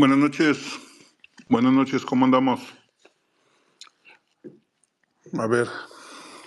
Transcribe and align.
Buenas 0.00 0.16
noches. 0.16 0.80
Buenas 1.50 1.74
noches, 1.74 2.06
¿cómo 2.06 2.24
andamos? 2.24 2.62
A 5.38 5.46
ver, 5.46 5.68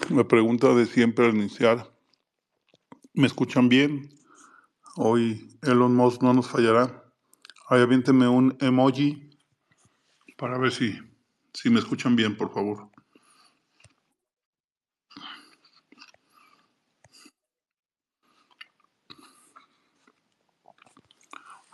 la 0.09 0.27
pregunta 0.27 0.73
de 0.73 0.87
siempre 0.87 1.27
al 1.27 1.35
iniciar. 1.35 1.95
¿Me 3.13 3.27
escuchan 3.27 3.69
bien? 3.69 4.09
Hoy 4.95 5.55
Elon 5.61 5.95
Musk 5.95 6.23
no 6.23 6.33
nos 6.33 6.49
fallará. 6.49 7.03
Ahí 7.69 7.81
aviénteme 7.81 8.27
un 8.27 8.57
emoji 8.59 9.37
para 10.35 10.57
ver 10.57 10.71
si, 10.71 10.97
si 11.53 11.69
me 11.69 11.79
escuchan 11.79 12.15
bien, 12.15 12.35
por 12.35 12.51
favor. 12.51 12.89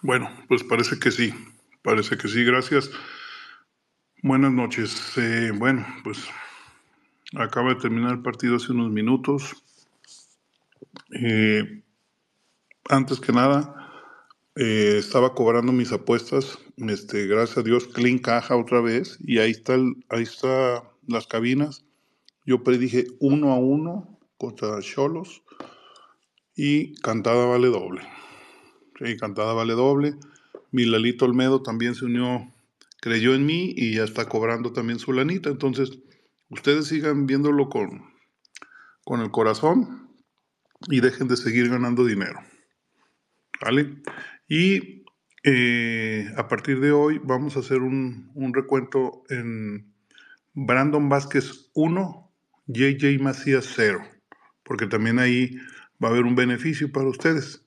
Bueno, 0.02 0.30
pues 0.50 0.62
parece 0.66 1.00
que 1.00 1.10
sí. 1.10 1.34
Parece 1.82 2.18
que 2.18 2.28
sí, 2.28 2.44
gracias. 2.44 2.92
Buenas 4.22 4.52
noches. 4.52 5.18
Eh, 5.18 5.52
bueno, 5.56 5.86
pues 6.04 6.28
acaba 7.36 7.70
de 7.70 7.80
terminar 7.80 8.12
el 8.12 8.22
partido 8.22 8.58
hace 8.58 8.74
unos 8.74 8.92
minutos. 8.92 9.64
Eh, 11.16 11.84
antes 12.90 13.22
que 13.22 13.32
nada, 13.32 13.92
eh, 14.58 14.98
estaba 15.00 15.34
cobrando 15.34 15.72
mis 15.72 15.94
apuestas. 15.94 16.60
Este, 16.76 17.28
gracias 17.28 17.60
a 17.60 17.64
Dios, 17.64 17.88
clean 17.88 18.20
caja 18.20 18.58
otra 18.58 18.82
vez. 18.82 19.18
Y 19.22 19.40
ahí 19.40 19.52
está, 19.52 19.76
ahí 20.10 20.24
está 20.24 20.84
las 21.08 21.28
cabinas. 21.28 21.86
Yo 22.46 22.62
predije 22.62 23.06
uno 23.22 23.54
a 23.54 23.58
uno 23.58 24.20
contra 24.38 24.82
Cholos 24.82 25.44
y 26.56 26.94
cantada 26.96 27.46
vale 27.46 27.68
doble. 27.68 28.02
Sí, 29.02 29.16
cantada 29.16 29.54
vale 29.54 29.74
doble. 29.74 30.16
Milalito 30.72 31.26
Olmedo 31.26 31.62
también 31.62 31.96
se 31.96 32.06
unió, 32.06 32.54
creyó 33.02 33.34
en 33.34 33.46
mí 33.46 33.74
y 33.76 33.96
ya 33.96 34.04
está 34.04 34.28
cobrando 34.28 34.74
también 34.74 35.00
su 35.00 35.14
lanita. 35.14 35.50
Entonces, 35.50 36.00
ustedes 36.50 36.88
sigan 36.88 37.26
viéndolo 37.26 37.70
con, 37.70 38.04
con 39.04 39.22
el 39.22 39.32
corazón 39.32 40.10
y 40.88 41.02
dejen 41.02 41.28
de 41.28 41.38
seguir 41.38 41.70
ganando 41.70 42.06
dinero. 42.06 42.40
¿Vale? 43.62 44.02
Y 44.48 45.04
eh, 45.44 46.32
a 46.36 46.48
partir 46.48 46.80
de 46.80 46.92
hoy 46.92 47.20
vamos 47.24 47.56
a 47.56 47.60
hacer 47.60 47.82
un, 47.82 48.32
un 48.36 48.54
recuento 48.54 49.24
en 49.30 49.94
Brandon 50.54 51.10
Vázquez 51.10 51.70
1, 51.74 52.32
JJ 52.68 53.20
Macías 53.22 53.72
0, 53.76 54.02
porque 54.64 54.88
también 54.88 55.20
ahí 55.20 55.56
va 56.04 56.10
a 56.10 56.12
haber 56.12 56.26
un 56.26 56.36
beneficio 56.36 56.92
para 56.92 57.08
ustedes. 57.08 57.66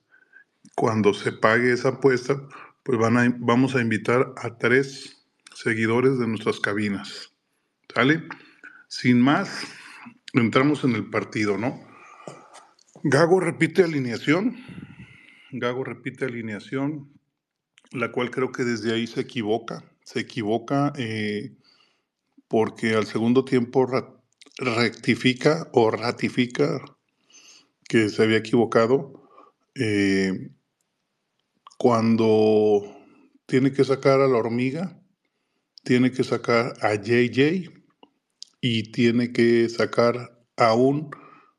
Cuando 0.75 1.13
se 1.13 1.31
pague 1.31 1.73
esa 1.73 1.89
apuesta, 1.89 2.41
pues 2.83 2.99
van 2.99 3.17
a, 3.17 3.35
vamos 3.39 3.75
a 3.75 3.81
invitar 3.81 4.33
a 4.37 4.57
tres 4.57 5.25
seguidores 5.55 6.19
de 6.19 6.27
nuestras 6.27 6.59
cabinas. 6.59 7.33
¿Sale? 7.93 8.23
Sin 8.87 9.21
más, 9.21 9.65
entramos 10.33 10.83
en 10.83 10.95
el 10.95 11.09
partido, 11.09 11.57
¿no? 11.57 11.79
Gago 13.03 13.39
repite 13.39 13.83
alineación. 13.83 14.57
Gago 15.51 15.83
repite 15.83 16.25
alineación, 16.25 17.11
la 17.91 18.11
cual 18.11 18.31
creo 18.31 18.51
que 18.51 18.63
desde 18.63 18.93
ahí 18.93 19.07
se 19.07 19.21
equivoca. 19.21 19.83
Se 20.03 20.19
equivoca 20.21 20.93
eh, 20.97 21.53
porque 22.47 22.95
al 22.95 23.05
segundo 23.05 23.45
tiempo 23.45 23.87
rectifica 24.57 25.69
o 25.73 25.91
ratifica 25.91 26.83
que 27.87 28.09
se 28.09 28.23
había 28.23 28.37
equivocado. 28.37 29.29
Eh, 29.75 30.49
cuando 31.83 32.81
tiene 33.45 33.73
que 33.73 33.83
sacar 33.83 34.21
a 34.21 34.27
la 34.29 34.37
hormiga, 34.37 35.03
tiene 35.83 36.13
que 36.13 36.23
sacar 36.23 36.75
a 36.79 36.95
JJ 36.95 37.73
y 38.61 38.83
tiene 38.93 39.33
que 39.33 39.67
sacar 39.67 40.45
a 40.55 40.75
un 40.75 41.11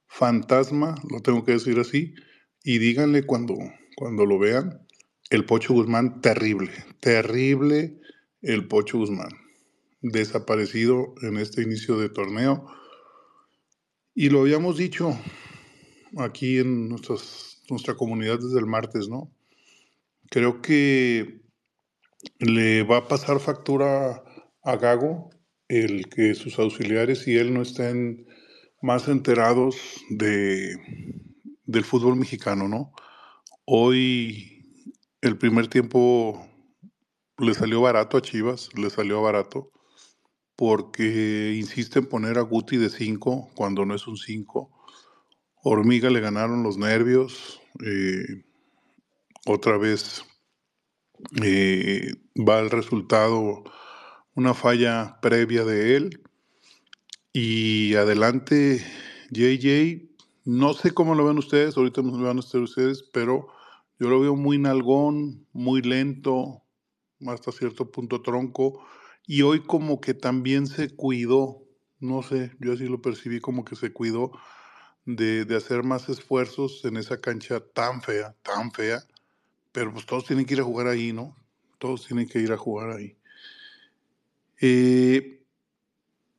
fantasma, 0.07 0.95
lo 1.11 1.21
tengo 1.21 1.45
que 1.45 1.53
decir 1.53 1.79
así, 1.79 2.15
y 2.63 2.79
díganle 2.79 3.25
cuando, 3.27 3.55
cuando 3.97 4.25
lo 4.25 4.39
vean, 4.39 4.87
el 5.29 5.45
Pocho 5.45 5.75
Guzmán, 5.75 6.23
terrible, 6.23 6.73
terrible 7.01 8.01
el 8.41 8.67
Pocho 8.67 8.97
Guzmán, 8.97 9.29
desaparecido 10.01 11.15
en 11.21 11.37
este 11.37 11.61
inicio 11.61 11.99
de 11.99 12.09
torneo. 12.09 12.65
Y 14.15 14.31
lo 14.31 14.41
habíamos 14.41 14.79
dicho 14.79 15.19
aquí 16.17 16.61
en 16.61 16.89
nuestra 16.89 17.95
comunidad 17.95 18.39
desde 18.39 18.59
el 18.59 18.65
martes, 18.65 19.07
¿no? 19.11 19.34
Creo 20.31 20.61
que 20.61 21.43
le 22.39 22.83
va 22.83 22.99
a 22.99 23.09
pasar 23.09 23.41
factura 23.41 24.23
a 24.62 24.77
Gago 24.77 25.31
el 25.69 26.09
que 26.09 26.35
sus 26.35 26.59
auxiliares 26.59 27.27
y 27.27 27.37
él 27.37 27.55
no 27.55 27.62
estén 27.62 28.27
más 28.83 29.09
enterados 29.09 29.77
de, 30.11 30.77
del 31.65 31.84
fútbol 31.84 32.17
mexicano, 32.17 32.69
¿no? 32.69 32.93
Hoy 33.65 34.55
el 35.23 35.39
primer 35.39 35.69
tiempo 35.69 36.47
le 37.39 37.55
salió 37.55 37.81
barato 37.81 38.17
a 38.17 38.23
Chivas, 38.23 38.69
le 38.77 38.91
salió 38.91 39.23
barato, 39.23 39.71
porque 40.57 41.55
insiste 41.57 42.01
en 42.01 42.07
poner 42.07 42.39
a 42.39 42.43
Guti 42.43 42.77
de 42.77 42.91
5 42.91 43.51
cuando 43.55 43.84
no 43.84 43.95
es 43.95 44.07
un 44.07 44.17
5. 44.17 44.71
Hormiga 45.63 46.11
le 46.11 46.21
ganaron 46.21 46.63
los 46.63 46.77
nervios. 46.77 47.61
Eh, 47.84 48.45
otra 49.47 49.77
vez 49.77 50.25
eh, 51.43 52.12
va 52.37 52.60
el 52.60 52.71
resultado, 52.71 53.65
una 54.34 54.55
falla 54.55 55.19
previa 55.21 55.65
de 55.65 55.97
él. 55.97 56.22
Y 57.32 57.94
adelante, 57.97 58.84
JJ, 59.31 60.09
no 60.44 60.75
sé 60.75 60.93
cómo 60.93 61.15
lo 61.15 61.25
ven 61.25 61.38
ustedes, 61.38 61.77
ahorita 61.77 62.03
me 62.03 62.22
van 62.22 62.37
a 62.37 62.41
estar 62.41 62.60
ustedes, 62.60 63.03
pero 63.03 63.49
yo 63.99 64.09
lo 64.09 64.21
veo 64.21 64.37
muy 64.37 64.59
nalgón, 64.59 65.47
muy 65.53 65.83
lento, 65.83 66.62
hasta 67.27 67.53
cierto 67.53 67.91
punto 67.91 68.22
tronco. 68.22 68.84
Y 69.27 69.43
hoy 69.43 69.60
como 69.60 70.00
que 70.00 70.15
también 70.15 70.66
se 70.66 70.94
cuidó, 70.94 71.62
no 71.99 72.22
sé, 72.22 72.53
yo 72.60 72.72
así 72.72 72.86
lo 72.86 73.01
percibí 73.01 73.41
como 73.41 73.65
que 73.65 73.74
se 73.74 73.92
cuidó 73.92 74.33
de, 75.07 75.45
de 75.45 75.57
hacer 75.57 75.83
más 75.83 76.09
esfuerzos 76.09 76.84
en 76.84 76.97
esa 76.97 77.21
cancha 77.21 77.60
tan 77.60 78.03
fea, 78.03 78.36
tan 78.42 78.71
fea 78.71 79.04
pero 79.74 79.92
pues 79.92 80.06
todos 80.06 80.24
tienen 80.24 80.47
que 80.47 80.54
ir 80.54 80.60
a 80.60 80.65
jugar 80.65 80.86
ahí, 80.86 81.12
¿no? 81.12 81.36
Todos 81.78 82.06
tienen 82.06 82.28
que 82.28 82.38
ir 82.38 82.53
a 82.53 82.56
jugar 82.56 82.91
ahí. 82.91 83.16
Eh, 84.60 85.44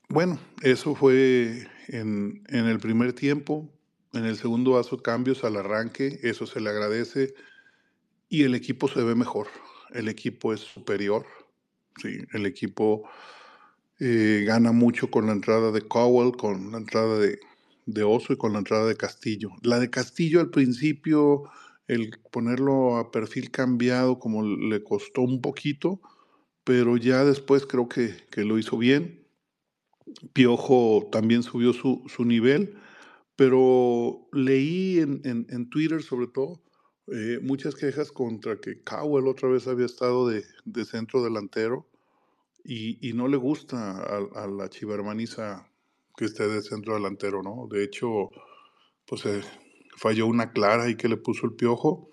bueno, 0.07 0.39
eso 0.61 0.95
fue 0.95 1.67
en, 1.89 2.43
el 2.47 2.79
primer 2.79 3.11
tiempo. 3.11 3.69
En 4.13 4.23
el 4.23 4.37
segundo 4.37 4.79
hace 4.79 4.97
cambios 5.01 5.43
al 5.43 5.57
arranque, 5.57 6.17
eso 6.23 6.47
se 6.47 6.61
le 6.61 6.69
agradece. 6.69 7.33
Y 8.29 8.43
el 8.43 8.55
equipo 8.55 8.87
se 8.87 9.03
ve 9.03 9.15
mejor. 9.15 9.47
El 9.93 10.07
equipo 10.07 10.53
es 10.53 10.61
superior. 10.61 11.25
Sí, 12.01 12.19
el 12.31 12.45
equipo 12.45 13.03
eh, 13.99 14.45
gana 14.47 14.71
mucho 14.71 15.11
con 15.11 15.25
la 15.25 15.33
entrada 15.33 15.73
de 15.73 15.81
Cowell, 15.81 16.37
con 16.37 16.71
la 16.71 16.77
entrada 16.77 17.19
de, 17.19 17.37
de 17.85 18.03
Oso 18.03 18.31
y 18.31 18.37
con 18.37 18.53
la 18.53 18.59
entrada 18.59 18.85
de 18.85 18.95
Castillo. 18.95 19.49
La 19.61 19.77
de 19.77 19.89
Castillo 19.89 20.39
al 20.39 20.51
principio 20.51 21.49
el 21.87 22.19
ponerlo 22.31 22.97
a 22.97 23.11
perfil 23.11 23.51
cambiado 23.51 24.19
como 24.19 24.43
le 24.43 24.83
costó 24.83 25.21
un 25.21 25.41
poquito, 25.41 26.01
pero 26.63 26.97
ya 26.97 27.23
después 27.23 27.65
creo 27.65 27.87
que, 27.87 28.15
lo 28.37 28.57
hizo 28.57 28.77
bien. 28.77 29.23
Piojo 30.33 31.09
también 31.11 31.43
subió 31.43 31.73
su, 31.73 32.25
nivel, 32.25 32.77
pero 33.35 34.27
leí 34.31 34.99
en, 34.99 35.69
Twitter 35.69 36.01
sobre 36.01 36.27
todo 36.27 36.61
eh, 37.07 37.39
muchas 37.41 37.75
quejas 37.75 38.11
contra 38.11 38.59
que 38.59 38.81
Cowell 38.83 39.27
otra 39.27 39.49
vez 39.49 39.67
había 39.67 39.85
estado 39.85 40.27
de, 40.27 40.43
centro 40.85 41.23
delantero 41.23 41.87
y, 42.63 43.13
no 43.13 43.27
le 43.27 43.37
gusta 43.37 44.01
a, 44.01 44.47
la 44.47 44.69
chivermaniza 44.69 45.69
que 46.17 46.25
esté 46.25 46.47
de 46.47 46.61
centro 46.63 46.95
delantero, 46.95 47.43
¿no? 47.43 47.67
De 47.69 47.83
hecho, 47.83 48.29
pues 49.05 49.25
eh, 49.25 49.41
falló 49.95 50.27
una 50.27 50.51
clara 50.51 50.89
y 50.89 50.95
que 50.95 51.07
le 51.07 51.17
puso 51.17 51.45
el 51.45 51.53
piojo. 51.53 52.09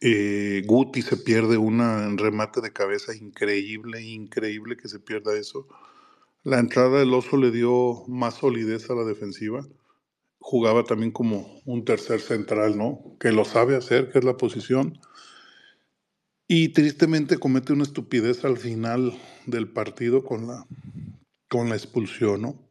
Eh, 0.00 0.62
Guti 0.66 1.02
se 1.02 1.16
pierde 1.16 1.56
una 1.56 2.08
remate 2.16 2.60
de 2.60 2.72
cabeza 2.72 3.14
increíble, 3.14 4.02
increíble 4.02 4.76
que 4.76 4.88
se 4.88 4.98
pierda 4.98 5.36
eso. 5.36 5.66
La 6.42 6.58
entrada 6.58 6.98
del 6.98 7.14
oso 7.14 7.36
le 7.36 7.50
dio 7.50 8.04
más 8.06 8.34
solidez 8.34 8.90
a 8.90 8.94
la 8.94 9.04
defensiva. 9.04 9.66
Jugaba 10.38 10.84
también 10.84 11.10
como 11.10 11.60
un 11.64 11.84
tercer 11.84 12.20
central, 12.20 12.76
¿no? 12.76 13.16
Que 13.18 13.32
lo 13.32 13.44
sabe 13.44 13.74
hacer, 13.74 14.10
que 14.10 14.18
es 14.18 14.24
la 14.24 14.36
posición. 14.36 14.98
Y 16.46 16.68
tristemente 16.68 17.38
comete 17.38 17.72
una 17.72 17.82
estupidez 17.82 18.44
al 18.44 18.56
final 18.56 19.18
del 19.46 19.68
partido 19.68 20.24
con 20.24 20.46
la, 20.46 20.66
con 21.48 21.68
la 21.68 21.74
expulsión, 21.74 22.42
¿no? 22.42 22.65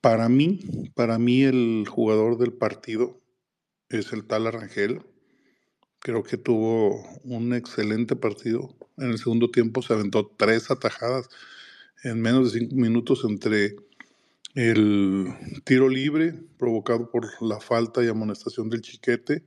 Para 0.00 0.30
mí, 0.30 0.60
para 0.94 1.18
mí 1.18 1.42
el 1.42 1.84
jugador 1.86 2.38
del 2.38 2.54
partido 2.54 3.20
es 3.90 4.12
el 4.14 4.24
tal 4.24 4.46
Arrangel. 4.46 5.02
Creo 5.98 6.22
que 6.22 6.38
tuvo 6.38 7.04
un 7.24 7.52
excelente 7.52 8.16
partido, 8.16 8.74
En 8.96 9.10
el 9.10 9.18
segundo 9.18 9.50
tiempo 9.50 9.82
se 9.82 9.92
aventó 9.92 10.26
tres 10.26 10.70
atajadas 10.70 11.28
en 12.02 12.20
menos 12.22 12.52
de 12.52 12.60
cinco 12.60 12.76
minutos 12.76 13.24
entre 13.24 13.76
el 14.54 15.34
tiro 15.64 15.88
libre 15.88 16.32
provocado 16.58 17.10
por 17.10 17.26
la 17.42 17.60
falta 17.60 18.02
y 18.02 18.08
amonestación 18.08 18.70
del 18.70 18.80
chiquete. 18.80 19.44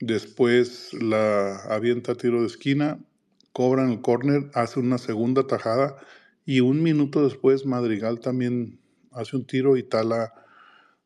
Después 0.00 0.94
la 0.94 1.56
avienta 1.64 2.14
tiro 2.14 2.40
de 2.40 2.46
esquina, 2.46 3.04
cobran 3.52 3.90
el 3.90 4.00
córner, 4.00 4.50
hace 4.54 4.80
una 4.80 4.96
segunda 4.96 5.46
tajada 5.46 5.96
y 6.46 6.60
un 6.60 6.82
minuto 6.82 7.22
después 7.22 7.66
Madrigal 7.66 8.20
también 8.20 8.80
hace 9.14 9.36
un 9.36 9.46
tiro 9.46 9.76
y 9.76 9.82
Tala 9.82 10.32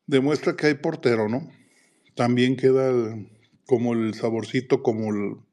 demuestra 0.07 0.55
que 0.55 0.67
hay 0.67 0.73
portero, 0.75 1.29
¿no? 1.29 1.51
También 2.15 2.57
queda 2.57 2.91
como 3.65 3.93
el 3.93 4.13
saborcito, 4.13 4.81
como 4.81 5.43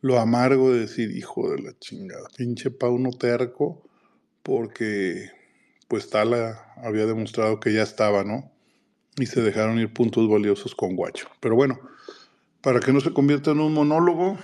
lo 0.00 0.20
amargo 0.20 0.72
de 0.72 0.80
decir, 0.80 1.16
hijo 1.16 1.50
de 1.50 1.62
la 1.62 1.78
chingada, 1.78 2.28
pinche 2.36 2.70
Pauno 2.70 3.10
terco, 3.10 3.82
porque 4.42 5.30
pues 5.88 6.10
Tala 6.10 6.74
había 6.76 7.06
demostrado 7.06 7.60
que 7.60 7.72
ya 7.72 7.82
estaba, 7.82 8.24
¿no? 8.24 8.50
Y 9.16 9.26
se 9.26 9.40
dejaron 9.40 9.78
ir 9.78 9.92
puntos 9.92 10.28
valiosos 10.28 10.74
con 10.74 10.96
Guacho. 10.96 11.28
Pero 11.40 11.54
bueno, 11.54 11.78
para 12.60 12.80
que 12.80 12.92
no 12.92 13.00
se 13.00 13.12
convierta 13.12 13.52
en 13.52 13.60
un 13.60 13.72
monólogo, 13.72 14.38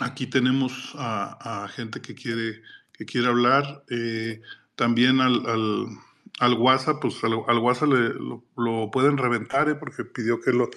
aquí 0.00 0.26
tenemos 0.26 0.94
a, 0.96 1.68
gente 1.74 2.00
que 2.00 2.14
quiere, 2.14 2.62
que 2.92 3.04
quiere 3.04 3.28
hablar. 3.28 3.84
Eh, 3.88 4.40
también 4.74 5.20
al, 5.20 5.88
al, 6.38 6.54
WhatsApp, 6.54 7.00
pues 7.00 7.22
al, 7.24 7.58
WhatsApp 7.58 7.88
lo, 7.88 8.90
pueden 8.90 9.18
reventar, 9.18 9.68
¿eh? 9.68 9.74
porque 9.74 10.04
pidió 10.04 10.40
que 10.40 10.52
lo, 10.52 10.70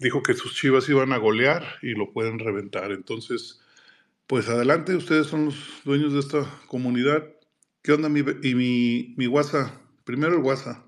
dijo 0.00 0.22
que 0.22 0.34
sus 0.34 0.54
chivas 0.54 0.88
iban 0.88 1.12
a 1.12 1.18
golear 1.18 1.64
y 1.82 1.94
lo 1.94 2.12
pueden 2.12 2.38
reventar. 2.38 2.92
Entonces, 2.92 3.60
pues 4.26 4.48
adelante, 4.48 4.94
ustedes 4.94 5.26
son 5.26 5.46
los 5.46 5.56
dueños 5.84 6.12
de 6.12 6.20
esta 6.20 6.46
comunidad. 6.68 7.24
¿Qué 7.82 7.92
onda 7.92 8.08
mi, 8.08 8.20
y 8.42 8.54
mi, 8.54 9.14
mi 9.16 9.26
WhatsApp? 9.26 9.70
Primero 10.04 10.34
el 10.34 10.42
WhatsApp, 10.42 10.78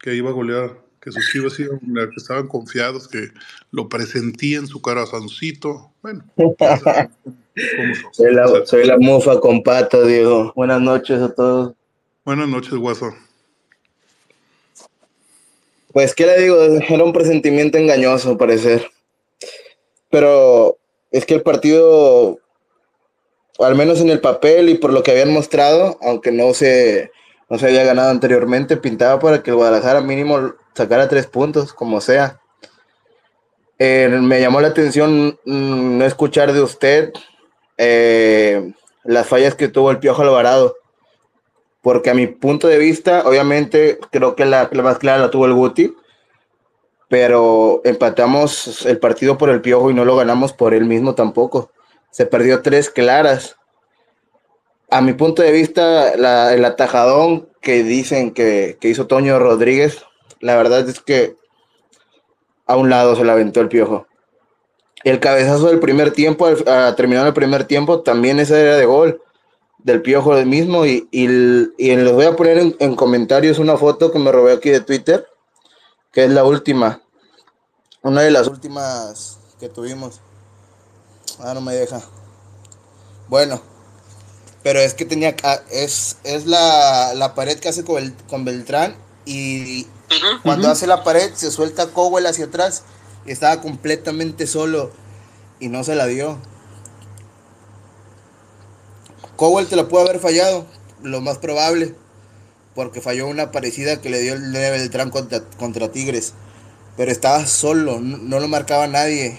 que 0.00 0.14
iba 0.14 0.30
a 0.30 0.34
golear, 0.34 0.78
que 1.00 1.12
sus 1.12 1.30
chivas 1.30 1.58
iban 1.58 1.80
a 1.98 2.08
que 2.08 2.16
estaban 2.16 2.46
confiados, 2.46 3.08
que 3.08 3.28
lo 3.70 3.88
presentían 3.88 4.66
su 4.66 4.80
corazoncito. 4.80 5.92
Bueno, 6.02 6.24
soy, 8.12 8.34
la, 8.34 8.66
soy 8.66 8.86
la 8.86 8.98
mufa 8.98 9.40
con 9.40 9.62
pato, 9.62 10.04
Diego. 10.04 10.52
Buenas 10.54 10.80
noches 10.80 11.20
a 11.20 11.34
todos. 11.34 11.74
Buenas 12.24 12.48
noches, 12.48 12.74
WhatsApp. 12.74 13.14
Pues, 15.92 16.14
¿qué 16.14 16.26
le 16.26 16.40
digo? 16.40 16.56
Era 16.62 17.04
un 17.04 17.12
presentimiento 17.12 17.78
engañoso, 17.78 18.38
parecer. 18.38 18.90
Pero 20.10 20.78
es 21.10 21.26
que 21.26 21.34
el 21.34 21.42
partido 21.42 22.40
al 23.64 23.74
menos 23.74 24.00
en 24.00 24.10
el 24.10 24.20
papel 24.20 24.68
y 24.68 24.74
por 24.74 24.92
lo 24.92 25.02
que 25.02 25.10
habían 25.10 25.32
mostrado, 25.32 25.98
aunque 26.02 26.32
no 26.32 26.54
se, 26.54 27.10
no 27.48 27.58
se 27.58 27.66
había 27.66 27.84
ganado 27.84 28.10
anteriormente, 28.10 28.76
pintaba 28.76 29.18
para 29.20 29.42
que 29.42 29.50
el 29.50 29.56
Guadalajara 29.56 30.00
mínimo 30.00 30.54
sacara 30.74 31.08
tres 31.08 31.26
puntos, 31.26 31.72
como 31.72 32.00
sea. 32.00 32.40
Eh, 33.78 34.08
me 34.20 34.40
llamó 34.40 34.60
la 34.60 34.68
atención 34.68 35.38
mm, 35.44 35.98
no 35.98 36.04
escuchar 36.04 36.52
de 36.52 36.62
usted 36.62 37.12
eh, 37.78 38.72
las 39.04 39.26
fallas 39.26 39.54
que 39.54 39.68
tuvo 39.68 39.90
el 39.90 39.98
Piojo 39.98 40.22
Alvarado, 40.22 40.76
porque 41.82 42.10
a 42.10 42.14
mi 42.14 42.26
punto 42.26 42.68
de 42.68 42.78
vista, 42.78 43.22
obviamente, 43.26 43.98
creo 44.10 44.36
que 44.36 44.44
la, 44.44 44.68
la 44.72 44.82
más 44.82 44.98
clara 44.98 45.22
la 45.22 45.30
tuvo 45.30 45.46
el 45.46 45.54
Guti, 45.54 45.94
pero 47.08 47.80
empatamos 47.84 48.86
el 48.86 48.98
partido 48.98 49.38
por 49.38 49.50
el 49.50 49.60
Piojo 49.60 49.90
y 49.90 49.94
no 49.94 50.04
lo 50.04 50.16
ganamos 50.16 50.52
por 50.52 50.74
él 50.74 50.84
mismo 50.84 51.14
tampoco 51.14 51.70
se 52.10 52.26
perdió 52.26 52.62
tres 52.62 52.90
claras. 52.90 53.56
A 54.90 55.00
mi 55.00 55.12
punto 55.12 55.42
de 55.42 55.52
vista, 55.52 56.12
el 56.12 56.64
atajadón 56.64 57.48
que 57.60 57.84
dicen 57.84 58.32
que, 58.32 58.76
hizo 58.82 59.06
Toño 59.06 59.38
Rodríguez, 59.38 60.04
la 60.40 60.56
verdad 60.56 60.88
es 60.88 61.00
que 61.00 61.36
a 62.66 62.76
un 62.76 62.90
lado 62.90 63.14
se 63.14 63.24
la 63.24 63.32
aventó 63.32 63.60
el 63.60 63.68
piojo. 63.68 64.06
El 65.04 65.20
cabezazo 65.20 65.68
del 65.68 65.78
primer 65.78 66.10
tiempo, 66.10 66.48
a, 66.66 66.94
terminado 66.96 67.28
el 67.28 67.34
primer 67.34 67.64
tiempo, 67.64 68.00
también 68.00 68.40
esa 68.40 68.60
era 68.60 68.76
de 68.76 68.84
gol 68.84 69.22
del 69.84 70.02
piojo 70.02 70.34
del 70.34 70.46
mismo. 70.46 70.86
Y, 70.86 71.08
y, 71.10 71.28
les 71.28 72.12
voy 72.12 72.26
a 72.26 72.36
poner 72.36 72.58
en, 72.58 72.76
en, 72.78 72.96
comentarios 72.96 73.58
una 73.58 73.76
foto 73.76 74.12
que 74.12 74.18
me 74.18 74.32
robé 74.32 74.52
aquí 74.52 74.70
de 74.70 74.80
Twitter, 74.80 75.26
que 76.12 76.24
es 76.24 76.30
la 76.30 76.44
última, 76.44 77.02
una 78.02 78.22
de 78.22 78.30
las 78.30 78.46
últimas 78.46 79.38
que 79.58 79.68
tuvimos. 79.68 80.20
Ah, 81.38 81.54
no 81.54 81.60
me 81.60 81.74
deja. 81.74 82.02
Bueno, 83.28 83.60
pero 84.62 84.80
es 84.80 84.94
que 84.94 85.04
tenía. 85.04 85.36
Es, 85.70 86.18
es 86.24 86.46
la, 86.46 87.14
la 87.14 87.34
pared 87.34 87.58
que 87.58 87.68
hace 87.68 87.84
con, 87.84 88.10
con 88.28 88.44
Beltrán. 88.44 88.96
Y 89.24 89.86
cuando 90.42 90.68
hace 90.68 90.86
la 90.86 91.04
pared, 91.04 91.32
se 91.34 91.50
suelta 91.50 91.88
Cowell 91.88 92.26
hacia 92.26 92.46
atrás. 92.46 92.84
Y 93.26 93.32
estaba 93.32 93.60
completamente 93.60 94.46
solo. 94.46 94.90
Y 95.60 95.68
no 95.68 95.84
se 95.84 95.94
la 95.94 96.06
dio. 96.06 96.38
Cowell 99.40 99.66
te 99.66 99.76
la 99.76 99.88
pudo 99.88 100.02
haber 100.02 100.20
fallado. 100.20 100.66
Lo 101.02 101.20
más 101.20 101.38
probable. 101.38 101.94
Porque 102.74 103.00
falló 103.00 103.26
una 103.26 103.50
parecida 103.50 104.00
que 104.00 104.10
le 104.10 104.20
dio 104.20 104.34
el 104.34 104.52
Beltrán 104.52 105.10
contra, 105.10 105.40
contra 105.58 105.90
Tigres. 105.90 106.34
Pero 106.96 107.10
estaba 107.10 107.46
solo. 107.46 108.00
no 108.00 108.38
lo 108.38 108.46
marcaba 108.46 108.86
nadie 108.86 109.38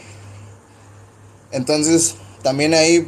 entonces, 1.51 2.15
también 2.43 2.73
ahí 2.73 3.07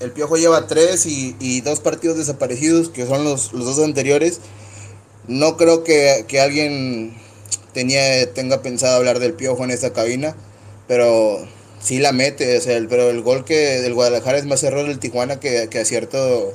el 0.00 0.12
Piojo 0.12 0.36
lleva 0.36 0.66
tres 0.66 1.06
y, 1.06 1.60
dos 1.62 1.80
partidos 1.80 2.18
desaparecidos, 2.18 2.88
que 2.88 3.06
son 3.06 3.24
los, 3.24 3.52
dos 3.52 3.78
anteriores. 3.78 4.40
No 5.26 5.56
creo 5.56 5.84
que, 5.84 6.26
alguien 6.40 7.16
tenga 7.72 8.62
pensado 8.62 8.96
hablar 8.96 9.18
del 9.18 9.34
Piojo 9.34 9.64
en 9.64 9.70
esta 9.70 9.92
cabina, 9.92 10.36
pero 10.86 11.38
sí 11.80 11.98
la 11.98 12.12
mete. 12.12 12.56
O 12.56 12.60
sea, 12.60 12.80
pero 12.88 13.10
el 13.10 13.22
gol 13.22 13.44
que 13.44 13.80
del 13.80 13.94
Guadalajara 13.94 14.38
es 14.38 14.46
más 14.46 14.62
error 14.62 14.86
del 14.86 14.98
Tijuana 14.98 15.40
que, 15.40 15.68
que 15.68 15.80
acierto 15.80 16.52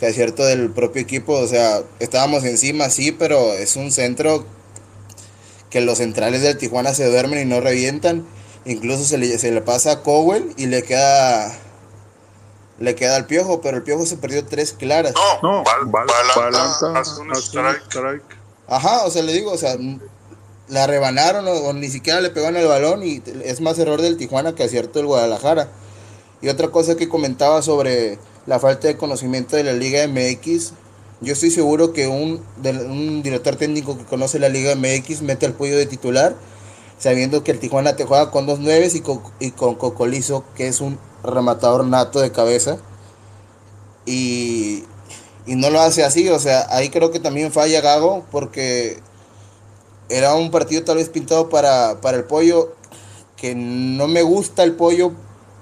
que 0.00 0.06
acierto 0.06 0.44
del 0.44 0.70
propio 0.70 1.02
equipo. 1.02 1.34
O 1.34 1.46
sea, 1.46 1.82
estábamos 1.98 2.44
encima, 2.44 2.90
sí, 2.90 3.12
pero 3.12 3.54
es 3.54 3.76
un 3.76 3.92
centro 3.92 4.46
que 5.70 5.80
los 5.80 5.98
centrales 5.98 6.42
del 6.42 6.56
Tijuana 6.56 6.94
se 6.94 7.10
duermen 7.10 7.40
y 7.40 7.44
no 7.44 7.60
revientan. 7.60 8.26
Incluso 8.64 9.04
se 9.04 9.18
le, 9.18 9.38
se 9.38 9.50
le 9.50 9.60
pasa 9.60 9.92
a 9.92 10.02
Cowell 10.02 10.52
y 10.56 10.66
le 10.66 10.82
queda 10.82 11.56
le 12.78 12.94
queda 12.94 13.16
al 13.16 13.26
piojo, 13.26 13.60
pero 13.60 13.78
el 13.78 13.82
piojo 13.82 14.06
se 14.06 14.16
perdió 14.16 14.44
tres 14.44 14.72
claras. 14.72 15.12
No, 15.42 15.64
no 17.24 17.34
strike. 17.34 18.22
Ajá, 18.68 19.04
o 19.04 19.10
sea, 19.10 19.22
le 19.22 19.32
digo, 19.32 19.50
o 19.50 19.58
sea, 19.58 19.76
la 20.68 20.86
rebanaron 20.86 21.46
o, 21.48 21.72
ni 21.72 21.88
siquiera 21.88 22.20
le 22.20 22.30
pegaron 22.30 22.56
el 22.56 22.66
balón 22.66 23.02
y 23.02 23.22
es 23.44 23.60
más 23.60 23.78
error 23.78 24.02
del 24.02 24.16
Tijuana 24.16 24.54
que 24.54 24.64
acierto 24.64 24.98
del 24.98 25.06
Guadalajara. 25.06 25.68
Y 26.40 26.48
otra 26.48 26.68
cosa 26.68 26.96
que 26.96 27.08
comentaba 27.08 27.62
sobre 27.62 28.18
la 28.46 28.58
falta 28.58 28.88
de 28.88 28.96
conocimiento 28.96 29.56
de 29.56 29.64
la 29.64 29.72
Liga 29.72 30.06
MX, 30.06 30.72
yo 31.20 31.32
estoy 31.32 31.50
seguro 31.50 31.92
que 31.92 32.06
un, 32.06 32.42
director 33.22 33.56
técnico 33.56 33.98
que 33.98 34.04
conoce 34.04 34.38
la 34.38 34.48
Liga 34.48 34.74
MX 34.74 35.22
mete 35.22 35.46
al 35.46 35.54
pollo 35.54 35.76
de 35.76 35.86
titular 35.86 36.36
sabiendo 36.98 37.44
que 37.44 37.52
el 37.52 37.60
Tijuana 37.60 37.96
te 37.96 38.04
juega 38.04 38.30
con 38.30 38.46
dos 38.46 38.58
nueves 38.58 38.94
y 38.94 39.00
con, 39.00 39.22
y 39.38 39.52
con 39.52 39.76
Cocolizo, 39.76 40.44
que 40.56 40.66
es 40.66 40.80
un 40.80 40.98
rematador 41.22 41.84
nato 41.86 42.20
de 42.20 42.32
cabeza. 42.32 42.78
Y, 44.04 44.84
no 45.46 45.70
lo 45.70 45.80
hace 45.80 46.04
así, 46.04 46.28
o 46.28 46.38
sea, 46.38 46.66
ahí 46.70 46.90
creo 46.90 47.10
que 47.10 47.20
también 47.20 47.52
falla 47.52 47.80
Gago, 47.80 48.24
porque 48.30 48.98
era 50.08 50.34
un 50.34 50.50
partido 50.50 50.84
tal 50.84 50.96
vez 50.96 51.08
pintado 51.08 51.48
para, 51.48 52.00
para 52.00 52.16
el 52.16 52.24
pollo, 52.24 52.74
que 53.36 53.54
no 53.54 54.08
me 54.08 54.22
gusta 54.22 54.62
el 54.64 54.74
pollo 54.74 55.12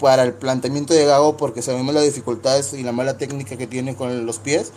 para 0.00 0.22
el 0.22 0.34
planteamiento 0.34 0.94
de 0.94 1.04
Gago, 1.04 1.36
porque 1.36 1.62
sabemos 1.62 1.94
las 1.94 2.04
dificultades 2.04 2.72
y 2.72 2.82
la 2.82 2.92
mala 2.92 3.18
técnica 3.18 3.56
que 3.56 3.66
tiene 3.66 3.96
con 3.96 4.26
los 4.26 4.38
pies 4.38 4.72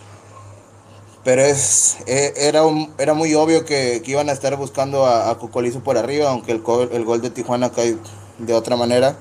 pero 1.23 1.41
es, 1.41 1.97
e, 2.07 2.33
era, 2.37 2.61
era 2.97 3.13
muy 3.13 3.33
obvio 3.35 3.65
que, 3.65 4.01
iban 4.05 4.29
a 4.29 4.31
estar 4.31 4.55
buscando 4.55 5.05
a, 5.05 5.29
a 5.29 5.37
Cocolizo 5.37 5.81
por 5.81 5.97
arriba, 5.97 6.29
aunque 6.29 6.51
el, 6.51 6.63
el 6.91 7.05
gol 7.05 7.21
de 7.21 7.29
Tijuana 7.29 7.71
cae 7.71 7.97
de 8.37 8.53
otra 8.53 8.75
manera. 8.75 9.17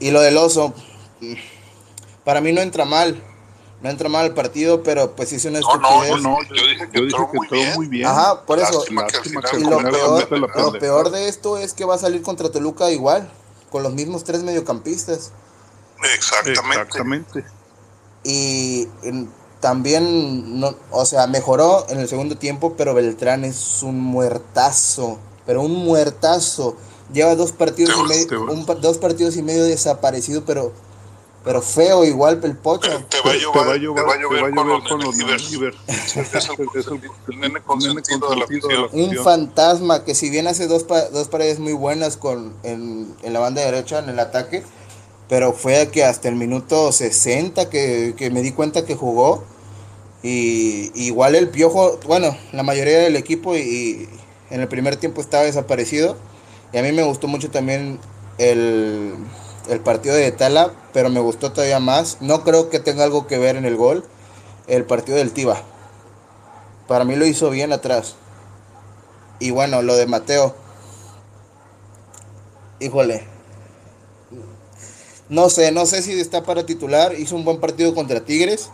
Y 0.00 0.10
lo 0.10 0.20
del 0.20 0.36
oso, 0.36 0.74
para 2.24 2.40
mí 2.40 2.52
no 2.52 2.60
entra 2.60 2.84
mal. 2.84 3.22
No 3.84 3.90
entra 3.90 4.08
mal 4.08 4.24
el 4.24 4.32
partido, 4.32 4.82
pero 4.82 5.14
pues 5.14 5.30
hizo 5.34 5.50
una 5.50 5.58
estupidez. 5.58 6.22
No, 6.22 6.38
no, 6.38 6.42
yo 6.44 6.66
dije 6.66 6.88
que, 6.88 7.00
entró, 7.00 7.28
muy, 7.76 7.86
bien. 7.86 8.06
Ajá, 8.06 8.40
por 8.46 8.58
eso. 8.58 8.82
y 8.88 8.94
lo 9.62 9.76
peor, 9.78 10.40
lo 10.56 10.72
peor 10.72 11.10
de 11.10 11.28
esto 11.28 11.58
es 11.58 11.74
que 11.74 11.84
va 11.84 11.96
a 11.96 11.98
salir 11.98 12.22
contra 12.22 12.50
Toluca 12.50 12.90
igual, 12.90 13.30
con 13.70 13.82
los 13.82 13.92
mismos 13.92 14.24
tres 14.24 14.42
mediocampistas. 14.42 15.32
Exactamente. 16.14 16.80
Exactamente. 16.80 17.44
Y 18.22 18.88
también, 19.60 20.58
no, 20.58 20.74
o 20.90 21.04
sea, 21.04 21.26
mejoró 21.26 21.84
en 21.90 22.00
el 22.00 22.08
segundo 22.08 22.38
tiempo, 22.38 22.76
pero 22.78 22.94
Beltrán 22.94 23.44
es 23.44 23.82
un 23.82 24.00
muertazo, 24.00 25.18
pero 25.44 25.60
un 25.60 25.84
muertazo. 25.84 26.78
Lleva 27.12 27.34
dos 27.36 27.52
partidos, 27.52 27.94
y 27.98 28.08
medio, 28.08 28.64
dos 28.80 28.96
partidos 28.96 29.36
y 29.36 29.42
medio 29.42 29.64
desaparecido, 29.64 30.42
pero 30.46 30.72
pero 31.44 31.60
feo 31.60 32.04
igual 32.04 32.40
el 32.42 32.56
pocho. 32.56 32.88
Te, 33.10 33.18
va 33.20 33.32
a 33.32 33.36
llover, 33.36 33.62
te 33.62 33.68
va 33.68 33.74
a 33.74 33.76
llover, 33.76 34.02
te 34.02 34.08
va 34.08 34.14
a 34.14 34.18
llover, 34.18 34.54
con, 34.54 34.80
con 34.80 35.02
los 35.02 35.14
Nene 37.28 37.60
Un 38.92 39.14
fantasma 39.22 40.04
que 40.04 40.14
si 40.14 40.30
bien 40.30 40.46
hace 40.46 40.66
dos, 40.66 40.86
dos 40.88 41.28
paredes 41.28 41.58
muy 41.58 41.74
buenas 41.74 42.16
con 42.16 42.54
en, 42.62 43.14
en, 43.22 43.34
la 43.34 43.40
banda 43.40 43.60
derecha 43.60 43.98
en 43.98 44.08
el 44.08 44.20
ataque, 44.20 44.62
pero 45.28 45.52
fue 45.52 45.90
que 45.92 46.02
hasta 46.04 46.30
el 46.30 46.36
minuto 46.36 46.90
60 46.90 47.68
que, 47.68 48.14
que 48.16 48.30
me 48.30 48.40
di 48.40 48.52
cuenta 48.52 48.86
que 48.86 48.94
jugó. 48.94 49.44
Y, 50.22 50.92
igual 50.94 51.34
el 51.34 51.50
piojo, 51.50 52.00
bueno, 52.06 52.34
la 52.52 52.62
mayoría 52.62 53.00
del 53.00 53.16
equipo 53.16 53.54
y 53.54 54.08
en 54.48 54.62
el 54.62 54.68
primer 54.68 54.96
tiempo 54.96 55.20
estaba 55.20 55.44
desaparecido. 55.44 56.16
Y 56.72 56.78
a 56.78 56.82
mí 56.82 56.90
me 56.92 57.02
gustó 57.02 57.28
mucho 57.28 57.50
también 57.50 57.98
el, 58.38 59.12
el 59.68 59.80
partido 59.80 60.14
de 60.14 60.30
Tala, 60.32 60.72
pero 60.92 61.10
me 61.10 61.20
gustó 61.20 61.52
todavía 61.52 61.80
más. 61.80 62.18
No 62.20 62.44
creo 62.44 62.70
que 62.70 62.80
tenga 62.80 63.04
algo 63.04 63.26
que 63.26 63.38
ver 63.38 63.56
en 63.56 63.64
el 63.64 63.76
gol. 63.76 64.04
El 64.66 64.84
partido 64.84 65.18
del 65.18 65.32
Tiba. 65.32 65.58
Para 66.88 67.04
mí 67.04 67.16
lo 67.16 67.26
hizo 67.26 67.50
bien 67.50 67.72
atrás. 67.72 68.16
Y 69.38 69.50
bueno, 69.50 69.82
lo 69.82 69.96
de 69.96 70.06
Mateo. 70.06 70.54
Híjole. 72.80 73.26
No 75.28 75.48
sé, 75.48 75.72
no 75.72 75.86
sé 75.86 76.02
si 76.02 76.18
está 76.20 76.42
para 76.42 76.66
titular. 76.66 77.14
Hizo 77.14 77.36
un 77.36 77.44
buen 77.44 77.60
partido 77.60 77.94
contra 77.94 78.24
Tigres. 78.24 78.70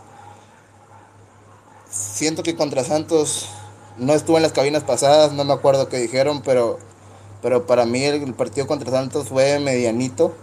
Siento 1.89 2.43
que 2.43 2.55
contra 2.55 2.83
Santos 2.83 3.49
no 3.97 4.13
estuvo 4.13 4.37
en 4.37 4.43
las 4.43 4.53
cabinas 4.53 4.83
pasadas, 4.83 5.33
no 5.33 5.43
me 5.43 5.53
acuerdo 5.53 5.89
qué 5.89 5.97
dijeron, 5.97 6.41
pero, 6.41 6.79
pero 7.41 7.65
para 7.67 7.85
mí 7.85 8.03
el 8.03 8.33
partido 8.33 8.67
contra 8.67 8.91
Santos 8.91 9.27
fue 9.27 9.59
medianito. 9.59 10.33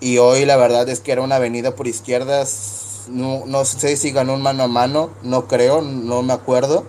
Y 0.00 0.16
hoy 0.16 0.46
la 0.46 0.56
verdad 0.56 0.88
es 0.88 1.00
que 1.00 1.12
era 1.12 1.20
una 1.20 1.36
avenida 1.36 1.76
por 1.76 1.86
izquierdas. 1.86 3.04
No, 3.08 3.44
no 3.46 3.64
sé 3.66 3.96
si 3.96 4.12
ganó 4.12 4.34
un 4.34 4.42
mano 4.42 4.64
a 4.64 4.68
mano, 4.68 5.10
no 5.22 5.46
creo, 5.46 5.82
no 5.82 6.22
me 6.22 6.32
acuerdo. 6.32 6.84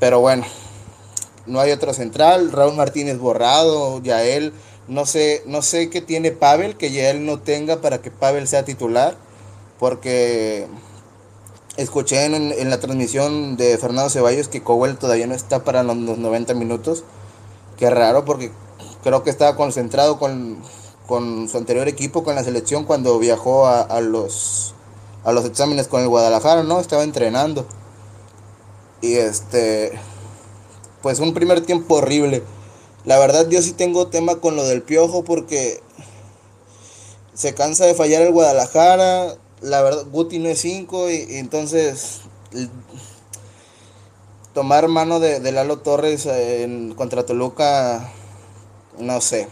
Pero 0.00 0.20
bueno, 0.20 0.44
no 1.46 1.60
hay 1.60 1.70
otro 1.72 1.92
central. 1.92 2.50
Raúl 2.52 2.74
Martínez 2.74 3.18
borrado, 3.18 4.00
Yael. 4.02 4.54
No 4.88 5.04
sé, 5.04 5.42
no 5.46 5.62
sé 5.62 5.90
qué 5.90 6.00
tiene 6.00 6.30
Pavel, 6.30 6.76
que 6.76 6.92
Yael 6.92 7.26
no 7.26 7.40
tenga 7.40 7.80
para 7.80 8.00
que 8.00 8.10
Pavel 8.10 8.48
sea 8.48 8.64
titular. 8.64 9.16
Porque 9.78 10.66
escuché 11.76 12.24
en, 12.24 12.70
la 12.70 12.80
transmisión 12.80 13.56
de 13.56 13.76
Fernando 13.76 14.08
Ceballos 14.08 14.48
que 14.48 14.62
Cowell 14.62 14.96
todavía 14.96 15.26
no 15.26 15.34
está 15.34 15.62
para 15.64 15.82
los 15.82 15.96
90 15.96 16.54
minutos. 16.54 17.04
Qué 17.76 17.90
raro 17.90 18.24
porque 18.24 18.50
creo 19.02 19.22
que 19.22 19.30
estaba 19.30 19.56
concentrado 19.56 20.18
con, 20.18 20.62
con 21.06 21.48
su 21.48 21.56
anterior 21.56 21.88
equipo, 21.88 22.24
con 22.24 22.34
la 22.34 22.44
selección, 22.44 22.84
cuando 22.84 23.18
viajó 23.18 23.66
a, 23.66 24.00
los, 24.00 24.74
a 25.24 25.32
los 25.32 25.44
exámenes 25.44 25.88
con 25.88 26.02
el 26.02 26.08
Guadalajara, 26.08 26.62
¿no? 26.62 26.80
Estaba 26.80 27.04
entrenando. 27.04 27.66
Y 29.00 29.14
este, 29.14 29.92
pues 31.02 31.20
un 31.20 31.34
primer 31.34 31.60
tiempo 31.60 31.96
horrible. 31.96 32.42
La 33.04 33.18
verdad 33.18 33.48
yo 33.48 33.62
sí 33.62 33.72
tengo 33.72 34.08
tema 34.08 34.36
con 34.36 34.56
lo 34.56 34.64
del 34.64 34.82
piojo 34.82 35.22
porque 35.22 35.80
se 37.34 37.54
cansa 37.54 37.86
de 37.86 37.94
fallar 37.94 38.22
el 38.22 38.32
Guadalajara. 38.32 39.36
La 39.60 39.82
verdad, 39.82 40.06
Guti 40.10 40.38
no 40.38 40.48
es 40.48 40.60
5 40.60 41.10
y, 41.10 41.36
entonces 41.36 42.22
tomar 44.54 44.88
mano 44.88 45.20
de, 45.20 45.38
de 45.40 45.52
Lalo 45.52 45.78
Torres 45.78 46.26
en, 46.26 46.94
contra 46.94 47.26
Toluca, 47.26 48.10
no 48.98 49.20
sé. 49.20 49.48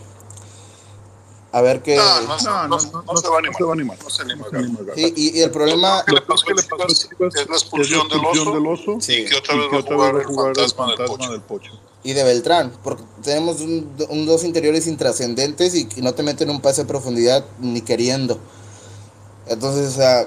A 1.55 1.61
ver 1.63 1.83
qué. 1.83 1.95
No, 1.95 2.21
no, 2.21 2.67
no, 2.67 2.69
no, 2.69 3.17
se 3.17 3.29
va 3.29 3.37
a 3.37 3.73
animar. 3.73 3.97
No 4.03 4.11
se 4.11 4.23
anima. 4.23 4.45
y, 4.97 5.39
y, 5.39 5.41
el 5.41 5.53
problema. 5.53 5.99
Lo 5.99 6.05
que 6.05 6.13
le 6.13 6.21
pasó 6.23 6.83
a 6.83 6.87
Chivas 6.89 7.37
es 7.37 7.49
la 7.49 7.55
expulsión 7.55 8.09
del 8.09 8.67
oso. 8.67 8.97
Sí. 9.01 9.21
Y 9.21 9.25
que 9.27 9.37
otra 9.37 9.55
vez 9.55 9.67
va 9.71 9.79
a 9.79 10.25
jugar 10.25 10.53
el 10.59 10.69
fantasma 10.73 11.31
del 11.31 11.43
pocho. 11.43 11.71
Y 12.03 12.13
de 12.13 12.25
Beltrán, 12.25 12.73
porque 12.83 13.05
tenemos 13.23 13.61
un, 13.61 14.27
dos 14.27 14.43
interiores 14.43 14.89
intrascendentes 14.89 15.77
y 15.77 15.87
no 16.03 16.13
te 16.13 16.25
meten 16.25 16.51
un 16.51 16.61
pase 16.61 16.83
a 16.83 16.87
profundidad 16.89 17.45
ni 17.61 17.83
queriendo. 17.83 18.41
Entonces, 19.47 19.93
o 19.93 19.97
sea, 19.97 20.27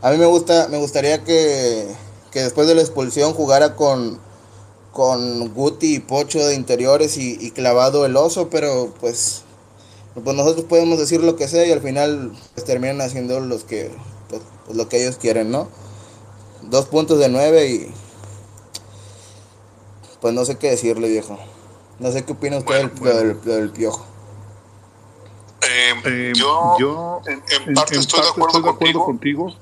a 0.00 0.10
mí 0.12 0.16
me 0.16 0.26
gusta, 0.26 0.68
me 0.68 0.78
gustaría 0.78 1.24
que, 1.24 1.88
que 2.30 2.44
después 2.44 2.68
de 2.68 2.76
la 2.76 2.82
expulsión 2.82 3.32
jugara 3.32 3.74
con, 3.74 4.20
con 4.92 5.52
Guti 5.52 5.96
y 5.96 5.98
Pocho 5.98 6.38
de 6.46 6.54
interiores 6.54 7.16
y, 7.16 7.36
y 7.40 7.50
clavado 7.50 8.06
el 8.06 8.16
oso, 8.16 8.48
pero 8.48 8.94
pues 9.00 9.42
pues 10.14 10.36
nosotros 10.36 10.64
podemos 10.66 10.98
decir 10.98 11.22
lo 11.22 11.36
que 11.36 11.48
sea 11.48 11.66
y 11.66 11.72
al 11.72 11.80
final 11.80 12.32
pues, 12.54 12.66
terminan 12.66 13.00
haciendo 13.00 13.40
los 13.40 13.64
que, 13.64 13.90
pues, 14.28 14.42
pues, 14.64 14.76
lo 14.76 14.88
que 14.88 15.00
ellos 15.02 15.16
quieren, 15.16 15.50
¿no? 15.50 15.68
Dos 16.62 16.86
puntos 16.86 17.18
de 17.18 17.28
nueve 17.28 17.66
y 17.68 17.92
pues 20.20 20.34
no 20.34 20.44
sé 20.44 20.58
qué 20.58 20.70
decirle, 20.70 21.08
viejo. 21.08 21.38
No 21.98 22.10
sé 22.12 22.24
qué 22.24 22.32
opina 22.32 22.58
usted 22.58 22.90
del, 22.92 23.70
piojo. 23.70 24.04
Eh, 25.62 26.32
yo, 26.36 27.20
en, 27.26 27.74
parte, 27.74 27.98
estoy, 27.98 28.22
de 28.22 28.28
acuerdo, 28.28 29.04
contigo, 29.04 29.54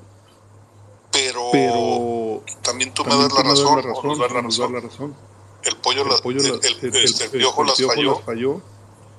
pero, 1.11 2.41
también 2.61 2.93
tú 2.93 3.03
me 3.03 3.15
das 3.15 3.33
la 3.33 3.43
razón, 3.43 4.19
la 4.19 4.27
razón, 4.79 5.15
El 5.63 5.75
pollo, 5.77 6.03
el, 6.03 7.31
piojo 7.31 7.63
las 7.63 7.81
falló 8.25 8.61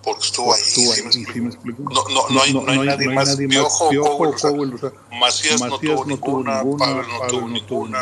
porque 0.02 0.25
estuvo 0.25 0.52
ahí. 0.52 0.61
Estuvo 0.61 0.93
ahí 0.93 1.12
¿sí 1.12 1.40
me 1.40 1.49
explico? 1.49 1.83
No, 1.83 2.05
no, 2.09 2.28
no, 2.31 2.43
hay, 2.43 2.52
no, 2.52 2.69
hay, 2.69 2.78
nadie 2.87 3.09
más. 3.09 3.37
Piojo, 3.37 3.88
Piojo, 3.90 4.37
Powell, 4.40 4.75
o 4.75 4.78
sea, 4.78 4.93
Macías, 5.12 5.61
no 5.61 5.78
tuvo 5.78 6.05
ninguna, 6.05 6.62
Pavel 6.62 7.07
no 7.09 7.26
tuvo 7.28 7.49
ninguna. 7.49 7.99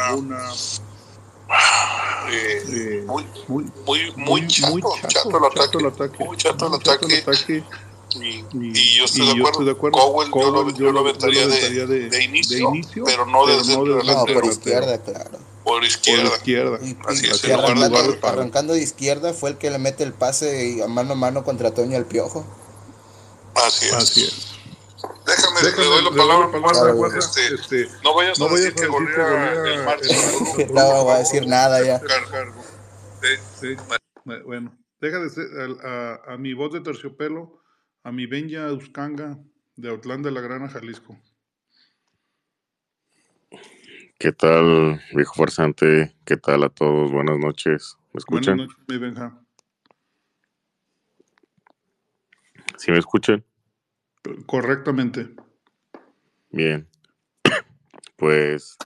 Eh, 2.29 2.63
eh, 2.69 3.05
muy, 3.07 3.25
muy, 3.47 3.65
muy, 3.77 4.13
muy 4.17 4.47
chato, 4.49 4.73
muy 4.73 4.83
chato, 4.83 5.09
chato, 5.09 5.39
el 5.39 5.45
ataque, 5.45 5.79
el 5.79 5.87
ataque, 5.87 6.25
muy 6.25 6.37
chato 6.37 6.67
el 6.67 6.75
ataque. 6.75 7.65
Ataque. 8.07 8.45
Y, 8.53 8.79
y, 8.79 8.99
yo 8.99 9.05
estoy, 9.05 9.23
y 9.23 9.35
de, 9.35 9.41
acuerdo. 9.41 9.65
de 9.65 9.71
acuerdo. 9.73 9.99
Cowell, 9.99 10.31
Cowell 10.31 10.47
yo, 10.47 10.63
lo, 10.63 10.71
yo 10.71 10.93
lo 10.93 11.01
aventaría 11.01 11.47
de, 11.47 11.87
de, 11.87 12.09
de, 12.09 12.25
inicio, 12.25 12.57
de, 12.57 12.63
inicio, 12.63 13.05
pero 13.05 13.27
no 13.27 13.47
desde 13.47 13.77
no, 13.77 13.85
no, 13.85 14.25
por 14.25 14.45
izquierda, 14.47 15.03
claro. 15.03 15.39
Por 15.65 15.85
izquierda. 15.85 16.29
Por 16.29 16.37
izquierda. 16.37 16.79
Y, 16.83 16.97
Así 17.07 17.27
es, 17.27 17.45
arrancando, 17.45 18.19
arrancando, 18.23 18.73
de 18.75 18.83
izquierda 18.83 19.35
fue 19.35 19.51
el 19.51 19.59
que 19.59 19.71
le 19.71 19.79
mete 19.79 20.05
el 20.05 20.13
pase 20.13 20.83
a 20.83 20.87
mano 20.87 21.13
a 21.13 21.17
mano 21.17 21.45
contra 21.45 21.75
Toño 21.75 21.97
al 21.97 22.07
Piojo. 22.07 22.47
Así 23.55 23.87
es. 23.87 23.93
Así 23.95 24.25
es. 24.25 24.57
Déjame, 25.27 25.61
Déjame, 25.61 25.85
le 25.85 25.91
doy 25.91 26.05
la 26.05 26.11
palabra, 26.11 26.53
palabra 26.53 27.19
este, 27.19 27.55
este, 27.55 27.89
no 28.05 28.15
vayas 28.15 28.39
no 28.39 28.47
a 28.47 28.51
decir 28.53 28.75
que 28.75 28.87
golea 28.87 29.53
el 29.53 29.85
martes. 29.85 30.71
no 30.73 31.05
voy 31.05 31.15
a 31.15 31.19
decir 31.19 31.47
nada 31.47 31.85
ya. 31.85 31.99
Sí, 31.99 33.29
sí. 33.61 33.77
Bueno, 34.45 34.77
deja 35.01 35.19
de 35.19 35.31
ser 35.31 35.47
a, 35.59 36.31
a, 36.31 36.35
a, 36.35 36.37
mi 36.39 36.55
voz 36.55 36.73
de 36.73 36.81
terciopelo, 36.81 37.56
a 38.07 38.13
mi 38.13 38.27
Benja 38.27 38.69
Euskanga 38.69 39.37
de 39.75 39.89
Autlán 39.89 40.23
de 40.23 40.31
la 40.31 40.41
Grana, 40.41 40.69
Jalisco. 40.69 41.19
¿Qué 44.17 44.31
tal, 44.31 45.03
viejo 45.13 45.35
farsante? 45.35 46.15
¿Qué 46.25 46.37
tal 46.37 46.63
a 46.63 46.69
todos? 46.69 47.11
Buenas 47.11 47.37
noches. 47.41 47.97
¿Me 48.13 48.19
escuchan? 48.19 48.59
Buenas 48.59 48.77
noches, 48.77 48.85
mi 48.87 48.99
Benja. 48.99 49.45
¿Sí 52.77 52.93
me 52.93 52.99
escuchan? 52.99 53.45
Correctamente. 54.47 55.35
Bien. 56.51 56.89
Pues, 58.17 58.79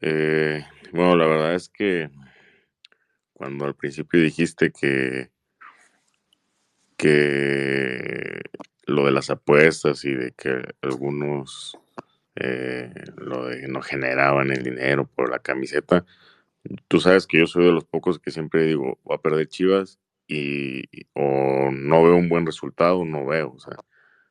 eh, 0.00 0.64
bueno, 0.92 1.16
la 1.16 1.26
verdad 1.26 1.54
es 1.56 1.68
que 1.68 2.10
cuando 3.34 3.64
al 3.66 3.74
principio 3.74 4.22
dijiste 4.22 4.70
que, 4.70 5.31
que 7.02 8.42
lo 8.86 9.06
de 9.06 9.10
las 9.10 9.28
apuestas 9.28 10.04
y 10.04 10.14
de 10.14 10.30
que 10.30 10.62
algunos 10.82 11.76
eh, 12.36 12.92
lo 13.16 13.46
de 13.46 13.66
no 13.66 13.82
generaban 13.82 14.52
el 14.52 14.62
dinero 14.62 15.10
por 15.12 15.28
la 15.28 15.40
camiseta. 15.40 16.06
Tú 16.86 17.00
sabes 17.00 17.26
que 17.26 17.40
yo 17.40 17.48
soy 17.48 17.64
de 17.64 17.72
los 17.72 17.84
pocos 17.84 18.20
que 18.20 18.30
siempre 18.30 18.64
digo, 18.64 19.00
voy 19.02 19.16
a 19.16 19.20
perder 19.20 19.48
Chivas 19.48 19.98
y 20.28 20.84
o 21.14 21.72
no 21.72 22.04
veo 22.04 22.14
un 22.14 22.28
buen 22.28 22.46
resultado, 22.46 23.04
no 23.04 23.26
veo. 23.26 23.50
O 23.50 23.58
sea, 23.58 23.76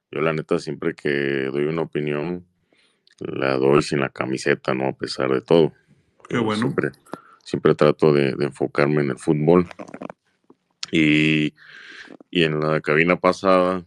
yo 0.10 0.22
la 0.22 0.32
neta 0.32 0.58
siempre 0.58 0.96
que 0.96 1.50
doy 1.52 1.66
una 1.66 1.82
opinión, 1.82 2.46
la 3.20 3.58
doy 3.58 3.82
sin 3.82 4.00
la 4.00 4.10
camiseta, 4.10 4.74
¿no? 4.74 4.88
A 4.88 4.94
pesar 4.94 5.30
de 5.30 5.42
todo. 5.42 5.74
Qué 6.30 6.38
bueno. 6.38 6.62
Siempre, 6.62 6.92
siempre 7.44 7.76
trato 7.76 8.14
de, 8.14 8.30
enfocarme 8.40 9.02
en 9.02 9.10
el 9.10 9.18
fútbol. 9.18 9.68
Y, 10.92 11.54
y 12.30 12.44
en 12.44 12.60
la 12.60 12.82
cabina 12.82 13.16
pasada 13.16 13.86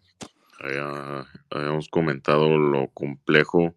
habíamos 1.50 1.88
comentado 1.90 2.56
lo 2.56 2.88
complejo 2.88 3.76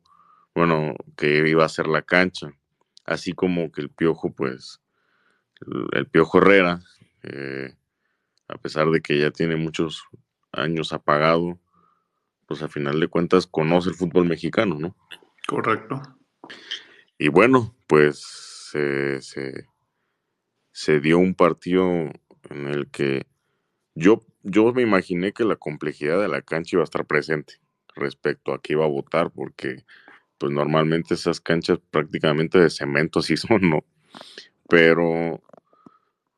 bueno, 0.58 0.96
que 1.16 1.48
iba 1.48 1.64
a 1.64 1.70
ser 1.70 1.86
la 1.86 2.02
cancha. 2.02 2.52
Así 3.06 3.34
como 3.34 3.72
que 3.72 3.82
el 3.82 3.92
Piojo, 3.92 4.34
pues, 4.34 4.82
el, 5.92 6.08
Piojo 6.08 6.40
Herrera, 6.40 6.82
eh, 7.22 7.76
a 8.48 8.58
pesar 8.58 8.90
de 8.90 9.02
que 9.02 9.20
ya 9.20 9.30
tiene 9.30 9.56
muchos 9.56 10.02
años 10.52 10.94
apagado, 10.94 11.60
pues 12.48 12.64
a 12.64 12.70
final 12.70 13.00
de 13.00 13.08
cuentas 13.08 13.46
conoce 13.46 13.90
el 13.90 13.96
fútbol 13.96 14.26
mexicano, 14.26 14.80
¿no? 14.80 14.96
Correcto. 15.48 16.02
Y 17.20 17.28
bueno, 17.28 17.76
pues 17.86 18.20
se, 18.72 19.22
se, 20.72 21.00
dio 21.00 21.20
un 21.20 21.36
partido 21.36 22.10
en 22.50 22.68
el 22.68 22.90
que 22.90 23.26
yo, 23.96 24.22
yo 24.44 24.74
me 24.74 24.82
imaginé 24.82 25.34
que 25.34 25.44
la 25.44 25.56
complejidad 25.56 26.22
de 26.22 26.28
la 26.28 26.42
cancha 26.42 26.76
iba 26.76 26.84
a 26.84 26.86
estar 26.86 27.06
presente 27.06 27.56
respecto 27.96 28.54
a 28.54 28.62
qué 28.62 28.74
iba 28.74 28.86
a 28.86 28.90
votar, 28.90 29.32
porque 29.32 29.84
pues 30.38 30.52
normalmente 30.52 31.16
esas 31.16 31.42
canchas 31.42 31.80
prácticamente 31.90 32.60
de 32.60 32.70
cemento 32.70 33.22
sí 33.22 33.38
son, 33.38 33.70
¿no? 33.70 33.86
Pero 34.70 35.42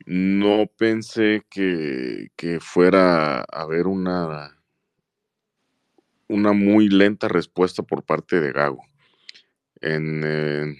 no 0.05 0.67
pensé 0.77 1.45
que, 1.49 2.29
fuera 2.61 3.39
a 3.39 3.43
haber 3.51 3.87
una, 3.87 4.57
una 6.27 6.53
muy 6.53 6.89
lenta 6.89 7.27
respuesta 7.27 7.83
por 7.83 8.03
parte 8.03 8.39
de 8.39 8.51
Gago. 8.51 8.83
En, 9.81 10.21
eh, 10.23 10.77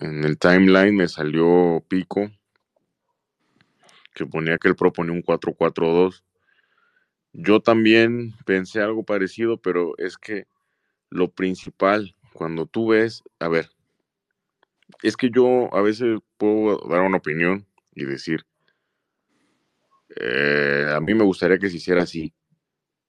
en 0.00 0.24
el 0.24 0.38
timeline 0.38 0.96
me 0.96 1.08
salió 1.08 1.84
Pico, 1.88 2.30
que 4.16 4.26
ponía 4.26 4.56
que 4.56 4.68
él 4.68 4.74
proponía 4.74 5.12
un 5.12 5.22
4-4-2. 5.22 6.24
Yo 7.34 7.60
también 7.60 8.32
pensé 8.46 8.80
algo 8.80 9.04
parecido, 9.04 9.58
pero 9.58 9.92
es 9.98 10.16
que 10.16 10.46
lo 11.10 11.28
principal, 11.28 12.16
cuando 12.32 12.64
tú 12.64 12.88
ves, 12.88 13.22
a 13.38 13.48
ver, 13.48 13.68
es 15.02 15.18
que 15.18 15.30
yo 15.30 15.68
a 15.74 15.82
veces 15.82 16.18
puedo 16.38 16.78
dar 16.88 17.02
una 17.02 17.18
opinión 17.18 17.66
y 17.94 18.06
decir, 18.06 18.46
eh, 20.18 20.86
a 20.90 20.98
mí 21.00 21.12
me 21.12 21.24
gustaría 21.24 21.58
que 21.58 21.68
se 21.68 21.76
hiciera 21.76 22.02
así. 22.02 22.32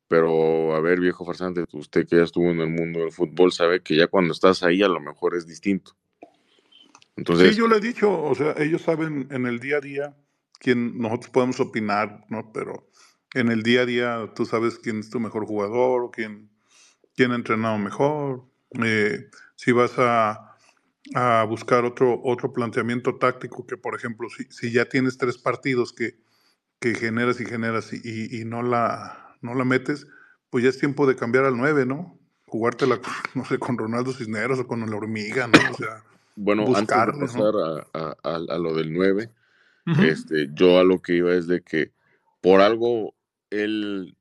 Pero, 0.09 0.75
a 0.75 0.81
ver, 0.81 0.99
viejo 0.99 1.25
farsante, 1.25 1.65
usted 1.71 2.05
que 2.05 2.17
ya 2.17 2.23
estuvo 2.23 2.49
en 2.49 2.59
el 2.59 2.69
mundo 2.69 2.99
del 2.99 3.11
fútbol 3.11 3.51
sabe 3.51 3.81
que 3.81 3.95
ya 3.95 4.07
cuando 4.07 4.33
estás 4.33 4.63
ahí 4.63 4.81
a 4.81 4.87
lo 4.87 4.99
mejor 4.99 5.35
es 5.35 5.47
distinto. 5.47 5.95
Entonces, 7.15 7.51
sí, 7.51 7.59
yo 7.59 7.67
le 7.67 7.77
he 7.77 7.81
dicho, 7.81 8.23
o 8.23 8.35
sea, 8.35 8.53
ellos 8.57 8.81
saben 8.81 9.27
en 9.31 9.45
el 9.45 9.59
día 9.59 9.77
a 9.77 9.81
día 9.81 10.15
quién 10.59 10.97
nosotros 10.99 11.29
podemos 11.31 11.59
opinar, 11.59 12.25
¿no? 12.29 12.51
Pero 12.53 12.89
en 13.33 13.49
el 13.49 13.63
día 13.63 13.81
a 13.81 13.85
día 13.85 14.31
tú 14.35 14.45
sabes 14.45 14.79
quién 14.79 14.99
es 14.99 15.09
tu 15.09 15.19
mejor 15.19 15.45
jugador, 15.45 16.11
quién, 16.11 16.49
quién 17.15 17.31
ha 17.31 17.35
entrenado 17.35 17.77
mejor. 17.77 18.43
Eh, 18.83 19.29
si 19.55 19.71
vas 19.71 19.93
a, 19.97 20.55
a, 21.15 21.43
buscar 21.45 21.85
otro, 21.85 22.21
otro 22.23 22.53
planteamiento 22.53 23.15
táctico, 23.15 23.65
que 23.65 23.77
por 23.77 23.95
ejemplo, 23.95 24.29
si, 24.29 24.45
si 24.45 24.71
ya 24.71 24.85
tienes 24.85 25.17
tres 25.17 25.37
partidos 25.37 25.93
que 25.93 26.17
que 26.79 26.95
generas 26.95 27.39
y 27.41 27.45
generas 27.45 27.91
y, 27.93 28.39
y, 28.39 28.45
no, 28.45 28.61
la, 28.61 29.35
no 29.41 29.55
la 29.55 29.65
metes, 29.65 30.07
pues 30.49 30.63
ya 30.63 30.69
es 30.69 30.77
tiempo 30.77 31.07
de 31.07 31.15
cambiar 31.15 31.45
al 31.45 31.57
9, 31.57 31.85
¿no? 31.85 32.19
Jugártela, 32.45 32.99
no 33.35 33.45
sé, 33.45 33.57
con 33.57 33.77
Ronaldo 33.77 34.13
Cisneros 34.13 34.59
o 34.59 34.67
con 34.67 34.87
la 34.87 34.95
hormiga, 34.95 35.47
¿no? 35.47 35.59
O 35.71 35.73
sea, 35.73 36.03
bueno, 36.35 36.63
antes 36.75 36.87
de 36.87 37.19
pasar 37.19 37.53
a, 37.93 38.15
a, 38.23 38.57
lo 38.57 38.75
del 38.75 38.93
9, 38.93 39.31
este, 40.03 40.49
yo 40.53 40.79
a 40.79 40.83
lo 40.83 41.01
que 41.01 41.15
iba 41.15 41.33
es 41.33 41.47
de 41.47 41.61
que 41.61 41.91
por 42.41 42.61
algo 42.61 43.15
él 43.49 44.15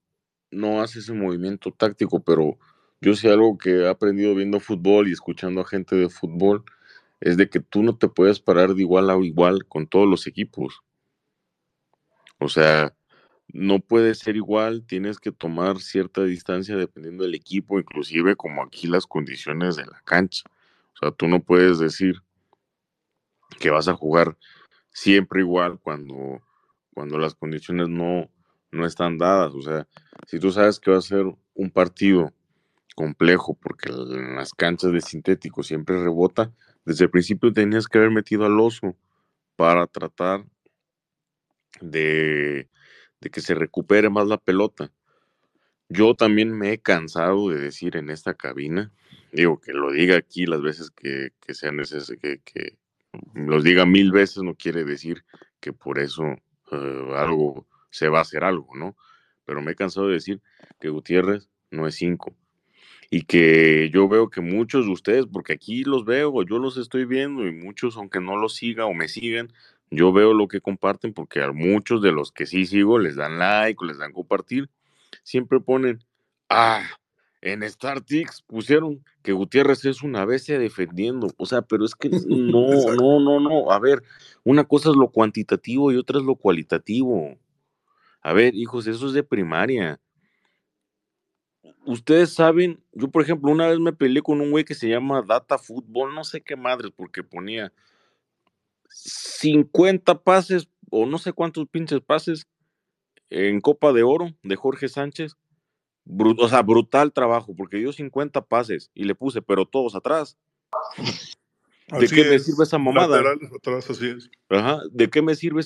no 0.50 0.80
hace 0.80 1.00
ese 1.00 1.12
movimiento 1.12 1.72
táctico, 1.72 2.22
pero 2.22 2.58
yo 3.00 3.14
sé 3.14 3.30
algo 3.30 3.58
que 3.58 3.82
he 3.82 3.88
aprendido 3.88 4.34
viendo 4.34 4.60
fútbol 4.60 5.08
y 5.08 5.12
escuchando 5.12 5.60
a 5.60 5.66
gente 5.66 5.96
de 5.96 6.08
fútbol, 6.08 6.64
es 7.20 7.36
de 7.36 7.48
que 7.48 7.60
tú 7.60 7.82
no 7.82 7.96
te 7.96 8.08
puedes 8.08 8.40
parar 8.40 8.74
de 8.74 8.82
igual 8.82 9.10
a 9.10 9.16
igual 9.18 9.66
con 9.66 9.86
todos 9.86 10.08
los 10.08 10.26
equipos. 10.26 10.82
O 12.38 12.48
sea, 12.48 12.94
no 13.48 13.80
puede 13.80 14.14
ser 14.14 14.36
igual, 14.36 14.84
tienes 14.86 15.18
que 15.18 15.32
tomar 15.32 15.80
cierta 15.80 16.24
distancia 16.24 16.76
dependiendo 16.76 17.24
del 17.24 17.34
equipo, 17.34 17.78
inclusive 17.78 18.36
como 18.36 18.62
aquí 18.62 18.86
las 18.86 19.06
condiciones 19.06 19.76
de 19.76 19.86
la 19.86 20.00
cancha. 20.04 20.44
O 20.94 20.98
sea, 20.98 21.10
tú 21.10 21.28
no 21.28 21.40
puedes 21.40 21.78
decir 21.78 22.22
que 23.58 23.70
vas 23.70 23.88
a 23.88 23.94
jugar 23.94 24.36
siempre 24.96 25.42
igual 25.42 25.78
cuando, 25.78 26.40
cuando 26.94 27.18
las 27.18 27.34
condiciones 27.34 27.90
no, 27.90 28.30
no 28.70 28.86
están 28.86 29.18
dadas. 29.18 29.52
O 29.54 29.60
sea, 29.60 29.86
si 30.26 30.40
tú 30.40 30.50
sabes 30.50 30.80
que 30.80 30.90
va 30.90 30.96
a 30.96 31.02
ser 31.02 31.26
un 31.52 31.70
partido 31.70 32.32
complejo 32.94 33.52
porque 33.60 33.90
en 33.90 34.36
las 34.36 34.54
canchas 34.54 34.92
de 34.92 35.02
sintético 35.02 35.62
siempre 35.62 36.02
rebota, 36.02 36.50
desde 36.86 37.04
el 37.04 37.10
principio 37.10 37.52
tenías 37.52 37.88
que 37.88 37.98
haber 37.98 38.10
metido 38.10 38.46
al 38.46 38.58
oso 38.58 38.96
para 39.54 39.86
tratar 39.86 40.46
de, 41.82 42.70
que 43.20 43.40
se 43.42 43.54
recupere 43.54 44.08
más 44.08 44.26
la 44.26 44.38
pelota. 44.38 44.90
Yo 45.90 46.14
también 46.14 46.56
me 46.56 46.72
he 46.72 46.78
cansado 46.78 47.50
de 47.50 47.58
decir 47.58 47.98
en 47.98 48.08
esta 48.08 48.32
cabina, 48.32 48.90
digo 49.30 49.60
que 49.60 49.74
lo 49.74 49.92
diga 49.92 50.16
aquí 50.16 50.46
las 50.46 50.62
veces 50.62 50.90
que, 50.90 51.34
que 51.46 51.52
sea 51.52 51.70
que, 51.70 52.40
que, 52.42 52.78
los 53.34 53.64
diga 53.64 53.86
mil 53.86 54.12
veces 54.12 54.42
no 54.42 54.54
quiere 54.54 54.84
decir 54.84 55.24
que 55.60 55.72
por 55.72 55.98
eso 55.98 56.24
eh, 56.72 57.12
algo 57.16 57.66
se 57.90 58.08
va 58.08 58.18
a 58.18 58.22
hacer 58.22 58.44
algo, 58.44 58.68
¿no? 58.74 58.96
Pero 59.44 59.62
me 59.62 59.72
he 59.72 59.74
cansado 59.74 60.08
de 60.08 60.14
decir 60.14 60.40
que 60.80 60.88
Gutiérrez 60.88 61.48
no 61.70 61.86
es 61.86 61.94
cinco. 61.94 62.34
Y 63.08 63.22
que 63.22 63.88
yo 63.92 64.08
veo 64.08 64.30
que 64.30 64.40
muchos 64.40 64.86
de 64.86 64.92
ustedes, 64.92 65.26
porque 65.26 65.52
aquí 65.52 65.84
los 65.84 66.04
veo, 66.04 66.42
yo 66.42 66.58
los 66.58 66.76
estoy 66.76 67.04
viendo, 67.04 67.46
y 67.46 67.52
muchos, 67.52 67.96
aunque 67.96 68.20
no 68.20 68.36
los 68.36 68.56
siga 68.56 68.86
o 68.86 68.94
me 68.94 69.06
sigan, 69.06 69.52
yo 69.90 70.12
veo 70.12 70.34
lo 70.34 70.48
que 70.48 70.60
comparten 70.60 71.12
porque 71.12 71.42
a 71.42 71.52
muchos 71.52 72.02
de 72.02 72.12
los 72.12 72.32
que 72.32 72.46
sí 72.46 72.66
sigo 72.66 72.98
les 72.98 73.16
dan 73.16 73.38
like 73.38 73.84
les 73.84 73.98
dan 73.98 74.12
compartir. 74.12 74.68
Siempre 75.22 75.60
ponen, 75.60 76.04
ah, 76.48 76.84
en 77.42 77.68
StarTix 77.68 78.42
pusieron 78.42 79.04
que 79.22 79.32
Gutiérrez 79.32 79.84
es 79.84 80.02
una 80.02 80.24
bestia 80.24 80.58
defendiendo. 80.58 81.28
O 81.36 81.46
sea, 81.46 81.62
pero 81.62 81.84
es 81.84 81.94
que 81.94 82.08
no, 82.28 82.68
no, 82.94 83.20
no, 83.20 83.40
no. 83.40 83.70
A 83.70 83.78
ver, 83.78 84.02
una 84.44 84.64
cosa 84.64 84.90
es 84.90 84.96
lo 84.96 85.10
cuantitativo 85.10 85.92
y 85.92 85.96
otra 85.96 86.18
es 86.18 86.24
lo 86.24 86.36
cualitativo. 86.36 87.38
A 88.20 88.32
ver, 88.32 88.54
hijos, 88.54 88.86
eso 88.86 89.06
es 89.06 89.12
de 89.12 89.22
primaria. 89.22 90.00
Ustedes 91.84 92.34
saben, 92.34 92.82
yo 92.92 93.08
por 93.08 93.22
ejemplo, 93.22 93.52
una 93.52 93.68
vez 93.68 93.78
me 93.78 93.92
peleé 93.92 94.22
con 94.22 94.40
un 94.40 94.50
güey 94.50 94.64
que 94.64 94.74
se 94.74 94.88
llama 94.88 95.22
Data 95.22 95.56
Football, 95.56 96.14
no 96.14 96.24
sé 96.24 96.40
qué 96.40 96.56
madres, 96.56 96.90
porque 96.96 97.22
ponía 97.22 97.72
50 98.88 100.22
pases 100.22 100.68
o 100.90 101.06
no 101.06 101.18
sé 101.18 101.32
cuántos 101.32 101.68
pinches 101.68 102.00
pases 102.00 102.48
en 103.30 103.60
Copa 103.60 103.92
de 103.92 104.02
Oro 104.02 104.34
de 104.42 104.56
Jorge 104.56 104.88
Sánchez. 104.88 105.36
O 106.06 106.48
sea, 106.48 106.62
brutal 106.62 107.12
trabajo, 107.12 107.54
porque 107.56 107.78
dio 107.78 107.92
50 107.92 108.42
pases 108.42 108.90
y 108.94 109.04
le 109.04 109.14
puse, 109.14 109.42
pero 109.42 109.66
todos 109.66 109.94
atrás. 109.94 110.36
¿De 111.98 112.08
qué 112.08 112.24
me 112.24 112.38
sirve 112.38 112.64
esa 112.64 112.78
mamada? 112.78 113.22
¿De 114.90 115.10
qué 115.10 115.22
me 115.22 115.34
sirve 115.34 115.62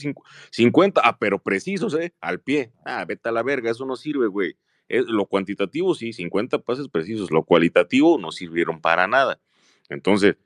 50? 0.50 1.00
Ah, 1.03 1.16
pero 1.18 1.42
precisos, 1.42 1.94
¿eh? 1.94 2.14
Al 2.20 2.40
pie. 2.40 2.72
Ah, 2.85 3.05
vete 3.07 3.29
a 3.29 3.33
la 3.33 3.42
verga, 3.42 3.70
eso 3.70 3.87
no 3.87 3.96
sirve, 3.96 4.26
güey. 4.26 4.57
lo 4.88 5.26
cuantitativo, 5.26 5.94
sí, 5.94 6.12
50 6.12 6.59
pases 6.59 6.88
precisos. 6.88 7.31
Lo 7.31 7.44
cualitativo 7.44 8.18
no 8.18 8.33
sirvieron 8.33 8.81
para 8.81 9.07
nada. 9.07 9.40
Entonces, 9.88 10.37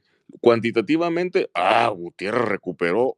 Cuantitativamente, 0.41 1.51
ah, 1.55 1.89
Gutiérrez 1.89 2.49
recuperó 2.49 3.17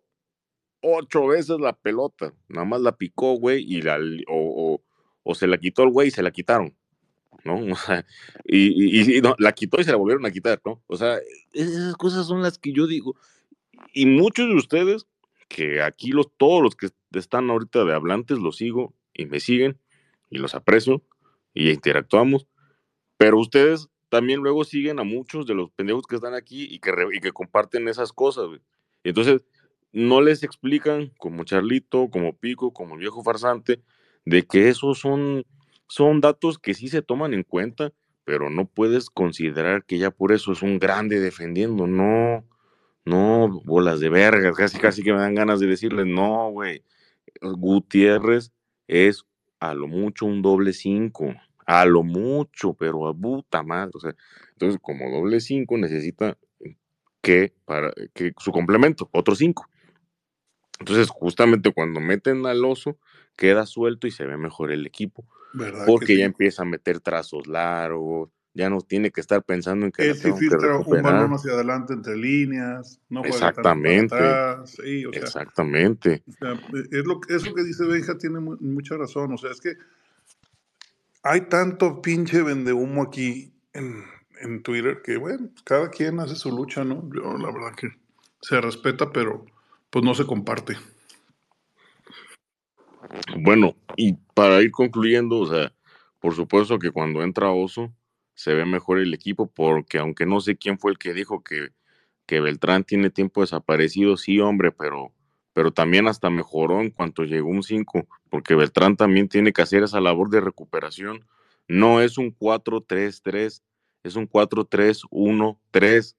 ocho 0.81 1.27
veces 1.29 1.59
la 1.61 1.73
pelota. 1.73 2.35
Nada 2.49 2.67
más 2.67 2.81
la 2.81 2.97
picó, 2.97 3.35
güey, 3.35 3.65
y 3.67 3.83
la, 3.83 3.99
o, 4.29 4.83
se 5.35 5.47
la 5.47 5.59
quitó 5.59 5.83
el 5.83 5.91
güey 5.91 6.09
y 6.09 6.11
se 6.11 6.23
la 6.23 6.31
quitaron. 6.31 6.75
¿no? 7.45 7.57
O 7.73 7.77
sea, 7.77 8.05
y, 8.45 9.21
no, 9.21 9.35
la 9.39 9.53
quitó 9.53 9.81
y 9.81 9.85
se 9.85 9.91
la 9.91 9.97
volvieron 9.97 10.27
a 10.27 10.31
quitar, 10.31 10.61
¿no? 10.65 10.83
O 10.87 10.97
sea, 10.97 11.19
esas 11.53 11.97
cosas 11.97 12.27
son 12.27 12.43
las 12.43 12.59
que 12.59 12.73
yo 12.73 12.87
digo. 12.87 13.17
Y 13.93 14.07
muchos 14.07 14.49
de 14.49 14.55
ustedes, 14.55 15.07
que 15.49 15.83
aquí 15.83 16.11
los, 16.11 16.31
todos 16.37 16.63
los 16.63 16.77
que 16.77 16.91
están 17.13 17.51
ahorita 17.51 17.85
de 17.85 17.95
hablantes, 17.95 18.39
los 18.39 18.57
sigo 18.57 18.95
y 19.15 19.27
me 19.27 19.41
siguen 19.41 19.79
y 20.31 20.39
los 20.39 20.55
aprecio 20.55 21.03
y 21.55 21.71
interactuamos, 21.71 22.47
pero 23.17 23.39
ustedes 23.39 23.89
también 24.09 24.41
luego 24.41 24.65
siguen 24.65 24.99
a 24.99 25.05
muchos 25.05 25.47
de 25.47 25.55
los 25.55 25.71
pendejos 25.71 26.07
que 26.07 26.17
están 26.17 26.35
aquí 26.35 26.65
y 26.71 26.79
que, 26.79 26.93
y 27.13 27.21
que 27.21 27.33
comparten 27.33 27.89
esas 27.89 28.13
cosas, 28.13 28.49
entonces, 29.07 29.45
no 29.93 30.21
les 30.21 30.43
explican, 30.43 31.13
como 31.17 31.45
Charlito, 31.45 32.11
como 32.11 32.37
Pico, 32.37 32.73
como 32.73 32.95
el 32.95 33.01
viejo 33.01 33.23
farsante, 33.23 33.83
de 34.27 34.47
que 34.47 34.69
esos 34.69 34.99
son, 34.99 35.47
son 35.89 36.21
datos 36.21 36.59
que 36.59 36.75
sí 36.75 36.89
se 36.89 37.01
toman 37.01 37.33
en 37.33 37.43
cuenta, 37.43 37.93
pero 38.25 38.51
no 38.51 38.67
puedes 38.67 39.09
considerar 39.09 39.85
que 39.85 39.99
ya 39.99 40.11
por 40.11 40.33
eso 40.33 40.53
es 40.53 40.63
un 40.63 40.79
grande 40.79 41.19
defendiendo, 41.21 41.87
no, 41.87 42.45
no, 43.07 43.63
bolas 43.65 44.01
de 44.01 44.11
vergas, 44.11 44.55
casi 44.57 44.79
casi 44.79 45.03
que 45.03 45.15
me 45.15 45.21
dan 45.21 45.35
ganas 45.35 45.61
de 45.61 45.69
decirles, 45.69 46.07
no, 46.07 46.51
güey, 46.51 46.83
Gutiérrez 47.41 48.53
es 48.89 49.25
a 49.61 49.73
lo 49.73 49.87
mucho 49.87 50.27
un 50.27 50.43
doble 50.43 50.75
cinco, 50.75 51.35
a 51.67 51.85
lo 51.87 52.03
mucho, 52.03 52.75
pero 52.75 53.09
a 53.09 53.15
puta 53.15 53.63
madre. 53.63 53.93
O 53.95 54.01
sea, 54.01 54.15
entonces, 54.57 54.81
como 54.81 55.11
doble 55.11 55.41
5 55.41 55.77
necesita 55.77 56.39
que, 57.21 57.53
para, 57.67 57.93
que 58.15 58.33
su 58.39 58.53
complemento, 58.53 59.11
otro 59.13 59.35
5. 59.35 59.69
Entonces, 60.81 61.11
justamente 61.11 61.73
cuando 61.73 62.01
meten 62.01 62.47
al 62.47 62.65
oso, 62.65 62.99
queda 63.37 63.67
suelto 63.67 64.07
y 64.07 64.11
se 64.11 64.27
ve 64.27 64.37
mejor 64.37 64.73
el 64.73 64.87
equipo. 64.87 65.25
porque 65.87 66.17
ya 66.17 66.25
empieza 66.25 66.63
a 66.63 66.67
meter 66.67 67.01
trazos 67.01 67.47
largos, 67.47 68.31
ya 68.57 68.71
no 68.71 68.81
tiene 68.81 69.11
que 69.11 69.21
estar 69.21 69.43
pensando 69.43 69.85
en 69.85 69.93
que 69.93 70.09
Él 70.09 70.17
sí 70.17 70.33
filtra 70.33 70.79
un 70.79 71.03
balón 71.03 71.33
hacia 71.33 71.53
adelante 71.53 71.93
entre 71.93 72.17
líneas, 72.17 72.99
no 73.11 73.23
Exactamente. 73.23 74.17
Sí, 74.65 75.05
o 75.05 75.13
sea, 75.13 75.23
Exactamente. 75.23 76.23
O 76.27 76.33
sea, 76.33 76.61
es 76.91 77.05
lo, 77.05 77.21
eso 77.29 77.55
que 77.55 77.63
dice 77.63 77.85
Benja 77.85 78.17
tiene 78.17 78.41
mucha 78.41 78.97
razón. 78.97 79.35
O 79.35 79.37
sea, 79.37 79.51
es 79.51 79.61
que 79.61 79.75
hay 81.23 81.43
tanto 81.43 82.01
pinche 82.01 82.43
vendehumo 82.43 83.03
aquí 83.03 83.53
en, 83.75 84.05
en 84.41 84.63
Twitter 84.63 85.03
que, 85.05 85.19
bueno, 85.19 85.51
cada 85.65 85.91
quien 85.91 86.19
hace 86.21 86.35
su 86.35 86.51
lucha, 86.51 86.83
¿no? 86.83 87.09
Yo 87.15 87.37
la 87.37 87.53
verdad 87.53 87.75
que 87.77 87.91
se 88.41 88.59
respeta, 88.61 89.13
pero 89.13 89.45
pues 89.91 90.03
no 90.03 90.15
se 90.15 90.25
comparte. 90.25 90.77
Bueno, 93.39 93.77
y 93.97 94.15
para 94.35 94.63
ir 94.63 94.71
concluyendo, 94.71 95.39
o 95.39 95.47
sea, 95.47 95.73
por 96.21 96.35
supuesto 96.35 96.79
que 96.79 96.91
cuando 96.91 97.23
entra 97.23 97.51
Oso, 97.51 97.93
se 98.35 98.55
ve 98.55 98.67
mejor 98.67 98.99
el 98.99 99.15
equipo, 99.15 99.47
porque 99.47 99.99
aunque 99.99 100.27
no 100.27 100.41
sé 100.41 100.57
quién 100.57 100.79
fue 100.79 100.93
el 100.93 100.99
que 100.99 101.15
dijo 101.15 101.43
que, 101.43 101.71
que 102.27 102.41
Beltrán 102.41 102.85
tiene 102.85 103.11
tiempo 103.11 103.41
desaparecido, 103.41 104.17
sí, 104.17 104.41
hombre, 104.41 104.73
pero, 104.73 105.13
pero 105.53 105.73
también 105.73 106.07
hasta 106.07 106.29
mejoró 106.29 106.81
en 106.81 106.91
cuanto 106.91 107.25
llegó 107.25 107.49
un 107.49 107.63
5, 107.63 108.07
porque 108.29 108.55
Beltrán 108.55 108.97
también 108.97 109.29
tiene 109.29 109.53
que 109.53 109.63
hacer 109.63 109.83
esa 109.83 110.01
labor 110.01 110.29
de 110.31 110.41
recuperación. 110.41 111.27
No 111.69 112.01
es 112.03 112.19
un 112.19 112.37
4-3-3, 112.37 113.63
es 114.03 114.17
un 114.17 114.29
4-3-1-3, 114.29 116.17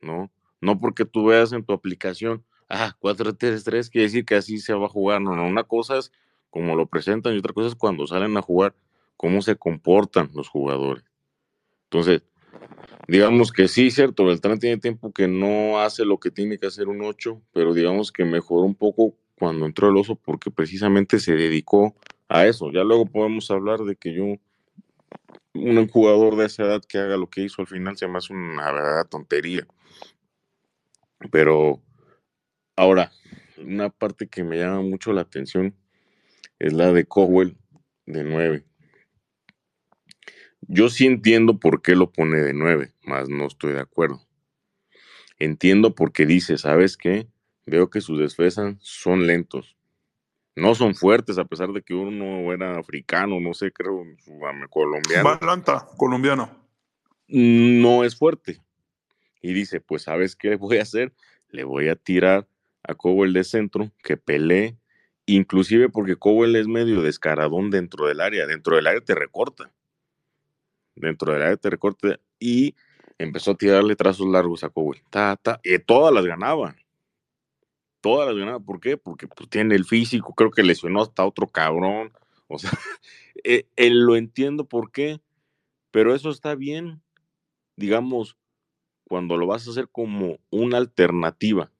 ¿no? 0.00 0.30
No 0.60 0.80
porque 0.80 1.04
tú 1.04 1.26
veas 1.26 1.52
en 1.52 1.64
tu 1.64 1.72
aplicación, 1.72 2.44
ah, 2.70 2.96
4-3-3 3.00 3.90
quiere 3.90 4.06
decir 4.06 4.24
que 4.24 4.36
así 4.36 4.58
se 4.58 4.72
va 4.72 4.86
a 4.86 4.88
jugar. 4.88 5.20
No, 5.20 5.36
no, 5.36 5.46
una 5.46 5.64
cosa 5.64 5.98
es 5.98 6.12
como 6.48 6.74
lo 6.74 6.86
presentan 6.86 7.34
y 7.34 7.38
otra 7.38 7.52
cosa 7.52 7.68
es 7.68 7.74
cuando 7.74 8.06
salen 8.06 8.36
a 8.36 8.42
jugar, 8.42 8.74
cómo 9.16 9.42
se 9.42 9.56
comportan 9.56 10.30
los 10.34 10.48
jugadores. 10.48 11.04
Entonces, 11.84 12.22
digamos 13.08 13.52
que 13.52 13.68
sí, 13.68 13.90
cierto, 13.90 14.24
Beltrán 14.24 14.58
tiene 14.58 14.78
tiempo 14.78 15.12
que 15.12 15.28
no 15.28 15.80
hace 15.80 16.04
lo 16.04 16.18
que 16.18 16.30
tiene 16.30 16.58
que 16.58 16.66
hacer 16.66 16.88
un 16.88 17.02
8, 17.02 17.40
pero 17.52 17.74
digamos 17.74 18.12
que 18.12 18.24
mejoró 18.24 18.62
un 18.62 18.74
poco 18.74 19.14
cuando 19.38 19.66
entró 19.66 19.88
el 19.88 19.96
oso 19.96 20.16
porque 20.16 20.50
precisamente 20.50 21.18
se 21.18 21.34
dedicó 21.34 21.94
a 22.28 22.46
eso. 22.46 22.70
Ya 22.72 22.84
luego 22.84 23.06
podemos 23.06 23.50
hablar 23.50 23.80
de 23.80 23.96
que 23.96 24.12
yo, 24.12 24.24
un 25.54 25.88
jugador 25.88 26.36
de 26.36 26.46
esa 26.46 26.64
edad 26.64 26.82
que 26.86 26.98
haga 26.98 27.16
lo 27.16 27.28
que 27.28 27.42
hizo 27.42 27.62
al 27.62 27.68
final 27.68 27.96
se 27.96 28.06
me 28.06 28.18
hace 28.18 28.32
una 28.32 28.70
verdadera 28.70 29.04
tontería. 29.04 29.66
Pero 31.30 31.80
ahora, 32.80 33.12
una 33.58 33.90
parte 33.90 34.26
que 34.28 34.42
me 34.42 34.56
llama 34.56 34.80
mucho 34.80 35.12
la 35.12 35.20
atención 35.20 35.74
es 36.58 36.72
la 36.72 36.92
de 36.92 37.04
Cowell 37.04 37.56
de 38.06 38.24
9. 38.24 38.64
Yo 40.62 40.88
sí 40.88 41.06
entiendo 41.06 41.58
por 41.58 41.82
qué 41.82 41.94
lo 41.94 42.10
pone 42.10 42.38
de 42.38 42.54
9, 42.54 42.92
más 43.02 43.28
no 43.28 43.46
estoy 43.46 43.74
de 43.74 43.80
acuerdo. 43.80 44.26
Entiendo 45.38 45.94
por 45.94 46.12
qué 46.12 46.24
dice, 46.24 46.56
¿sabes 46.56 46.96
qué? 46.96 47.28
Veo 47.66 47.90
que 47.90 48.00
sus 48.00 48.18
defensas 48.18 48.76
son 48.80 49.26
lentos. 49.26 49.76
No 50.56 50.74
son 50.74 50.94
fuertes, 50.94 51.38
a 51.38 51.44
pesar 51.44 51.72
de 51.72 51.82
que 51.82 51.94
uno 51.94 52.52
era 52.52 52.78
africano, 52.78 53.40
no 53.40 53.52
sé, 53.54 53.72
creo, 53.72 54.04
colombiano. 54.70 55.28
Atlanta, 55.28 55.86
colombiano. 55.96 56.50
No 57.28 58.04
es 58.04 58.16
fuerte. 58.16 58.60
Y 59.42 59.52
dice, 59.52 59.80
pues, 59.80 60.02
¿sabes 60.02 60.34
qué 60.34 60.56
voy 60.56 60.78
a 60.78 60.82
hacer? 60.82 61.14
Le 61.48 61.64
voy 61.64 61.88
a 61.88 61.96
tirar 61.96 62.49
a 62.82 62.94
Cowell 62.94 63.32
de 63.32 63.44
centro, 63.44 63.90
que 64.02 64.16
pelee, 64.16 64.76
inclusive 65.26 65.88
porque 65.88 66.16
Cowell 66.16 66.56
es 66.56 66.66
medio 66.66 67.02
descaradón 67.02 67.70
dentro 67.70 68.06
del 68.06 68.20
área. 68.20 68.46
Dentro 68.46 68.76
del 68.76 68.86
área 68.86 69.00
te 69.00 69.14
recorta 69.14 69.72
dentro 71.00 71.32
del 71.32 71.42
área 71.42 71.56
de 71.56 71.70
recorte 71.70 72.20
y 72.38 72.74
empezó 73.18 73.52
a 73.52 73.56
tirarle 73.56 73.96
trazos 73.96 74.26
largos 74.28 74.64
a 74.64 74.70
Cowell. 74.70 75.02
Ta, 75.10 75.36
ta, 75.36 75.60
y 75.62 75.78
todas 75.78 76.12
las 76.12 76.24
ganaba. 76.24 76.76
Todas 78.00 78.28
las 78.28 78.36
ganaba. 78.36 78.60
¿Por 78.60 78.80
qué? 78.80 78.96
Porque 78.96 79.26
pues, 79.26 79.48
tiene 79.48 79.74
el 79.74 79.84
físico, 79.84 80.34
creo 80.34 80.50
que 80.50 80.62
lesionó 80.62 81.02
hasta 81.02 81.26
otro 81.26 81.46
cabrón. 81.46 82.12
O 82.46 82.58
sea, 82.58 82.70
eh, 83.44 83.66
él 83.76 84.00
lo 84.00 84.16
entiendo 84.16 84.64
por 84.64 84.92
qué, 84.92 85.20
pero 85.90 86.14
eso 86.14 86.30
está 86.30 86.54
bien, 86.54 87.02
digamos, 87.76 88.36
cuando 89.04 89.36
lo 89.36 89.46
vas 89.46 89.66
a 89.66 89.70
hacer 89.70 89.88
como 89.88 90.38
una 90.50 90.78
alternativa 90.78 91.70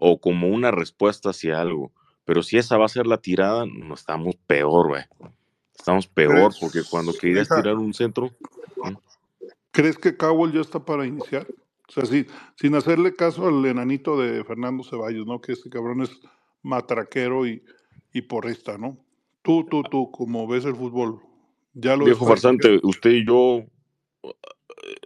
o 0.00 0.20
como 0.20 0.48
una 0.48 0.70
respuesta 0.70 1.30
hacia 1.30 1.60
algo. 1.60 1.92
Pero 2.24 2.42
si 2.42 2.58
esa 2.58 2.76
va 2.76 2.86
a 2.86 2.88
ser 2.88 3.06
la 3.06 3.18
tirada, 3.18 3.66
no 3.66 3.94
estamos 3.94 4.36
peor, 4.46 4.88
güey. 4.88 5.02
Estamos 5.76 6.06
peor 6.06 6.52
porque 6.60 6.80
cuando 6.88 7.12
querías 7.12 7.48
tirar 7.48 7.76
un 7.76 7.94
centro. 7.94 8.30
¿Crees 9.70 9.96
que 9.96 10.16
Cowell 10.16 10.52
ya 10.52 10.60
está 10.60 10.84
para 10.84 11.06
iniciar? 11.06 11.46
O 11.88 11.92
sea, 11.92 12.24
sin 12.56 12.74
hacerle 12.74 13.16
caso 13.16 13.48
al 13.48 13.64
enanito 13.64 14.18
de 14.18 14.44
Fernando 14.44 14.84
Ceballos, 14.84 15.26
¿no? 15.26 15.40
Que 15.40 15.52
este 15.52 15.70
cabrón 15.70 16.02
es 16.02 16.10
matraquero 16.62 17.46
y, 17.46 17.62
y 18.12 18.22
porrista, 18.22 18.78
¿no? 18.78 18.98
Tú, 19.42 19.64
tú, 19.64 19.82
tú, 19.82 20.10
como 20.10 20.46
ves 20.46 20.64
el 20.66 20.76
fútbol, 20.76 21.20
ya 21.72 21.96
lo 21.96 22.04
Viejo 22.04 22.26
farsante, 22.26 22.78
usted 22.82 23.10
y 23.10 23.26
yo 23.26 23.64
eh, 24.22 24.34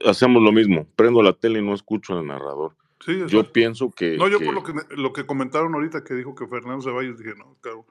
hacemos 0.05 0.43
lo 0.43 0.53
mismo. 0.53 0.87
Prendo 0.97 1.23
la 1.23 1.33
tele 1.33 1.61
y 1.61 1.65
no 1.65 1.75
escucho 1.75 2.19
al 2.19 2.27
narrador. 2.27 2.77
Sí, 3.05 3.23
yo 3.29 3.53
pienso 3.53 3.91
que. 3.91 4.17
No, 4.17 4.29
yo 4.29 4.41
por 4.41 4.55
lo 4.55 4.63
que, 4.63 4.73
lo 4.97 5.13
que 5.13 5.27
comentaron 5.27 5.75
ahorita 5.75 6.05
que 6.05 6.15
dijo 6.15 6.35
que 6.35 6.47
Fernando 6.47 6.83
Ceballos, 6.83 7.19
dije, 7.19 7.35
no, 7.37 7.57
claro, 7.61 7.87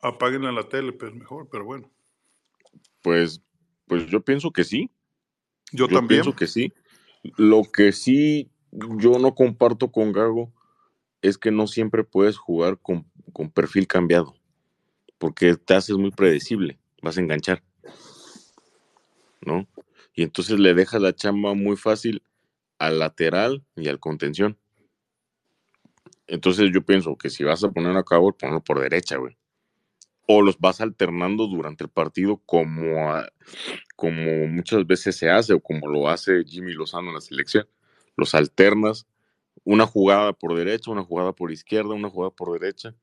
apáguenle 0.00 0.52
la 0.52 0.68
tele, 0.68 0.92
pues 0.92 1.14
mejor, 1.14 1.48
pero 1.50 1.64
bueno. 1.64 1.90
Pues, 3.02 3.42
pues 3.86 4.06
yo 4.06 4.22
pienso 4.22 4.50
que 4.50 4.64
sí. 4.64 4.90
Yo, 5.72 5.88
también. 5.88 6.22
Pienso 6.22 6.34
que 6.34 6.46
sí. 6.46 6.72
Lo 7.36 7.64
que 7.64 7.92
sí 7.92 8.50
yo 8.72 9.18
no 9.18 9.34
comparto 9.34 9.90
con 9.90 10.12
Gago 10.12 10.52
es 11.22 11.38
que 11.38 11.50
no 11.50 11.66
siempre 11.66 12.04
puedes 12.04 12.36
jugar 12.36 12.78
con, 12.78 13.06
perfil 13.52 13.86
cambiado, 13.86 14.34
porque 15.18 15.56
te 15.56 15.74
haces 15.74 15.96
muy 15.96 16.10
predecible, 16.10 16.78
vas 17.02 17.16
a 17.16 17.20
enganchar, 17.20 17.62
¿no? 19.40 19.66
Y 20.14 20.22
entonces 20.22 20.58
le 20.58 20.74
dejas 20.74 21.00
la 21.00 21.14
chamba 21.14 21.54
muy 21.54 21.76
fácil 21.76 22.22
al 22.78 22.98
lateral 22.98 23.64
y 23.76 23.88
al 23.88 24.00
contención. 24.00 24.58
Entonces 26.26 26.70
yo 26.72 26.82
pienso 26.82 27.16
que 27.16 27.30
si 27.30 27.44
vas 27.44 27.62
a 27.64 27.70
poner 27.70 27.96
a 27.96 28.04
cabo, 28.04 28.32
ponlo 28.32 28.62
por 28.62 28.80
derecha, 28.80 29.16
güey 29.16 29.36
o 30.26 30.42
los 30.42 30.58
vas 30.58 30.80
alternando 30.80 31.46
durante 31.46 31.84
el 31.84 31.90
partido 31.90 32.42
como, 32.44 33.12
como 33.94 34.46
muchas 34.48 34.86
veces 34.86 35.16
se 35.16 35.30
hace 35.30 35.54
o 35.54 35.60
como 35.60 35.88
lo 35.88 36.08
hace 36.08 36.44
Jimmy 36.44 36.72
Lozano 36.72 37.08
en 37.08 37.14
la 37.14 37.20
selección. 37.20 37.68
Los 38.16 38.34
alternas, 38.34 39.06
una 39.64 39.86
jugada 39.86 40.32
por 40.32 40.56
derecha, 40.56 40.90
una 40.90 41.04
jugada 41.04 41.32
por 41.32 41.52
izquierda, 41.52 41.94
una 41.94 42.10
jugada 42.10 42.30
por 42.30 42.58
derecha. 42.58 42.94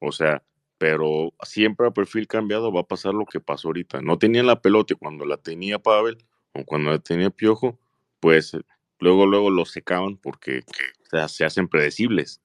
O 0.00 0.10
sea, 0.10 0.42
pero 0.78 1.32
siempre 1.44 1.86
a 1.86 1.92
perfil 1.92 2.26
cambiado 2.26 2.72
va 2.72 2.80
a 2.80 2.88
pasar 2.88 3.14
lo 3.14 3.26
que 3.26 3.38
pasó 3.38 3.68
ahorita. 3.68 4.02
No 4.02 4.18
tenían 4.18 4.46
la 4.46 4.60
pelota 4.60 4.94
cuando 4.96 5.24
la 5.24 5.36
tenía 5.36 5.78
Pavel 5.78 6.18
o 6.54 6.64
cuando 6.64 6.90
la 6.90 6.98
tenía 6.98 7.30
Piojo, 7.30 7.78
pues 8.18 8.56
luego, 9.02 9.26
luego 9.26 9.50
lo 9.50 9.64
secaban 9.66 10.16
porque 10.16 10.62
se 11.26 11.44
hacen 11.44 11.68
predecibles. 11.68 12.40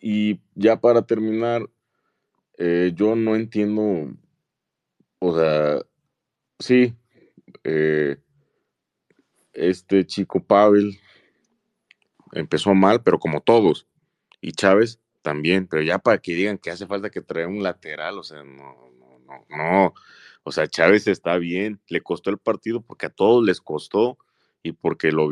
Y 0.00 0.40
ya 0.54 0.80
para 0.80 1.02
terminar, 1.02 1.68
eh, 2.56 2.92
yo 2.94 3.16
no 3.16 3.34
entiendo, 3.34 4.14
o 5.18 5.36
sea, 5.36 5.80
sí, 6.60 6.94
eh, 7.64 8.16
este 9.52 10.06
chico 10.06 10.44
Pavel 10.44 11.00
empezó 12.32 12.74
mal, 12.74 13.02
pero 13.02 13.18
como 13.18 13.40
todos, 13.40 13.88
y 14.40 14.52
Chávez 14.52 15.00
también, 15.22 15.66
pero 15.66 15.82
ya 15.82 15.98
para 15.98 16.18
que 16.18 16.34
digan 16.34 16.58
que 16.58 16.70
hace 16.70 16.86
falta 16.86 17.10
que 17.10 17.20
traiga 17.20 17.48
un 17.48 17.64
lateral, 17.64 18.18
o 18.18 18.22
sea, 18.22 18.44
no, 18.44 18.92
no, 18.92 19.18
no, 19.26 19.44
no, 19.48 19.94
o 20.42 20.52
sea, 20.52 20.66
Chávez 20.66 21.06
está 21.06 21.36
bien, 21.38 21.80
le 21.88 22.00
costó 22.00 22.30
el 22.30 22.38
partido 22.38 22.80
porque 22.80 23.06
a 23.06 23.10
todos 23.10 23.44
les 23.44 23.60
costó 23.60 24.18
y 24.62 24.72
porque 24.72 25.12
lo, 25.12 25.30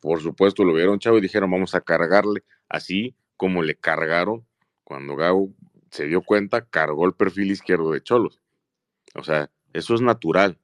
por 0.00 0.20
supuesto, 0.20 0.64
lo 0.64 0.74
vieron 0.74 0.98
Chávez 0.98 1.18
y 1.18 1.22
dijeron, 1.22 1.50
vamos 1.50 1.74
a 1.74 1.80
cargarle 1.80 2.44
así 2.68 3.14
como 3.36 3.62
le 3.62 3.74
cargaron 3.74 4.46
cuando 4.84 5.16
Gau 5.16 5.54
se 5.90 6.06
dio 6.06 6.22
cuenta, 6.22 6.64
cargó 6.64 7.06
el 7.06 7.14
perfil 7.14 7.50
izquierdo 7.50 7.92
de 7.92 8.02
Cholos. 8.02 8.40
O 9.14 9.22
sea, 9.22 9.50
eso 9.72 9.94
es 9.94 10.00
natural. 10.00 10.58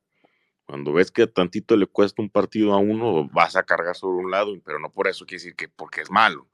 Cuando 0.66 0.92
ves 0.92 1.10
que 1.10 1.26
tantito 1.26 1.76
le 1.76 1.86
cuesta 1.86 2.20
un 2.20 2.30
partido 2.30 2.74
a 2.74 2.78
uno, 2.78 3.28
vas 3.32 3.56
a 3.56 3.62
cargar 3.62 3.96
sobre 3.96 4.24
un 4.24 4.30
lado, 4.30 4.54
pero 4.64 4.78
no 4.78 4.90
por 4.90 5.08
eso 5.08 5.24
quiere 5.24 5.42
decir 5.42 5.56
que 5.56 5.68
porque 5.68 6.02
es 6.02 6.10
malo. 6.10 6.46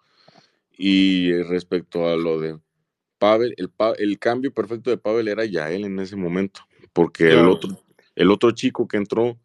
Y 0.76 1.32
respecto 1.42 2.08
a 2.08 2.16
lo 2.16 2.40
de 2.40 2.58
Pavel, 3.18 3.54
el, 3.56 4.18
cambio 4.18 4.52
perfecto 4.52 4.90
de 4.90 4.98
Pavel 4.98 5.28
era 5.28 5.44
ya 5.44 5.70
él 5.70 5.84
en 5.84 5.98
ese 5.98 6.16
momento, 6.16 6.60
porque 6.92 7.30
el, 7.30 7.48
otro, 7.48 7.70
el 8.14 8.30
otro 8.30 8.50
chico 8.52 8.86
que 8.88 8.96
entró 8.96 9.38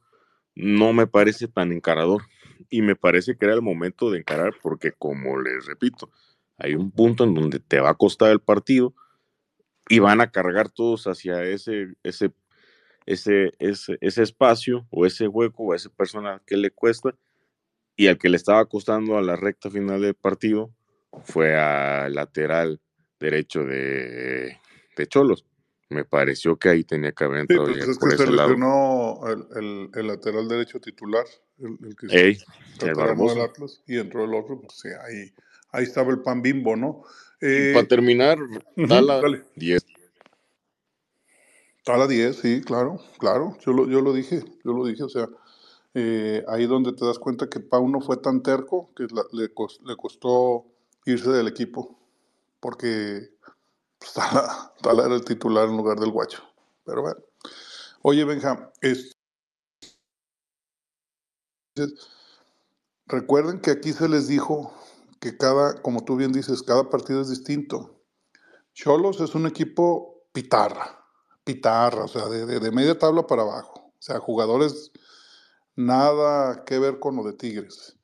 no 0.55 0.93
me 0.93 1.07
parece 1.07 1.47
tan 1.47 1.71
encarador. 1.71 2.23
Y 2.69 2.81
me 2.81 2.95
parece 2.95 3.35
que 3.35 3.45
era 3.45 3.55
el 3.55 3.61
momento 3.61 4.11
de 4.11 4.19
encarar, 4.19 4.53
porque 4.61 4.91
como 4.91 5.39
les 5.39 5.65
repito, 5.65 6.11
hay 6.57 6.75
un 6.75 6.91
punto 6.91 7.23
en 7.23 7.33
donde 7.33 7.59
te 7.59 7.79
va 7.79 7.91
a 7.91 7.95
costar 7.95 8.31
el 8.31 8.41
partido 8.41 8.93
y 9.87 9.99
van 9.99 10.21
a 10.21 10.29
cargar 10.29 10.69
todos 10.69 11.07
hacia 11.07 11.43
ese, 11.43 11.95
ese, 12.03 12.31
ese, 13.05 13.53
ese, 13.59 13.97
ese 14.01 14.23
espacio 14.23 14.85
o 14.91 15.05
ese 15.05 15.27
hueco 15.27 15.63
o 15.63 15.73
a 15.73 15.77
esa 15.77 15.89
persona 15.89 16.41
que 16.45 16.57
le 16.57 16.69
cuesta 16.69 17.15
y 17.95 18.07
al 18.07 18.17
que 18.17 18.29
le 18.29 18.37
estaba 18.37 18.65
costando 18.65 19.17
a 19.17 19.21
la 19.21 19.35
recta 19.35 19.71
final 19.71 20.01
del 20.01 20.13
partido 20.13 20.69
fue 21.23 21.55
al 21.55 22.13
lateral 22.13 22.79
derecho 23.19 23.63
de, 23.63 24.57
de 24.95 25.07
Cholos. 25.07 25.45
Me 25.89 26.05
pareció 26.05 26.55
que 26.55 26.69
ahí 26.69 26.83
tenía 26.83 27.11
que 27.11 27.23
haber 27.23 27.41
entrado. 27.41 27.65
Sí, 27.67 27.73
pues 27.73 27.87
es 27.89 27.97
que 27.97 28.17
se 28.17 28.31
lesionó 28.31 29.21
el, 29.27 29.89
el, 29.93 30.07
lateral 30.07 30.47
derecho 30.47 30.79
titular, 30.79 31.25
el, 31.57 31.95
que 31.95 32.05
Ey, 32.15 32.37
el 32.81 32.95
del 32.95 33.41
Atlas, 33.41 33.81
y 33.87 33.97
entró 33.97 34.23
el 34.25 34.35
otro, 34.35 34.61
pues 34.61 34.73
sí, 34.79 34.89
ahí, 34.89 35.33
ahí 35.71 35.83
estaba 35.83 36.11
el 36.11 36.21
pan 36.21 36.43
bimbo, 36.43 36.75
¿no? 36.75 37.03
Eh, 37.41 37.71
para 37.73 37.87
terminar, 37.87 38.37
Tala 38.87 39.21
10. 39.55 39.85
Tala 41.83 42.05
10, 42.05 42.35
sí, 42.35 42.61
claro, 42.61 42.99
claro, 43.17 43.57
yo 43.65 43.73
lo, 43.73 43.87
yo 43.87 44.01
lo 44.01 44.13
dije, 44.13 44.43
yo 44.63 44.73
lo 44.73 44.85
dije, 44.85 45.01
o 45.03 45.09
sea, 45.09 45.27
eh, 45.95 46.43
ahí 46.49 46.67
donde 46.67 46.93
te 46.93 47.03
das 47.03 47.17
cuenta 47.17 47.49
que 47.49 47.61
Pau 47.61 47.89
no 47.89 47.99
fue 47.99 48.17
tan 48.17 48.43
terco 48.43 48.91
que 48.95 49.03
le, 49.05 49.49
le 49.85 49.95
costó 49.97 50.67
irse 51.05 51.31
del 51.31 51.47
equipo, 51.47 51.99
porque 52.59 53.31
pues, 53.99 54.13
Tala, 54.81 55.05
era 55.05 55.15
el 55.15 55.25
titular 55.25 55.69
en 55.69 55.77
lugar 55.77 55.99
del 55.99 56.11
guacho. 56.11 56.41
Pero 56.85 57.01
bueno. 57.01 57.19
Oye, 58.01 58.23
Benja, 58.23 58.71
recuerden 63.05 63.59
que 63.59 63.71
aquí 63.71 63.91
se 63.93 64.07
les 64.07 64.27
dijo 64.27 64.73
que 65.19 65.37
cada, 65.37 65.81
como 65.81 66.05
tú 66.05 66.15
bien 66.15 66.31
dices, 66.31 66.63
cada 66.63 66.89
partido 66.89 67.21
es 67.21 67.29
distinto. 67.29 68.01
Cholos 68.73 69.19
es 69.19 69.35
un 69.35 69.45
equipo 69.45 70.23
pitarra, 70.31 71.05
pitarra, 71.43 72.05
o 72.05 72.07
sea, 72.07 72.27
de, 72.27 72.45
de 72.45 72.71
media 72.71 72.97
tabla 72.97 73.27
para 73.27 73.41
abajo. 73.41 73.91
O 73.99 74.01
sea, 74.01 74.19
jugadores 74.19 74.91
nada 75.75 76.63
que 76.65 76.79
ver 76.79 76.99
con 76.99 77.17
lo 77.17 77.23
de 77.23 77.33
Tigres. 77.33 77.97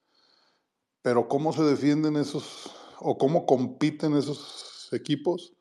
Pero 1.02 1.28
cómo 1.28 1.54
se 1.54 1.64
defienden 1.64 2.18
esos, 2.18 2.72
o 3.00 3.18
cómo 3.18 3.46
compiten 3.46 4.16
esos 4.16 4.90
equipos, 4.92 5.55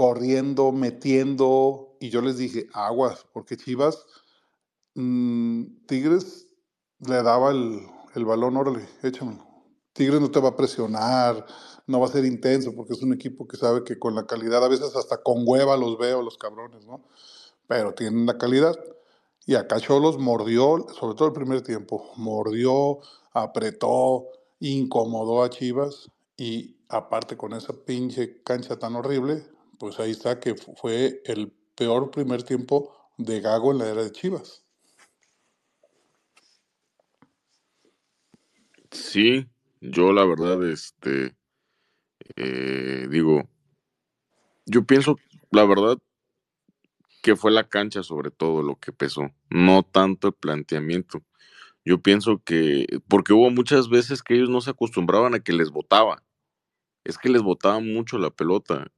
corriendo, 0.00 0.72
metiendo, 0.72 1.98
y 2.00 2.08
yo 2.08 2.22
les 2.22 2.38
dije, 2.38 2.68
aguas, 2.72 3.26
porque 3.34 3.58
Chivas, 3.58 4.06
mm, 4.94 5.84
Tigres 5.86 6.46
le 7.00 7.22
daba 7.22 7.50
el, 7.50 7.82
el 8.14 8.24
balón, 8.24 8.56
órale, 8.56 8.88
échamelo. 9.02 9.46
Tigres 9.92 10.22
no 10.22 10.30
te 10.30 10.40
va 10.40 10.48
a 10.48 10.56
presionar, 10.56 11.44
no 11.86 12.00
va 12.00 12.06
a 12.06 12.10
ser 12.10 12.24
intenso, 12.24 12.74
porque 12.74 12.94
es 12.94 13.02
un 13.02 13.12
equipo 13.12 13.46
que 13.46 13.58
sabe 13.58 13.84
que 13.84 13.98
con 13.98 14.14
la 14.14 14.24
calidad, 14.26 14.64
a 14.64 14.68
veces 14.68 14.96
hasta 14.96 15.22
con 15.22 15.42
hueva 15.46 15.76
los 15.76 15.98
veo, 15.98 16.22
los 16.22 16.38
cabrones, 16.38 16.86
¿no? 16.86 17.04
Pero 17.68 17.92
tienen 17.92 18.24
la 18.24 18.38
calidad. 18.38 18.76
Y 19.44 19.54
acá 19.54 19.80
Cholos 19.80 20.16
mordió, 20.16 20.86
sobre 20.98 21.14
todo 21.14 21.28
el 21.28 21.34
primer 21.34 21.60
tiempo, 21.60 22.10
mordió, 22.16 23.00
apretó, 23.34 24.28
incomodó 24.60 25.42
a 25.42 25.50
Chivas 25.50 26.10
y 26.38 26.78
aparte 26.88 27.36
con 27.36 27.52
esa 27.52 27.74
pinche 27.74 28.42
cancha 28.42 28.78
tan 28.78 28.96
horrible, 28.96 29.44
pues 29.80 29.98
ahí 29.98 30.10
está 30.10 30.38
que 30.38 30.54
fue 30.54 31.22
el 31.24 31.50
peor 31.74 32.10
primer 32.10 32.42
tiempo 32.42 32.94
de 33.16 33.40
Gago 33.40 33.72
en 33.72 33.78
la 33.78 33.88
era 33.88 34.04
de 34.04 34.12
Chivas. 34.12 34.62
Sí, 38.90 39.48
yo 39.80 40.12
la 40.12 40.26
verdad, 40.26 40.68
este, 40.68 41.34
eh, 42.36 43.08
digo, 43.10 43.48
yo 44.66 44.84
pienso, 44.84 45.16
la 45.50 45.64
verdad, 45.64 45.96
que 47.22 47.34
fue 47.34 47.50
la 47.50 47.66
cancha 47.66 48.02
sobre 48.02 48.30
todo 48.30 48.62
lo 48.62 48.76
que 48.76 48.92
pesó, 48.92 49.30
no 49.48 49.82
tanto 49.82 50.28
el 50.28 50.34
planteamiento. 50.34 51.22
Yo 51.86 52.02
pienso 52.02 52.42
que, 52.44 52.86
porque 53.08 53.32
hubo 53.32 53.48
muchas 53.50 53.88
veces 53.88 54.22
que 54.22 54.34
ellos 54.34 54.50
no 54.50 54.60
se 54.60 54.70
acostumbraban 54.70 55.34
a 55.34 55.40
que 55.40 55.54
les 55.54 55.70
botaba, 55.70 56.22
es 57.02 57.16
que 57.16 57.30
les 57.30 57.40
botaba 57.40 57.80
mucho 57.80 58.18
la 58.18 58.28
pelota 58.28 58.92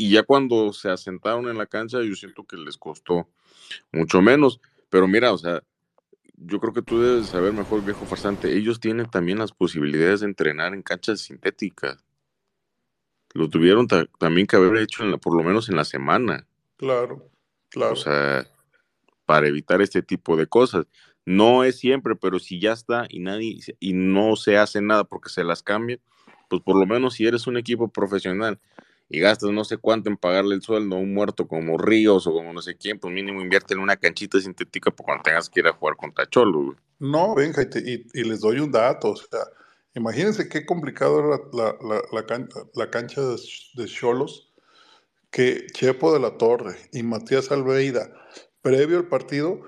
y 0.00 0.10
ya 0.10 0.22
cuando 0.22 0.72
se 0.72 0.88
asentaron 0.88 1.48
en 1.48 1.58
la 1.58 1.66
cancha, 1.66 2.00
yo 2.02 2.14
siento 2.14 2.44
que 2.44 2.56
les 2.56 2.78
costó 2.78 3.28
mucho 3.92 4.22
menos. 4.22 4.60
Pero 4.88 5.08
mira, 5.08 5.32
o 5.32 5.38
sea, 5.38 5.62
yo 6.36 6.60
creo 6.60 6.72
que 6.72 6.82
tú 6.82 7.00
debes 7.00 7.26
saber 7.26 7.52
mejor, 7.52 7.84
viejo 7.84 8.06
farsante. 8.06 8.56
Ellos 8.56 8.78
tienen 8.78 9.10
también 9.10 9.38
las 9.38 9.50
posibilidades 9.50 10.20
de 10.20 10.26
entrenar 10.26 10.72
en 10.72 10.82
canchas 10.82 11.20
sintéticas. 11.20 12.04
Lo 13.34 13.50
tuvieron 13.50 13.88
también 14.18 14.46
que 14.46 14.54
haber 14.54 14.76
hecho 14.76 15.04
por 15.18 15.36
lo 15.36 15.42
menos 15.42 15.68
en 15.68 15.74
la 15.74 15.84
semana. 15.84 16.46
Claro, 16.76 17.28
claro. 17.68 17.94
O 17.94 17.96
sea, 17.96 18.46
para 19.26 19.48
evitar 19.48 19.82
este 19.82 20.02
tipo 20.02 20.36
de 20.36 20.46
cosas. 20.46 20.86
No 21.26 21.64
es 21.64 21.76
siempre, 21.76 22.14
pero 22.14 22.38
si 22.38 22.60
ya 22.60 22.72
está 22.72 23.06
y 23.10 23.18
nadie 23.18 23.58
y 23.80 23.92
no 23.94 24.36
se 24.36 24.56
hace 24.56 24.80
nada 24.80 25.02
porque 25.04 25.28
se 25.28 25.42
las 25.42 25.62
cambia, 25.62 25.98
pues 26.48 26.62
por 26.62 26.78
lo 26.78 26.86
menos 26.86 27.14
si 27.14 27.26
eres 27.26 27.48
un 27.48 27.56
equipo 27.56 27.88
profesional 27.88 28.60
y 29.08 29.20
gastas 29.20 29.50
no 29.50 29.64
sé 29.64 29.78
cuánto 29.78 30.10
en 30.10 30.16
pagarle 30.16 30.54
el 30.54 30.62
sueldo 30.62 30.96
a 30.96 30.98
un 30.98 31.14
muerto 31.14 31.48
como 31.48 31.78
Ríos 31.78 32.26
o 32.26 32.32
como 32.32 32.52
no 32.52 32.60
sé 32.60 32.76
quién, 32.76 32.98
pues 32.98 33.12
mínimo 33.12 33.40
invierte 33.40 33.74
en 33.74 33.80
una 33.80 33.96
canchita 33.96 34.40
sintética 34.40 34.90
para 34.90 35.04
cuando 35.04 35.22
tengas 35.22 35.48
que 35.48 35.60
ir 35.60 35.66
a 35.66 35.72
jugar 35.72 35.96
contra 35.96 36.28
Cholo. 36.28 36.76
No, 36.98 37.34
venga, 37.34 37.62
y, 37.62 38.22
les 38.22 38.40
doy 38.40 38.60
un 38.60 38.70
dato, 38.70 39.10
o 39.10 39.16
sea, 39.16 39.40
imagínense 39.94 40.48
qué 40.48 40.66
complicado 40.66 41.20
era 41.20 41.40
la, 42.12 42.26
cancha, 42.26 42.60
la 42.74 42.90
cancha 42.90 43.22
de 43.22 43.86
Cholos, 43.86 44.52
que 45.30 45.66
Chepo 45.72 46.12
de 46.12 46.20
la 46.20 46.36
Torre 46.36 46.76
y 46.92 47.02
Matías 47.02 47.50
Alveida, 47.50 48.10
previo 48.62 48.98
al 48.98 49.08
partido, 49.08 49.62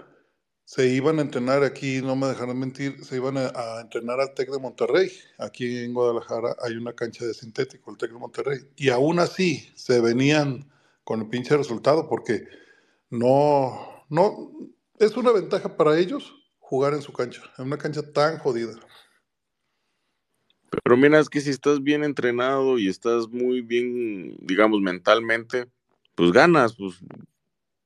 se 0.70 0.86
iban 0.86 1.18
a 1.18 1.22
entrenar 1.22 1.64
aquí, 1.64 2.00
no 2.00 2.14
me 2.14 2.28
dejarán 2.28 2.56
mentir, 2.56 3.04
se 3.04 3.16
iban 3.16 3.36
a, 3.36 3.80
entrenar 3.80 4.20
al 4.20 4.34
TEC 4.34 4.50
de 4.50 4.60
Monterrey. 4.60 5.10
Aquí 5.36 5.78
en 5.78 5.92
Guadalajara 5.92 6.54
hay 6.62 6.76
una 6.76 6.92
cancha 6.92 7.26
de 7.26 7.34
sintético, 7.34 7.90
el 7.90 7.98
TEC 7.98 8.12
de 8.12 8.18
Monterrey. 8.20 8.60
Y 8.76 8.90
aún 8.90 9.18
así 9.18 9.68
se 9.74 10.00
venían 10.00 10.70
con 11.02 11.22
el 11.22 11.28
pinche 11.28 11.56
resultado 11.56 12.08
porque 12.08 12.46
no, 13.10 14.04
no, 14.10 14.52
es 15.00 15.16
una 15.16 15.32
ventaja 15.32 15.76
para 15.76 15.98
ellos 15.98 16.32
jugar 16.60 16.94
en 16.94 17.02
su 17.02 17.12
cancha, 17.12 17.42
en 17.58 17.64
una 17.64 17.76
cancha 17.76 18.02
tan 18.12 18.38
jodida. 18.38 18.78
Pero 20.84 20.96
mira, 20.96 21.18
es 21.18 21.28
que 21.28 21.40
si 21.40 21.50
estás 21.50 21.82
bien 21.82 22.04
entrenado 22.04 22.78
y 22.78 22.88
estás 22.88 23.26
muy 23.26 23.60
bien, 23.60 24.36
digamos, 24.40 24.80
mentalmente, 24.80 25.66
pues 26.14 26.30
ganas, 26.30 26.76
pues 26.76 27.00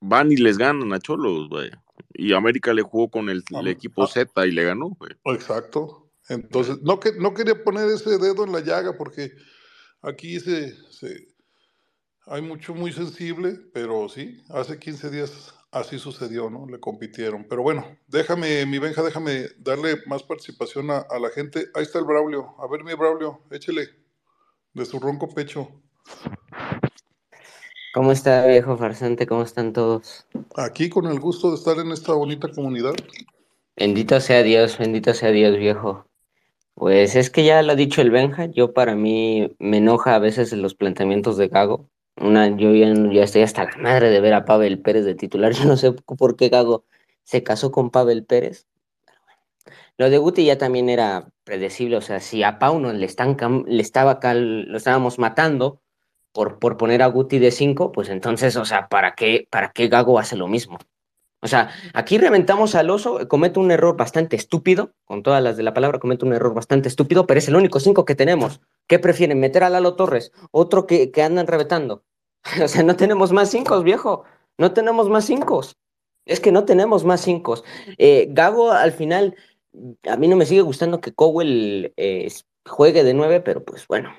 van 0.00 0.30
y 0.30 0.36
les 0.36 0.58
ganan 0.58 0.92
a 0.92 0.98
Cholos, 0.98 1.48
vaya. 1.48 1.82
Y 2.12 2.33
América 2.33 2.72
le 2.72 2.83
jugó 2.83 3.11
con 3.11 3.28
el, 3.28 3.44
equipo 3.66 4.07
Z 4.07 4.46
y 4.46 4.52
le 4.52 4.64
ganó, 4.64 4.96
Exacto. 5.26 6.11
Entonces, 6.28 6.80
no, 6.83 7.00
que, 7.00 7.12
no 7.12 7.35
quería 7.35 7.62
poner 7.62 7.88
ese 7.90 8.18
dedo 8.18 8.44
en 8.44 8.52
la 8.52 8.61
llaga 8.61 8.96
porque 8.96 9.33
aquí 10.00 10.40
se, 10.40 10.74
hay 12.26 12.40
mucho 12.40 12.74
muy 12.74 12.92
sensible, 12.92 13.61
pero 13.72 14.09
sí, 14.09 14.42
hace 14.48 14.78
15 14.78 15.11
días 15.11 15.54
así 15.70 15.98
sucedió, 15.98 16.48
¿no? 16.48 16.66
Le 16.66 16.80
compitieron. 16.80 17.46
Pero 17.48 17.62
bueno, 17.62 17.98
déjame, 18.07 18.64
mi 18.64 18.78
Benja, 18.78 19.02
déjame 19.02 19.48
darle 19.59 19.96
más 20.07 20.22
participación 20.22 20.90
a, 20.90 20.98
a 20.98 21.18
la 21.18 21.28
gente. 21.30 21.66
Ahí 21.74 21.83
está 21.83 21.98
el 21.98 22.04
Braulio. 22.07 22.54
A 22.59 22.68
ver, 22.68 22.85
mi 22.85 22.94
Braulio, 22.94 23.42
échele 23.50 23.88
de 24.72 24.85
su 24.85 24.98
ronco 24.98 25.28
pecho. 25.28 25.68
¿Cómo 27.94 28.11
está, 28.11 28.44
viejo 28.46 28.76
farsante? 28.76 29.24
¿Cómo 29.24 29.44
están 29.44 29.72
todos? 29.72 30.26
Aquí 30.57 30.88
con 30.88 31.07
el 31.07 31.20
gusto 31.20 31.50
de 31.50 31.54
estar 31.54 31.78
en 31.78 31.92
esta 31.92 32.12
bonita 32.12 32.48
comunidad. 32.48 32.94
Bendito 33.76 34.18
sea 34.20 34.42
Dios, 34.42 34.78
bendito 34.78 35.14
sea 35.14 35.30
Dios, 35.30 35.57
viejo. 35.57 36.04
Pues 36.74 37.14
es 37.14 37.30
que 37.30 37.44
ya 37.44 37.62
lo 37.62 37.70
ha 37.70 37.76
dicho 37.76 38.02
el 38.02 38.11
Benja, 38.11 38.46
yo 38.46 38.74
para 38.74 38.96
mí 38.96 39.54
me 39.61 39.76
enoja 39.76 40.16
a 40.16 40.18
veces 40.18 40.52
los 40.54 40.74
planteamientos 40.74 41.37
de 41.37 41.46
Gago. 41.46 41.88
Una, 42.16 42.48
yo 42.57 42.74
ya, 42.74 42.92
ya 43.12 43.22
estoy 43.22 43.42
hasta 43.42 43.62
la 43.62 43.76
madre 43.76 44.11
de 44.11 44.20
ver 44.20 44.35
a 44.35 44.44
Pavel 44.44 44.80
Pérez 44.80 45.04
de 45.04 45.14
titular. 45.14 45.52
Yo 45.54 45.64
no 45.64 45.76
sé 45.76 45.92
por 45.92 46.35
qué 46.35 46.48
Gago 46.48 46.85
se 47.22 47.44
casó 47.44 47.70
con 47.70 47.90
Pavel 47.90 48.24
Pérez. 48.24 48.66
Lo 49.98 50.11
de 50.11 50.18
Guti 50.18 50.44
ya 50.44 50.59
también 50.59 50.88
era 50.88 51.30
predecible, 51.44 51.96
o 51.96 52.00
sea, 52.00 52.18
si 52.18 52.42
a 52.42 52.59
Pauno 52.59 52.92
le, 52.92 53.07
están, 53.07 53.37
le 53.68 53.83
estaba 53.83 54.12
acá, 54.12 54.35
lo 54.35 54.76
estábamos 54.76 55.20
matando, 55.20 55.80
por, 56.34 56.58
por 56.58 56.76
poner 56.76 57.00
a 57.02 57.06
Guti 57.06 57.38
de 57.38 57.52
5, 57.52 57.92
pues 57.92 58.08
entonces, 58.08 58.56
o 58.56 58.64
sea, 58.64 58.88
¿para 58.88 59.14
qué, 59.14 59.46
¿para 59.50 59.70
qué 59.70 59.88
Gago 59.88 60.18
hace 60.18 60.36
lo 60.36 60.48
mismo? 60.48 60.78
O 61.40 61.46
sea, 61.46 61.70
aquí 61.92 62.18
reventamos 62.18 62.74
al 62.74 62.90
oso, 62.90 63.28
comete 63.28 63.60
un 63.60 63.70
error 63.70 63.96
bastante 63.96 64.34
estúpido, 64.34 64.92
con 65.04 65.22
todas 65.22 65.42
las 65.42 65.56
de 65.56 65.62
la 65.62 65.74
palabra, 65.74 66.00
comete 66.00 66.24
un 66.24 66.32
error 66.32 66.52
bastante 66.52 66.88
estúpido, 66.88 67.26
pero 67.26 67.38
es 67.38 67.48
el 67.48 67.56
único 67.56 67.78
5 67.78 68.04
que 68.04 68.14
tenemos. 68.14 68.60
¿Qué 68.88 68.98
prefieren? 68.98 69.38
¿Meter 69.38 69.62
a 69.62 69.70
Lalo 69.70 69.94
Torres? 69.94 70.32
¿Otro 70.50 70.86
que, 70.86 71.10
que 71.10 71.22
andan 71.22 71.46
reventando? 71.46 72.02
o 72.62 72.68
sea, 72.68 72.82
no 72.82 72.96
tenemos 72.96 73.30
más 73.32 73.50
5, 73.50 73.82
viejo. 73.82 74.24
No 74.58 74.72
tenemos 74.72 75.08
más 75.08 75.24
5. 75.26 75.60
Es 76.26 76.40
que 76.40 76.50
no 76.50 76.64
tenemos 76.64 77.04
más 77.04 77.20
5. 77.20 77.62
Eh, 77.98 78.26
Gago, 78.30 78.72
al 78.72 78.92
final, 78.92 79.36
a 80.08 80.16
mí 80.16 80.28
no 80.28 80.36
me 80.36 80.46
sigue 80.46 80.62
gustando 80.62 81.00
que 81.00 81.12
Cowell 81.12 81.92
eh, 81.96 82.28
juegue 82.66 83.04
de 83.04 83.14
9, 83.14 83.40
pero 83.40 83.64
pues 83.64 83.86
bueno, 83.86 84.10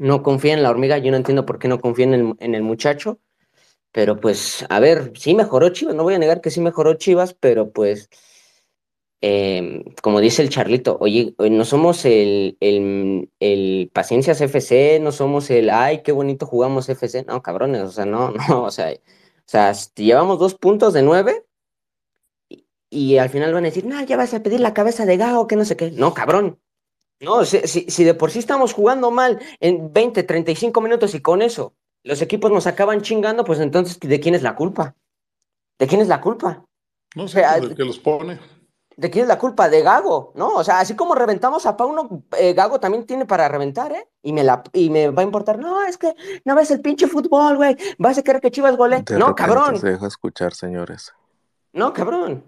no 0.00 0.22
confía 0.22 0.54
en 0.54 0.62
la 0.62 0.70
hormiga, 0.70 0.96
yo 0.98 1.10
no 1.10 1.18
entiendo 1.18 1.44
por 1.44 1.58
qué 1.58 1.68
no 1.68 1.78
confía 1.78 2.06
en 2.06 2.14
el, 2.14 2.34
en 2.40 2.54
el 2.54 2.62
muchacho, 2.62 3.20
pero 3.92 4.18
pues, 4.18 4.64
a 4.70 4.80
ver, 4.80 5.12
sí 5.14 5.34
mejoró 5.34 5.68
Chivas, 5.70 5.94
no 5.94 6.04
voy 6.04 6.14
a 6.14 6.18
negar 6.18 6.40
que 6.40 6.50
sí 6.50 6.60
mejoró 6.60 6.94
Chivas, 6.94 7.34
pero 7.34 7.70
pues, 7.70 8.08
em, 9.20 9.84
como 10.02 10.20
dice 10.20 10.40
el 10.42 10.48
Charlito, 10.48 10.96
oye, 11.00 11.34
no 11.38 11.64
somos 11.66 12.06
el, 12.06 12.56
el, 12.60 13.30
el, 13.40 13.90
Paciencias 13.92 14.40
FC, 14.40 15.00
no 15.00 15.12
somos 15.12 15.50
el, 15.50 15.68
ay, 15.68 16.02
qué 16.02 16.12
bonito 16.12 16.46
jugamos 16.46 16.88
FC, 16.88 17.24
no, 17.24 17.42
cabrones, 17.42 17.82
o 17.82 17.92
sea, 17.92 18.06
no, 18.06 18.30
no, 18.48 18.64
o 18.64 18.70
sea, 18.70 18.92
o 18.92 18.96
sea, 19.44 19.72
llevamos 19.96 20.38
dos 20.38 20.54
puntos 20.54 20.94
de 20.94 21.02
nueve 21.02 21.44
y, 22.48 22.66
y 22.88 23.18
al 23.18 23.28
final 23.28 23.52
van 23.52 23.64
a 23.64 23.68
decir, 23.68 23.84
no, 23.84 24.02
ya 24.02 24.16
vas 24.16 24.32
a 24.32 24.42
pedir 24.42 24.60
la 24.60 24.72
cabeza 24.72 25.04
de 25.04 25.18
Gao, 25.18 25.46
que 25.46 25.56
no 25.56 25.66
sé 25.66 25.76
qué, 25.76 25.90
no, 25.90 26.14
cabrón, 26.14 26.58
no, 27.20 27.44
si, 27.44 27.60
si, 27.66 28.04
de 28.04 28.14
por 28.14 28.30
sí 28.30 28.38
estamos 28.38 28.72
jugando 28.72 29.10
mal 29.10 29.40
en 29.60 29.92
20, 29.92 30.22
35 30.22 30.80
minutos 30.80 31.14
y 31.14 31.20
con 31.20 31.42
eso 31.42 31.74
los 32.02 32.22
equipos 32.22 32.50
nos 32.50 32.66
acaban 32.66 33.02
chingando, 33.02 33.44
pues 33.44 33.60
entonces, 33.60 33.98
¿de 34.00 34.20
quién 34.20 34.34
es 34.34 34.42
la 34.42 34.54
culpa? 34.54 34.94
¿De 35.78 35.86
quién 35.86 36.00
es 36.00 36.08
la 36.08 36.20
culpa? 36.20 36.64
No 37.14 37.28
sé, 37.28 37.42
pues, 37.42 37.62
del 37.62 37.76
que 37.76 37.84
los 37.84 37.98
pone. 37.98 38.38
¿De 38.96 39.10
quién 39.10 39.22
es 39.22 39.28
la 39.28 39.38
culpa? 39.38 39.68
De 39.68 39.82
Gago, 39.82 40.32
¿no? 40.34 40.54
O 40.54 40.64
sea, 40.64 40.80
así 40.80 40.94
como 40.94 41.14
reventamos 41.14 41.66
a 41.66 41.76
Pauno, 41.76 42.24
eh, 42.38 42.52
Gago 42.54 42.80
también 42.80 43.06
tiene 43.06 43.26
para 43.26 43.48
reventar, 43.48 43.92
¿eh? 43.92 44.08
Y 44.22 44.32
me, 44.32 44.44
la, 44.44 44.62
y 44.72 44.90
me 44.90 45.08
va 45.08 45.22
a 45.22 45.24
importar, 45.24 45.58
no, 45.58 45.82
es 45.82 45.96
que 45.98 46.14
no 46.44 46.54
ves 46.54 46.70
el 46.70 46.80
pinche 46.80 47.06
fútbol, 47.06 47.56
güey, 47.56 47.76
vas 47.98 48.18
a 48.18 48.22
querer 48.22 48.40
que 48.40 48.50
Chivas 48.50 48.76
gole. 48.76 49.04
no, 49.18 49.34
cabrón. 49.34 49.78
Se 49.78 49.90
deja 49.90 50.06
escuchar, 50.06 50.54
señores. 50.54 51.12
No, 51.72 51.92
cabrón. 51.92 52.44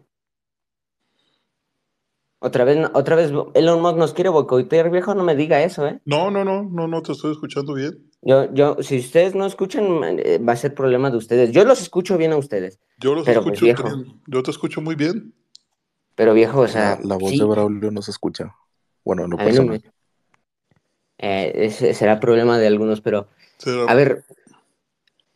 Otra 2.44 2.64
vez, 2.64 2.90
otra 2.94 3.14
vez 3.14 3.30
Elon 3.54 3.80
Musk 3.80 3.96
nos 3.96 4.14
quiere 4.14 4.28
boicotear, 4.28 4.90
viejo, 4.90 5.14
no 5.14 5.22
me 5.22 5.36
diga 5.36 5.62
eso, 5.62 5.86
¿eh? 5.86 6.00
No, 6.04 6.28
no, 6.28 6.44
no, 6.44 6.64
no, 6.64 6.88
no 6.88 7.00
te 7.00 7.12
estoy 7.12 7.30
escuchando 7.30 7.74
bien. 7.74 8.10
Yo, 8.20 8.52
yo, 8.52 8.78
si 8.80 8.98
ustedes 8.98 9.36
no 9.36 9.46
escuchan, 9.46 9.84
eh, 10.18 10.38
va 10.38 10.54
a 10.54 10.56
ser 10.56 10.74
problema 10.74 11.08
de 11.08 11.18
ustedes. 11.18 11.52
Yo 11.52 11.64
los 11.64 11.80
escucho 11.80 12.18
bien 12.18 12.32
a 12.32 12.36
ustedes. 12.36 12.80
Yo 12.98 13.14
los 13.14 13.24
pues, 13.24 13.36
escucho 13.36 13.64
bien. 13.64 13.76
Yo 14.26 14.42
te 14.42 14.50
escucho 14.50 14.80
muy 14.80 14.96
bien. 14.96 15.32
Pero 16.16 16.34
viejo, 16.34 16.62
o 16.62 16.68
sea. 16.68 16.98
La, 17.04 17.16
voz 17.16 17.30
de 17.30 17.44
Braulio 17.44 17.92
no 17.92 18.02
se 18.02 18.10
escucha. 18.10 18.56
Bueno, 19.04 19.28
no 19.28 19.36
pasa 19.36 19.62
nada. 19.62 19.78
Eh, 21.18 21.70
será 21.70 22.18
problema 22.18 22.58
de 22.58 22.66
algunos, 22.66 23.00
pero. 23.00 23.28
A 23.86 23.94
ver. 23.94 24.24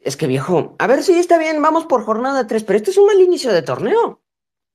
Es 0.01 0.17
que 0.17 0.27
viejo, 0.27 0.75
a 0.81 0.87
ver 0.89 1.05
si 1.05 1.13
está 1.13 1.39
bien, 1.39 1.63
vamos 1.63 1.87
por 1.87 2.05
jornada 2.05 2.49
3, 2.49 2.65
pero 2.65 2.77
esto 2.77 2.91
es 2.91 2.99
un 2.99 3.07
mal 3.07 3.21
inicio 3.21 3.53
de 3.53 3.63
torneo. 3.63 4.21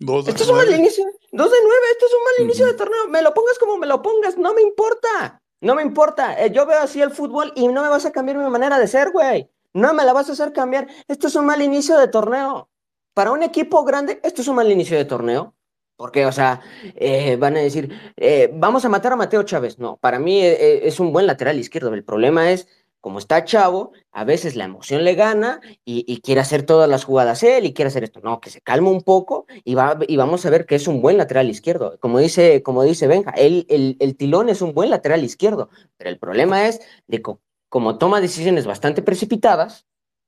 Dos 0.01 0.25
de 0.25 0.31
esto 0.31 0.43
es 0.43 0.49
un 0.49 0.57
mal 0.57 0.73
inicio. 0.73 1.05
Dos 1.31 1.51
de 1.51 1.57
nueve, 1.63 1.85
esto 1.91 2.05
es 2.07 2.13
un 2.13 2.23
mal 2.23 2.45
inicio 2.45 2.65
de 2.65 2.73
torneo. 2.73 3.07
Me 3.09 3.21
lo 3.21 3.35
pongas 3.35 3.59
como 3.59 3.77
me 3.77 3.85
lo 3.85 4.01
pongas, 4.01 4.35
no 4.35 4.51
me 4.55 4.63
importa. 4.63 5.39
No 5.61 5.75
me 5.75 5.83
importa. 5.83 6.43
Eh, 6.43 6.51
yo 6.51 6.65
veo 6.65 6.79
así 6.79 6.99
el 7.01 7.11
fútbol 7.11 7.53
y 7.55 7.67
no 7.67 7.83
me 7.83 7.89
vas 7.89 8.05
a 8.07 8.11
cambiar 8.11 8.37
mi 8.37 8.49
manera 8.49 8.79
de 8.79 8.87
ser, 8.87 9.11
güey. 9.11 9.47
No 9.73 9.93
me 9.93 10.03
la 10.03 10.11
vas 10.11 10.27
a 10.29 10.31
hacer 10.31 10.53
cambiar. 10.53 10.87
Esto 11.07 11.27
es 11.27 11.35
un 11.35 11.45
mal 11.45 11.61
inicio 11.61 11.99
de 11.99 12.07
torneo. 12.07 12.67
Para 13.13 13.31
un 13.31 13.43
equipo 13.43 13.83
grande, 13.83 14.19
esto 14.23 14.41
es 14.41 14.47
un 14.47 14.55
mal 14.55 14.71
inicio 14.71 14.97
de 14.97 15.05
torneo. 15.05 15.53
Porque, 15.97 16.25
o 16.25 16.31
sea, 16.31 16.61
eh, 16.95 17.35
van 17.35 17.57
a 17.57 17.59
decir, 17.59 17.93
eh, 18.17 18.49
vamos 18.55 18.83
a 18.83 18.89
matar 18.89 19.13
a 19.13 19.17
Mateo 19.17 19.43
Chávez. 19.43 19.77
No, 19.77 19.97
para 19.97 20.17
mí 20.17 20.41
es 20.41 20.99
un 20.99 21.13
buen 21.13 21.27
lateral 21.27 21.59
izquierdo. 21.59 21.93
El 21.93 22.03
problema 22.03 22.51
es 22.51 22.67
como 23.01 23.19
está 23.19 23.43
chavo, 23.43 23.91
a 24.11 24.23
veces 24.23 24.55
la 24.55 24.65
emoción 24.65 25.03
le 25.03 25.15
gana 25.15 25.59
y, 25.83 26.21
quiere 26.21 26.39
hacer 26.39 26.63
todas 26.63 26.87
las 26.87 27.03
jugadas 27.03 27.41
él 27.43 27.65
y 27.65 27.73
quiere 27.73 27.87
hacer 27.87 28.03
esto. 28.03 28.21
No, 28.21 28.39
que 28.39 28.51
se 28.51 28.61
calme 28.61 28.89
un 28.89 29.01
poco 29.01 29.47
y, 29.63 29.73
va, 29.73 29.97
y 30.07 30.15
vamos 30.17 30.45
a 30.45 30.51
ver 30.51 30.65
que 30.65 30.75
es 30.75 30.87
un 30.87 31.01
buen 31.01 31.17
lateral 31.17 31.49
izquierdo. 31.49 31.97
Como 31.99 32.19
dice, 32.19 32.61
como 32.63 32.83
dice 32.83 33.07
Benja, 33.07 33.31
el, 33.31 33.65
el 33.99 34.15
tilón 34.15 34.49
es 34.49 34.61
un 34.61 34.73
buen 34.73 34.91
lateral 34.91 35.23
izquierdo, 35.23 35.69
pero 35.97 36.09
el 36.09 36.19
problema 36.19 36.67
es 36.67 36.79
de 37.07 37.21
como 37.69 37.97
toma 37.97 38.21
decisiones 38.21 38.67
bastante 38.67 39.01
precipitadas, 39.01 39.87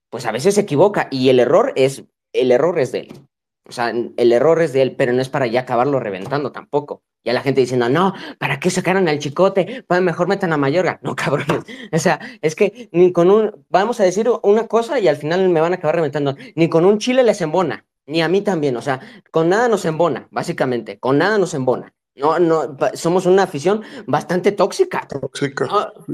pues 0.09 0.25
a 0.25 0.31
veces 0.31 0.55
se 0.55 0.61
equivoca 0.61 1.07
y 1.11 1.29
el 1.29 1.39
error 1.39 1.73
es, 1.75 2.03
el 2.33 2.51
error 2.51 2.79
es 2.79 2.91
de 2.91 2.99
él. 3.01 3.27
O 3.65 3.71
sea, 3.71 3.89
el 4.17 4.33
error 4.33 4.61
es 4.61 4.73
de 4.73 4.81
él, 4.81 4.95
pero 4.97 5.13
no 5.13 5.21
es 5.21 5.29
para 5.29 5.47
ya 5.47 5.61
acabarlo 5.61 5.99
reventando 5.99 6.51
tampoco. 6.51 7.03
Ya 7.23 7.31
la 7.31 7.41
gente 7.41 7.61
diciendo, 7.61 7.87
no, 7.87 8.13
¿para 8.37 8.59
qué 8.59 8.69
sacaron 8.69 9.07
al 9.07 9.19
chicote? 9.19 9.85
Pues 9.87 10.01
mejor 10.01 10.27
metan 10.27 10.51
a 10.51 10.57
Mayorga. 10.57 10.99
No, 11.01 11.15
cabrón. 11.15 11.63
O 11.91 11.99
sea, 11.99 12.19
es 12.41 12.55
que 12.55 12.89
ni 12.91 13.13
con 13.13 13.31
un, 13.31 13.65
vamos 13.69 13.99
a 13.99 14.03
decir 14.03 14.29
una 14.43 14.67
cosa 14.67 14.99
y 14.99 15.07
al 15.07 15.15
final 15.15 15.47
me 15.49 15.61
van 15.61 15.71
a 15.73 15.75
acabar 15.77 15.95
reventando. 15.95 16.35
Ni 16.55 16.67
con 16.69 16.85
un 16.85 16.99
chile 16.99 17.23
les 17.23 17.41
embona, 17.41 17.85
ni 18.05 18.21
a 18.21 18.27
mí 18.27 18.41
también. 18.41 18.75
O 18.75 18.81
sea, 18.81 18.99
con 19.31 19.49
nada 19.49 19.69
nos 19.69 19.85
embona, 19.85 20.27
básicamente. 20.31 20.99
Con 20.99 21.17
nada 21.17 21.37
nos 21.37 21.53
embona. 21.53 21.93
No, 22.15 22.37
no, 22.37 22.77
somos 22.93 23.25
una 23.25 23.43
afición 23.43 23.81
bastante 24.05 24.51
tóxica. 24.51 25.07
Tóxica. 25.07 25.67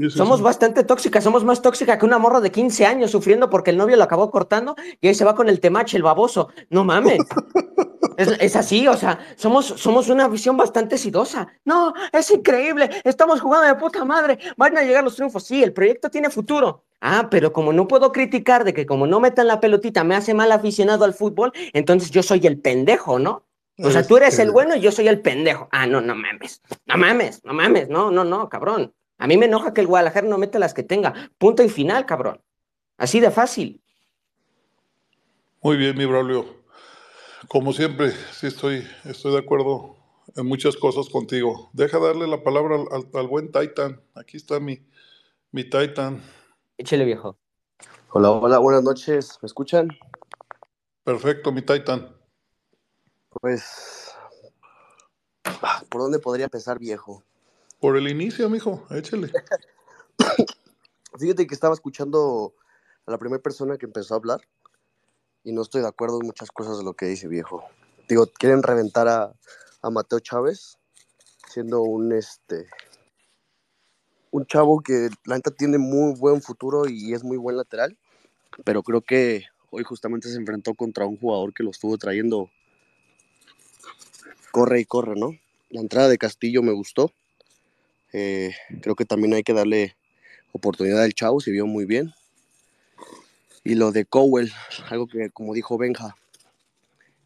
somos 0.08 0.40
bastante 0.40 0.82
tóxica, 0.82 1.20
somos 1.20 1.44
más 1.44 1.60
tóxica 1.60 1.98
que 1.98 2.06
una 2.06 2.18
morra 2.18 2.40
de 2.40 2.50
15 2.50 2.86
años 2.86 3.10
sufriendo 3.10 3.50
porque 3.50 3.70
el 3.70 3.76
novio 3.76 3.96
lo 3.96 4.04
acabó 4.04 4.30
cortando 4.30 4.76
y 5.00 5.08
ahí 5.08 5.14
se 5.14 5.26
va 5.26 5.34
con 5.34 5.50
el 5.50 5.60
temache, 5.60 5.98
el 5.98 6.02
baboso. 6.02 6.48
No 6.70 6.84
mames. 6.84 7.18
es, 8.16 8.56
así, 8.56 8.88
o 8.88 8.96
sea, 8.96 9.18
somos, 9.36 9.66
somos 9.66 10.08
una 10.08 10.24
afición 10.24 10.56
bastante 10.56 10.96
sidosa. 10.96 11.48
No, 11.64 11.92
es 12.12 12.30
increíble, 12.30 12.88
estamos 13.04 13.40
jugando 13.40 13.66
de 13.66 13.74
puta 13.74 14.04
madre, 14.04 14.38
van 14.56 14.76
a 14.78 14.82
llegar 14.82 15.04
los 15.04 15.16
triunfos. 15.16 15.44
Sí, 15.44 15.62
el 15.62 15.72
proyecto 15.72 16.10
tiene 16.10 16.30
futuro. 16.30 16.84
Ah, 17.02 17.28
pero 17.30 17.52
como 17.52 17.72
no 17.72 17.88
puedo 17.88 18.12
criticar 18.12 18.64
de 18.64 18.74
que 18.74 18.86
como 18.86 19.06
no 19.06 19.20
metan 19.20 19.46
la 19.46 19.60
pelotita 19.60 20.04
me 20.04 20.16
hace 20.16 20.34
mal 20.34 20.52
aficionado 20.52 21.04
al 21.04 21.14
fútbol, 21.14 21.52
entonces 21.72 22.10
yo 22.10 22.22
soy 22.22 22.46
el 22.46 22.58
pendejo, 22.58 23.18
¿no? 23.18 23.46
O 23.82 23.90
sea, 23.90 24.06
tú 24.06 24.16
eres 24.16 24.38
el 24.38 24.50
bueno 24.50 24.76
y 24.76 24.80
yo 24.80 24.92
soy 24.92 25.08
el 25.08 25.20
pendejo. 25.20 25.68
Ah, 25.70 25.86
no, 25.86 26.00
no 26.00 26.14
mames. 26.14 26.62
No 26.86 26.96
mames, 26.96 27.44
no 27.44 27.54
mames. 27.54 27.88
No, 27.88 28.10
no, 28.10 28.24
no, 28.24 28.48
cabrón. 28.48 28.94
A 29.18 29.26
mí 29.26 29.36
me 29.36 29.46
enoja 29.46 29.72
que 29.72 29.80
el 29.80 29.86
Guadalajara 29.86 30.26
no 30.26 30.38
meta 30.38 30.58
las 30.58 30.74
que 30.74 30.82
tenga. 30.82 31.14
Punto 31.38 31.62
y 31.62 31.68
final, 31.68 32.06
cabrón. 32.06 32.40
Así 32.96 33.20
de 33.20 33.30
fácil. 33.30 33.82
Muy 35.62 35.76
bien, 35.76 35.96
mi 35.96 36.04
Braulio. 36.04 36.46
Como 37.48 37.72
siempre, 37.72 38.12
sí 38.32 38.46
estoy, 38.46 38.86
estoy 39.04 39.32
de 39.32 39.38
acuerdo 39.38 39.96
en 40.36 40.46
muchas 40.46 40.76
cosas 40.76 41.08
contigo. 41.08 41.70
Deja 41.72 41.98
darle 41.98 42.26
la 42.26 42.42
palabra 42.42 42.76
al, 43.14 43.26
buen 43.26 43.50
Titan. 43.50 44.00
Aquí 44.14 44.36
está 44.36 44.60
mi, 44.60 44.86
mi 45.50 45.64
Titan. 45.64 46.22
Échale, 46.76 47.04
viejo. 47.04 47.38
Hola, 48.10 48.30
hola, 48.30 48.58
buenas 48.58 48.82
noches. 48.82 49.38
¿Me 49.42 49.46
escuchan? 49.46 49.88
Perfecto, 51.04 51.52
mi 51.52 51.62
Titan. 51.62 52.19
Pues, 53.30 54.12
¿por 55.88 56.02
dónde 56.02 56.18
podría 56.18 56.46
empezar, 56.46 56.78
viejo? 56.78 57.22
Por 57.78 57.96
el 57.96 58.08
inicio, 58.08 58.50
mijo, 58.50 58.84
échale. 58.90 59.30
Fíjate 61.18 61.46
que 61.46 61.54
estaba 61.54 61.74
escuchando 61.74 62.54
a 63.06 63.10
la 63.10 63.18
primera 63.18 63.42
persona 63.42 63.78
que 63.78 63.86
empezó 63.86 64.14
a 64.14 64.16
hablar 64.18 64.40
y 65.44 65.52
no 65.52 65.62
estoy 65.62 65.82
de 65.82 65.88
acuerdo 65.88 66.18
en 66.20 66.26
muchas 66.26 66.50
cosas 66.50 66.78
de 66.78 66.84
lo 66.84 66.94
que 66.94 67.06
dice, 67.06 67.28
viejo. 67.28 67.64
Digo, 68.08 68.26
quieren 68.26 68.62
reventar 68.62 69.08
a, 69.08 69.32
a 69.82 69.90
Mateo 69.90 70.20
Chávez 70.20 70.78
siendo 71.48 71.82
un 71.82 72.12
este 72.12 72.68
un 74.30 74.46
chavo 74.46 74.80
que 74.80 75.08
la 75.24 75.36
neta 75.36 75.50
tiene 75.50 75.78
muy 75.78 76.14
buen 76.14 76.40
futuro 76.40 76.88
y 76.88 77.14
es 77.14 77.24
muy 77.24 77.36
buen 77.36 77.56
lateral, 77.56 77.98
pero 78.64 78.82
creo 78.82 79.02
que 79.02 79.44
hoy 79.70 79.82
justamente 79.82 80.28
se 80.28 80.36
enfrentó 80.36 80.74
contra 80.74 81.06
un 81.06 81.18
jugador 81.18 81.52
que 81.52 81.64
lo 81.64 81.70
estuvo 81.70 81.98
trayendo 81.98 82.48
corre 84.50 84.80
y 84.80 84.84
corre, 84.84 85.14
¿no? 85.16 85.32
La 85.70 85.80
entrada 85.80 86.08
de 86.08 86.18
Castillo 86.18 86.62
me 86.62 86.72
gustó. 86.72 87.12
Eh, 88.12 88.54
creo 88.82 88.96
que 88.96 89.04
también 89.04 89.34
hay 89.34 89.42
que 89.42 89.52
darle 89.52 89.96
oportunidad 90.52 91.02
al 91.02 91.14
chavo, 91.14 91.40
se 91.40 91.50
vio 91.50 91.66
muy 91.66 91.84
bien. 91.84 92.12
Y 93.62 93.74
lo 93.74 93.92
de 93.92 94.04
Cowell, 94.04 94.50
algo 94.88 95.06
que 95.06 95.30
como 95.30 95.54
dijo 95.54 95.78
Benja, 95.78 96.16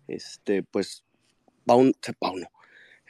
este, 0.09 0.63
pues, 0.63 1.05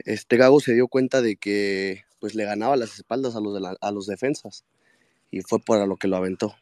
este 0.04 0.36
Gago 0.36 0.60
se 0.60 0.74
dio 0.74 0.88
cuenta 0.88 1.22
de 1.22 1.36
que 1.36 2.04
pues 2.20 2.34
le 2.34 2.44
ganaba 2.44 2.76
las 2.76 2.94
espaldas 2.94 3.34
a 3.36 3.40
los, 3.40 3.60
a 3.80 3.90
los 3.90 4.06
defensas 4.06 4.64
y 5.30 5.40
fue 5.40 5.58
para 5.58 5.86
lo 5.86 5.96
que 5.96 6.08
lo 6.08 6.16
aventó. 6.16 6.54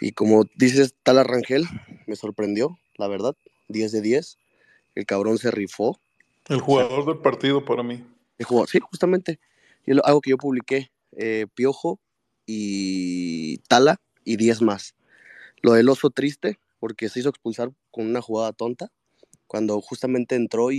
Y 0.00 0.12
como 0.12 0.44
dices, 0.56 0.94
Tal 1.02 1.24
Rangel, 1.24 1.66
me 2.06 2.16
sorprendió, 2.16 2.78
la 2.96 3.06
verdad, 3.06 3.36
10 3.68 3.92
de 3.92 4.00
10 4.00 4.38
el 4.94 5.06
cabrón 5.06 5.38
se 5.38 5.50
rifó. 5.50 6.00
El 6.48 6.60
jugador 6.60 7.06
del 7.06 7.18
partido 7.18 7.64
para 7.64 7.82
mí. 7.82 8.04
El 8.38 8.46
jugador, 8.46 8.68
sí, 8.68 8.78
justamente. 8.80 9.38
Algo 10.04 10.20
que 10.20 10.30
yo 10.30 10.36
publiqué, 10.36 10.90
eh, 11.12 11.46
Piojo 11.54 12.00
y 12.46 13.58
Tala 13.68 14.00
y 14.24 14.36
10 14.36 14.62
más. 14.62 14.94
Lo 15.62 15.72
del 15.72 15.88
oso 15.88 16.10
triste, 16.10 16.58
porque 16.78 17.08
se 17.08 17.20
hizo 17.20 17.28
expulsar 17.28 17.72
con 17.90 18.06
una 18.06 18.20
jugada 18.20 18.52
tonta, 18.52 18.90
cuando 19.46 19.80
justamente 19.80 20.36
entró 20.36 20.70
y 20.70 20.78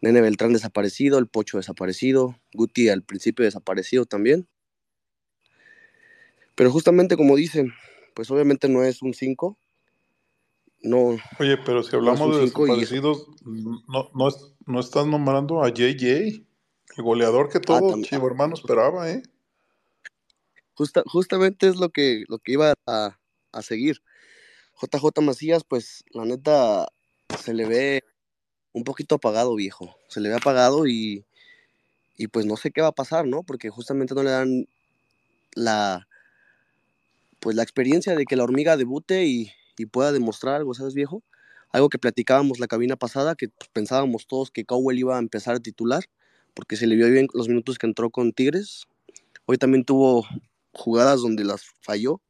Nene 0.00 0.20
Beltrán 0.20 0.52
desaparecido, 0.52 1.18
el 1.18 1.26
Pocho 1.26 1.56
desaparecido, 1.56 2.38
Guti 2.52 2.88
al 2.88 3.02
principio 3.02 3.44
desaparecido 3.44 4.04
también. 4.04 4.48
Pero 6.54 6.70
justamente 6.70 7.16
como 7.16 7.36
dicen, 7.36 7.72
pues 8.14 8.30
obviamente 8.30 8.68
no 8.68 8.82
es 8.82 9.02
un 9.02 9.14
5, 9.14 9.58
no. 10.82 11.16
Oye, 11.38 11.56
pero 11.64 11.82
si 11.82 11.96
hablamos 11.96 12.36
de 12.36 12.42
desaparecidos, 12.42 13.26
no, 13.44 14.10
no, 14.14 14.28
no, 14.66 14.80
estás 14.80 15.06
nombrando 15.06 15.62
a 15.62 15.70
JJ, 15.70 16.44
el 16.96 17.02
goleador 17.02 17.48
que 17.48 17.58
ah, 17.58 17.62
todo 17.62 18.02
Chivo 18.02 18.26
Hermano 18.26 18.54
esperaba, 18.54 19.10
¿eh? 19.10 19.22
Justa, 20.74 21.02
justamente 21.06 21.68
es 21.68 21.76
lo 21.76 21.88
que, 21.88 22.24
lo 22.28 22.38
que 22.38 22.52
iba 22.52 22.74
a, 22.86 23.18
a 23.52 23.62
seguir. 23.62 24.02
JJ 24.80 25.22
Macías, 25.22 25.64
pues 25.64 26.04
la 26.10 26.24
neta 26.24 26.88
se 27.42 27.54
le 27.54 27.66
ve 27.66 28.04
un 28.72 28.84
poquito 28.84 29.14
apagado, 29.14 29.54
viejo. 29.54 29.96
Se 30.08 30.20
le 30.20 30.28
ve 30.28 30.34
apagado 30.36 30.86
y, 30.86 31.24
y 32.16 32.28
pues 32.28 32.44
no 32.44 32.56
sé 32.56 32.70
qué 32.70 32.82
va 32.82 32.88
a 32.88 32.92
pasar, 32.92 33.26
¿no? 33.26 33.42
Porque 33.42 33.70
justamente 33.70 34.14
no 34.14 34.22
le 34.22 34.30
dan 34.30 34.68
la 35.54 36.06
pues 37.40 37.54
la 37.56 37.62
experiencia 37.62 38.14
de 38.14 38.24
que 38.24 38.36
la 38.36 38.44
hormiga 38.44 38.76
debute 38.76 39.24
y, 39.24 39.52
y 39.78 39.86
pueda 39.86 40.12
demostrar 40.12 40.56
algo, 40.56 40.74
¿sabes, 40.74 40.94
viejo? 40.94 41.22
Algo 41.70 41.88
que 41.88 41.98
platicábamos 41.98 42.58
la 42.58 42.66
cabina 42.66 42.96
pasada, 42.96 43.34
que 43.34 43.48
pues, 43.48 43.68
pensábamos 43.72 44.26
todos 44.26 44.50
que 44.50 44.64
Cowell 44.64 44.98
iba 44.98 45.16
a 45.16 45.18
empezar 45.18 45.56
a 45.56 45.60
titular, 45.60 46.04
porque 46.54 46.76
se 46.76 46.86
le 46.86 46.96
vio 46.96 47.10
bien 47.10 47.28
los 47.34 47.48
minutos 47.48 47.78
que 47.78 47.86
entró 47.86 48.10
con 48.10 48.32
Tigres. 48.32 48.84
Hoy 49.46 49.58
también 49.58 49.84
tuvo 49.84 50.26
jugadas 50.72 51.20
donde 51.20 51.44
las 51.44 51.64
falló. 51.80 52.20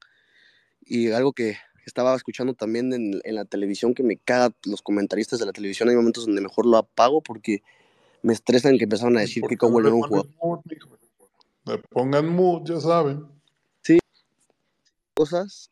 Y 0.80 1.10
algo 1.10 1.32
que 1.32 1.56
estaba 1.84 2.14
escuchando 2.14 2.54
también 2.54 2.92
en, 2.92 3.20
en, 3.24 3.34
la 3.34 3.44
televisión 3.44 3.94
que 3.94 4.02
me 4.02 4.16
caga 4.16 4.54
los 4.64 4.82
comentaristas 4.82 5.38
de 5.38 5.46
la 5.46 5.52
televisión. 5.52 5.88
Hay 5.88 5.96
momentos 5.96 6.26
donde 6.26 6.40
mejor 6.40 6.66
lo 6.66 6.76
apago 6.76 7.22
porque 7.22 7.62
me 8.22 8.32
estresan 8.32 8.78
que 8.78 8.84
empezaron 8.84 9.16
a 9.16 9.20
decir 9.20 9.44
que 9.48 9.56
Cowell 9.56 9.86
era 9.86 9.94
un 9.94 10.02
jugador. 10.02 10.28
Le 11.64 11.78
pongan 11.78 12.28
mood, 12.28 12.62
ya 12.64 12.80
saben. 12.80 13.26
Sí, 13.82 13.98
cosas. 15.14 15.70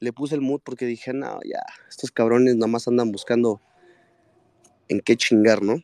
Le 0.00 0.12
puse 0.12 0.34
el 0.34 0.40
mood 0.40 0.60
porque 0.62 0.86
dije, 0.86 1.12
no, 1.12 1.40
ya, 1.44 1.62
estos 1.88 2.10
cabrones 2.10 2.56
nada 2.56 2.66
más 2.66 2.86
andan 2.86 3.12
buscando 3.12 3.60
en 4.88 5.00
qué 5.00 5.16
chingar, 5.16 5.62
¿no? 5.62 5.76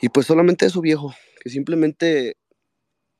Y 0.00 0.08
pues 0.08 0.26
solamente 0.26 0.66
eso, 0.66 0.80
viejo, 0.80 1.14
que 1.40 1.50
simplemente, 1.50 2.36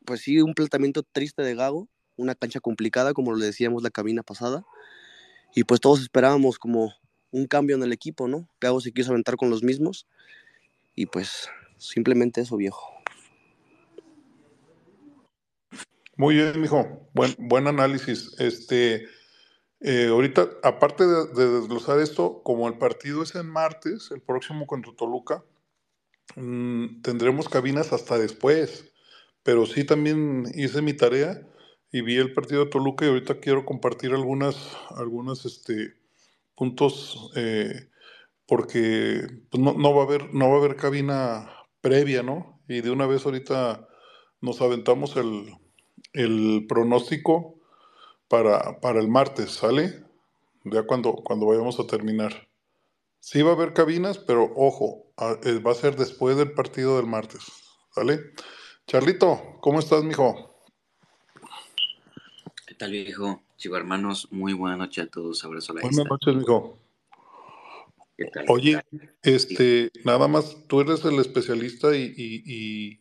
pues 0.04 0.20
sí, 0.20 0.40
un 0.40 0.54
planteamiento 0.54 1.02
triste 1.02 1.42
de 1.42 1.54
Gago, 1.54 1.88
una 2.16 2.34
cancha 2.34 2.60
complicada, 2.60 3.14
como 3.14 3.32
lo 3.32 3.38
decíamos 3.38 3.82
la 3.82 3.90
cabina 3.90 4.22
pasada, 4.22 4.64
y 5.54 5.64
pues 5.64 5.80
todos 5.80 6.00
esperábamos 6.00 6.58
como 6.58 6.92
un 7.30 7.46
cambio 7.46 7.76
en 7.76 7.82
el 7.82 7.92
equipo, 7.92 8.28
¿no? 8.28 8.48
Gago 8.60 8.80
se 8.80 8.92
quiso 8.92 9.10
aventar 9.10 9.36
con 9.36 9.48
los 9.48 9.62
mismos, 9.62 10.06
y 10.94 11.06
pues 11.06 11.48
simplemente 11.78 12.40
eso, 12.40 12.56
viejo. 12.56 12.92
Muy 16.16 16.34
bien, 16.34 16.60
mijo. 16.60 17.08
Buen, 17.14 17.34
buen 17.38 17.66
análisis. 17.66 18.34
Este, 18.38 19.06
eh, 19.84 20.08
ahorita, 20.08 20.48
aparte 20.62 21.04
de, 21.06 21.26
de, 21.34 21.60
desglosar 21.60 21.98
esto, 22.00 22.42
como 22.44 22.68
el 22.68 22.78
partido 22.78 23.22
es 23.22 23.34
en 23.34 23.48
martes, 23.48 24.10
el 24.12 24.20
próximo 24.20 24.66
contra 24.66 24.92
Toluca, 24.94 25.44
mmm, 26.36 27.02
tendremos 27.02 27.48
cabinas 27.48 27.92
hasta 27.92 28.18
después. 28.18 28.92
Pero 29.42 29.66
sí 29.66 29.84
también 29.84 30.44
hice 30.54 30.82
mi 30.82 30.94
tarea 30.94 31.42
y 31.90 32.00
vi 32.02 32.16
el 32.16 32.32
partido 32.32 32.64
de 32.64 32.70
Toluca 32.70 33.04
y 33.04 33.08
ahorita 33.08 33.40
quiero 33.40 33.64
compartir 33.64 34.12
algunas, 34.12 34.56
algunas 34.96 35.44
este, 35.44 35.94
puntos 36.54 37.32
eh, 37.34 37.88
porque 38.46 39.26
pues 39.50 39.62
no, 39.62 39.74
no, 39.74 39.94
va 39.94 40.02
a 40.02 40.06
haber, 40.06 40.32
no 40.32 40.48
va 40.48 40.56
a 40.56 40.58
haber 40.58 40.76
cabina 40.76 41.50
previa, 41.80 42.22
¿no? 42.22 42.62
Y 42.68 42.82
de 42.82 42.90
una 42.90 43.06
vez 43.06 43.26
ahorita 43.26 43.88
nos 44.40 44.60
aventamos 44.60 45.16
el, 45.16 45.54
el 46.12 46.66
pronóstico 46.68 47.61
para, 48.32 48.80
para, 48.80 48.98
el 48.98 49.08
martes, 49.08 49.50
¿sale? 49.50 50.06
Ya 50.64 50.84
cuando, 50.84 51.12
cuando 51.16 51.44
vayamos 51.44 51.78
a 51.78 51.86
terminar. 51.86 52.48
Sí 53.20 53.42
va 53.42 53.50
a 53.50 53.52
haber 53.52 53.74
cabinas, 53.74 54.16
pero 54.16 54.50
ojo, 54.56 55.12
eh, 55.44 55.58
va 55.58 55.72
a 55.72 55.74
ser 55.74 55.96
después 55.96 56.38
del 56.38 56.52
partido 56.52 56.96
del 56.96 57.04
martes, 57.04 57.42
¿sale? 57.94 58.32
Charlito, 58.86 59.58
¿cómo 59.60 59.80
estás, 59.80 60.02
mijo? 60.02 60.56
¿Qué 62.66 62.74
tal, 62.74 62.92
viejo? 62.92 63.42
Chivo 63.58 63.76
hermanos, 63.76 64.28
muy 64.30 64.54
buena 64.54 64.78
noche 64.78 65.02
a 65.02 65.08
todos. 65.08 65.44
Abrazo 65.44 65.72
a 65.72 65.74
la 65.74 65.82
Buenas 65.82 66.06
noches, 66.06 66.34
mijo. 66.34 66.78
¿Qué 68.16 68.24
tal? 68.32 68.46
Oye, 68.48 68.80
este, 69.22 69.92
nada 70.06 70.26
más, 70.26 70.56
tú 70.68 70.80
eres 70.80 71.04
el 71.04 71.18
especialista 71.18 71.94
y, 71.94 72.14
y, 72.16 72.42
y 72.50 73.00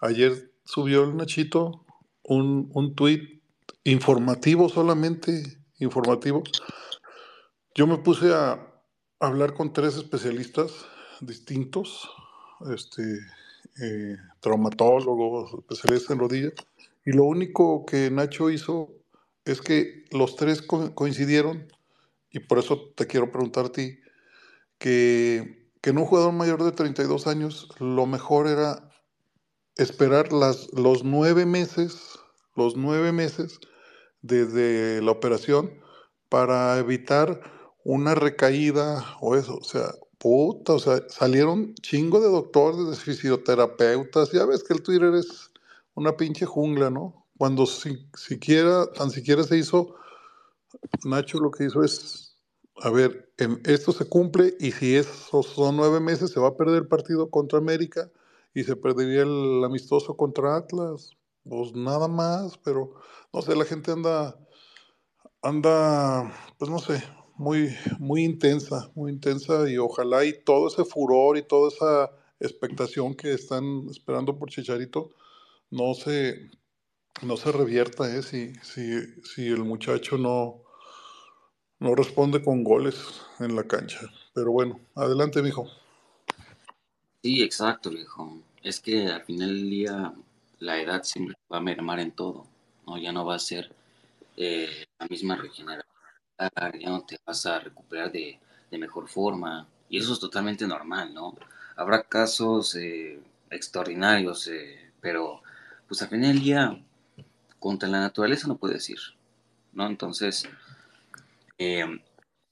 ayer 0.00 0.50
subió 0.64 1.04
el 1.04 1.16
Nachito 1.16 1.86
un, 2.24 2.68
un 2.74 2.96
tuit 2.96 3.41
informativo 3.84 4.68
solamente, 4.68 5.42
informativo. 5.78 6.42
Yo 7.74 7.86
me 7.86 7.98
puse 7.98 8.32
a 8.32 8.72
hablar 9.18 9.54
con 9.54 9.72
tres 9.72 9.96
especialistas 9.96 10.72
distintos, 11.20 12.10
este, 12.72 13.02
eh, 13.80 14.16
traumatólogos, 14.40 15.54
especialistas 15.60 16.10
en 16.10 16.18
rodillas, 16.18 16.52
y 17.04 17.12
lo 17.12 17.24
único 17.24 17.84
que 17.86 18.10
Nacho 18.10 18.50
hizo 18.50 18.90
es 19.44 19.60
que 19.60 20.04
los 20.10 20.36
tres 20.36 20.62
co 20.62 20.94
coincidieron, 20.94 21.66
y 22.30 22.40
por 22.40 22.58
eso 22.58 22.92
te 22.94 23.06
quiero 23.06 23.30
preguntar 23.30 23.66
a 23.66 23.72
ti, 23.72 23.98
que, 24.78 25.70
que 25.80 25.90
en 25.90 25.98
un 25.98 26.04
jugador 26.04 26.32
mayor 26.32 26.62
de 26.62 26.72
32 26.72 27.26
años 27.26 27.68
lo 27.78 28.06
mejor 28.06 28.46
era 28.46 28.90
esperar 29.76 30.32
las, 30.32 30.72
los 30.72 31.04
nueve 31.04 31.46
meses, 31.46 32.18
los 32.54 32.76
nueve 32.76 33.12
meses 33.12 33.58
desde 34.22 35.02
la 35.02 35.10
operación 35.10 35.72
para 36.28 36.78
evitar 36.78 37.42
una 37.84 38.14
recaída 38.14 39.16
o 39.20 39.36
eso, 39.36 39.58
o 39.58 39.64
sea, 39.64 39.92
puta, 40.18 40.74
o 40.74 40.78
sea, 40.78 41.02
salieron 41.08 41.74
chingo 41.74 42.20
de 42.20 42.28
doctores, 42.28 42.88
de 42.88 42.96
fisioterapeutas, 42.96 44.30
ya 44.30 44.46
ves 44.46 44.62
que 44.62 44.72
el 44.74 44.82
Twitter 44.82 45.14
es 45.14 45.50
una 45.94 46.16
pinche 46.16 46.46
jungla, 46.46 46.90
¿no? 46.90 47.26
Cuando 47.36 47.66
si, 47.66 48.06
siquiera, 48.16 48.86
tan 48.92 49.10
siquiera 49.10 49.42
se 49.42 49.58
hizo, 49.58 49.96
Nacho 51.04 51.38
lo 51.38 51.50
que 51.50 51.64
hizo 51.64 51.82
es, 51.82 52.36
a 52.76 52.90
ver, 52.90 53.32
en, 53.38 53.60
esto 53.64 53.92
se 53.92 54.08
cumple 54.08 54.56
y 54.60 54.72
si 54.72 54.96
esos 54.96 55.46
son 55.46 55.76
nueve 55.76 56.00
meses 56.00 56.30
se 56.30 56.40
va 56.40 56.48
a 56.48 56.56
perder 56.56 56.76
el 56.76 56.88
partido 56.88 57.28
contra 57.30 57.58
América 57.58 58.10
y 58.54 58.64
se 58.64 58.76
perdería 58.76 59.22
el 59.22 59.64
amistoso 59.64 60.16
contra 60.16 60.56
Atlas. 60.56 61.16
Pues 61.44 61.74
nada 61.74 62.08
más, 62.08 62.56
pero 62.58 62.94
no 63.32 63.42
sé, 63.42 63.56
la 63.56 63.64
gente 63.64 63.90
anda, 63.90 64.38
anda, 65.42 66.32
pues 66.58 66.70
no 66.70 66.78
sé, 66.78 67.02
muy, 67.36 67.74
muy 67.98 68.24
intensa, 68.24 68.90
muy 68.94 69.12
intensa 69.12 69.68
y 69.68 69.76
ojalá 69.76 70.24
y 70.24 70.44
todo 70.44 70.68
ese 70.68 70.84
furor 70.84 71.36
y 71.36 71.42
toda 71.42 71.68
esa 71.68 72.10
expectación 72.38 73.14
que 73.14 73.32
están 73.32 73.88
esperando 73.90 74.38
por 74.38 74.50
Chicharito 74.50 75.10
no 75.70 75.94
se, 75.94 76.50
no 77.22 77.36
se 77.36 77.50
revierta, 77.50 78.14
¿eh? 78.14 78.22
si, 78.22 78.54
si, 78.62 79.00
si 79.22 79.48
el 79.48 79.64
muchacho 79.64 80.18
no, 80.18 80.62
no 81.80 81.94
responde 81.96 82.42
con 82.42 82.62
goles 82.62 83.22
en 83.40 83.56
la 83.56 83.64
cancha. 83.64 84.00
Pero 84.34 84.52
bueno, 84.52 84.80
adelante, 84.94 85.42
mijo. 85.42 85.66
Sí, 87.22 87.42
exacto, 87.42 87.90
viejo. 87.90 88.40
Es 88.62 88.80
que 88.80 89.06
al 89.06 89.22
final 89.24 89.48
del 89.48 89.70
día 89.70 90.14
la 90.62 90.80
edad 90.80 91.02
siempre 91.02 91.36
va 91.52 91.58
a 91.58 91.60
mermar 91.60 91.98
en 91.98 92.12
todo, 92.12 92.46
¿no? 92.86 92.96
Ya 92.96 93.12
no 93.12 93.26
va 93.26 93.34
a 93.34 93.40
ser 93.40 93.72
eh, 94.36 94.86
la 94.98 95.06
misma 95.08 95.36
regeneración, 95.36 95.92
ya 96.38 96.88
no 96.88 97.02
te 97.02 97.18
vas 97.26 97.44
a 97.46 97.58
recuperar 97.58 98.12
de, 98.12 98.38
de, 98.70 98.78
mejor 98.78 99.08
forma, 99.08 99.66
y 99.88 99.98
eso 99.98 100.12
es 100.12 100.20
totalmente 100.20 100.66
normal, 100.66 101.12
¿no? 101.12 101.36
Habrá 101.76 102.04
casos 102.04 102.76
eh, 102.76 103.20
extraordinarios, 103.50 104.46
eh, 104.46 104.92
pero 105.00 105.42
pues 105.88 106.00
al 106.02 106.08
final 106.08 106.32
del 106.32 106.40
día, 106.40 106.80
contra 107.58 107.88
la 107.88 108.00
naturaleza 108.00 108.46
no 108.46 108.56
puedes 108.56 108.88
ir, 108.88 109.00
¿no? 109.72 109.86
Entonces, 109.86 110.48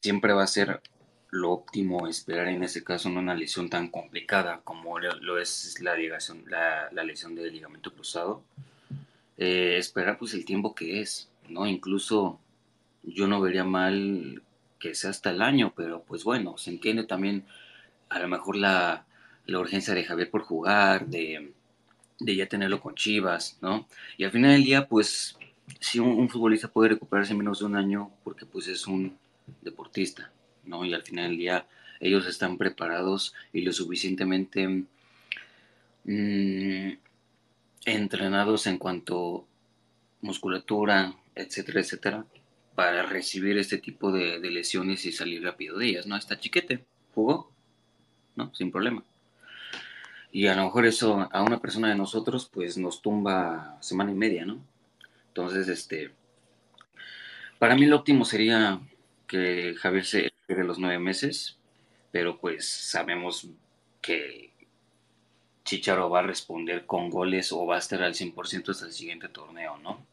siempre 0.03 0.33
va 0.33 0.43
a 0.43 0.47
ser 0.47 0.83
lo 1.31 1.53
óptimo 1.53 2.09
esperar 2.09 2.49
en 2.49 2.63
ese 2.63 2.83
caso 2.83 3.09
no 3.09 3.21
una 3.21 3.35
lesión 3.35 3.71
tan 3.71 3.89
complicada 3.89 4.61
como 4.65 4.99
lo 4.99 5.39
es 5.39 5.81
la, 5.81 5.95
ligación, 5.95 6.45
la, 6.49 6.89
la 6.93 7.05
lesión 7.05 7.35
del 7.35 7.53
ligamento 7.53 7.93
cruzado. 7.93 8.43
Eh, 9.39 9.79
esperar 9.79 10.19
pues 10.19 10.35
el 10.35 10.45
tiempo 10.45 10.75
que 10.75 11.01
es, 11.01 11.31
¿no? 11.49 11.67
Incluso 11.67 12.39
yo 13.03 13.27
no 13.27 13.41
vería 13.41 13.65
mal 13.65 14.43
que 14.79 14.95
sea 14.95 15.11
hasta 15.11 15.31
el 15.31 15.41
año, 15.41 15.73
pero 15.77 16.03
pues 16.03 16.25
bueno, 16.25 16.59
se 16.59 16.71
entiende 16.71 17.05
también 17.05 17.45
a 18.09 18.19
lo 18.19 18.29
mejor 18.29 18.57
la, 18.57 19.07
la 19.47 19.59
urgencia 19.59 19.95
de 19.95 20.05
Javier 20.05 20.31
por 20.31 20.43
jugar, 20.43 21.07
de, 21.07 21.53
de, 22.19 22.37
ya 22.37 22.47
tenerlo 22.49 22.81
con 22.81 22.95
Chivas, 22.95 23.59
¿no? 23.63 23.87
Y 24.19 24.25
al 24.25 24.31
final 24.31 24.53
del 24.53 24.65
día, 24.65 24.89
pues, 24.89 25.39
si 25.79 25.99
un, 26.01 26.09
un 26.09 26.29
futbolista 26.29 26.69
puede 26.69 26.91
recuperarse 26.91 27.33
en 27.33 27.39
menos 27.39 27.61
de 27.61 27.67
un 27.67 27.77
año, 27.77 28.11
porque 28.25 28.47
pues 28.47 28.69
es 28.69 28.87
un 28.87 29.17
deportista, 29.63 30.31
¿no? 30.65 30.85
Y 30.85 30.95
al 30.95 31.03
final 31.03 31.29
del 31.29 31.39
día 31.39 31.67
ellos 32.01 32.27
están 32.27 32.57
preparados 32.59 33.35
y 33.53 33.63
lo 33.63 33.73
suficientemente 33.73 34.85
mmm, 36.05 36.91
entrenados 37.85 38.67
en 38.67 38.79
cuanto 38.79 39.47
musculatura, 40.23 41.15
etcétera, 41.35 41.81
etcétera, 41.81 42.27
para 42.75 43.05
recibir 43.05 43.59
este 43.59 43.79
tipo 43.79 44.13
de, 44.13 44.41
de, 44.41 44.51
lesiones 44.51 45.05
y 45.07 45.13
salir 45.13 45.43
rápido 45.43 45.79
de 45.79 45.89
ellas, 45.89 46.07
¿no? 46.07 46.17
Está 46.17 46.39
chiquete, 46.39 46.85
jugó, 47.15 47.53
¿no? 48.37 48.55
Sin 48.55 48.71
problema. 48.71 49.05
Y 50.33 50.47
a 50.47 50.55
lo 50.55 50.65
mejor 50.65 50.87
eso 50.87 51.29
a 51.33 51.43
una 51.43 51.61
persona 51.61 51.89
de 51.89 51.97
nosotros, 51.97 52.49
pues 52.53 52.79
nos 52.79 53.03
tumba 53.03 53.77
semana 53.81 54.13
y 54.13 54.15
media, 54.15 54.45
¿no? 54.45 54.65
Entonces, 55.29 55.69
este, 55.69 56.13
para 57.59 57.75
mí 57.75 57.87
lo 57.87 57.97
óptimo 57.97 58.25
sería 58.25 58.81
que 59.27 59.75
Javier 59.79 60.05
se 60.05 60.33
quede 60.51 60.65
los 60.65 60.79
nueve 60.79 60.99
meses, 60.99 61.59
pero 62.11 62.39
pues 62.39 62.69
sabemos 62.69 63.49
que 64.01 64.51
Chicharo 65.65 66.11
va 66.11 66.21
a 66.21 66.23
responder 66.23 66.87
con 66.87 67.09
goles 67.09 67.53
o 67.53 67.67
va 67.67 67.77
a 67.77 67.79
estar 67.79 68.03
al 68.03 68.15
100% 68.15 68.71
hasta 68.71 68.87
el 68.87 68.93
siguiente 68.93 69.29
torneo, 69.29 69.79
¿no? 69.79 70.05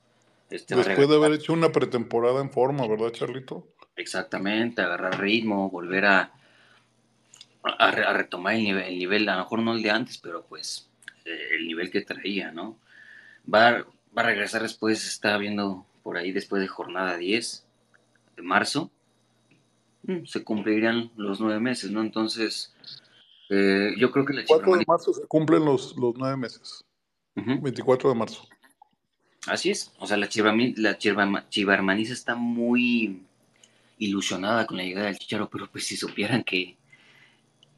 Este 0.51 0.75
Después 0.75 1.09
de 1.09 1.15
haber 1.15 1.33
hecho 1.33 1.53
una 1.53 1.71
pretemporada 1.71 2.39
en 2.41 2.51
forma, 2.51 2.87
¿verdad, 2.87 3.11
Charlito? 3.11 3.67
Exactamente, 3.95 4.81
agarrar 4.81 5.19
ritmo, 5.19 5.71
volver 5.71 6.05
a, 6.05 6.31
a, 7.63 8.13
retomar 8.13 8.53
el 8.53 8.63
nivel, 8.63 8.83
el 8.83 8.99
nivel, 8.99 9.29
a 9.29 9.37
lo 9.37 9.43
mejor 9.43 9.59
no 9.59 9.73
el 9.73 9.81
de 9.81 9.89
antes, 9.89 10.19
pero 10.19 10.45
pues 10.45 10.87
eh, 11.25 11.49
el 11.57 11.67
nivel 11.67 11.89
que 11.89 12.01
traía, 12.01 12.51
¿no? 12.51 12.77
Va, 13.51 13.85
va 14.15 14.21
a 14.21 14.23
regresar 14.23 14.61
después, 14.61 15.07
está 15.07 15.35
viendo 15.37 15.85
por 16.03 16.17
ahí 16.17 16.31
después 16.31 16.61
de 16.61 16.67
jornada 16.67 17.17
10 17.17 17.65
de 18.35 18.41
marzo, 18.43 18.91
se 20.25 20.43
cumplirían 20.43 21.11
los 21.15 21.39
nueve 21.39 21.59
meses, 21.59 21.91
¿no? 21.91 22.01
Entonces, 22.01 22.73
eh, 23.49 23.93
yo 23.97 24.11
creo 24.11 24.25
que 24.25 24.33
la 24.33 24.43
4 24.45 24.77
de 24.77 24.85
marzo 24.87 25.13
se 25.13 25.27
cumplen 25.27 25.65
los, 25.65 25.95
los 25.97 26.15
nueve 26.17 26.37
meses. 26.37 26.83
24 27.35 28.09
de 28.09 28.15
marzo. 28.15 28.47
Así 29.47 29.69
es, 29.69 29.93
o 29.99 30.07
sea, 30.07 30.17
la, 30.17 30.27
la 30.75 30.97
Chivarmaniza 30.97 32.13
está 32.13 32.35
muy 32.35 33.21
ilusionada 33.97 34.65
con 34.65 34.77
la 34.77 34.83
llegada 34.83 35.07
del 35.07 35.17
Chicharo, 35.17 35.49
pero 35.49 35.69
pues 35.71 35.85
si 35.85 35.95
supieran 35.95 36.43
que 36.43 36.77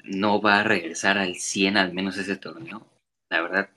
no 0.03 0.41
va 0.41 0.59
a 0.59 0.63
regresar 0.63 1.17
al 1.17 1.35
100 1.35 1.77
al 1.77 1.93
menos 1.93 2.17
ese 2.17 2.37
torneo, 2.37 2.85
la 3.29 3.41
verdad. 3.41 3.69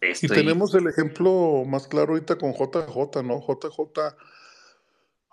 Y 0.00 0.28
tenemos 0.28 0.74
el 0.74 0.86
ejemplo 0.86 1.64
más 1.66 1.88
claro 1.88 2.12
ahorita 2.12 2.38
con 2.38 2.52
JJ, 2.52 3.22
¿no? 3.24 3.40
JJ 3.40 4.14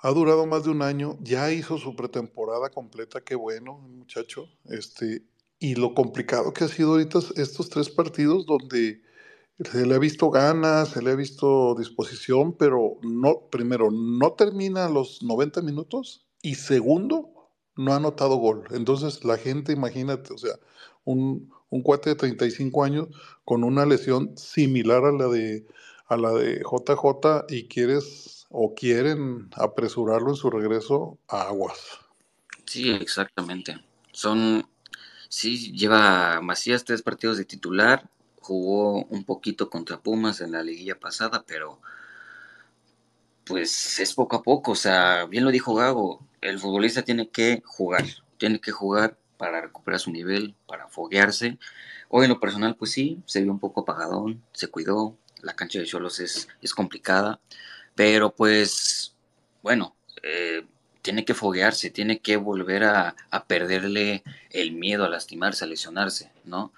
ha 0.06 0.12
durado 0.12 0.46
más 0.46 0.64
de 0.64 0.70
un 0.70 0.84
año, 0.84 1.18
ya 1.20 1.52
hizo 1.52 1.80
su 1.80 1.96
pretemporada 1.96 2.70
completa, 2.70 3.22
qué 3.22 3.34
bueno, 3.34 3.80
muchacho. 3.80 4.48
Este, 4.66 5.24
y 5.58 5.74
lo 5.74 5.96
complicado 5.96 6.54
que 6.54 6.64
ha 6.64 6.68
sido 6.68 6.92
ahorita 6.92 7.18
estos 7.38 7.72
tres 7.72 7.90
partidos 7.90 8.46
donde 8.46 9.02
se 9.58 9.84
le 9.84 9.96
ha 9.96 9.98
visto 9.98 10.30
ganas, 10.30 10.90
se 10.90 11.02
le 11.02 11.10
ha 11.10 11.16
visto 11.16 11.74
disposición, 11.74 12.56
pero 12.56 13.00
no, 13.02 13.48
primero, 13.50 13.90
no 13.90 14.34
termina 14.34 14.90
los 14.90 15.24
90 15.24 15.64
minutos 15.64 16.28
y 16.44 16.54
segundo, 16.54 17.50
no 17.76 17.92
ha 17.92 17.96
anotado 17.96 18.36
gol. 18.36 18.66
Entonces 18.70 19.26
la 19.26 19.38
gente, 19.38 19.74
imagínate, 19.74 20.36
o 20.36 20.38
sea, 20.38 20.54
un, 21.04 21.52
un 21.72 21.82
cuate 21.82 22.12
de 22.12 22.16
35 22.16 22.84
años 22.84 23.08
con 23.44 23.64
una 23.64 23.88
lesión 23.88 24.38
similar 24.38 25.04
a 25.04 25.12
la 25.12 25.28
de 25.30 25.66
a 26.08 26.18
la 26.18 26.32
de 26.32 26.60
JJ 26.60 27.46
y 27.50 27.68
quieres 27.68 28.45
o 28.58 28.74
quieren 28.74 29.50
apresurarlo 29.54 30.30
en 30.30 30.36
su 30.38 30.50
regreso 30.50 31.18
a 31.28 31.42
Aguas. 31.44 32.00
Sí, 32.66 32.90
exactamente. 32.90 33.78
Son 34.14 34.68
sí 35.28 35.74
lleva 35.74 36.40
Macías 36.42 36.86
tres 36.86 37.02
partidos 37.02 37.38
de 37.38 37.44
titular, 37.44 38.10
jugó 38.40 39.04
un 39.06 39.26
poquito 39.26 39.70
contra 39.70 40.00
Pumas 40.00 40.40
en 40.40 40.54
la 40.54 40.64
liguilla 40.64 40.98
pasada, 40.98 41.44
pero 41.46 41.82
pues 43.46 44.00
es 44.00 44.14
poco 44.14 44.38
a 44.38 44.44
poco, 44.44 44.72
o 44.72 44.76
sea, 44.76 45.26
bien 45.26 45.44
lo 45.44 45.52
dijo 45.52 45.76
Gago, 45.76 46.26
el 46.40 46.58
futbolista 46.58 47.02
tiene 47.02 47.30
que 47.30 47.62
jugar, 47.66 48.06
tiene 48.38 48.62
que 48.62 48.72
jugar 48.72 49.18
para 49.38 49.62
recuperar 49.62 50.00
su 50.00 50.12
nivel, 50.12 50.56
para 50.66 50.88
foguearse. 50.88 51.60
Hoy 52.08 52.26
en 52.26 52.30
lo 52.30 52.40
personal, 52.40 52.76
pues 52.78 52.92
sí, 52.92 53.22
se 53.26 53.42
vio 53.42 53.52
un 53.52 53.60
poco 53.60 53.82
apagadón, 53.82 54.42
se 54.54 54.70
cuidó, 54.70 55.18
la 55.42 55.56
cancha 55.56 55.80
de 55.80 55.86
Cholos 55.86 56.22
es, 56.22 56.48
es 56.62 56.74
complicada, 56.74 57.42
pero 57.96 58.36
pues, 58.36 59.16
bueno, 59.64 59.96
eh, 60.22 60.66
tiene 61.02 61.26
que 61.26 61.34
foguearse, 61.34 61.90
tiene 61.90 62.20
que 62.20 62.38
volver 62.38 62.84
a, 62.84 63.16
a, 63.32 63.46
perderle 63.46 64.24
el 64.52 64.74
miedo 64.74 65.06
a 65.06 65.10
lastimarse, 65.10 65.64
a 65.64 65.68
lesionarse, 65.68 66.32
¿no? 66.44 66.72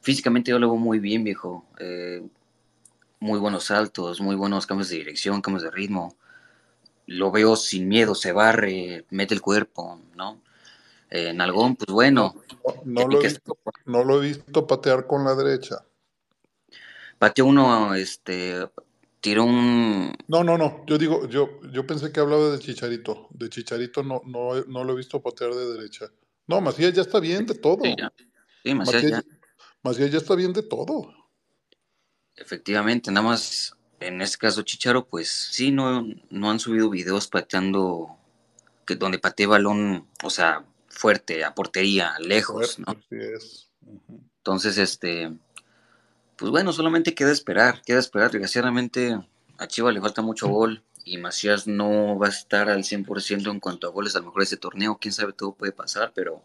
Físicamente 0.00 0.50
yo 0.50 0.58
lo 0.58 0.68
veo 0.68 0.78
muy 0.78 0.98
bien, 0.98 1.24
viejo. 1.24 1.64
Eh, 1.78 2.22
muy 3.20 3.38
buenos 3.38 3.64
saltos, 3.64 4.20
muy 4.20 4.36
buenos 4.36 4.66
cambios 4.66 4.88
de 4.90 4.96
dirección, 4.96 5.42
cambios 5.42 5.64
de 5.64 5.70
ritmo. 5.70 6.14
Lo 7.06 7.30
veo 7.30 7.56
sin 7.56 7.88
miedo, 7.88 8.14
se 8.14 8.32
barre, 8.32 9.06
mete 9.10 9.34
el 9.34 9.40
cuerpo, 9.40 10.00
¿no? 10.14 10.40
Eh, 11.10 11.32
Nalgón, 11.32 11.76
pues 11.76 11.90
bueno. 11.90 12.34
No, 12.84 13.06
lo 14.04 14.22
he 14.22 14.26
visto, 14.26 14.66
patear 14.66 15.06
con 15.06 15.24
la 15.24 15.34
derecha. 15.34 15.84
Pateó 17.18 17.46
uno, 17.46 17.94
este, 17.94 18.68
tiró 19.20 19.44
un... 19.44 20.14
No, 20.26 20.44
no, 20.44 20.58
no, 20.58 20.84
yo 20.86 20.98
digo, 20.98 21.28
yo, 21.28 21.60
yo 21.72 21.86
pensé 21.86 22.12
que 22.12 22.20
hablaba 22.20 22.50
de 22.50 22.58
Chicharito. 22.58 23.28
De 23.30 23.48
Chicharito 23.48 24.02
no, 24.02 24.22
no, 24.24 24.54
no 24.66 24.84
lo 24.84 24.92
he 24.92 24.96
visto 24.96 25.22
patear 25.22 25.54
de 25.54 25.74
derecha. 25.74 26.06
No, 26.46 26.60
Macías 26.60 26.92
ya 26.92 27.02
está 27.02 27.20
bien 27.20 27.46
de 27.46 27.54
todo. 27.54 27.82
Sí, 28.62 28.74
Macías, 28.74 29.02
ya. 29.02 29.22
Macías 29.82 30.10
ya 30.10 30.18
está 30.18 30.34
bien 30.34 30.52
de 30.52 30.62
todo. 30.62 31.12
Efectivamente, 32.34 33.10
nada 33.10 33.26
más 33.26 33.76
en 34.00 34.20
este 34.20 34.38
caso 34.38 34.62
Chicharo, 34.62 35.06
pues 35.06 35.28
sí, 35.28 35.70
no, 35.70 36.06
no 36.30 36.50
han 36.50 36.60
subido 36.60 36.90
videos 36.90 37.28
pateando, 37.28 38.16
que 38.86 38.96
donde 38.96 39.18
patee 39.18 39.46
balón, 39.46 40.06
o 40.22 40.30
sea, 40.30 40.64
fuerte, 40.88 41.44
a 41.44 41.54
portería, 41.54 42.14
lejos, 42.20 42.78
¿no? 42.78 42.96
es. 43.10 43.70
Entonces, 44.38 44.78
este, 44.78 45.32
pues 46.38 46.50
bueno, 46.52 46.72
solamente 46.72 47.14
queda 47.14 47.32
esperar, 47.32 47.82
queda 47.84 47.98
esperar. 47.98 48.30
Desgraciadamente 48.30 49.18
a 49.58 49.66
Chivas 49.66 49.92
le 49.92 50.00
falta 50.00 50.22
mucho 50.22 50.48
gol 50.48 50.82
y 51.04 51.18
Macías 51.18 51.66
no 51.66 52.16
va 52.16 52.26
a 52.26 52.30
estar 52.30 52.70
al 52.70 52.84
100% 52.84 53.50
en 53.50 53.60
cuanto 53.60 53.88
a 53.88 53.90
goles, 53.90 54.14
a 54.14 54.20
lo 54.20 54.26
mejor 54.26 54.42
ese 54.42 54.56
torneo, 54.56 54.98
quién 55.00 55.12
sabe, 55.12 55.32
todo 55.32 55.52
puede 55.52 55.72
pasar, 55.72 56.12
pero 56.14 56.42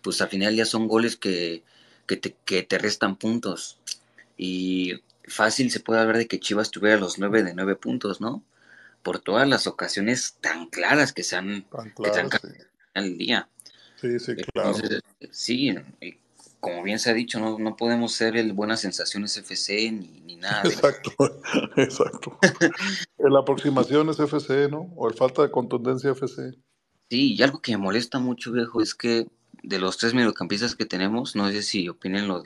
pues 0.00 0.20
al 0.20 0.28
final 0.28 0.54
ya 0.54 0.64
son 0.64 0.86
goles 0.86 1.16
que, 1.16 1.64
que, 2.06 2.16
te, 2.16 2.36
que 2.44 2.62
te 2.62 2.78
restan 2.78 3.16
puntos. 3.16 3.78
Y 4.36 5.00
fácil 5.24 5.70
se 5.70 5.80
puede 5.80 6.00
hablar 6.00 6.18
de 6.18 6.28
que 6.28 6.38
Chivas 6.38 6.70
tuviera 6.70 6.96
los 6.98 7.18
9 7.18 7.42
de 7.42 7.54
9 7.54 7.76
puntos, 7.76 8.20
¿no? 8.20 8.44
Por 9.02 9.18
todas 9.18 9.48
las 9.48 9.66
ocasiones 9.66 10.36
tan 10.40 10.66
claras 10.66 11.12
que 11.12 11.24
se 11.24 11.34
han, 11.34 11.64
tan 11.64 11.92
el 12.94 13.18
día. 13.18 13.48
Sí, 14.00 14.18
sí, 14.20 14.36
claro. 14.36 14.74
sí, 15.30 15.74
como 16.62 16.84
bien 16.84 17.00
se 17.00 17.10
ha 17.10 17.12
dicho, 17.12 17.40
no, 17.40 17.58
no 17.58 17.74
podemos 17.74 18.12
ser 18.12 18.36
el 18.36 18.52
Buenas 18.52 18.82
Sensaciones 18.82 19.36
FC 19.36 19.90
ni, 19.90 20.20
ni 20.20 20.36
nada. 20.36 20.62
Exacto, 20.62 21.10
exacto. 21.76 22.38
la 23.18 23.40
aproximación 23.40 24.08
es 24.10 24.20
FC, 24.20 24.68
¿no? 24.70 24.92
O 24.94 25.08
el 25.08 25.14
falta 25.14 25.42
de 25.42 25.50
contundencia 25.50 26.12
FC. 26.12 26.52
Sí, 27.10 27.34
y 27.34 27.42
algo 27.42 27.60
que 27.60 27.72
me 27.72 27.78
molesta 27.78 28.20
mucho, 28.20 28.52
viejo, 28.52 28.80
es 28.80 28.94
que 28.94 29.26
de 29.64 29.78
los 29.80 29.98
tres 29.98 30.14
mediocampistas 30.14 30.76
que 30.76 30.86
tenemos, 30.86 31.34
no 31.34 31.50
sé 31.50 31.62
si 31.62 31.88
opinen 31.88 32.28
los 32.28 32.44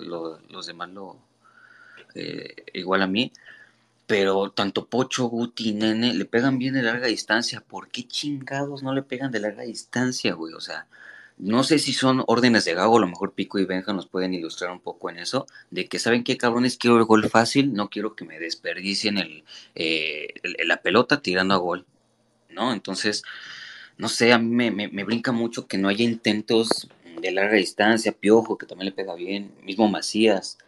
demás 0.67 0.89
lo, 0.89 1.19
eh, 2.15 2.55
igual 2.73 3.03
a 3.03 3.07
mí, 3.07 3.33
pero 4.07 4.51
tanto 4.51 4.87
Pocho, 4.87 5.27
Guti 5.27 5.69
y 5.69 5.75
Nene 5.75 6.15
le 6.15 6.25
pegan 6.25 6.59
bien 6.59 6.73
de 6.73 6.83
larga 6.83 7.09
distancia. 7.09 7.61
¿Por 7.61 7.89
qué 7.89 8.09
chingados 8.09 8.83
no 8.83 8.95
le 8.95 9.03
pegan 9.03 9.31
de 9.31 9.41
larga 9.41 9.65
distancia, 9.65 10.33
güey? 10.33 10.55
O 10.55 10.61
sea, 10.61 10.87
no 11.39 11.65
sé 11.65 11.79
si 11.79 11.93
son 11.93 12.25
órdenes 12.27 12.65
de 12.65 12.75
Gago, 12.75 12.97
a 12.97 13.01
lo 13.01 13.09
mejor 13.09 13.35
Pico 13.35 13.59
y 13.59 13.67
Benja 13.67 13.93
nos 13.93 14.07
pueden 14.07 14.33
ilustrar 14.33 14.71
un 14.71 14.81
poco 14.81 15.11
en 15.11 15.19
eso, 15.19 15.47
de 15.71 15.87
que 15.87 15.99
saben 15.99 16.25
qué 16.25 16.37
cabrones 16.37 16.79
quiero 16.79 16.97
el 16.97 17.05
gol 17.05 17.29
fácil, 17.29 17.75
no 17.75 17.91
quiero 17.91 18.17
que 18.17 18.25
me 18.25 18.39
desperdicien 18.39 19.19
el, 19.19 19.45
eh, 19.75 20.29
la 20.65 20.79
pelota 20.79 21.21
tirando 21.21 21.55
a 21.55 21.59
gol, 21.59 21.87
¿no? 22.51 22.73
Entonces, 22.73 23.23
no 23.99 24.09
sé, 24.09 24.33
a 24.33 24.39
mí 24.39 24.71
me, 24.71 24.89
me, 24.89 25.05
brinca 25.05 25.33
mucho 25.33 25.67
que 25.67 25.79
no 25.79 25.89
haya 25.89 26.05
intentos 26.05 26.89
de 27.21 27.31
larga 27.33 27.57
distancia, 27.57 28.13
Piojo, 28.13 28.57
que 28.59 28.67
también 28.67 28.87
le 28.87 28.93
pega 28.93 29.15
bien, 29.15 29.53
mismo 29.63 29.89
Macías, 29.89 30.59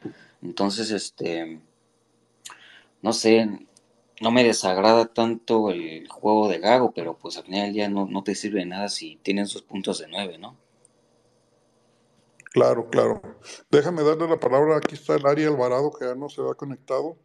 entonces, 0.42 0.90
este, 0.90 1.60
no 3.02 3.12
sé, 3.12 3.67
no 4.20 4.30
me 4.30 4.44
desagrada 4.44 5.06
tanto 5.06 5.70
el 5.70 6.08
juego 6.08 6.48
de 6.48 6.58
Gago, 6.58 6.92
pero 6.92 7.16
pues 7.16 7.36
al 7.36 7.44
final 7.44 7.72
ya 7.72 7.88
no, 7.88 8.06
no 8.06 8.22
te 8.24 8.34
sirve 8.34 8.60
de 8.60 8.66
nada 8.66 8.88
si 8.88 9.16
tienen 9.22 9.46
sus 9.46 9.62
puntos 9.62 9.98
de 9.98 10.08
nueve, 10.08 10.38
¿no? 10.38 10.56
Claro, 12.52 12.88
claro. 12.90 13.22
Déjame 13.70 14.02
darle 14.02 14.28
la 14.28 14.40
palabra. 14.40 14.78
Aquí 14.78 14.94
está 14.94 15.14
el 15.14 15.26
Ari 15.26 15.44
Alvarado, 15.44 15.92
que 15.92 16.06
ya 16.06 16.14
no 16.14 16.28
se 16.28 16.40
ha 16.40 16.54
conectado. 16.54 17.16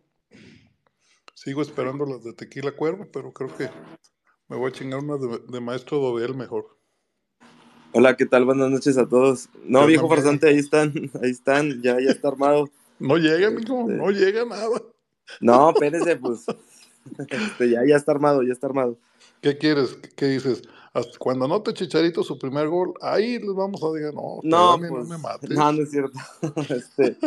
Sigo 1.33 1.61
esperando 1.61 2.05
las 2.05 2.23
de 2.23 2.33
Tequila 2.33 2.71
Cuervo, 2.71 3.07
pero 3.11 3.33
creo 3.33 3.55
que 3.55 3.69
me 4.47 4.57
voy 4.57 4.69
a 4.69 4.73
chingar 4.73 4.99
una 4.99 5.17
de, 5.17 5.61
Maestro 5.61 5.97
Dobel 5.97 6.35
mejor. 6.35 6.77
Hola, 7.93 8.15
¿qué 8.15 8.25
tal? 8.25 8.45
Buenas 8.45 8.69
noches 8.69 8.97
a 8.97 9.07
todos. 9.07 9.49
No, 9.63 9.85
viejo 9.85 10.07
farsante, 10.07 10.47
ahí 10.47 10.57
están, 10.57 10.93
ahí 11.21 11.31
están, 11.31 11.81
ya, 11.81 11.99
ya 11.99 12.11
está 12.11 12.27
armado. 12.27 12.69
No 12.99 13.17
llega, 13.17 13.47
amigo, 13.47 13.81
este, 13.81 13.93
no 13.93 14.11
llega 14.11 14.45
nada. 14.45 14.81
No, 15.39 15.71
espérese, 15.71 16.15
pues. 16.17 16.45
Este, 17.30 17.70
ya, 17.70 17.82
ya 17.86 17.95
está 17.95 18.12
armado, 18.12 18.43
ya 18.43 18.54
está 18.54 18.68
armado. 18.68 18.97
¿Qué 19.41 19.58
quieres? 19.58 19.95
¿Qué 20.16 20.28
dices? 20.28 20.64
cuando 21.18 21.45
anote 21.45 21.74
Chicharito 21.74 22.24
su 22.24 22.38
primer 22.38 22.68
gol, 22.68 22.93
ahí 23.01 23.39
les 23.39 23.54
vamos 23.56 23.82
a 23.84 23.91
decir, 23.91 24.14
no, 24.14 24.39
no, 24.43 24.78
pues, 24.78 24.91
no 24.91 25.06
me 25.06 25.18
mates. 25.18 25.49
No, 25.49 25.72
no 25.72 25.82
es 25.82 25.89
cierto. 25.89 26.20
Este, 26.70 27.18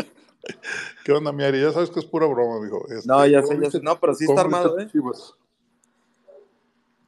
¿Qué 1.04 1.12
onda, 1.12 1.32
Miari? 1.32 1.60
Ya 1.60 1.72
sabes 1.72 1.90
que 1.90 2.00
es 2.00 2.06
pura 2.06 2.26
broma, 2.26 2.56
amigo. 2.56 2.86
Este, 2.88 3.08
no, 3.08 3.26
ya 3.26 3.42
sé, 3.42 3.58
ya 3.60 3.70
sé. 3.70 3.80
No, 3.80 3.98
pero 3.98 4.14
sí 4.14 4.24
está 4.24 4.40
armado, 4.42 4.78
¿eh? 4.78 4.88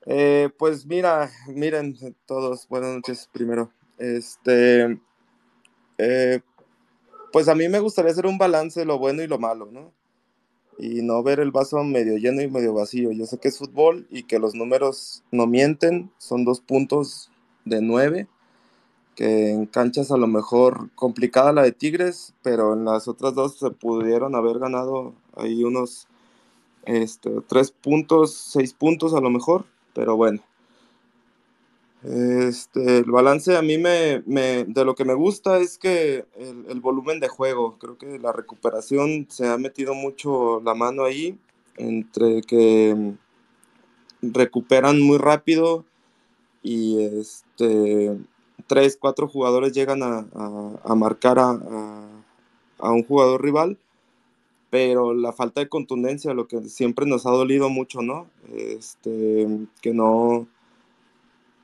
¿eh? 0.07 0.51
Pues 0.59 0.87
mira, 0.87 1.31
miren 1.47 1.97
todos, 2.27 2.67
buenas 2.69 2.97
noches 2.97 3.29
primero. 3.33 3.71
Este, 3.99 4.99
eh, 5.99 6.41
pues 7.33 7.49
a 7.49 7.55
mí 7.55 7.69
me 7.69 7.81
gustaría 7.81 8.11
hacer 8.11 8.27
un 8.27 8.39
balance 8.39 8.81
de 8.81 8.87
lo 8.87 8.99
bueno 8.99 9.23
y 9.23 9.27
lo 9.27 9.39
malo, 9.39 9.69
¿no? 9.71 9.93
Y 10.79 11.03
no 11.03 11.23
ver 11.23 11.41
el 11.41 11.51
vaso 11.51 11.83
medio 11.83 12.17
lleno 12.17 12.41
y 12.41 12.49
medio 12.49 12.73
vacío. 12.73 13.11
Yo 13.13 13.27
sé 13.27 13.39
que 13.39 13.49
es 13.49 13.59
fútbol 13.59 14.07
y 14.11 14.23
que 14.23 14.39
los 14.39 14.55
números 14.55 15.25
no 15.33 15.47
mienten, 15.47 16.11
son 16.19 16.45
dos 16.45 16.61
puntos 16.61 17.31
de 17.65 17.83
nueve, 17.83 18.29
que 19.17 19.51
en 19.51 19.67
canchas 19.67 20.13
a 20.13 20.17
lo 20.17 20.29
mejor 20.29 20.91
complicada 20.95 21.53
la 21.53 21.63
de 21.63 21.73
Tigres, 21.73 22.35
pero 22.43 22.75
en 22.75 22.85
las 22.85 23.09
otras 23.09 23.35
dos 23.35 23.59
se 23.59 23.71
pudieron 23.71 24.37
haber 24.37 24.61
ganado 24.61 25.15
ahí 25.37 25.65
unos 25.65 26.07
este, 26.87 27.31
tres 27.49 27.73
puntos, 27.73 28.33
seis 28.33 28.73
puntos 28.73 29.15
a 29.15 29.21
lo 29.21 29.31
mejor, 29.31 29.67
pero 29.95 30.17
bueno. 30.17 30.41
Este, 32.03 32.99
el 32.99 33.11
balance 33.11 33.57
a 33.57 33.63
mí 33.63 33.77
me, 33.77 34.23
de 34.23 34.85
lo 34.85 34.95
que 34.95 35.05
me 35.05 35.15
gusta 35.15 35.59
es 35.59 35.79
que 35.79 36.25
el, 36.37 36.81
volumen 36.81 37.19
de 37.19 37.27
juego, 37.27 37.77
creo 37.79 37.99
que 37.99 38.19
la 38.21 38.33
recuperación 38.33 39.27
se 39.29 39.49
ha 39.49 39.59
metido 39.59 39.95
mucho 39.95 40.61
la 40.65 40.75
mano 40.75 41.05
ahí, 41.05 41.37
entre 41.77 42.43
que 42.43 43.15
recuperan 44.23 45.01
muy 45.01 45.19
rápido 45.19 45.85
y 46.63 47.03
este, 47.03 48.17
tres, 48.69 48.97
cuatro 49.01 49.27
jugadores 49.27 49.73
llegan 49.73 50.03
a, 50.05 50.95
marcar 50.95 51.41
a, 51.41 51.51
a, 52.79 52.93
un 52.93 53.03
jugador 53.03 53.43
rival, 53.43 53.77
pero 54.71 55.15
la 55.15 55.33
falta 55.33 55.61
de 55.61 55.69
contundencia, 55.69 56.33
lo 56.33 56.47
que 56.47 56.61
siempre 56.69 57.07
nos 57.07 57.27
ha 57.27 57.31
dolido 57.31 57.71
mucho, 57.71 58.03
¿no? 58.03 58.29
Este, 58.55 59.49
que 59.81 59.93
no 59.93 60.47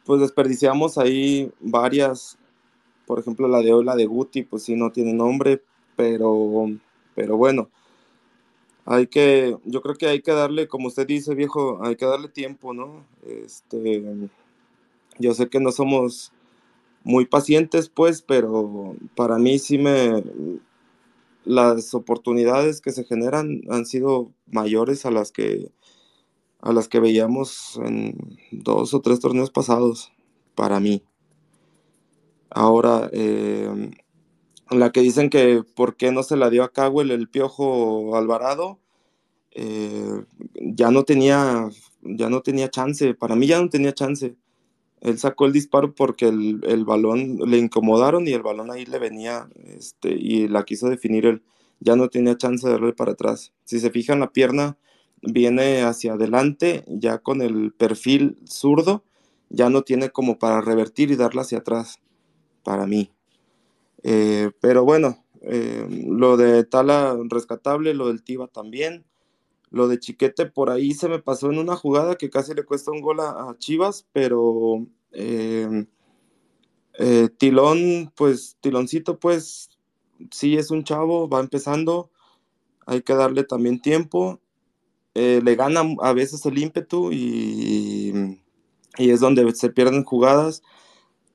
pues 0.04 0.20
desperdiciamos 0.20 0.98
ahí 0.98 1.50
varias, 1.60 2.38
por 3.06 3.18
ejemplo 3.18 3.48
la 3.48 3.60
de 3.60 3.72
hoy, 3.72 3.84
la 3.84 3.96
de 3.96 4.06
Guti, 4.06 4.42
pues 4.42 4.64
sí 4.64 4.76
no 4.76 4.92
tiene 4.92 5.12
nombre, 5.12 5.62
pero, 5.96 6.66
pero 7.14 7.36
bueno, 7.36 7.70
hay 8.86 9.06
que, 9.06 9.56
yo 9.64 9.80
creo 9.80 9.94
que 9.94 10.06
hay 10.06 10.20
que 10.20 10.32
darle, 10.32 10.68
como 10.68 10.88
usted 10.88 11.06
dice 11.06 11.34
viejo, 11.34 11.82
hay 11.82 11.96
que 11.96 12.06
darle 12.06 12.28
tiempo, 12.28 12.74
¿no? 12.74 13.04
Este, 13.26 14.28
yo 15.18 15.34
sé 15.34 15.48
que 15.48 15.60
no 15.60 15.72
somos 15.72 16.32
muy 17.02 17.26
pacientes, 17.26 17.88
pues, 17.88 18.22
pero 18.22 18.94
para 19.14 19.38
mí 19.38 19.58
sí 19.58 19.78
me, 19.78 20.22
las 21.44 21.94
oportunidades 21.94 22.80
que 22.80 22.92
se 22.92 23.04
generan 23.04 23.62
han 23.70 23.86
sido 23.86 24.30
mayores 24.50 25.06
a 25.06 25.10
las 25.10 25.30
que 25.30 25.70
a 26.64 26.72
las 26.72 26.88
que 26.88 26.98
veíamos 26.98 27.78
en 27.84 28.16
dos 28.50 28.94
o 28.94 29.02
tres 29.02 29.20
torneos 29.20 29.50
pasados, 29.50 30.12
para 30.54 30.80
mí. 30.80 31.04
Ahora, 32.48 33.10
eh, 33.12 33.90
la 34.70 34.90
que 34.90 35.02
dicen 35.02 35.28
que 35.28 35.62
por 35.76 35.96
qué 35.96 36.10
no 36.10 36.22
se 36.22 36.38
la 36.38 36.48
dio 36.48 36.64
a 36.64 36.72
Cowell 36.72 37.10
el 37.10 37.28
Piojo 37.28 38.16
Alvarado, 38.16 38.78
eh, 39.50 40.24
ya 40.54 40.90
no 40.90 41.04
tenía, 41.04 41.68
ya 42.00 42.30
no 42.30 42.40
tenía 42.40 42.70
chance, 42.70 43.12
para 43.12 43.36
mí 43.36 43.46
ya 43.46 43.60
no 43.60 43.68
tenía 43.68 43.92
chance. 43.92 44.34
Él 45.02 45.18
sacó 45.18 45.44
el 45.44 45.52
disparo 45.52 45.94
porque 45.94 46.28
el, 46.28 46.84
balón 46.86 47.40
le 47.44 47.58
incomodaron 47.58 48.26
y 48.26 48.32
el 48.32 48.42
balón 48.42 48.70
ahí 48.70 48.86
le 48.86 48.98
venía 48.98 49.50
este, 49.66 50.14
y 50.14 50.48
la 50.48 50.64
quiso 50.64 50.88
definir 50.88 51.26
él. 51.26 51.42
Ya 51.80 51.94
no 51.94 52.08
tenía 52.08 52.38
chance 52.38 52.66
de 52.66 52.72
darle 52.72 52.94
para 52.94 53.12
atrás. 53.12 53.52
Si 53.64 53.80
se 53.80 53.90
fijan 53.90 54.20
la 54.20 54.32
pierna, 54.32 54.78
viene 55.26 55.82
hacia 55.82 56.14
adelante, 56.14 56.84
ya 56.86 57.18
con 57.18 57.42
el 57.42 57.72
perfil 57.72 58.38
zurdo, 58.46 59.04
ya 59.48 59.70
no 59.70 59.82
tiene 59.82 60.10
como 60.10 60.38
para 60.38 60.60
revertir 60.60 61.10
y 61.10 61.16
darla 61.16 61.42
hacia 61.42 61.58
atrás, 61.58 62.00
para 62.62 62.86
mí. 62.86 63.10
Eh, 64.02 64.50
pero 64.60 64.84
bueno, 64.84 65.24
eh, 65.42 65.86
lo 66.06 66.36
de 66.36 66.64
Tala 66.64 67.16
rescatable, 67.28 67.94
lo 67.94 68.08
del 68.08 68.22
Tiba 68.22 68.48
también. 68.48 69.04
Lo 69.70 69.88
de 69.88 69.98
Chiquete 69.98 70.46
por 70.46 70.70
ahí 70.70 70.92
se 70.92 71.08
me 71.08 71.18
pasó 71.18 71.50
en 71.50 71.58
una 71.58 71.74
jugada 71.74 72.14
que 72.14 72.30
casi 72.30 72.54
le 72.54 72.64
cuesta 72.64 72.92
un 72.92 73.00
gol 73.00 73.18
a, 73.18 73.56
Chivas, 73.58 74.06
pero 74.12 74.86
eh, 75.10 75.86
Tilón, 77.38 78.12
pues 78.14 78.56
Tiloncito, 78.60 79.18
pues 79.18 79.70
sí 80.30 80.56
es 80.56 80.70
un 80.70 80.84
chavo, 80.84 81.28
va 81.28 81.40
empezando, 81.40 82.10
hay 82.86 83.02
que 83.02 83.14
darle 83.14 83.42
también 83.42 83.80
tiempo 83.80 84.40
eh, 85.14 85.40
le 85.44 85.54
gana 85.54 85.82
a 86.00 86.12
veces 86.12 86.44
el 86.44 86.58
ímpetu 86.58 87.12
y, 87.12 88.40
y, 88.98 89.10
es 89.10 89.20
donde 89.20 89.54
se 89.54 89.70
pierden 89.70 90.02
jugadas. 90.04 90.62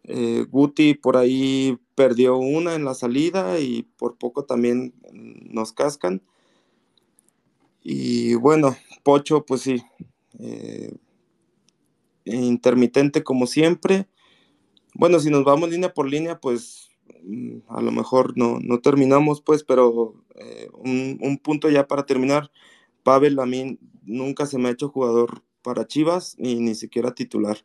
Eh, 0.03 0.45
Guti 0.49 0.95
por 0.95 1.15
ahí 1.15 1.77
perdió 1.95 2.37
una 2.37 2.75
en 2.75 2.83
la 2.83 2.93
salida 2.93 3.59
y 3.59 3.83
por 3.97 4.17
poco 4.17 4.43
también 4.43 4.93
nos 5.13 5.71
cascan. 5.71 6.21
Y 7.81 8.35
bueno, 8.35 8.75
Pocho, 9.03 9.45
pues 9.45 9.61
sí, 9.61 9.81
eh, 10.39 10.93
intermitente 12.25 13.23
como 13.23 13.47
siempre. 13.47 14.07
Bueno, 14.93 15.19
si 15.19 15.29
nos 15.29 15.45
vamos 15.45 15.69
línea 15.69 15.93
por 15.93 16.09
línea, 16.09 16.39
pues 16.39 16.89
mm, 17.23 17.59
a 17.69 17.81
lo 17.81 17.91
mejor 17.93 18.37
no, 18.37 18.59
no 18.59 18.79
terminamos, 18.79 19.41
pues, 19.41 19.63
pero 19.63 20.15
un, 20.73 21.17
un, 21.21 21.37
punto 21.37 21.69
ya 21.69 21.87
para 21.87 22.05
terminar. 22.05 22.51
Pavel 23.03 23.39
a 23.39 23.45
mí 23.45 23.79
nunca 24.03 24.45
se 24.45 24.57
me 24.57 24.69
ha 24.69 24.71
hecho 24.71 24.89
jugador 24.89 25.41
para 25.61 25.87
Chivas 25.87 26.35
y 26.37 26.55
ni 26.55 26.75
siquiera 26.75 27.13
titular. 27.13 27.57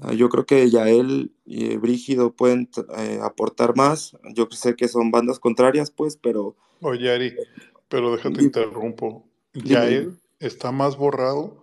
Ah, 0.00 0.12
yo 0.12 0.28
creo 0.28 0.46
que 0.46 0.68
Yael 0.68 1.32
y 1.44 1.76
Brígido 1.76 2.32
pueden 2.32 2.68
eh, 2.98 3.20
aportar 3.22 3.76
más. 3.76 4.16
Yo 4.34 4.48
sé 4.50 4.74
que 4.74 4.88
son 4.88 5.10
bandas 5.10 5.38
contrarias, 5.38 5.90
pues, 5.90 6.16
pero. 6.16 6.56
Oye, 6.80 7.12
Ari, 7.12 7.34
pero 7.88 8.16
déjate 8.16 8.42
interrumpo. 8.42 9.28
Yael 9.54 10.18
está 10.40 10.72
más 10.72 10.96
borrado 10.96 11.62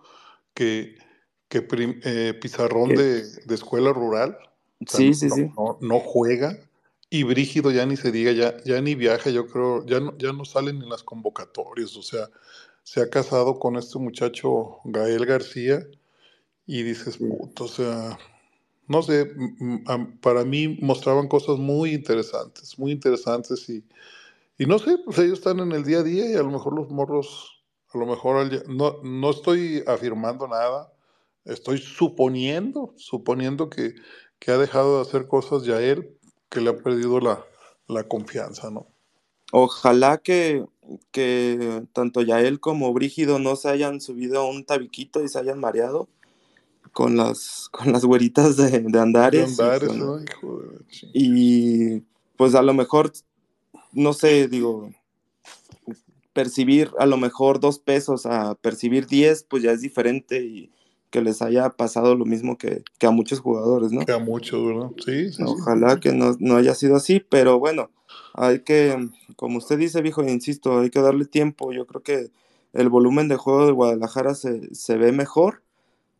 que, 0.53 0.95
que 1.49 1.67
eh, 2.03 2.33
Pizarrón 2.39 2.89
de, 2.89 3.23
escuela 3.49 3.91
rural. 3.91 4.37
sí, 4.87 5.13
sí, 5.13 5.29
sí. 5.29 5.51
No, 5.81 5.99
juega. 5.99 6.57
Y 7.09 7.23
Brígido 7.23 7.71
ya 7.71 7.85
ni 7.85 7.97
se 7.97 8.11
diga, 8.11 8.31
ya, 8.31 8.55
ya 8.63 8.79
ni 8.81 8.93
viaja, 8.93 9.31
yo 9.31 9.47
creo, 9.47 9.83
ya 9.85 9.99
no, 9.99 10.15
ya 10.17 10.31
no 10.31 10.45
salen 10.45 10.81
en 10.81 10.89
las 10.89 11.03
convocatorias. 11.03 11.97
O 11.97 12.03
sea, 12.03 12.29
se 12.89 13.01
ha 13.01 13.09
casado 13.11 13.59
con 13.59 13.75
este 13.75 13.99
muchacho 13.99 14.79
Gael 14.83 15.27
García 15.27 15.85
y 16.65 16.81
dices, 16.81 17.17
puto, 17.17 17.65
o 17.65 17.67
sea, 17.67 18.17
no 18.87 19.03
sé, 19.03 19.31
para 20.21 20.43
mí 20.43 20.79
mostraban 20.81 21.27
cosas 21.27 21.59
muy 21.59 21.93
interesantes, 21.93 22.79
muy 22.79 22.91
interesantes 22.91 23.69
y, 23.69 23.85
y 24.57 24.65
no 24.65 24.79
sé, 24.79 24.97
pues 25.05 25.19
ellos 25.19 25.37
están 25.37 25.59
en 25.59 25.71
el 25.71 25.83
día 25.83 25.99
a 25.99 26.03
día 26.03 26.31
y 26.31 26.33
a 26.33 26.41
lo 26.41 26.49
mejor 26.49 26.73
los 26.73 26.89
morros, 26.89 27.61
a 27.93 27.99
lo 27.99 28.07
mejor 28.07 28.67
no, 28.67 28.95
no 29.03 29.29
estoy 29.29 29.83
afirmando 29.85 30.47
nada, 30.47 30.91
estoy 31.45 31.77
suponiendo, 31.77 32.95
suponiendo 32.97 33.69
que, 33.69 33.93
que 34.39 34.49
ha 34.49 34.57
dejado 34.57 34.95
de 34.95 35.01
hacer 35.03 35.27
cosas 35.27 35.63
ya 35.63 35.79
él, 35.79 36.17
que 36.49 36.59
le 36.59 36.71
ha 36.71 36.77
perdido 36.77 37.19
la, 37.19 37.45
la 37.87 38.05
confianza, 38.05 38.71
¿no? 38.71 38.87
Ojalá 39.51 40.19
que, 40.19 40.65
que 41.11 41.83
tanto 41.93 42.21
Yael 42.21 42.59
como 42.59 42.93
Brígido 42.93 43.39
no 43.39 43.55
se 43.55 43.69
hayan 43.69 44.01
subido 44.01 44.41
a 44.41 44.49
un 44.49 44.65
tabiquito 44.65 45.23
y 45.23 45.29
se 45.29 45.39
hayan 45.39 45.59
mareado 45.59 46.07
con 46.93 47.17
las, 47.17 47.69
con 47.71 47.91
las 47.91 48.05
güeritas 48.05 48.57
de, 48.57 48.81
de 48.81 48.99
Andares. 48.99 49.57
y, 51.13 52.01
pues 52.37 52.55
a 52.55 52.61
lo 52.61 52.73
mejor, 52.73 53.11
no 53.93 54.13
sé, 54.13 54.47
digo, 54.47 54.91
percibir 56.33 56.91
a 56.99 57.05
lo 57.05 57.17
mejor 57.17 57.59
dos 57.59 57.79
pesos 57.79 58.25
a 58.25 58.55
percibir 58.55 59.07
diez, 59.07 59.43
pues 59.43 59.63
ya 59.63 59.71
es 59.71 59.81
diferente 59.81 60.41
y 60.41 60.71
que 61.09 61.21
les 61.21 61.41
haya 61.41 61.71
pasado 61.71 62.15
lo 62.15 62.25
mismo 62.25 62.57
que, 62.57 62.83
que 62.99 63.07
a 63.07 63.11
muchos 63.11 63.39
jugadores, 63.39 63.91
¿no? 63.91 64.05
Que 64.05 64.11
a 64.11 64.19
muchos, 64.19 64.63
¿verdad? 64.63 64.91
Sí, 65.03 65.33
sí 65.33 65.43
Ojalá 65.43 65.99
que 65.99 66.13
no, 66.13 66.35
no 66.39 66.55
haya 66.55 66.75
sido 66.75 66.95
así, 66.95 67.19
pero 67.19 67.57
bueno, 67.57 67.89
hay 68.33 68.61
que, 68.61 69.09
como 69.35 69.57
usted 69.57 69.77
dice, 69.77 70.01
viejo, 70.01 70.23
insisto, 70.23 70.79
hay 70.79 70.89
que 70.89 71.01
darle 71.01 71.25
tiempo. 71.25 71.71
Yo 71.73 71.85
creo 71.87 72.03
que 72.03 72.31
el 72.73 72.89
volumen 72.89 73.27
de 73.27 73.35
juego 73.37 73.65
de 73.65 73.71
Guadalajara 73.71 74.35
se, 74.35 74.73
se 74.73 74.97
ve 74.97 75.11
mejor. 75.11 75.63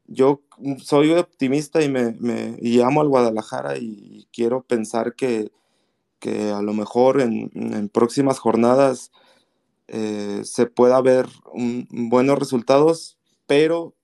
Yo 0.07 0.41
soy 0.79 1.11
optimista 1.11 1.83
y, 1.83 1.89
me, 1.89 2.13
me 2.19 2.57
y 2.61 2.81
amo 2.81 3.01
al 3.01 3.09
Guadalajara 3.09 3.77
y, 3.77 4.27
quiero 4.33 4.63
pensar 4.63 5.15
que, 5.15 5.51
que, 6.19 6.51
a 6.51 6.61
lo 6.61 6.73
mejor 6.73 7.21
en, 7.21 7.51
en 7.53 7.89
próximas 7.89 8.39
jornadas 8.39 9.11
eh, 9.87 10.41
se 10.43 10.67
pueda 10.67 11.01
ver 11.01 11.27
buenos 11.89 12.37
resultados, 12.39 13.17
pero 13.47 13.95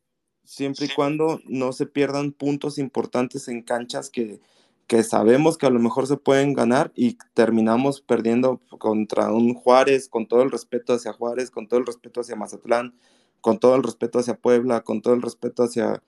siempre 0.43 0.87
y 0.87 0.89
cuando 0.89 1.41
no 1.45 1.73
se 1.73 1.85
pierdan 1.85 2.31
puntos 2.31 2.77
importantes 2.77 3.47
en 3.47 3.61
canchas 3.61 4.09
que, 4.09 4.39
que 4.87 5.03
sabemos 5.03 5.57
que 5.57 5.65
a 5.65 5.71
lo 5.71 5.79
mejor 5.79 6.07
se 6.07 6.17
pueden 6.17 6.53
ganar 6.53 6.91
y 6.95 7.17
terminamos 7.33 8.01
perdiendo 8.01 8.59
contra 8.77 9.31
un 9.31 9.53
Juárez, 9.53 10.09
con 10.09 10.27
todo 10.27 10.43
el 10.43 10.51
respeto 10.51 10.93
hacia 10.93 11.13
Juárez, 11.13 11.49
con 11.51 11.67
todo 11.67 11.79
el 11.79 11.85
respeto 11.85 12.21
hacia 12.21 12.35
Mazatlán, 12.35 12.93
con 13.41 13.59
todo 13.59 13.75
el 13.75 13.83
respeto 13.83 14.19
hacia 14.19 14.35
Puebla, 14.35 14.81
con 14.81 15.01
todo 15.01 15.13
el 15.13 15.21
respeto 15.21 15.63
hacia 15.63 16.01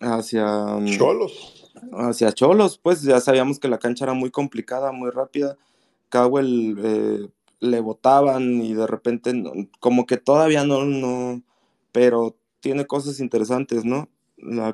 hacia 0.00 0.46
mm, 0.46 0.98
Cholos. 0.98 1.72
Hacia 1.92 2.32
Cholos, 2.32 2.78
pues 2.78 3.02
ya 3.02 3.20
sabíamos 3.20 3.58
que 3.58 3.68
la 3.68 3.78
cancha 3.78 4.04
era 4.04 4.14
muy 4.14 4.30
complicada, 4.30 4.92
muy 4.92 5.10
rápida. 5.10 5.56
Cowell 6.10 6.76
eh, 6.82 7.28
le 7.60 7.80
votaban 7.80 8.62
y 8.62 8.74
de 8.74 8.86
repente 8.86 9.32
como 9.80 10.06
que 10.06 10.18
todavía 10.18 10.64
no 10.64 10.84
no 10.84 11.42
pero 11.92 12.36
tiene 12.60 12.86
cosas 12.86 13.20
interesantes, 13.20 13.86
¿no? 13.86 14.10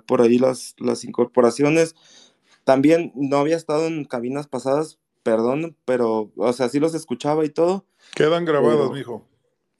por 0.07 0.23
ahí 0.23 0.39
las, 0.39 0.75
las 0.79 1.05
incorporaciones. 1.05 1.95
También 2.65 3.13
no 3.15 3.39
había 3.39 3.57
estado 3.57 3.87
en 3.87 4.05
cabinas 4.05 4.47
pasadas, 4.47 4.99
perdón, 5.23 5.77
pero, 5.85 6.31
o 6.37 6.53
sea, 6.53 6.69
sí 6.69 6.81
los 6.81 6.95
escuchaba 6.95 7.45
y 7.45 7.51
todo. 7.51 7.85
Quedan 8.15 8.45
grabadas, 8.45 8.91
mijo. 8.91 9.27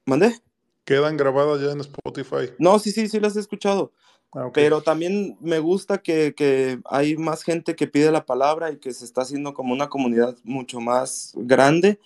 ¿Mandé? 0.05 0.41
Quedan 0.85 1.17
grabadas 1.17 1.61
ya 1.61 1.71
en 1.71 1.81
Spotify. 1.81 2.53
No, 2.59 2.79
sí, 2.79 2.91
sí, 2.91 3.09
sí 3.09 3.21
las 3.21 3.37
he 3.37 3.41
escuchado. 3.41 3.93
Ah, 4.35 4.51
pero 4.53 4.81
también 4.81 5.37
me 5.41 5.59
gusta 5.59 5.99
que, 5.99 6.35
que, 6.35 6.81
hay 6.87 7.17
más 7.17 7.43
gente 7.43 7.77
que 7.77 7.87
pide 7.87 8.11
la 8.11 8.25
palabra 8.25 8.71
y 8.73 8.79
que 8.79 8.93
se 8.95 9.05
está 9.05 9.23
haciendo 9.23 9.53
como 9.53 9.75
una 9.75 9.89
comunidad 9.89 10.37
mucho 10.43 10.81
más 10.81 11.33
grande 11.37 12.01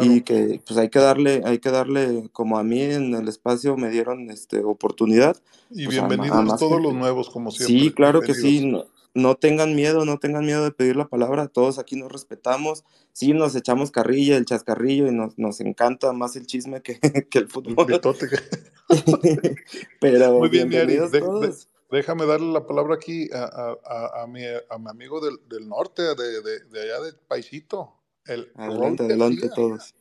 y 0.00 0.22
que 0.22 0.60
pues 0.66 0.78
hay 0.78 0.88
que 0.88 0.98
darle, 0.98 1.42
hay 1.44 1.58
que 1.58 1.70
darle, 1.70 2.28
como 2.32 2.58
a 2.58 2.64
mí 2.64 2.80
en 2.80 3.14
el 3.14 3.28
espacio 3.28 3.76
me 3.76 3.90
dieron 3.90 4.30
este 4.30 4.64
oportunidad. 4.64 5.36
Y 5.70 5.84
pues, 5.84 5.96
bienvenidos 5.96 6.58
todos 6.58 6.80
los 6.80 6.94
nuevos, 6.94 7.30
como 7.30 7.50
siempre. 7.50 7.78
Sí, 7.78 7.92
claro 7.92 8.20
que 8.20 8.34
sí. 8.34 8.74
No, 9.16 9.34
tengan 9.34 9.74
miedo, 9.74 10.04
no 10.04 10.18
tengan 10.18 10.44
miedo 10.44 10.62
de 10.62 10.72
pedir 10.72 10.96
la 10.96 11.08
palabra. 11.08 11.48
Todos 11.48 11.78
aquí 11.78 11.96
nos 11.96 12.12
respetamos. 12.12 12.84
Sí, 13.12 13.32
nos 13.32 13.56
echamos 13.56 13.90
carrilla, 13.90 14.36
el 14.36 14.44
chascarrillo, 14.44 15.08
y 15.08 15.12
nos, 15.12 15.38
nos 15.38 15.60
encanta 15.60 16.12
más 16.12 16.36
el 16.36 16.46
chisme 16.46 16.82
que, 16.82 17.00
que 17.30 17.38
el 17.38 17.48
fútbol. 17.48 17.86
Pero 20.00 20.38
Muy 20.38 20.50
bien, 20.50 20.68
bienvenidos 20.68 21.12
todos. 21.12 21.68
déjame 21.90 22.26
darle 22.26 22.52
la 22.52 22.66
palabra 22.66 22.96
aquí 22.96 23.30
a, 23.32 23.74
a, 23.84 24.22
a, 24.22 24.26
mi, 24.26 24.42
a 24.44 24.78
mi, 24.78 24.90
amigo 24.90 25.24
del, 25.24 25.38
del 25.48 25.66
norte, 25.66 26.02
de, 26.02 26.42
de, 26.42 26.60
de 26.66 26.82
allá 26.82 27.00
del 27.00 27.16
paisito. 27.16 27.94
El 28.26 28.52
adelante, 28.54 29.04
adelante 29.04 29.48
todos. 29.54 29.94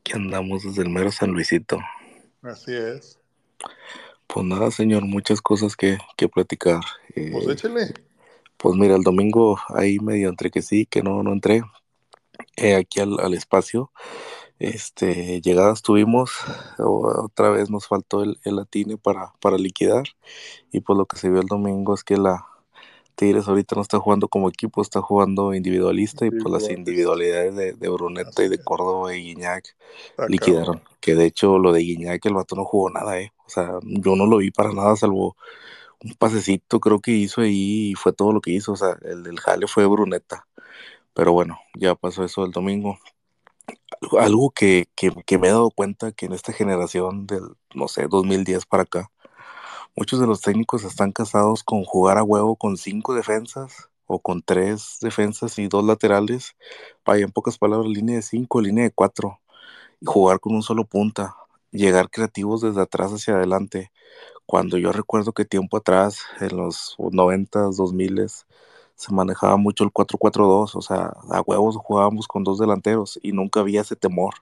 Aquí 0.00 0.12
andamos 0.12 0.62
desde 0.62 0.82
el 0.82 0.90
mero 0.90 1.10
San 1.10 1.32
Luisito. 1.32 1.78
Así 2.42 2.74
es. 2.74 3.18
Pues 4.26 4.46
nada, 4.46 4.70
señor, 4.70 5.04
muchas 5.04 5.40
cosas 5.40 5.76
que, 5.76 5.98
que 6.16 6.28
platicar. 6.28 6.80
pues 7.14 7.46
eh, 7.46 7.52
échale. 7.52 7.94
Pues 8.56 8.76
mira, 8.76 8.96
el 8.96 9.02
domingo 9.02 9.58
ahí 9.68 9.98
medio 9.98 10.28
entre 10.28 10.50
que 10.50 10.62
sí, 10.62 10.86
que 10.86 11.02
no, 11.02 11.22
no 11.22 11.32
entré. 11.32 11.62
Eh, 12.56 12.74
aquí 12.74 13.00
al, 13.00 13.20
al, 13.20 13.34
espacio. 13.34 13.92
Este, 14.58 15.40
llegadas 15.40 15.82
tuvimos, 15.82 16.32
otra 16.78 17.50
vez 17.50 17.70
nos 17.70 17.86
faltó 17.86 18.22
el, 18.22 18.38
el 18.44 18.56
latine 18.56 18.96
para, 18.96 19.32
para 19.40 19.58
liquidar. 19.58 20.04
Y 20.72 20.80
pues 20.80 20.96
lo 20.96 21.06
que 21.06 21.16
se 21.16 21.30
vio 21.30 21.40
el 21.40 21.46
domingo 21.46 21.94
es 21.94 22.04
que 22.04 22.16
la, 22.16 22.46
Tigres 23.14 23.48
ahorita 23.48 23.76
no 23.76 23.82
está 23.82 23.98
jugando 23.98 24.28
como 24.28 24.48
equipo, 24.48 24.82
está 24.82 25.00
jugando 25.00 25.54
individualista 25.54 26.26
y 26.26 26.30
pues 26.30 26.44
las 26.50 26.70
individualidades 26.70 27.54
de, 27.54 27.72
de 27.72 27.88
Bruneta 27.88 28.44
y 28.44 28.48
de 28.48 28.58
Córdoba 28.58 29.14
y 29.14 29.22
Guiñac 29.22 29.76
liquidaron. 30.28 30.82
Que 31.00 31.14
de 31.14 31.26
hecho 31.26 31.58
lo 31.58 31.72
de 31.72 31.80
Guiñac, 31.80 32.24
el 32.26 32.34
vato 32.34 32.56
no 32.56 32.64
jugó 32.64 32.90
nada, 32.90 33.20
¿eh? 33.20 33.32
O 33.46 33.50
sea, 33.50 33.78
yo 33.82 34.16
no 34.16 34.26
lo 34.26 34.38
vi 34.38 34.50
para 34.50 34.72
nada, 34.72 34.96
salvo 34.96 35.36
un 36.04 36.14
pasecito 36.14 36.80
creo 36.80 37.00
que 37.00 37.12
hizo 37.12 37.40
ahí 37.40 37.90
y 37.92 37.94
fue 37.94 38.12
todo 38.12 38.32
lo 38.32 38.40
que 38.40 38.50
hizo. 38.52 38.72
O 38.72 38.76
sea, 38.76 38.96
el 39.02 39.22
del 39.22 39.40
jale 39.40 39.66
fue 39.66 39.86
Bruneta. 39.86 40.46
Pero 41.14 41.32
bueno, 41.32 41.58
ya 41.74 41.94
pasó 41.94 42.24
eso 42.24 42.44
el 42.44 42.50
domingo. 42.52 42.98
Algo 44.18 44.50
que, 44.50 44.88
que, 44.94 45.12
que 45.24 45.38
me 45.38 45.48
he 45.48 45.50
dado 45.50 45.70
cuenta 45.70 46.12
que 46.12 46.26
en 46.26 46.32
esta 46.32 46.52
generación 46.52 47.26
del, 47.26 47.42
no 47.74 47.88
sé, 47.88 48.06
2010 48.08 48.66
para 48.66 48.82
acá, 48.82 49.10
Muchos 49.96 50.18
de 50.18 50.26
los 50.26 50.40
técnicos 50.40 50.82
están 50.82 51.12
casados 51.12 51.62
con 51.62 51.84
jugar 51.84 52.18
a 52.18 52.24
huevo 52.24 52.56
con 52.56 52.76
cinco 52.76 53.14
defensas 53.14 53.90
o 54.06 54.18
con 54.18 54.42
tres 54.42 54.98
defensas 55.00 55.56
y 55.60 55.68
dos 55.68 55.84
laterales. 55.84 56.56
Vaya, 57.06 57.24
en 57.24 57.30
pocas 57.30 57.58
palabras, 57.58 57.86
línea 57.88 58.16
de 58.16 58.22
cinco, 58.22 58.60
línea 58.60 58.82
de 58.82 58.90
cuatro. 58.90 59.38
Y 60.00 60.06
jugar 60.06 60.40
con 60.40 60.56
un 60.56 60.62
solo 60.62 60.84
punta. 60.84 61.36
Llegar 61.70 62.10
creativos 62.10 62.60
desde 62.62 62.80
atrás 62.82 63.12
hacia 63.12 63.34
adelante. 63.36 63.92
Cuando 64.46 64.78
yo 64.78 64.90
recuerdo 64.90 65.32
que 65.32 65.44
tiempo 65.44 65.76
atrás, 65.76 66.18
en 66.40 66.56
los 66.56 66.96
90s, 66.98 67.76
2000 67.76 68.46
se 68.96 69.12
manejaba 69.14 69.56
mucho 69.58 69.84
el 69.84 69.92
4-4-2. 69.92 70.74
O 70.74 70.82
sea, 70.82 71.12
a 71.30 71.40
huevos 71.42 71.76
jugábamos 71.76 72.26
con 72.26 72.42
dos 72.42 72.58
delanteros 72.58 73.20
y 73.22 73.30
nunca 73.30 73.60
había 73.60 73.82
ese 73.82 73.94
temor. 73.94 74.34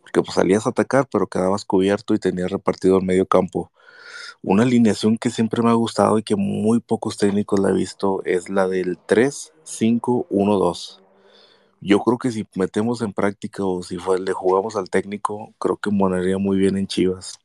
Porque 0.00 0.22
pues 0.22 0.34
salías 0.34 0.66
a 0.66 0.70
atacar, 0.70 1.08
pero 1.12 1.28
quedabas 1.28 1.64
cubierto 1.64 2.14
y 2.14 2.18
tenías 2.18 2.50
repartido 2.50 2.98
el 2.98 3.04
medio 3.04 3.26
campo. 3.26 3.70
Una 4.42 4.62
alineación 4.62 5.18
que 5.18 5.30
siempre 5.30 5.62
me 5.62 5.70
ha 5.70 5.74
gustado 5.74 6.18
y 6.18 6.22
que 6.22 6.36
muy 6.36 6.80
pocos 6.80 7.16
técnicos 7.16 7.60
la 7.60 7.70
he 7.70 7.72
visto 7.72 8.22
es 8.24 8.48
la 8.48 8.68
del 8.68 8.98
3-5-1-2. 9.06 11.00
Yo 11.80 12.00
creo 12.00 12.18
que 12.18 12.30
si 12.32 12.46
metemos 12.54 13.02
en 13.02 13.12
práctica 13.12 13.64
o 13.64 13.82
si 13.82 13.98
fue, 13.98 14.18
le 14.18 14.32
jugamos 14.32 14.76
al 14.76 14.90
técnico, 14.90 15.54
creo 15.58 15.76
que 15.76 15.90
monería 15.90 16.38
muy 16.38 16.56
bien 16.58 16.76
en 16.76 16.86
Chivas. 16.86 17.38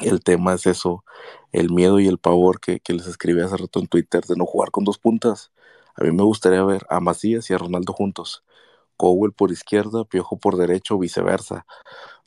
El 0.00 0.22
tema 0.22 0.54
es 0.54 0.66
eso, 0.66 1.04
el 1.52 1.70
miedo 1.70 2.00
y 2.00 2.06
el 2.06 2.18
pavor 2.18 2.60
que, 2.60 2.80
que 2.80 2.92
les 2.92 3.06
escribí 3.06 3.40
hace 3.40 3.56
rato 3.56 3.80
en 3.80 3.86
Twitter 3.86 4.24
de 4.24 4.36
no 4.36 4.46
jugar 4.46 4.70
con 4.70 4.84
dos 4.84 4.98
puntas. 4.98 5.52
A 5.94 6.04
mí 6.04 6.12
me 6.12 6.22
gustaría 6.22 6.62
ver 6.64 6.86
a 6.90 7.00
Macías 7.00 7.48
y 7.50 7.54
a 7.54 7.58
Ronaldo 7.58 7.92
juntos. 7.92 8.42
Cowell 8.96 9.32
por 9.32 9.50
izquierda, 9.52 10.04
Piojo 10.04 10.38
por 10.38 10.56
derecho, 10.56 10.98
viceversa. 10.98 11.66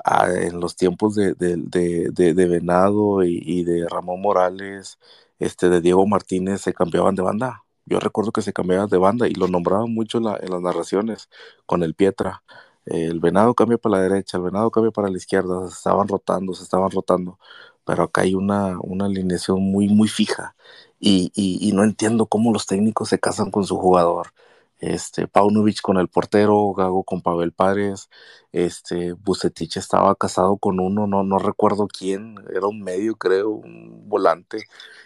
Ah, 0.03 0.27
en 0.33 0.59
los 0.61 0.75
tiempos 0.75 1.15
de, 1.15 1.33
de, 1.33 1.57
de, 1.57 2.33
de 2.33 2.45
Venado 2.47 3.23
y, 3.23 3.63
de 3.63 3.87
Ramón 3.89 4.21
Morales, 4.21 4.97
este, 5.39 5.69
de 5.69 5.81
Diego 5.81 6.07
Martínez, 6.07 6.61
se 6.61 6.73
cambiaban 6.73 7.15
de 7.15 7.21
banda. 7.23 7.63
Yo 7.85 7.99
recuerdo 7.99 8.31
que 8.31 8.41
se 8.41 8.53
cambiaban 8.53 8.89
de 8.89 8.97
banda 8.97 9.27
y 9.27 9.33
lo 9.33 9.47
nombraban 9.47 9.93
mucho 9.93 10.19
en, 10.19 10.25
la, 10.25 10.37
en 10.41 10.51
las 10.51 10.61
narraciones 10.61 11.29
con 11.65 11.83
el 11.83 11.95
Pietra. 11.95 12.43
El 12.85 13.19
Venado 13.19 13.53
cambia 13.55 13.77
para 13.77 13.97
la 13.97 14.03
derecha, 14.03 14.37
el 14.37 14.43
Venado 14.43 14.71
cambia 14.71 14.91
para 14.91 15.09
la 15.09 15.17
izquierda, 15.17 15.67
se 15.67 15.73
estaban 15.75 16.07
rotando, 16.07 16.53
se 16.53 16.63
estaban 16.63 16.91
rotando. 16.91 17.39
Pero 17.85 18.03
acá 18.03 18.21
hay 18.21 18.35
una, 18.35 18.79
una 18.81 19.05
alineación 19.05 19.61
muy, 19.61 19.89
muy 19.89 20.07
fija. 20.07 20.55
Y, 20.99 21.31
y 21.35 21.71
no 21.73 21.83
entiendo 21.83 22.25
cómo 22.27 22.53
los 22.53 22.65
técnicos 22.65 23.09
se 23.09 23.19
casan 23.19 23.51
con 23.51 23.65
su 23.65 23.77
jugador 23.77 24.33
este, 24.79 25.27
Paunovic 25.27 25.81
con 25.81 25.97
el 25.97 26.07
portero, 26.07 26.73
Gago 26.73 27.03
con 27.03 27.21
Pavel 27.21 27.51
Párez, 27.51 28.09
este, 28.51 29.13
Bucetich 29.13 29.77
estaba 29.77 30.15
casado 30.15 30.57
con 30.57 30.79
uno, 30.79 31.05
no, 31.05 31.23
no 31.23 31.37
recuerdo 31.37 31.87
quién, 31.87 32.35
era 32.53 32.67
un 32.67 32.81
medio, 32.81 33.15
creo, 33.15 33.49
un 33.49 34.07
volante, 34.09 34.63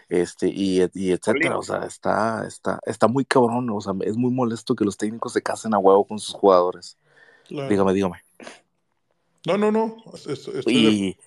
este, 0.09 0.47
y, 0.47 0.81
y 0.93 1.11
etcétera, 1.11 1.57
o 1.57 1.63
sea, 1.63 1.85
está, 1.85 2.45
está, 2.47 2.79
está 2.85 3.07
muy 3.07 3.25
cabrón, 3.25 3.69
o 3.69 3.81
sea, 3.81 3.93
es 4.01 4.15
muy 4.15 4.31
molesto 4.31 4.75
que 4.75 4.85
los 4.85 4.97
técnicos 4.97 5.33
se 5.33 5.41
casen 5.41 5.73
a 5.73 5.79
huevo 5.79 6.05
con 6.05 6.19
sus 6.19 6.35
jugadores. 6.35 6.97
Dígame, 7.49 7.93
dígame. 7.93 8.23
No, 9.45 9.57
no, 9.57 9.71
no. 9.71 9.97
y, 10.65 11.17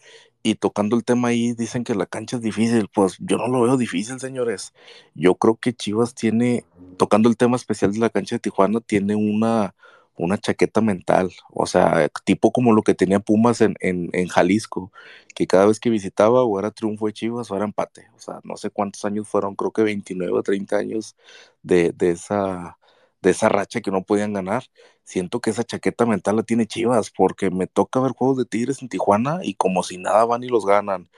y 0.43 0.55
tocando 0.55 0.97
el 0.97 1.05
tema 1.05 1.29
ahí, 1.29 1.53
dicen 1.53 1.83
que 1.83 1.95
la 1.95 2.07
cancha 2.07 2.37
es 2.37 2.43
difícil. 2.43 2.89
Pues 2.95 3.17
yo 3.19 3.37
no 3.37 3.49
lo 3.49 3.63
veo 3.63 3.77
difícil, 3.77 4.21
señores. 4.21 4.73
Yo 5.15 5.35
creo 5.35 5.57
que 5.57 5.75
Chivas 5.75 6.15
tiene, 6.15 6.65
tocando 6.97 7.29
el 7.29 7.37
tema 7.37 7.57
especial 7.57 7.93
de 7.93 8.01
la 8.01 8.11
cancha 8.11 8.37
de 8.37 8.41
Tijuana, 8.41 8.81
tiene 8.81 9.15
una, 9.17 9.75
una 10.17 10.39
chaqueta 10.39 10.81
mental. 10.81 11.33
O 11.51 11.67
sea, 11.67 12.09
tipo 12.25 12.53
como 12.53 12.73
lo 12.73 12.83
que 12.83 12.95
tenía 12.95 13.21
Pumas 13.21 13.61
en, 13.61 13.77
en, 13.81 14.11
en 14.13 14.29
Jalisco, 14.29 14.93
que 15.35 15.47
cada 15.47 15.67
vez 15.67 15.81
que 15.81 15.91
visitaba 15.91 16.43
o 16.43 16.59
era 16.59 16.71
triunfo 16.71 17.07
de 17.07 17.13
Chivas 17.13 17.51
o 17.51 17.57
era 17.57 17.65
empate. 17.65 18.09
O 18.17 18.21
sea, 18.21 18.41
no 18.45 18.57
sé 18.57 18.71
cuántos 18.71 19.05
años 19.05 19.29
fueron, 19.29 19.55
creo 19.57 19.73
que 19.73 19.83
29 19.83 20.39
o 20.39 20.43
30 20.43 20.77
años 20.79 21.17
de, 21.63 21.93
de 21.93 22.11
esa 22.11 22.79
de 23.23 23.31
esa 23.31 23.49
racha 23.49 23.81
que 23.81 23.91
no 23.91 24.03
podían 24.05 24.33
ganar. 24.33 24.65
Siento 25.05 25.41
que 25.41 25.51
esa 25.51 25.65
chaqueta 25.65 26.07
mental 26.07 26.37
la 26.37 26.43
tiene 26.45 26.67
Chivas, 26.67 27.11
porque 27.11 27.51
me 27.51 27.67
toca 27.67 28.01
ver 28.01 28.13
juegos 28.13 28.39
de 28.39 28.45
Tigres 28.45 28.83
en 28.83 28.89
Tijuana 28.89 29.41
y 29.43 29.55
como 29.55 29.83
si 29.83 29.99
nada 29.99 30.25
van 30.25 30.45
y 30.45 30.49
los 30.49 30.67
ganan. 30.67 31.09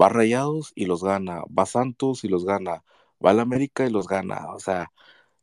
Va 0.00 0.08
Rayados 0.08 0.72
y 0.74 0.86
los 0.86 1.02
gana, 1.04 1.42
va 1.56 1.66
Santos 1.66 2.24
y 2.24 2.28
los 2.28 2.44
gana, 2.44 2.84
va 3.24 3.30
al 3.30 3.40
América 3.40 3.86
y 3.86 3.90
los 3.90 4.06
gana. 4.08 4.52
O 4.54 4.60
sea, 4.60 4.92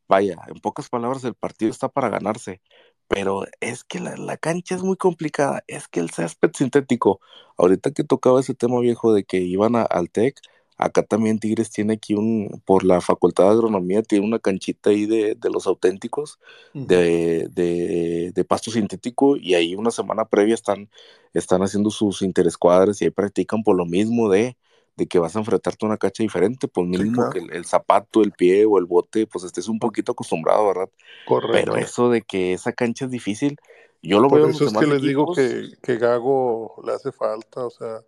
vaya, 0.08 0.36
en 0.48 0.60
pocas 0.60 0.88
palabras 0.88 1.24
el 1.24 1.34
partido 1.34 1.70
está 1.70 1.88
para 1.88 2.08
ganarse, 2.08 2.60
pero 3.08 3.44
es 3.60 3.84
que 3.84 4.00
la, 4.00 4.16
la 4.16 4.36
cancha 4.36 4.74
es 4.74 4.82
muy 4.82 4.96
complicada, 4.96 5.62
es 5.68 5.88
que 5.88 6.00
el 6.00 6.10
césped 6.10 6.50
sintético, 6.54 7.20
ahorita 7.56 7.92
que 7.92 8.04
tocaba 8.04 8.40
ese 8.40 8.54
tema 8.54 8.80
viejo 8.80 9.12
de 9.14 9.24
que 9.24 9.38
iban 9.38 9.76
a, 9.76 9.82
al 9.82 10.10
TEC, 10.10 10.40
Acá 10.78 11.02
también 11.02 11.38
Tigres 11.38 11.70
tiene 11.70 11.94
aquí 11.94 12.14
un, 12.14 12.62
por 12.66 12.84
la 12.84 13.00
Facultad 13.00 13.44
de 13.44 13.50
Agronomía, 13.50 14.02
tiene 14.02 14.26
una 14.26 14.38
canchita 14.38 14.90
ahí 14.90 15.06
de, 15.06 15.34
de 15.34 15.50
los 15.50 15.66
auténticos, 15.66 16.38
de, 16.74 17.48
de, 17.50 18.32
de, 18.34 18.44
pasto 18.44 18.70
sintético, 18.70 19.36
y 19.38 19.54
ahí 19.54 19.74
una 19.74 19.90
semana 19.90 20.26
previa 20.26 20.54
están, 20.54 20.90
están 21.32 21.62
haciendo 21.62 21.90
sus 21.90 22.20
interescuadras 22.20 23.00
y 23.00 23.06
ahí 23.06 23.10
practican 23.10 23.62
por 23.62 23.74
lo 23.76 23.86
mismo 23.86 24.28
de 24.28 24.58
de 24.96 25.06
que 25.06 25.18
vas 25.18 25.36
a 25.36 25.40
enfrentarte 25.40 25.84
a 25.84 25.88
una 25.88 25.98
cancha 25.98 26.22
diferente, 26.22 26.68
pues 26.68 26.86
mínimo 26.86 27.28
que 27.30 27.38
el, 27.38 27.64
zapato, 27.66 28.22
el 28.22 28.32
pie 28.32 28.64
o 28.64 28.78
el 28.78 28.86
bote, 28.86 29.26
pues 29.26 29.44
estés 29.44 29.68
un 29.68 29.78
poquito 29.78 30.12
acostumbrado, 30.12 30.66
¿verdad? 30.66 30.88
Correcto. 31.26 31.52
Pero 31.52 31.76
eso 31.76 32.10
de 32.10 32.22
que 32.22 32.54
esa 32.54 32.72
cancha 32.72 33.04
es 33.04 33.10
difícil, 33.10 33.58
yo 34.02 34.20
lo 34.20 34.28
Por 34.28 34.38
veo 34.38 34.48
eso 34.48 34.66
es 34.66 34.72
que 34.72 34.86
les 34.86 35.02
digo 35.02 35.34
que, 35.34 35.68
que 35.82 35.98
Gago 35.98 36.82
le 36.84 36.92
hace 36.92 37.12
falta, 37.12 37.66
o 37.66 37.70
sea, 37.70 38.02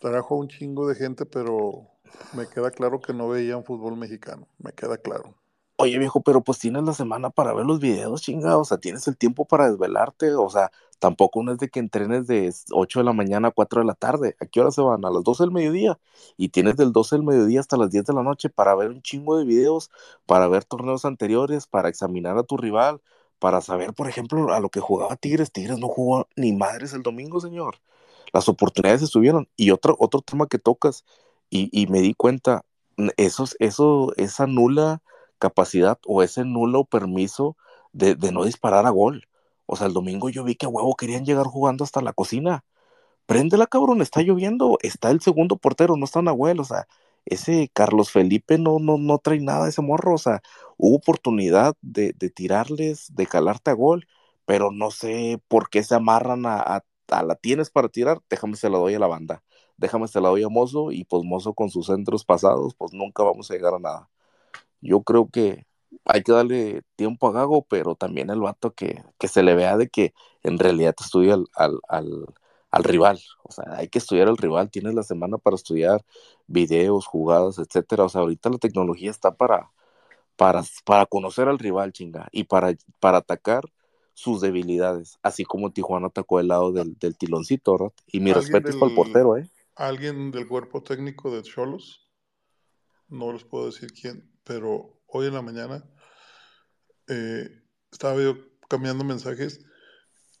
trajo 0.00 0.36
un 0.36 0.48
chingo 0.48 0.88
de 0.88 0.94
gente, 0.94 1.26
pero 1.26 1.86
me 2.34 2.46
queda 2.46 2.70
claro 2.70 3.00
que 3.00 3.12
no 3.12 3.28
veían 3.28 3.64
fútbol 3.64 3.96
mexicano, 3.96 4.46
me 4.58 4.72
queda 4.72 4.98
claro. 4.98 5.34
Oye, 5.76 5.98
viejo, 5.98 6.20
pero 6.20 6.42
pues 6.42 6.58
tienes 6.58 6.82
la 6.82 6.92
semana 6.92 7.30
para 7.30 7.54
ver 7.54 7.64
los 7.64 7.80
videos, 7.80 8.20
chinga, 8.20 8.58
o 8.58 8.64
sea, 8.64 8.78
tienes 8.78 9.08
el 9.08 9.16
tiempo 9.16 9.46
para 9.46 9.70
desvelarte, 9.70 10.34
o 10.34 10.50
sea, 10.50 10.70
tampoco 11.00 11.42
no 11.42 11.52
es 11.52 11.58
de 11.58 11.68
que 11.68 11.80
entrenes 11.80 12.26
de 12.28 12.52
8 12.72 13.00
de 13.00 13.04
la 13.04 13.12
mañana 13.12 13.48
a 13.48 13.50
4 13.50 13.80
de 13.80 13.86
la 13.86 13.94
tarde. 13.94 14.36
¿A 14.40 14.46
qué 14.46 14.60
hora 14.60 14.70
se 14.70 14.82
van? 14.82 15.04
A 15.04 15.10
las 15.10 15.24
12 15.24 15.44
del 15.44 15.52
mediodía. 15.52 15.98
Y 16.36 16.50
tienes 16.50 16.76
del 16.76 16.92
12 16.92 17.16
del 17.16 17.24
mediodía 17.24 17.60
hasta 17.60 17.76
las 17.76 17.90
10 17.90 18.06
de 18.06 18.14
la 18.14 18.22
noche 18.22 18.50
para 18.50 18.74
ver 18.76 18.90
un 18.90 19.02
chingo 19.02 19.36
de 19.38 19.44
videos, 19.44 19.90
para 20.26 20.46
ver 20.48 20.64
torneos 20.64 21.04
anteriores, 21.04 21.66
para 21.66 21.88
examinar 21.88 22.38
a 22.38 22.44
tu 22.44 22.56
rival, 22.56 23.00
para 23.40 23.60
saber, 23.60 23.94
por 23.94 24.08
ejemplo, 24.08 24.54
a 24.54 24.60
lo 24.60 24.68
que 24.68 24.80
jugaba 24.80 25.16
Tigres. 25.16 25.52
Tigres 25.52 25.78
no 25.78 25.88
jugó 25.88 26.28
ni 26.36 26.52
madres 26.52 26.92
el 26.92 27.02
domingo, 27.02 27.40
señor. 27.40 27.76
Las 28.32 28.48
oportunidades 28.48 29.02
estuvieron. 29.02 29.48
Y 29.56 29.72
otro, 29.72 29.96
otro 29.98 30.20
tema 30.22 30.46
que 30.46 30.58
tocas, 30.58 31.04
y, 31.50 31.86
me 31.88 32.00
di 32.00 32.14
cuenta, 32.14 32.64
eso, 33.16 33.46
esa 33.58 34.46
nula 34.46 35.02
capacidad 35.38 35.98
o 36.06 36.22
ese 36.22 36.44
nulo 36.44 36.84
permiso 36.84 37.56
de, 37.92 38.14
no 38.32 38.44
disparar 38.44 38.86
a 38.86 38.90
gol. 38.90 39.26
O 39.72 39.76
sea, 39.76 39.86
el 39.86 39.92
domingo 39.94 40.28
yo 40.30 40.44
vi 40.44 40.56
que 40.56 40.66
a 40.66 40.68
huevo 40.68 40.96
querían 40.96 41.24
llegar 41.24 41.46
jugando 41.46 41.84
hasta 41.84 42.02
la 42.02 42.12
cocina. 42.12 42.64
Préndela, 43.26 43.66
cabrón, 43.68 44.02
está 44.02 44.22
lloviendo, 44.22 44.78
está 44.82 45.10
el 45.10 45.20
segundo 45.20 45.56
portero, 45.58 45.96
no 45.96 46.04
está 46.04 46.22
Nahuel, 46.22 46.60
o 46.60 46.64
sea, 46.64 46.88
ese 47.26 47.70
Carlos 47.72 48.10
Felipe 48.12 48.58
no, 48.58 48.78
no, 48.80 48.98
no 48.98 49.18
trae 49.18 49.40
nada 49.40 49.68
ese 49.68 49.82
morro, 49.82 50.14
o 50.14 50.18
sea, 50.18 50.42
hubo 50.76 50.96
oportunidad 50.96 51.76
de, 51.82 52.12
tirarles, 52.34 53.14
de 53.14 53.26
calarte 53.26 53.70
a 53.70 53.74
gol, 53.74 54.08
pero 54.46 54.72
no 54.72 54.90
sé 54.90 55.40
por 55.48 55.70
qué 55.70 55.82
se 55.84 55.94
amarran 55.94 56.46
a, 56.46 56.82
a, 57.08 57.22
la 57.22 57.36
tienes 57.36 57.70
para 57.70 57.88
tirar, 57.88 58.20
déjame 58.30 58.56
se 58.56 58.70
la 58.70 58.78
doy 58.78 58.94
a 58.94 58.98
la 58.98 59.06
banda, 59.06 59.42
déjame 59.76 60.08
se 60.08 60.20
la 60.20 60.30
doy 60.30 60.42
a 60.42 60.48
Mozo 60.48 60.92
y 60.92 61.04
pues 61.04 61.24
Mozo 61.24 61.54
con 61.54 61.70
sus 61.70 61.86
centros 61.86 62.24
pasados, 62.24 62.74
pues 62.74 62.92
nunca 62.92 63.22
vamos 63.22 63.50
a 63.50 63.54
llegar 63.54 63.74
a 63.74 63.78
nada 63.78 64.10
yo 64.80 65.02
creo 65.02 65.28
que 65.30 65.66
hay 66.04 66.22
que 66.22 66.32
darle 66.32 66.82
tiempo 66.96 67.28
a 67.28 67.32
Gago, 67.32 67.64
pero 67.68 67.94
también 67.94 68.30
el 68.30 68.40
vato 68.40 68.72
que, 68.74 69.02
que 69.18 69.28
se 69.28 69.42
le 69.42 69.54
vea 69.54 69.76
de 69.76 69.88
que 69.88 70.14
en 70.42 70.58
realidad 70.58 70.94
estudia 71.00 71.34
al, 71.34 71.46
al, 71.88 72.26
al, 72.70 72.84
rival. 72.84 73.20
O 73.42 73.52
sea, 73.52 73.64
hay 73.76 73.88
que 73.88 73.98
estudiar 73.98 74.28
al 74.28 74.36
rival. 74.36 74.70
Tienes 74.70 74.94
la 74.94 75.02
semana 75.02 75.38
para 75.38 75.56
estudiar 75.56 76.04
videos, 76.46 77.06
jugadas, 77.06 77.58
etcétera. 77.58 78.04
O 78.04 78.08
sea, 78.08 78.22
ahorita 78.22 78.50
la 78.50 78.58
tecnología 78.58 79.10
está 79.10 79.34
para, 79.34 79.70
para, 80.36 80.62
para 80.84 81.06
conocer 81.06 81.48
al 81.48 81.58
rival, 81.58 81.92
chinga, 81.92 82.28
y 82.32 82.44
para, 82.44 82.74
para 83.00 83.18
atacar 83.18 83.64
sus 84.14 84.40
debilidades, 84.40 85.18
así 85.22 85.44
como 85.44 85.72
Tijuana 85.72 86.08
atacó 86.08 86.40
el 86.40 86.48
lado 86.48 86.72
del, 86.72 86.98
del 86.98 87.16
tiloncito, 87.16 87.72
¿verdad? 87.72 87.92
Y 88.06 88.20
mi 88.20 88.32
respeto 88.32 88.68
es 88.68 88.76
para 88.76 88.90
el 88.90 88.96
portero, 88.96 89.36
¿eh? 89.38 89.48
¿Alguien 89.76 90.30
del 90.30 90.46
cuerpo 90.46 90.82
técnico 90.82 91.30
de 91.30 91.42
Cholos? 91.42 92.10
No 93.08 93.32
les 93.32 93.44
puedo 93.44 93.66
decir 93.66 93.92
quién 93.92 94.30
pero 94.50 94.99
hoy 95.12 95.26
en 95.26 95.34
la 95.34 95.42
mañana 95.42 95.84
eh, 97.08 97.48
estaba 97.90 98.20
yo 98.22 98.36
cambiando 98.68 99.04
mensajes 99.04 99.60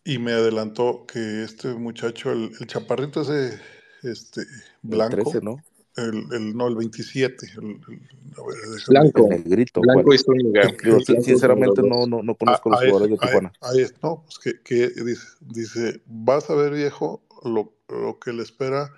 y 0.04 0.18
me 0.18 0.32
adelantó 0.32 1.04
que 1.06 1.42
este 1.42 1.74
muchacho, 1.74 2.32
el, 2.32 2.56
chaparrito 2.66 3.22
ese 3.22 3.60
este, 4.02 4.42
blanco, 4.82 5.16
el 5.16 5.24
13, 5.24 5.40
¿no? 5.42 5.56
El, 5.96 6.56
no, 6.56 6.68
el 6.68 6.76
27. 6.76 7.46
El, 7.58 7.80
blanco. 8.88 9.28
El 9.30 9.44
negrito. 9.44 9.80
Blanco 9.80 10.14
y 10.14 10.18
sinceramente 11.22 11.82
no, 11.82 12.06
no, 12.06 12.22
no 12.22 12.34
conozco 12.34 12.70
los 12.70 12.80
jugadores 12.80 13.10
de 13.10 13.18
Tijuana. 13.18 13.52
Ahí, 13.60 13.86
no, 14.02 14.24
pues 14.24 14.38
que, 14.38 14.62
que, 14.62 14.88
dice, 15.02 15.26
dice, 15.40 16.02
vas 16.06 16.48
a 16.48 16.54
ver 16.54 16.72
viejo 16.72 17.22
lo, 17.44 17.74
lo 17.88 18.18
que 18.18 18.32
le 18.32 18.42
espera 18.42 18.90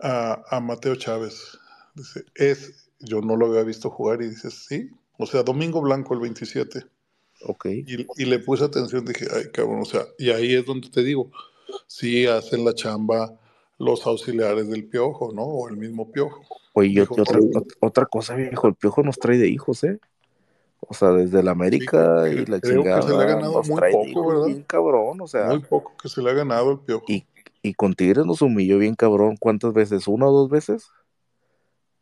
a, 0.00 0.42
a 0.48 0.60
Mateo 0.60 0.94
Chávez. 0.94 1.58
Dice, 1.94 2.24
es 2.36 2.88
yo 3.00 3.20
no 3.20 3.36
lo 3.36 3.46
había 3.46 3.62
visto 3.62 3.90
jugar 3.90 4.22
y 4.22 4.28
dices, 4.28 4.66
sí, 4.68 4.90
o 5.18 5.26
sea, 5.26 5.42
Domingo 5.42 5.82
Blanco 5.82 6.14
el 6.14 6.20
27. 6.20 6.84
Ok. 7.44 7.66
Y, 7.66 8.24
le 8.24 8.38
puse 8.38 8.64
atención, 8.64 9.04
dije, 9.04 9.26
ay, 9.34 9.50
cabrón, 9.52 9.82
o 9.82 9.84
sea, 9.84 10.02
y 10.18 10.30
ahí 10.30 10.54
es 10.54 10.64
donde 10.64 10.88
te 10.88 11.02
digo, 11.02 11.30
sí 11.86 12.26
hacen 12.26 12.64
la 12.64 12.74
chamba 12.74 13.38
los 13.78 14.06
auxiliares 14.06 14.68
del 14.68 14.88
piojo, 14.88 15.32
¿no? 15.32 15.42
O 15.42 15.68
el 15.68 15.76
mismo 15.76 16.10
piojo. 16.10 16.42
Oye, 16.72 16.92
yo, 16.92 17.04
otra, 17.08 17.38
otra, 17.80 18.06
cosa, 18.06 18.34
viejo, 18.34 18.68
el 18.68 18.74
piojo 18.74 19.02
nos 19.02 19.18
trae 19.18 19.38
de 19.38 19.48
hijos, 19.48 19.84
¿eh? 19.84 19.98
O 20.80 20.94
sea, 20.94 21.10
desde 21.10 21.42
la 21.42 21.50
América 21.52 22.28
y 22.28 22.46
la 22.46 22.60
creo 22.60 22.82
chingada. 22.82 23.00
que 23.00 23.08
se 23.08 23.16
le 23.16 23.22
ha 23.22 23.26
ganado 23.26 23.62
muy 23.62 23.80
poco, 23.92 24.28
¿verdad? 24.28 24.46
Bien 24.46 24.62
cabrón, 24.62 25.20
o 25.20 25.26
sea. 25.26 25.46
Muy 25.48 25.60
poco 25.60 25.94
que 26.00 26.08
se 26.08 26.22
le 26.22 26.30
ha 26.30 26.34
ganado 26.34 26.72
el 26.72 26.78
piojo. 26.80 27.04
Y, 27.08 27.24
y 27.62 27.74
con 27.74 27.94
Tigres 27.94 28.24
nos 28.24 28.42
humilló 28.42 28.78
bien 28.78 28.94
cabrón, 28.94 29.36
¿cuántas 29.36 29.72
veces? 29.72 30.06
¿Una 30.06 30.28
o 30.28 30.32
dos 30.32 30.50
veces? 30.50 30.90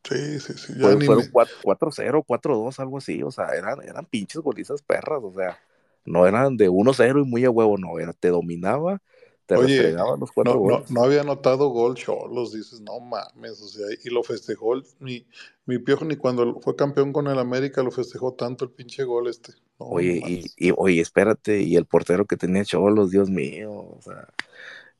Sí, 0.08 0.40
sí, 0.40 0.52
sí. 0.54 0.72
Ya 0.76 0.96
fueron 0.98 1.24
4-0, 1.30 2.24
4-2, 2.24 2.78
algo 2.78 2.98
así. 2.98 3.22
O 3.22 3.30
sea, 3.30 3.48
eran, 3.56 3.82
eran 3.82 4.04
pinches 4.06 4.40
golizas 4.40 4.82
perras. 4.82 5.20
O 5.22 5.32
sea, 5.32 5.58
no 6.04 6.26
eran 6.26 6.56
de 6.56 6.70
1-0 6.70 7.22
y 7.22 7.24
muy 7.24 7.44
a 7.44 7.50
huevo, 7.50 7.76
no. 7.78 7.98
Era, 7.98 8.12
te 8.12 8.28
dominaba, 8.28 9.02
te 9.46 9.56
Oye, 9.56 9.92
los 9.92 10.32
cuatro 10.32 10.54
no, 10.54 10.58
goles. 10.58 10.90
No, 10.90 11.04
había 11.04 11.22
notado 11.22 11.68
gol 11.68 11.94
Cholos, 11.94 12.52
dices, 12.52 12.80
no 12.80 13.00
mames. 13.00 13.60
O 13.60 13.68
sea, 13.68 13.86
y 14.04 14.10
lo 14.10 14.22
festejó 14.22 14.74
mi, 15.00 15.26
mi 15.64 15.78
piojo 15.78 16.04
ni 16.04 16.16
cuando 16.16 16.60
fue 16.60 16.76
campeón 16.76 17.12
con 17.12 17.26
el 17.26 17.38
América 17.38 17.82
lo 17.82 17.90
festejó 17.90 18.34
tanto 18.34 18.64
el 18.64 18.70
pinche 18.70 19.04
gol 19.04 19.28
este. 19.28 19.52
oye, 19.78 20.20
y, 20.26 20.68
y, 20.68 20.72
oye, 20.76 21.00
espérate, 21.00 21.62
y 21.62 21.76
el 21.76 21.86
portero 21.86 22.26
que 22.26 22.36
tenía 22.36 22.64
Cholos, 22.64 23.10
Dios 23.10 23.30
mío. 23.30 23.72
O 23.72 23.98
sea 24.00 24.28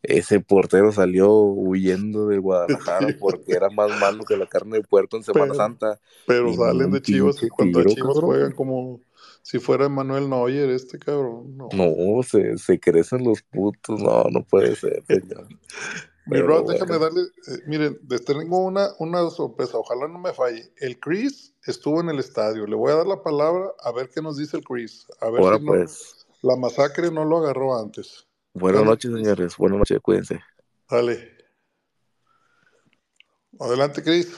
ese 0.09 0.41
portero 0.41 0.93
salió 0.93 1.33
huyendo 1.33 2.27
de 2.27 2.39
Guadalajara 2.39 3.09
porque 3.21 3.53
era 3.53 3.71
más 3.71 3.99
malo 4.01 4.25
que 4.25 4.37
la 4.37 4.47
carne 4.47 4.79
de 4.79 4.83
puerco 4.85 5.17
en 5.17 5.25
Semana 5.25 5.55
Santa. 5.55 6.01
Pero 6.27 6.53
salen 6.55 6.91
de 6.91 7.03
Chivas 7.03 7.43
y 7.43 7.49
cuando 7.49 7.85
Chivas 7.85 8.19
juegan 8.19 8.53
como 8.53 9.01
si 9.43 9.61
fuera 9.61 9.89
Manuel 9.89 10.29
Neuer, 10.29 10.71
este 10.71 10.99
cabrón. 10.99 11.57
No, 11.57 11.69
no 11.73 12.23
se, 12.25 12.59
se 12.59 12.81
crecen 12.81 13.23
los 13.23 13.43
putos. 13.43 14.03
No, 14.03 14.25
no 14.25 14.43
puede 14.43 14.75
ser, 14.75 15.05
señor. 15.07 15.47
Mi 16.27 16.41
Rod, 16.41 16.69
déjame 16.69 16.99
darle, 16.99 17.21
eh, 17.23 17.59
miren, 17.69 18.01
les 18.09 18.25
tengo 18.25 18.59
una, 18.59 18.89
una 18.99 19.31
sorpresa, 19.31 19.79
ojalá 19.79 20.09
no 20.09 20.19
me 20.19 20.33
falle. 20.33 20.73
El 20.79 20.99
Chris 20.99 21.55
estuvo 21.65 22.01
en 22.01 22.09
el 22.09 22.19
estadio, 22.19 22.67
le 22.67 22.75
voy 22.75 22.91
a 22.91 22.97
dar 22.97 23.07
la 23.07 23.23
palabra 23.23 23.71
a 23.79 23.93
ver 23.93 24.11
qué 24.13 24.21
nos 24.21 24.37
dice 24.37 24.57
el 24.57 24.65
Chris. 24.65 25.07
A 25.21 25.31
ver 25.31 25.41
Ahora 25.41 25.59
si 25.59 25.65
pues. 25.65 26.27
la 26.43 26.57
masacre 26.57 27.13
no 27.13 27.25
lo 27.25 27.39
agarró 27.39 27.79
antes. 27.79 28.26
Buenas 28.59 28.85
noches, 28.85 29.13
señores. 29.13 29.55
Buenas 29.59 29.79
noches, 29.81 29.99
cuídense. 30.01 30.41
Dale. 30.89 31.37
Adelante, 33.61 34.03
Cris. 34.03 34.35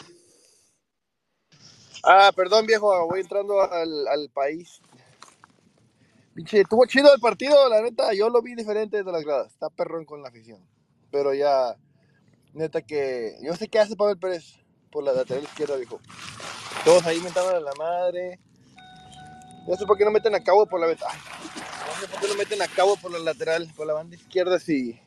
Ah, 2.02 2.32
perdón, 2.34 2.66
viejo, 2.66 3.06
voy 3.06 3.20
entrando 3.20 3.60
al, 3.60 4.28
país. 4.34 4.80
Pinche, 6.34 6.62
estuvo 6.62 6.84
chido 6.86 7.14
el 7.14 7.20
partido, 7.20 7.68
la 7.68 7.80
neta, 7.80 8.12
yo 8.12 8.28
lo 8.28 8.42
vi 8.42 8.56
diferente 8.56 9.04
de 9.04 9.12
las 9.12 9.24
gradas. 9.24 9.52
Está 9.52 9.70
perrón 9.70 10.04
con 10.04 10.20
la 10.20 10.30
afición. 10.30 10.66
Pero 11.12 11.32
ya, 11.32 11.76
neta 12.54 12.82
que. 12.82 13.36
Yo 13.40 13.54
sé 13.54 13.68
qué 13.68 13.78
hace 13.78 13.94
Pablo 13.94 14.18
Pérez 14.18 14.56
por 14.90 15.04
la 15.04 15.12
lateral 15.12 15.44
izquierda, 15.44 15.76
viejo. 15.76 16.00
Todos 16.84 17.06
ahí 17.06 17.20
metaban 17.20 17.54
a 17.54 17.60
la 17.60 17.72
madre. 17.78 18.40
No 19.68 19.76
sé 19.76 19.86
por 19.86 19.96
qué 19.96 20.04
no 20.04 20.10
meten 20.10 20.34
a 20.34 20.42
cabo 20.42 20.66
por 20.66 20.80
la 20.80 20.88
ventana 20.88 21.14
por 22.06 22.20
qué 22.20 22.28
lo 22.28 22.34
meten 22.34 22.62
a 22.62 22.68
cabo 22.68 22.96
por 22.96 23.10
la 23.10 23.18
lateral, 23.18 23.72
por 23.76 23.86
la 23.86 23.94
banda 23.94 24.16
izquierda, 24.16 24.58
si 24.58 25.00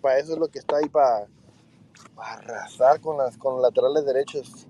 para 0.00 0.18
eso 0.18 0.32
es 0.32 0.38
lo 0.38 0.48
que 0.48 0.58
está 0.58 0.76
ahí, 0.76 0.88
para, 0.88 1.26
arrasar 2.16 3.00
con, 3.00 3.16
las, 3.18 3.36
con 3.36 3.54
los 3.54 3.62
laterales 3.62 4.04
derechos. 4.04 4.66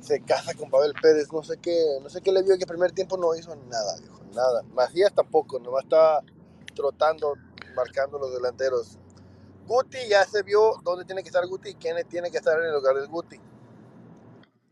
Se 0.00 0.22
casa 0.22 0.54
con 0.54 0.70
Pavel 0.70 0.94
Pérez, 1.00 1.30
no 1.32 1.42
sé 1.42 1.58
qué, 1.58 1.98
no 2.02 2.08
sé 2.08 2.22
qué 2.22 2.32
le 2.32 2.42
vio 2.42 2.56
que 2.56 2.64
el 2.64 2.68
primer 2.68 2.92
tiempo 2.92 3.16
no 3.16 3.34
hizo 3.34 3.54
nada, 3.54 3.96
nada. 4.34 4.62
Macías 4.74 5.12
tampoco, 5.14 5.58
nomás 5.58 5.84
estaba 5.84 6.22
trotando, 6.74 7.34
marcando 7.76 8.18
los 8.18 8.32
delanteros. 8.32 8.98
Guti 9.66 9.98
ya 10.08 10.24
se 10.24 10.42
vio 10.42 10.80
dónde 10.82 11.04
tiene 11.04 11.22
que 11.22 11.28
estar 11.28 11.46
Guti 11.46 11.70
y 11.70 11.74
quién 11.74 11.96
tiene 12.08 12.30
que 12.30 12.38
estar 12.38 12.58
en 12.58 12.66
el 12.66 12.72
lugar 12.72 12.96
del 12.96 13.08
Guti. 13.08 13.38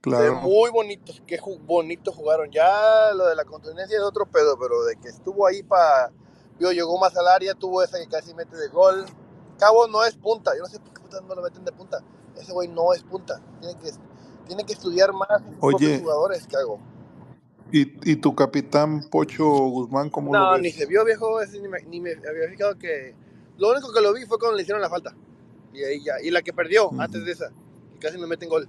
Claro. 0.01 0.37
muy 0.37 0.71
bonitos, 0.71 1.23
qué 1.27 1.39
bonito 1.61 2.13
jugaron. 2.13 2.51
Ya 2.51 3.13
lo 3.15 3.27
de 3.27 3.37
la 3.37 3.45
contundencia 3.45 3.97
es 3.97 4.03
otro 4.03 4.27
pedo, 4.27 4.59
pero 4.59 4.85
de 4.85 4.97
que 4.97 5.09
estuvo 5.09 5.47
ahí 5.47 5.63
para 5.63 6.11
yo 6.59 6.73
llegó 6.73 6.99
más 6.99 7.17
al 7.17 7.29
área, 7.29 7.55
tuvo 7.55 7.83
esa 7.83 7.99
que 7.99 8.09
casi 8.09 8.35
mete 8.35 8.57
de 8.57 8.69
gol. 8.69 9.07
Cabo 9.59 9.87
no 9.89 10.05
es 10.05 10.15
punta, 10.17 10.53
yo 10.57 10.63
no 10.63 10.69
sé 10.69 10.79
por 10.81 10.93
qué 10.93 11.03
no 11.27 11.35
lo 11.35 11.43
meten 11.43 11.65
de 11.65 11.73
punta. 11.73 11.99
Ese 12.37 12.53
güey 12.53 12.69
no 12.69 12.93
es 12.93 13.03
punta. 13.03 13.41
Tiene 13.61 13.79
que, 13.79 13.91
tiene 14.47 14.65
que 14.65 14.73
estudiar 14.73 15.13
más 15.13 15.43
Oye, 15.61 16.01
jugadores, 16.01 16.47
Cago. 16.47 16.79
¿Y, 17.73 18.11
¿Y 18.11 18.17
tu 18.17 18.35
capitán 18.35 19.09
Pocho 19.11 19.45
Guzmán 19.45 20.09
cómo 20.11 20.33
no, 20.33 20.39
lo 20.39 20.53
ves? 20.53 20.63
ni 20.63 20.71
se 20.71 20.87
vio 20.87 21.05
viejo, 21.05 21.39
ni, 21.61 21.69
me, 21.69 21.83
ni 21.83 22.01
me 22.01 22.13
había 22.13 22.49
fijado 22.49 22.79
que... 22.79 23.15
Lo 23.59 23.73
único 23.73 23.93
que 23.93 24.01
lo 24.01 24.15
vi 24.15 24.25
fue 24.25 24.39
cuando 24.39 24.57
le 24.57 24.63
hicieron 24.63 24.81
la 24.81 24.89
falta. 24.89 25.15
Y 25.73 25.83
ahí 25.83 26.03
ya. 26.03 26.15
Y 26.23 26.31
la 26.31 26.43
que 26.43 26.53
perdió 26.53 26.91
antes 26.99 27.25
de 27.25 27.33
esa. 27.33 27.51
Y 27.95 27.99
casi 27.99 28.17
me 28.17 28.27
meten 28.27 28.49
gol. 28.49 28.69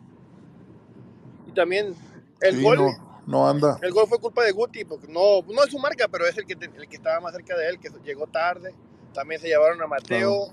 Y 1.47 1.51
también 1.51 1.95
el 2.41 2.61
gol. 2.61 2.77
No, 2.77 3.08
anda. 3.47 3.77
El 3.81 3.91
gol 3.91 4.07
fue 4.07 4.19
culpa 4.19 4.43
de 4.43 4.51
Guti, 4.51 4.85
porque 4.85 5.07
no, 5.07 5.41
no 5.43 5.63
es 5.63 5.69
su 5.69 5.77
marca, 5.77 6.07
pero 6.07 6.25
es 6.25 6.35
el 6.37 6.45
que, 6.45 6.53
el 6.53 6.89
que 6.89 6.95
estaba 6.95 7.19
más 7.19 7.33
cerca 7.33 7.55
de 7.55 7.69
él, 7.69 7.79
que 7.79 7.89
llegó 8.03 8.25
tarde. 8.25 8.73
También 9.13 9.39
se 9.39 9.47
llevaron 9.47 9.79
a 9.81 9.87
Mateo. 9.87 10.51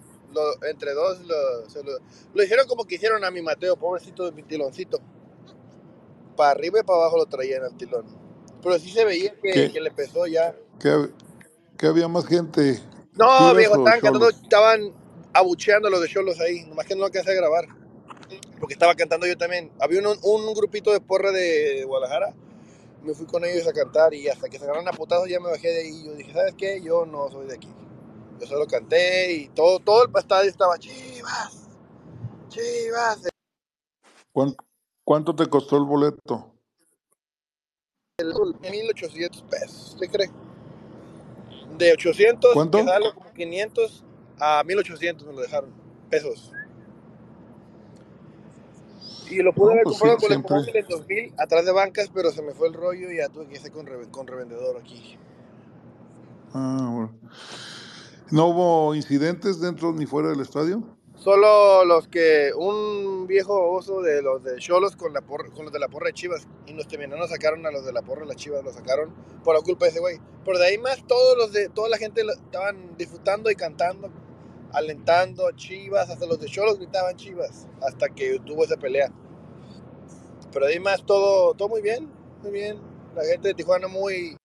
entre 0.68 0.92
dos 0.92 1.20
lo, 1.20 1.70
se 1.70 1.82
lo, 1.82 1.92
lo, 2.34 2.42
hicieron 2.42 2.66
como 2.66 2.84
que 2.84 2.96
hicieron 2.96 3.24
a 3.24 3.30
mi 3.30 3.40
Mateo, 3.40 3.76
pobrecito 3.76 4.26
de 4.26 4.32
mi 4.32 4.42
tiloncito. 4.42 5.00
Para 6.36 6.50
arriba 6.50 6.80
y 6.80 6.82
para 6.82 6.98
abajo 6.98 7.16
lo 7.16 7.26
traían 7.26 7.64
al 7.64 7.74
tilón. 7.78 8.04
Pero 8.62 8.78
sí 8.78 8.90
se 8.90 9.04
veía 9.04 9.34
que, 9.40 9.72
que 9.72 9.80
le 9.80 9.90
pesó 9.90 10.26
ya. 10.26 10.54
Que, 10.78 11.08
que 11.78 11.86
había 11.86 12.08
más 12.08 12.26
gente. 12.26 12.78
No, 13.14 13.54
viejo, 13.54 13.78
estaban 13.78 14.00
cantando, 14.00 14.28
estaban 14.28 14.92
abucheando 15.32 15.88
los 15.88 16.02
de 16.02 16.08
Cholos 16.08 16.38
ahí, 16.40 16.66
nomás 16.66 16.84
que 16.84 16.94
no 16.94 17.06
alcancé 17.06 17.30
a 17.30 17.34
grabar. 17.34 17.66
Porque 18.60 18.74
estaba 18.74 18.94
cantando 18.94 19.26
yo 19.26 19.38
también. 19.38 19.72
Había 19.80 20.00
un, 20.00 20.18
un 20.22 20.54
grupito 20.54 20.92
de 20.92 21.00
porra 21.00 21.30
de 21.30 21.84
Guadalajara. 21.86 22.34
Me 23.06 23.14
fui 23.14 23.24
con 23.24 23.44
ellos 23.44 23.68
a 23.68 23.72
cantar 23.72 24.12
y 24.14 24.28
hasta 24.28 24.48
que 24.48 24.58
se 24.58 24.64
agarraron 24.64 24.88
a 24.88 24.92
putados 24.92 25.28
ya 25.28 25.38
me 25.38 25.48
bajé 25.48 25.68
de 25.68 25.80
ahí. 25.82 26.04
Yo 26.04 26.14
dije, 26.14 26.32
¿sabes 26.32 26.54
qué? 26.58 26.82
Yo 26.82 27.06
no 27.06 27.30
soy 27.30 27.46
de 27.46 27.54
aquí. 27.54 27.68
Yo 28.40 28.46
solo 28.48 28.66
canté 28.66 29.32
y 29.32 29.48
todo, 29.50 29.78
todo 29.78 30.04
el 30.04 30.10
estadio 30.16 30.50
estaba 30.50 30.76
chivas. 30.76 31.68
Chivas. 32.48 33.28
¿Cuánto, 34.32 34.64
¿Cuánto 35.04 35.36
te 35.36 35.46
costó 35.46 35.76
el 35.76 35.84
boleto? 35.84 36.52
1800 38.70 39.42
pesos, 39.42 39.94
¿usted 39.94 40.10
cree? 40.10 40.30
De 41.78 41.92
800, 41.92 42.54
¿Cuánto? 42.54 42.78
como 43.14 43.32
500 43.32 44.04
a 44.40 44.64
1800 44.64 45.26
me 45.28 45.32
lo 45.32 45.40
dejaron, 45.42 45.72
pesos. 46.10 46.50
Y 49.30 49.42
lo 49.42 49.52
pude 49.52 49.72
haber 49.72 49.84
pues 49.84 49.98
comprado 49.98 50.18
con 50.18 50.32
el 50.32 50.42
móvil 50.42 50.76
en 50.76 50.86
2000 50.88 51.34
atrás 51.38 51.64
de 51.64 51.72
bancas, 51.72 52.10
pero 52.12 52.30
se 52.30 52.42
me 52.42 52.52
fue 52.52 52.68
el 52.68 52.74
rollo 52.74 53.10
y 53.10 53.16
ya 53.16 53.28
tuve 53.28 53.48
que 53.48 53.58
hacer 53.58 53.72
con, 53.72 53.86
con 54.10 54.26
revendedor 54.26 54.78
aquí. 54.78 55.18
Ah, 56.52 56.90
bueno. 56.92 57.12
¿No 58.30 58.46
hubo 58.46 58.94
incidentes 58.94 59.60
dentro 59.60 59.92
ni 59.92 60.06
fuera 60.06 60.30
del 60.30 60.40
estadio? 60.40 60.82
Solo 61.16 61.84
los 61.84 62.08
que 62.08 62.52
un 62.54 63.26
viejo 63.26 63.72
oso 63.72 64.02
de 64.02 64.20
los 64.20 64.44
de 64.44 64.56
Cholos 64.56 64.96
con, 64.96 65.12
la 65.12 65.22
con 65.22 65.64
los 65.64 65.72
de 65.72 65.78
la 65.78 65.88
porra 65.88 66.08
de 66.08 66.12
Chivas 66.12 66.46
y 66.66 66.74
nos 66.74 66.86
terminaron, 66.88 67.20
nos 67.20 67.30
sacaron 67.30 67.64
a 67.66 67.70
los 67.70 67.86
de 67.86 67.92
la 67.92 68.02
porra 68.02 68.22
de 68.22 68.28
las 68.28 68.36
Chivas, 68.36 68.62
lo 68.62 68.72
sacaron 68.72 69.14
por 69.42 69.54
la 69.54 69.62
culpa 69.62 69.86
de 69.86 69.92
ese 69.92 70.00
güey. 70.00 70.20
Pero 70.44 70.58
de 70.58 70.66
ahí 70.66 70.78
más 70.78 71.06
todos 71.06 71.36
los 71.38 71.52
de 71.52 71.68
toda 71.68 71.88
la 71.88 71.96
gente 71.96 72.20
estaban 72.20 72.96
disfrutando 72.98 73.50
y 73.50 73.54
cantando, 73.54 74.10
alentando 74.72 75.46
a 75.46 75.54
Chivas, 75.54 76.10
hasta 76.10 76.26
los 76.26 76.40
de 76.40 76.46
Cholos 76.46 76.78
gritaban 76.78 77.16
Chivas 77.16 77.66
hasta 77.82 78.08
que 78.08 78.38
tuvo 78.40 78.64
esa 78.64 78.76
pelea. 78.76 79.12
Pero 80.52 80.66
de 80.66 80.74
ahí 80.74 80.80
más 80.80 81.04
todo 81.04 81.54
todo 81.54 81.68
muy 81.68 81.82
bien, 81.82 82.10
muy 82.42 82.52
bien. 82.52 82.78
La 83.14 83.24
gente 83.24 83.48
de 83.48 83.54
Tijuana 83.54 83.88
muy 83.88 84.36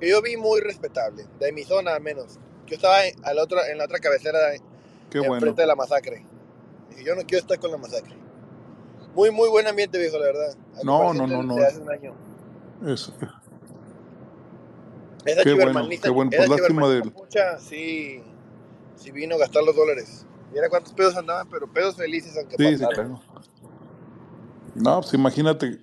que 0.00 0.08
yo 0.08 0.22
vi 0.22 0.36
muy 0.36 0.60
respetable, 0.60 1.26
de 1.38 1.52
mi 1.52 1.64
zona 1.64 1.94
al 1.94 2.02
menos. 2.02 2.38
Yo 2.66 2.76
estaba 2.76 3.06
en, 3.06 3.14
al 3.24 3.38
otro, 3.38 3.64
en 3.64 3.78
la 3.78 3.84
otra 3.84 3.98
cabecera 3.98 4.38
Qué 5.10 5.20
bueno. 5.20 5.40
Frente 5.40 5.62
de 5.62 5.66
la 5.66 5.74
masacre. 5.74 6.24
Dije, 6.90 7.04
yo 7.04 7.14
no 7.14 7.22
quiero 7.22 7.40
estar 7.40 7.58
con 7.58 7.70
la 7.70 7.78
masacre. 7.78 8.14
Muy, 9.14 9.30
muy 9.30 9.48
buen 9.48 9.66
ambiente, 9.66 9.98
viejo, 9.98 10.18
la 10.18 10.26
verdad. 10.26 10.56
no, 10.84 11.14
no, 11.14 11.26
no, 11.26 11.42
no. 11.42 11.56
hace 11.56 11.80
un 11.80 11.90
año. 11.90 12.14
Eso. 12.86 13.12
Esa 15.24 15.42
qué 15.42 15.54
bueno, 15.54 15.88
qué 15.88 16.10
bueno. 16.10 16.30
Pues 16.34 16.48
lástima 16.48 16.88
de 16.88 16.98
él. 16.98 17.12
Sí, 17.58 18.22
sí 18.98 19.10
vino 19.10 19.36
a 19.36 19.38
gastar 19.38 19.62
los 19.64 19.76
dólares. 19.76 20.26
Mira 20.52 20.68
cuántos 20.68 20.92
pedos 20.92 21.16
andaban, 21.16 21.48
pero 21.48 21.66
pedos 21.66 21.96
felices 21.96 22.36
aunque 22.36 22.56
sí, 22.56 22.78
sí, 22.78 22.84
claro. 22.92 23.20
No, 24.74 25.00
pues 25.00 25.12
imagínate, 25.14 25.80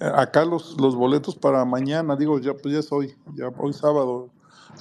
acá 0.00 0.44
los, 0.44 0.80
los 0.80 0.94
boletos 0.94 1.34
para 1.36 1.64
mañana, 1.64 2.16
digo, 2.16 2.38
ya 2.38 2.54
pues 2.54 2.74
ya 2.74 2.80
es 2.80 2.92
hoy, 2.92 3.14
ya 3.34 3.48
hoy 3.56 3.72
sábado, 3.72 4.30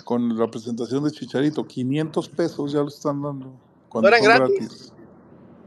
con 0.04 0.38
la 0.38 0.48
presentación 0.48 1.04
de 1.04 1.12
Chicharito, 1.12 1.66
500 1.66 2.30
pesos 2.30 2.72
ya 2.72 2.80
lo 2.80 2.88
están 2.88 3.22
dando. 3.22 3.54
Cuando 3.90 4.10
¿No 4.10 4.16
eran 4.16 4.24
gratis? 4.24 4.94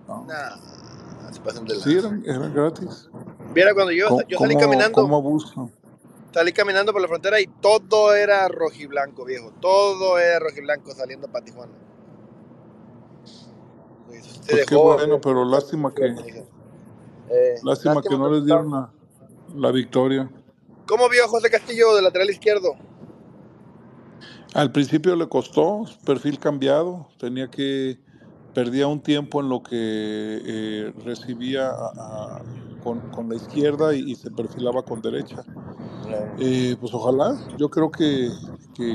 No. 0.07 0.27
Nah, 0.27 1.33
se 1.33 1.41
pasan 1.41 1.65
de 1.65 1.77
sí, 1.77 1.97
eran, 1.97 2.23
eran, 2.27 2.53
gratis. 2.53 3.09
Mira, 3.55 3.75
cuando 3.75 3.93
yo, 3.93 4.19
yo 4.29 4.39
salí 4.39 4.57
caminando. 4.57 5.01
¿Cómo 5.03 5.17
abuso? 5.17 5.71
Salí 6.33 6.53
caminando 6.53 6.93
por 6.93 7.03
la 7.03 7.09
frontera 7.09 7.41
y 7.41 7.47
todo 7.47 8.15
era 8.15 8.47
rojiblanco, 8.49 9.25
viejo. 9.25 9.53
Todo 9.61 10.19
era 10.19 10.39
rojiblanco 10.39 10.93
saliendo 10.93 11.27
para 11.29 11.45
Tijuana. 11.45 11.73
Pues, 14.07 14.41
pues 14.49 14.67
qué 14.67 14.77
bueno, 14.77 15.21
pero 15.21 15.45
lástima 15.45 15.93
que. 15.93 16.07
Eh, 16.07 17.55
lástima, 17.63 17.95
lástima, 17.95 18.03
que 18.03 18.17
no 18.17 18.31
les 18.31 18.45
dieron 18.45 18.71
la, 18.71 18.91
la 19.55 19.71
victoria. 19.73 20.31
¿Cómo 20.87 21.09
vio 21.09 21.27
José 21.29 21.51
Castillo 21.51 21.95
de 21.95 22.03
lateral 22.03 22.31
izquierdo? 22.31 22.75
Al 24.55 24.73
principio 24.73 25.15
le 25.15 25.29
costó, 25.29 25.85
perfil 26.05 26.39
cambiado, 26.41 27.09
tenía 27.19 27.49
que, 27.49 28.01
perdía 28.53 28.89
un 28.89 29.01
tiempo 29.01 29.41
en 29.41 29.49
lo 29.49 29.63
que 29.63 29.71
eh, 29.73 30.93
recibía 31.05 31.71
con, 32.83 33.29
la 33.29 33.37
izquierda 33.37 33.95
y, 33.95 34.15
se 34.15 34.31
perfilaba 34.31 34.83
con 34.83 35.01
derecha. 35.01 35.45
Eh, 36.39 36.77
pues 36.81 36.93
ojalá, 36.95 37.37
yo 37.57 37.71
creo 37.71 37.91
que, 37.91 38.31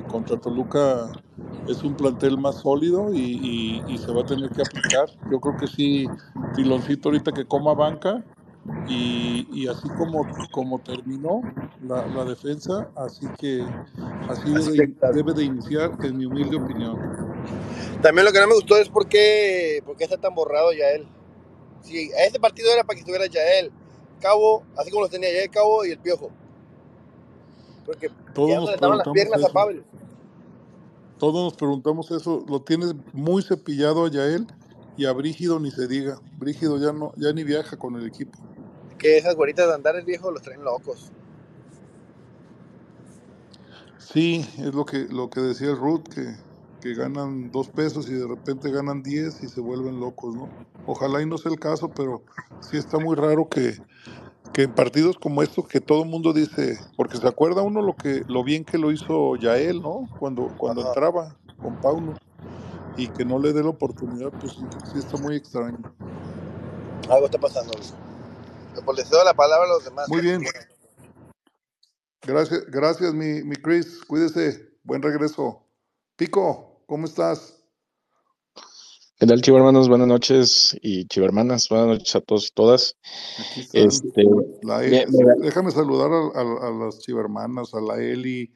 contra 0.08 0.38
Toluca 0.38 1.12
es 1.68 1.84
un 1.84 1.96
plantel 1.96 2.38
más 2.38 2.56
sólido 2.56 3.14
y, 3.14 3.98
se 3.98 4.12
va 4.12 4.22
a 4.22 4.26
tener 4.26 4.50
que 4.50 4.62
aplicar. 4.62 5.10
Yo 5.32 5.40
creo 5.40 5.58
que 5.58 5.68
sí, 5.68 6.08
Tiloncito 6.56 7.10
ahorita 7.10 7.32
que 7.32 7.46
coma 7.46 7.74
banca 7.74 8.24
y, 8.88 9.68
así 9.68 9.88
como, 9.90 10.28
como 10.52 10.80
terminó 10.80 11.42
la, 11.82 12.26
defensa, 12.26 12.90
así 12.96 13.28
que 13.40 13.64
así 14.28 14.52
debe, 15.14 15.34
de 15.34 15.44
iniciar, 15.44 15.92
en 16.04 16.18
mi 16.18 16.26
humilde 16.26 16.58
opinión. 16.58 16.98
También 18.02 18.26
lo 18.26 18.32
que 18.32 18.40
no 18.40 18.48
me 18.48 18.56
gustó 18.56 18.78
es 18.78 18.90
por 18.90 19.08
qué, 19.08 19.82
por 19.86 19.96
qué 19.98 20.04
está 20.04 20.18
tan 20.18 20.34
borrado 20.34 20.74
Yael. 20.74 21.08
Si 21.86 22.12
a 22.14 22.26
este 22.26 22.40
partido 22.40 22.72
era 22.72 22.84
para 22.84 22.96
que 22.96 23.02
estuviera 23.02 23.26
Yael, 23.28 23.72
Cabo, 24.20 24.64
así 24.78 24.92
como 24.92 25.04
lo 25.04 25.10
tenía 25.10 25.32
Yael, 25.32 25.50
Cabo 25.50 25.86
y 25.86 25.92
el 25.92 26.00
Piojo. 26.00 26.32
Porque 27.86 28.10
Todos 28.34 28.56
nos 28.56 28.70
estaban 28.72 28.98
las 28.98 29.08
piernas 29.10 29.44
a 29.44 29.50
Pablo. 29.50 29.84
Todos 31.20 31.44
nos 31.44 31.54
preguntamos 31.54 32.12
eso. 32.12 32.44
Lo 32.50 32.62
tienes 32.62 32.94
muy 33.14 33.42
cepillado 33.44 34.06
a 34.06 34.10
Yael 34.10 34.48
y 34.98 35.06
a 35.06 35.14
Brígido 35.14 35.60
ni 35.60 35.72
se 35.72 35.88
diga. 35.88 36.20
Brígido 36.38 36.78
ya 36.78 36.92
no, 36.92 37.14
ya 37.16 37.32
ni 37.32 37.44
viaja 37.44 37.78
con 37.78 37.96
el 37.96 38.06
equipo 38.06 38.38
que 38.98 39.18
esas 39.18 39.36
güeritas 39.36 39.68
de 39.68 39.76
andar 39.76 39.96
el 39.96 40.06
viejo 40.06 40.32
los 40.32 40.42
traen 40.42 40.64
locos. 40.64 41.12
Sí, 43.98 44.46
es 44.58 44.74
lo 44.74 44.86
que, 44.86 45.08
lo 45.10 45.30
que 45.30 45.42
decía 45.42 45.74
Ruth, 45.74 46.04
que, 46.04 46.36
que 46.86 46.94
ganan 46.94 47.52
dos 47.52 47.68
pesos 47.68 48.08
y 48.10 48.14
de 48.14 48.28
repente 48.28 48.70
ganan 48.70 49.02
diez 49.02 49.42
y 49.42 49.48
se 49.48 49.60
vuelven 49.60 50.00
locos, 50.00 50.36
¿no? 50.36 50.48
Ojalá 50.86 51.20
y 51.20 51.26
no 51.26 51.40
sea 51.40 51.52
el 51.52 51.60
caso, 51.60 51.90
pero 51.90 52.22
sí 52.60 52.78
está 52.78 53.00
muy 53.00 53.16
raro 53.16 53.50
que, 53.50 53.82
que 54.54 54.62
en 54.62 54.76
partidos 54.76 55.18
como 55.18 55.42
estos 55.42 55.68
que 55.68 55.82
todo 55.82 56.04
el 56.04 56.10
mundo 56.10 56.32
dice, 56.32 56.78
porque 56.96 57.18
se 57.18 57.28
acuerda 57.28 57.64
uno 57.64 57.82
lo 57.82 57.96
que 57.96 58.24
lo 58.28 58.44
bien 58.44 58.64
que 58.64 58.78
lo 58.78 58.92
hizo 58.92 59.36
Yael, 59.36 59.82
¿no? 59.82 60.08
Cuando 60.20 60.56
cuando 60.60 60.86
entraba 60.86 61.36
con 61.60 61.76
Paulo 61.82 62.14
y 62.98 63.08
que 63.08 63.26
no 63.26 63.40
le 63.40 63.52
dé 63.52 63.64
la 63.64 63.70
oportunidad, 63.70 64.30
pues 64.40 64.52
sí, 64.54 65.00
está 65.00 65.18
muy 65.18 65.38
extraño. 65.38 65.80
Algo 67.10 67.26
está 67.26 67.40
pasando. 67.40 67.74
Pues 68.86 68.98
les 68.98 69.10
doy 69.10 69.26
la 69.26 69.34
palabra 69.34 69.66
a 69.66 69.70
los 69.70 69.86
demás. 69.86 70.08
Muy 70.08 70.22
bien. 70.22 70.44
Gracias, 72.22 72.64
gracias 72.68 73.12
mi, 73.16 73.42
mi 73.42 73.56
Chris. 73.56 74.04
Cuídese. 74.06 74.70
Buen 74.84 75.02
regreso. 75.02 75.64
Pico, 76.16 76.75
¿cómo 76.86 77.06
estás? 77.06 77.62
¿Qué 79.18 79.26
tal, 79.26 79.42
chivermanos? 79.42 79.88
Buenas 79.88 80.08
noches 80.08 80.78
y 80.82 81.06
chivermanas. 81.08 81.70
Buenas 81.70 81.88
noches 81.88 82.16
a 82.16 82.22
todos 82.22 82.48
y 82.48 82.52
todas. 82.54 82.98
Este, 83.72 84.22
e, 84.22 85.06
déjame 85.40 85.72
saludar 85.72 86.12
a, 86.12 86.42
a, 86.42 86.72
las 86.72 87.00
chivermanas, 87.00 87.74
a 87.74 87.80
la 87.80 87.96
Eli, 87.96 88.52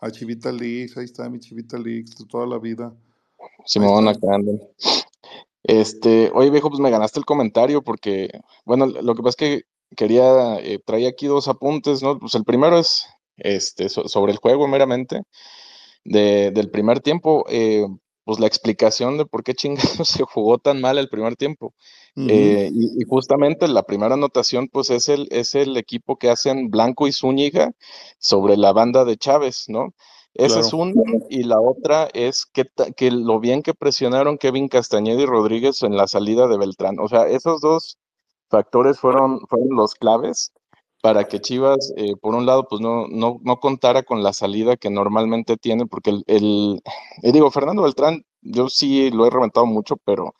a 0.00 0.10
Chivita 0.10 0.52
Leaks. 0.52 0.96
Ahí 0.96 1.04
está 1.04 1.28
mi 1.28 1.40
Chivita 1.40 1.78
Leaks 1.78 2.16
de 2.16 2.26
toda 2.26 2.46
la 2.46 2.58
vida. 2.58 2.94
Simón, 3.66 4.06
acá 4.06 4.34
andan. 4.34 4.60
Este, 5.64 6.30
oye 6.32 6.50
viejo, 6.50 6.68
pues 6.68 6.80
me 6.80 6.90
ganaste 6.90 7.18
el 7.18 7.24
comentario 7.24 7.82
porque, 7.82 8.30
bueno, 8.64 8.86
lo 8.86 9.14
que 9.14 9.22
pasa 9.22 9.30
es 9.30 9.36
que 9.36 9.62
quería, 9.96 10.58
eh, 10.60 10.78
traía 10.84 11.08
aquí 11.08 11.26
dos 11.26 11.48
apuntes, 11.48 12.02
¿no? 12.02 12.18
Pues 12.18 12.34
el 12.34 12.44
primero 12.44 12.78
es 12.78 13.06
este, 13.36 13.88
sobre 13.88 14.32
el 14.32 14.38
juego 14.38 14.68
meramente 14.68 15.22
de, 16.04 16.50
del 16.50 16.70
primer 16.70 17.00
tiempo, 17.00 17.44
eh, 17.48 17.86
pues 18.24 18.40
la 18.40 18.46
explicación 18.46 19.18
de 19.18 19.26
por 19.26 19.42
qué 19.42 19.54
chingados 19.54 20.08
se 20.08 20.24
jugó 20.24 20.58
tan 20.58 20.80
mal 20.80 20.98
el 20.98 21.08
primer 21.08 21.36
tiempo. 21.36 21.74
Eh, 22.16 22.70
y, 22.72 23.04
justamente 23.08 23.66
la 23.66 23.82
primera 23.82 24.14
anotación, 24.14 24.68
pues 24.68 24.90
es 24.90 25.08
el, 25.08 25.26
es 25.30 25.54
el 25.54 25.76
equipo 25.76 26.16
que 26.16 26.30
hacen 26.30 26.70
Blanco 26.70 27.08
y 27.08 27.12
Zúñiga 27.12 27.72
sobre 28.18 28.56
la 28.56 28.72
banda 28.72 29.04
de 29.04 29.16
Chávez, 29.16 29.64
¿no? 29.68 29.94
Esa 30.34 30.60
es 30.60 30.72
una, 30.72 31.00
y 31.28 31.44
la 31.44 31.60
otra 31.60 32.08
es 32.12 32.44
que, 32.44 32.64
que, 32.96 33.12
lo 33.12 33.38
bien 33.38 33.62
que 33.62 33.72
presionaron 33.72 34.36
Kevin 34.36 34.66
Castañeda 34.66 35.22
y 35.22 35.26
Rodríguez 35.26 35.82
en 35.82 35.96
la 35.96 36.08
salida 36.08 36.48
de 36.48 36.58
Beltrán. 36.58 36.98
O 36.98 37.08
sea, 37.08 37.28
esos 37.28 37.60
dos 37.60 37.98
factores 38.48 38.98
fueron, 38.98 39.40
fueron 39.46 39.76
los 39.76 39.94
claves 39.94 40.52
para 41.04 41.24
que 41.28 41.38
Chivas, 41.38 41.92
eh, 41.98 42.16
por 42.16 42.34
un 42.34 42.46
lado, 42.46 42.66
pues 42.66 42.80
no, 42.80 43.06
no, 43.08 43.38
no, 43.42 43.60
contara 43.60 44.04
con 44.04 44.22
la 44.22 44.32
salida 44.32 44.78
que 44.78 44.88
normalmente 44.88 45.58
tiene, 45.58 45.84
porque 45.84 46.08
el, 46.08 46.24
el 46.26 46.82
eh, 47.22 47.30
digo, 47.30 47.50
Fernando 47.50 47.82
Beltrán, 47.82 48.24
yo 48.40 48.70
sí 48.70 49.10
lo 49.10 49.26
he 49.26 49.30
reventado 49.30 49.66
mucho, 49.66 49.98
pero 49.98 50.34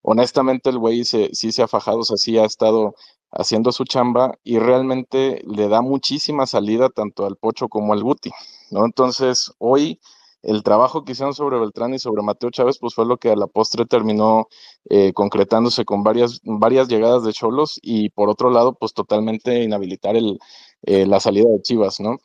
honestamente 0.00 0.70
el 0.70 0.78
güey 0.78 1.04
sí 1.04 1.52
se 1.52 1.62
ha 1.62 1.68
fajado, 1.68 1.98
o 1.98 2.04
sea, 2.04 2.16
sí 2.16 2.38
ha 2.38 2.46
estado 2.46 2.94
haciendo 3.32 3.70
su 3.70 3.84
chamba 3.84 4.32
y 4.42 4.58
realmente 4.58 5.42
le 5.46 5.68
da 5.68 5.82
muchísima 5.82 6.46
salida 6.46 6.88
tanto 6.88 7.26
al 7.26 7.36
Pocho 7.36 7.68
como 7.68 7.92
al 7.92 8.02
Guti, 8.02 8.30
¿no? 8.70 8.86
Entonces, 8.86 9.52
hoy 9.58 10.00
el 10.42 10.62
trabajo 10.62 11.04
que 11.04 11.12
hicieron 11.12 11.34
sobre 11.34 11.58
Beltrán 11.58 11.94
y 11.94 11.98
sobre 11.98 12.22
Mateo 12.22 12.50
Chávez, 12.50 12.78
pues 12.78 12.94
fue 12.94 13.06
lo 13.06 13.16
que 13.16 13.30
a 13.30 13.36
la 13.36 13.46
postre 13.46 13.86
terminó 13.86 14.48
eh, 14.88 15.12
concretándose 15.12 15.84
con 15.84 16.02
varias, 16.02 16.40
varias 16.44 16.88
llegadas 16.88 17.24
de 17.24 17.32
Cholos 17.32 17.78
y 17.82 18.10
por 18.10 18.28
otro 18.28 18.50
lado, 18.50 18.74
pues 18.74 18.94
totalmente 18.94 19.62
inhabilitar 19.62 20.16
el, 20.16 20.38
eh, 20.82 21.06
la 21.06 21.20
salida 21.20 21.48
de 21.48 21.62
Chivas, 21.62 22.00
¿no? 22.00 22.18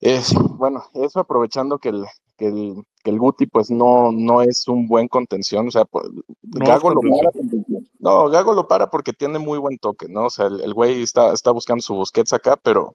Es, 0.00 0.34
bueno, 0.34 0.84
eso 0.94 1.20
aprovechando 1.20 1.78
que 1.78 1.90
el, 1.90 2.04
que 2.36 2.46
el, 2.46 2.82
que 3.02 3.10
el 3.10 3.18
Guti 3.18 3.46
pues 3.46 3.70
no, 3.70 4.12
no 4.12 4.42
es 4.42 4.68
un 4.68 4.86
buen 4.88 5.08
contención, 5.08 5.68
o 5.68 5.70
sea, 5.70 5.84
pues, 5.84 6.06
Gago 6.42 6.90
lo 6.90 7.00
para, 7.00 7.30
no, 7.98 8.28
Gago 8.28 8.52
lo 8.52 8.68
para 8.68 8.90
porque 8.90 9.12
tiene 9.12 9.38
muy 9.38 9.58
buen 9.58 9.78
toque, 9.78 10.06
¿no? 10.08 10.26
O 10.26 10.30
sea, 10.30 10.46
el, 10.46 10.74
güey 10.74 11.02
está, 11.02 11.32
está 11.32 11.50
buscando 11.50 11.82
su 11.82 11.94
Busquets 11.94 12.32
acá, 12.32 12.56
pero 12.56 12.94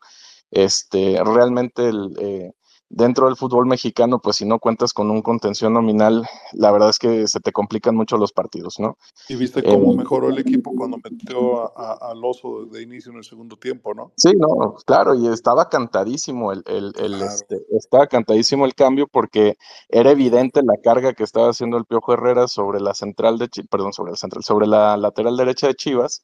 este, 0.52 1.20
realmente 1.24 1.88
el, 1.88 2.16
eh, 2.20 2.52
dentro 2.92 3.28
del 3.28 3.38
fútbol 3.38 3.66
mexicano, 3.66 4.20
pues 4.20 4.38
si 4.38 4.46
no 4.46 4.60
cuentas 4.60 4.94
con 4.94 5.10
un 5.10 5.22
contención 5.22 5.74
nominal, 5.74 6.28
la 6.52 6.72
verdad 6.72 6.90
es 6.90 7.00
que 7.00 7.28
se 7.28 7.40
te 7.40 7.52
complican 7.52 7.96
mucho 7.96 8.18
los 8.18 8.34
partidos, 8.34 8.80
¿no? 8.80 8.98
Y 9.30 9.36
viste 9.36 9.64
cómo 9.64 9.94
eh, 9.94 9.98
mejoró 9.98 10.30
el 10.30 10.38
equipo 10.38 10.74
cuando 10.76 10.98
metió 10.98 11.78
al 11.78 12.24
oso 12.24 12.66
de 12.66 12.82
inicio 12.82 13.12
en 13.12 13.20
el 13.20 13.24
segundo 13.24 13.56
tiempo, 13.58 13.94
¿no? 13.94 14.12
Sí, 14.18 14.34
no, 14.38 14.76
claro, 14.86 15.16
y 15.16 15.28
estaba 15.28 15.70
cantadísimo 15.70 16.52
el, 16.52 16.64
el, 16.68 16.94
el 17.00 17.22
este, 17.22 17.62
estaba 17.78 18.08
cantadísimo 18.08 18.66
el 18.66 18.76
cambio 18.76 19.08
porque 19.08 19.58
era 19.90 20.12
evidente 20.12 20.62
la 20.64 20.76
carga 20.84 21.14
que 21.14 21.24
estaba 21.24 21.50
haciendo 21.50 21.78
el 21.78 21.86
Piojo 21.86 22.14
Herrera 22.14 22.48
sobre 22.48 22.82
la 22.82 22.94
central 22.94 23.38
de, 23.38 23.50
perdón, 23.70 23.94
sobre 23.94 24.12
la 24.12 24.18
central, 24.18 24.44
sobre 24.44 24.68
la 24.68 24.98
lateral 24.98 25.38
derecha 25.38 25.68
de 25.68 25.76
Chivas 25.76 26.24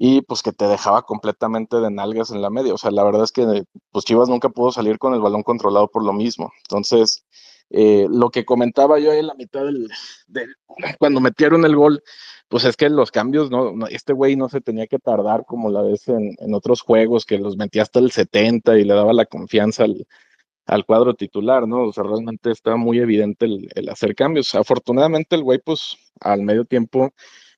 y 0.00 0.22
pues 0.22 0.42
que 0.42 0.52
te 0.52 0.66
dejaba 0.66 1.02
completamente 1.02 1.78
de 1.78 1.90
nalgas 1.90 2.30
en 2.30 2.40
la 2.40 2.50
media. 2.50 2.72
O 2.72 2.78
sea, 2.78 2.92
la 2.92 3.02
verdad 3.02 3.24
es 3.24 3.32
que 3.32 3.64
pues 3.90 4.04
Chivas 4.04 4.28
nunca 4.28 4.48
pudo 4.48 4.70
salir 4.70 4.96
con 4.96 5.12
el 5.12 5.20
balón 5.20 5.42
controlado 5.42 5.88
por 5.88 6.04
lo 6.04 6.12
mismo. 6.12 6.52
Entonces, 6.62 7.24
eh, 7.70 8.06
lo 8.08 8.30
que 8.30 8.44
comentaba 8.44 9.00
yo 9.00 9.10
ahí 9.10 9.18
en 9.18 9.26
la 9.26 9.34
mitad 9.34 9.64
del, 9.64 9.90
cuando 11.00 11.20
metieron 11.20 11.64
el 11.64 11.74
gol, 11.74 12.02
pues 12.46 12.64
es 12.64 12.76
que 12.76 12.88
los 12.88 13.10
cambios, 13.10 13.50
no, 13.50 13.74
este 13.88 14.12
güey 14.12 14.36
no 14.36 14.48
se 14.48 14.60
tenía 14.60 14.86
que 14.86 15.00
tardar 15.00 15.44
como 15.44 15.68
la 15.68 15.82
vez 15.82 16.06
en, 16.08 16.36
otros 16.54 16.80
juegos, 16.80 17.26
que 17.26 17.38
los 17.38 17.56
metía 17.56 17.82
hasta 17.82 17.98
el 17.98 18.12
70 18.12 18.78
y 18.78 18.84
le 18.84 18.94
daba 18.94 19.12
la 19.12 19.26
confianza 19.26 19.84
al, 19.84 20.86
cuadro 20.86 21.14
titular, 21.14 21.66
¿no? 21.66 21.88
O 21.88 21.92
sea, 21.92 22.04
realmente 22.04 22.52
estaba 22.52 22.76
muy 22.76 23.00
evidente 23.00 23.46
el, 23.46 23.88
hacer 23.88 24.14
cambios. 24.14 24.54
Afortunadamente 24.54 25.34
el 25.34 25.42
güey, 25.42 25.58
pues 25.58 25.96
al 26.20 26.42
medio 26.42 26.64
tiempo 26.64 27.12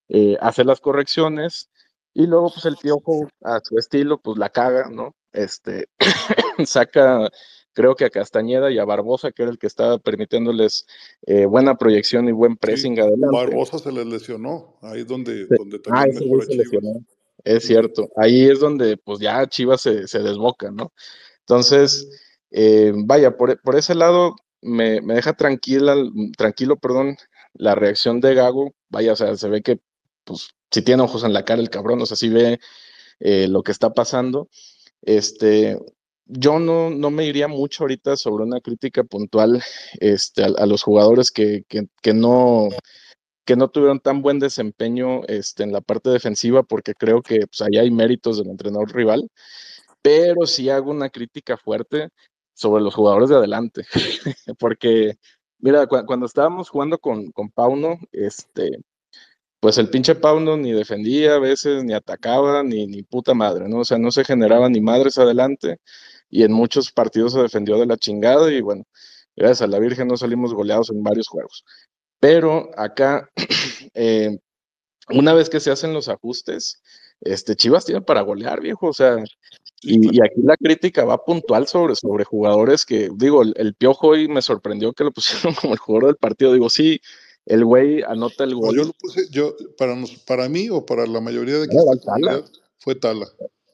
eh, 0.09 0.37
hace 0.41 0.65
las 0.65 0.81
correcciones, 0.81 1.71
y 2.15 2.27
luego, 2.27 2.51
pues 2.51 2.65
el 2.67 2.77
piojo, 2.77 3.29
a 3.43 3.61
su 3.63 3.79
estilo, 3.79 4.19
pues 4.19 4.39
la 4.39 4.51
caga, 4.51 4.89
¿no? 4.91 5.15
Este, 5.33 5.89
saca, 6.67 7.31
creo 7.73 7.95
que 7.95 8.05
a 8.05 8.11
Castañeda 8.11 8.71
y 8.71 8.79
a 8.79 8.85
Barbosa, 8.85 9.31
que 9.31 9.43
era 9.43 9.53
el 9.53 9.59
que 9.59 9.67
estaba 9.67 9.99
permitiéndoles 9.99 10.87
eh, 11.27 11.47
buena 11.47 11.77
proyección 11.77 12.29
y 12.29 12.33
buen 12.33 12.57
pressing 12.57 12.99
adelante. 12.99 13.37
Barbosa 13.37 13.79
se 13.79 13.93
les 13.93 14.07
lesionó, 14.07 14.79
ahí 14.83 15.01
es 15.01 15.07
donde, 15.07 15.47
donde 15.47 15.79
también 15.79 16.17
ah, 16.17 16.45
se 16.45 16.57
lesionó. 16.57 17.01
Es 17.45 17.65
cierto, 17.65 18.11
ahí 18.17 18.51
es 18.51 18.61
donde 18.61 18.97
pues 18.97 19.19
ya 19.19 19.47
Chivas 19.47 19.81
se, 19.81 20.07
se 20.07 20.19
desboca, 20.19 20.71
¿no? 20.71 20.93
Entonces, 21.41 22.09
eh, 22.51 22.93
vaya, 22.95 23.37
por, 23.37 23.61
por, 23.63 23.77
ese 23.77 23.95
lado 23.95 24.35
me, 24.61 25.01
me, 25.01 25.15
deja 25.15 25.33
tranquila, 25.33 25.95
tranquilo, 26.37 26.77
perdón, 26.77 27.17
la 27.55 27.75
reacción 27.75 28.21
de 28.21 28.35
Gago, 28.35 28.75
vaya, 28.91 29.15
o 29.15 29.17
sea, 29.17 29.37
se 29.37 29.49
ve 29.49 29.63
que 29.63 29.81
pues 30.25 30.51
si 30.71 30.83
tiene 30.83 31.03
ojos 31.03 31.25
en 31.25 31.33
la 31.33 31.45
cara 31.45 31.61
el 31.61 31.71
cabrón, 31.71 32.01
o 32.03 32.07
sea, 32.07 32.17
si 32.17 32.29
ve 32.29 32.59
eh, 33.21 33.49
lo 33.49 33.63
que 33.63 33.73
está 33.73 33.93
pasando. 33.93 34.49
Este, 35.03 35.79
yo 36.27 36.59
no, 36.59 36.91
no 36.91 37.11
me 37.11 37.27
iría 37.27 37.49
mucho 37.49 37.85
ahorita 37.85 38.17
sobre 38.17 38.45
una 38.45 38.61
crítica 38.61 39.05
puntual 39.05 39.63
este, 40.01 40.45
a, 40.45 40.67
los 40.67 40.83
jugadores 40.83 41.31
que, 41.31 41.65
que, 41.69 42.15
no, 42.15 42.69
que 43.45 43.57
no 43.57 43.69
tuvieron 43.69 44.01
tan 44.01 44.23
buen 44.23 44.39
desempeño 44.39 45.23
este, 45.27 45.65
en 45.65 45.73
la 45.73 45.81
parte 45.81 46.11
defensiva, 46.11 46.63
porque 46.63 46.95
creo 46.95 47.23
que 47.23 47.41
pues, 47.47 47.61
ahí 47.63 47.79
hay 47.79 47.91
méritos 47.91 48.39
del 48.39 48.49
entrenador 48.49 48.95
rival, 48.95 49.29
pero 50.03 50.47
sí 50.47 50.71
hago 50.71 50.91
una 50.91 51.11
crítica 51.11 51.57
fuerte 51.57 52.09
sobre 52.55 52.83
los 52.83 52.95
jugadores 52.95 53.29
de 53.31 53.37
adelante, 53.37 53.87
porque, 54.59 55.15
mira, 55.59 55.87
cuando 55.87 56.27
estábamos 56.27 56.69
jugando 56.69 56.99
con, 56.99 57.33
con 57.33 57.51
Pauno, 57.51 57.99
este, 58.13 58.79
pues 59.61 59.77
el 59.77 59.91
pinche 59.91 60.15
Pauno 60.15 60.57
ni 60.57 60.73
defendía 60.73 61.35
a 61.35 61.39
veces, 61.39 61.85
ni 61.85 61.93
atacaba, 61.93 62.63
ni, 62.63 62.87
ni 62.87 63.03
puta 63.03 63.35
madre, 63.35 63.69
¿no? 63.69 63.81
O 63.81 63.85
sea, 63.85 63.99
no 63.99 64.11
se 64.11 64.25
generaba 64.25 64.69
ni 64.71 64.81
madres 64.81 65.19
adelante 65.19 65.79
y 66.31 66.45
en 66.45 66.53
muchos 66.53 66.91
partidos 66.93 67.35
se 67.35 67.43
defendió 67.43 67.79
de 67.79 67.87
la 67.87 67.99
chingada 67.99 68.51
y 68.51 68.63
bueno, 68.63 68.85
gracias 69.37 69.63
a 69.63 69.67
la 69.67 69.79
Virgen 69.79 70.09
no 70.09 70.17
salimos 70.17 70.55
goleados 70.55 70.91
en 70.91 71.03
varios 71.03 71.29
juegos. 71.29 71.65
Pero 72.21 72.71
acá, 72.77 73.31
eh, 73.95 74.39
una 75.11 75.35
vez 75.35 75.51
que 75.51 75.61
se 75.61 75.71
hacen 75.71 75.93
los 75.93 76.09
ajustes, 76.09 76.83
este 77.21 77.55
Chivas 77.55 77.85
tiene 77.85 78.01
para 78.01 78.23
golear, 78.23 78.61
viejo, 78.63 78.89
o 78.89 78.93
sea, 78.95 79.17
y, 79.83 80.23
aquí 80.23 80.41
la 80.43 80.57
crítica 80.57 81.05
va 81.05 81.23
puntual 81.23 81.67
sobre, 81.67 81.97
sobre 81.97 82.25
jugadores 82.25 82.87
que, 82.87 83.11
digo, 83.15 83.43
el, 83.43 83.53
el 83.57 83.75
Piojo 83.75 84.09
hoy 84.09 84.29
me 84.29 84.41
sorprendió 84.41 84.95
que 84.95 85.05
lo 85.05 85.13
pusieron 85.13 85.55
como 85.55 85.75
el 85.75 85.79
jugador 85.79 86.07
del 86.07 86.17
partido, 86.17 86.55
digo, 86.55 86.71
sí, 86.71 87.01
el 87.51 87.65
güey 87.65 88.03
anota 88.03 88.45
el 88.45 88.55
gol. 88.55 88.77
yo 88.77 88.85
lo 88.85 88.93
puse, 88.93 89.29
yo, 89.31 89.57
para, 89.77 89.97
para 90.25 90.49
mí 90.49 90.71
o 90.71 90.87
para 90.87 91.05
la 91.07 91.21
mayoría 91.21 91.59
de 91.59 91.67
que 91.67 91.77
fue 92.79 92.95
Tala. 92.95 93.27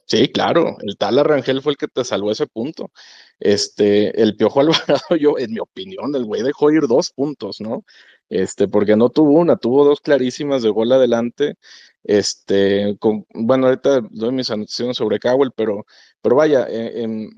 Sí, 0.05 0.29
claro, 0.29 0.77
el 0.81 0.97
Tala 0.97 1.21
Rangel 1.21 1.61
fue 1.61 1.73
el 1.73 1.77
que 1.77 1.87
te 1.87 2.03
salvó 2.03 2.31
ese 2.31 2.47
punto. 2.47 2.91
Este, 3.39 4.19
el 4.19 4.35
Piojo 4.35 4.59
Alvarado, 4.61 5.15
yo, 5.19 5.37
en 5.37 5.53
mi 5.53 5.59
opinión, 5.59 6.15
el 6.15 6.25
güey 6.25 6.41
dejó 6.41 6.71
ir 6.71 6.87
dos 6.87 7.11
puntos, 7.11 7.61
¿no? 7.61 7.83
Este, 8.29 8.67
porque 8.67 8.95
no 8.95 9.09
tuvo 9.09 9.33
una, 9.33 9.57
tuvo 9.57 9.85
dos 9.85 10.01
clarísimas 10.01 10.63
de 10.63 10.69
gol 10.69 10.91
adelante. 10.91 11.55
Este, 12.03 12.97
con, 12.99 13.27
bueno, 13.33 13.67
ahorita 13.67 14.01
doy 14.09 14.31
mis 14.31 14.49
anotaciones 14.49 14.97
sobre 14.97 15.19
Cowell, 15.19 15.51
pero, 15.55 15.85
pero 16.21 16.35
vaya, 16.35 16.65
eh, 16.67 17.03
en, 17.03 17.29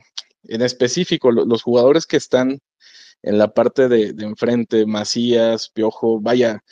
en 0.43 0.61
específico, 0.61 1.31
los 1.31 1.63
jugadores 1.63 2.05
que 2.05 2.17
están 2.17 2.59
en 3.23 3.37
la 3.37 3.53
parte 3.53 3.87
de, 3.89 4.13
enfrente, 4.19 4.85
Macías, 4.85 5.69
Piojo, 5.69 6.19
vaya, 6.21 6.63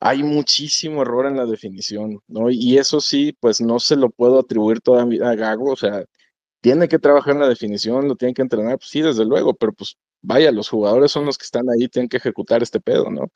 hay 0.00 0.22
muchísimo 0.22 1.02
error 1.02 1.26
en 1.26 1.36
la 1.36 1.46
definición, 1.46 2.20
¿no? 2.28 2.50
Y 2.50 2.78
eso 2.78 3.00
sí, 3.00 3.36
pues 3.40 3.60
no 3.60 3.78
se 3.80 3.96
lo 3.96 4.10
puedo 4.10 4.40
atribuir 4.40 4.80
todavía 4.80 5.30
a 5.30 5.34
Gago, 5.36 5.72
o 5.72 5.76
sea, 5.76 6.04
tiene 6.60 6.88
que 6.88 6.98
trabajar 6.98 7.34
en 7.34 7.40
la 7.40 7.48
definición, 7.48 8.08
lo 8.08 8.16
tiene 8.16 8.34
que 8.34 8.42
entrenar, 8.42 8.78
pues 8.78 8.90
sí, 8.90 9.02
desde 9.02 9.24
luego, 9.24 9.54
pero 9.54 9.72
pues 9.72 9.96
vaya, 10.22 10.52
los 10.52 10.68
jugadores 10.68 11.12
son 11.12 11.26
los 11.26 11.38
que 11.38 11.44
están 11.44 11.68
ahí, 11.70 11.88
tienen 11.88 12.08
que 12.08 12.16
ejecutar 12.18 12.62
este 12.62 12.80
pedo, 12.80 13.10
¿no? 13.10 13.32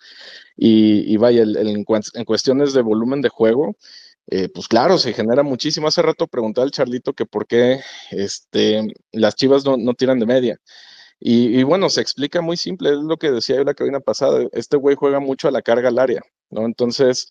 Y, 0.56 1.16
vaya, 1.18 1.43
en, 1.43 1.84
cuestiones 1.84 2.72
de 2.72 2.82
volumen 2.82 3.20
de 3.22 3.28
juego, 3.28 3.76
eh, 4.28 4.48
pues 4.48 4.68
claro, 4.68 4.98
se 4.98 5.12
genera 5.12 5.43
muchísimo. 5.43 5.88
Hace 5.88 6.02
rato 6.02 6.26
preguntaba 6.28 6.64
al 6.64 6.70
Charlito 6.72 7.12
que 7.14 7.26
por 7.26 7.47
qué 7.47 7.80
este, 8.10 8.82
las 9.12 9.36
chivas 9.36 9.64
no, 9.64 9.76
no 9.76 9.94
tiran 9.94 10.18
de 10.18 10.26
media. 10.26 10.60
Y, 11.18 11.62
bueno, 11.62 11.88
se 11.88 12.02
explica 12.02 12.43
muy 12.43 12.56
simple, 12.56 12.90
es 12.90 12.98
lo 12.98 13.16
que 13.16 13.30
decía 13.30 13.56
yo 13.56 13.64
la 13.64 13.74
cabina 13.74 14.01
pasada, 14.01 14.47
este 14.52 14.76
güey 14.76 14.97
juega 14.97 15.18
mucho 15.18 15.48
a 15.48 15.51
la 15.51 15.62
carga 15.62 15.88
al 15.88 15.98
área, 15.98 16.22
¿no? 16.51 16.66
Entonces, 16.66 17.30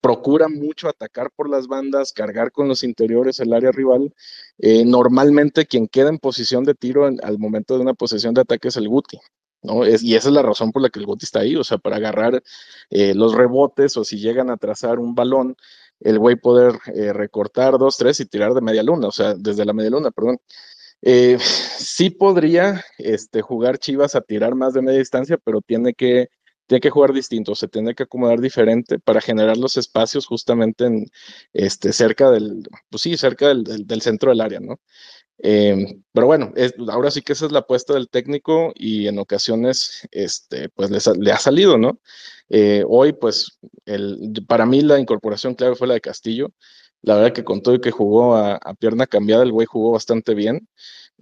procura 0.00 0.48
mucho 0.48 0.88
atacar 0.88 1.30
por 1.34 1.48
las 1.48 1.66
bandas, 1.66 2.12
cargar 2.12 2.52
con 2.52 2.68
los 2.68 2.84
interiores 2.84 3.40
el 3.40 3.52
área 3.54 3.72
rival. 3.72 4.14
Eh, 4.58 4.84
normalmente 4.84 5.66
quien 5.66 5.88
queda 5.88 6.10
en 6.10 6.18
posición 6.18 6.64
de 6.64 6.74
tiro 6.74 7.06
al 7.06 7.38
momento 7.38 7.74
de 7.74 7.80
una 7.80 7.94
posesión 7.94 8.34
de 8.34 8.42
ataque 8.42 8.68
es 8.68 8.76
el 8.76 8.88
Guti. 8.88 9.18
¿no? 9.62 9.84
Es, 9.84 10.02
y 10.02 10.14
esa 10.14 10.28
es 10.28 10.34
la 10.34 10.42
razón 10.42 10.72
por 10.72 10.82
la 10.82 10.90
que 10.90 11.00
el 11.00 11.06
Guti 11.06 11.24
está 11.24 11.40
ahí, 11.40 11.56
o 11.56 11.64
sea, 11.64 11.78
para 11.78 11.96
agarrar 11.96 12.42
eh, 12.90 13.14
los 13.14 13.34
rebotes 13.34 13.96
o 13.96 14.04
si 14.04 14.18
llegan 14.18 14.50
a 14.50 14.58
trazar 14.58 14.98
un 14.98 15.14
balón, 15.14 15.56
el 16.00 16.18
güey 16.18 16.36
poder 16.36 16.78
eh, 16.94 17.12
recortar 17.12 17.78
dos, 17.78 17.96
tres 17.96 18.20
y 18.20 18.26
tirar 18.26 18.52
de 18.52 18.60
media 18.60 18.82
luna, 18.82 19.08
o 19.08 19.12
sea, 19.12 19.34
desde 19.34 19.64
la 19.64 19.72
media 19.72 19.90
luna, 19.90 20.10
perdón. 20.10 20.38
Eh, 21.02 21.38
sí 21.40 22.10
podría 22.10 22.82
este, 22.98 23.42
jugar 23.42 23.78
Chivas 23.78 24.14
a 24.14 24.22
tirar 24.22 24.54
más 24.54 24.74
de 24.74 24.82
media 24.82 24.98
distancia, 24.98 25.38
pero 25.42 25.60
tiene 25.60 25.94
que, 25.94 26.28
tiene 26.66 26.80
que 26.80 26.90
jugar 26.90 27.12
distinto, 27.12 27.54
se 27.54 27.68
tiene 27.68 27.94
que 27.94 28.04
acomodar 28.04 28.40
diferente 28.40 28.98
para 28.98 29.20
generar 29.20 29.56
los 29.56 29.76
espacios 29.76 30.26
justamente 30.26 30.86
en, 30.86 31.06
este, 31.52 31.92
cerca 31.92 32.30
del, 32.30 32.62
pues 32.88 33.02
sí, 33.02 33.16
cerca 33.16 33.48
del, 33.48 34.00
centro 34.00 34.30
del 34.30 34.40
área, 34.40 34.60
¿no? 34.60 34.80
Eh, 35.38 36.00
pero 36.12 36.26
bueno, 36.26 36.52
ahora 36.88 37.10
sí 37.10 37.20
que 37.20 37.32
esa 37.32 37.46
es 37.46 37.52
la 37.52 37.58
apuesta 37.60 37.94
del 37.94 38.08
técnico 38.08 38.72
y 38.74 39.08
en 39.08 39.18
ocasiones, 39.18 40.08
este, 40.10 40.68
pues 40.70 40.90
le, 40.90 41.32
ha 41.32 41.38
salido, 41.38 41.76
¿no? 41.76 42.00
Eh, 42.48 42.84
hoy, 42.88 43.12
pues, 43.12 43.58
para 44.46 44.64
mí 44.64 44.80
la 44.82 44.98
incorporación 44.98 45.54
clave 45.54 45.74
fue 45.74 45.88
la 45.88 45.94
de 45.94 46.00
Castillo. 46.00 46.52
La 47.04 47.16
verdad 47.16 47.32
que 47.32 47.44
con 47.44 47.62
todo 47.62 47.74
y 47.74 47.80
que 47.80 47.90
jugó 47.90 48.36
a, 48.36 48.58
pierna 48.78 49.06
cambiada, 49.06 49.42
el 49.42 49.52
güey 49.52 49.66
jugó 49.66 49.92
bastante 49.92 50.34
bien. 50.34 50.68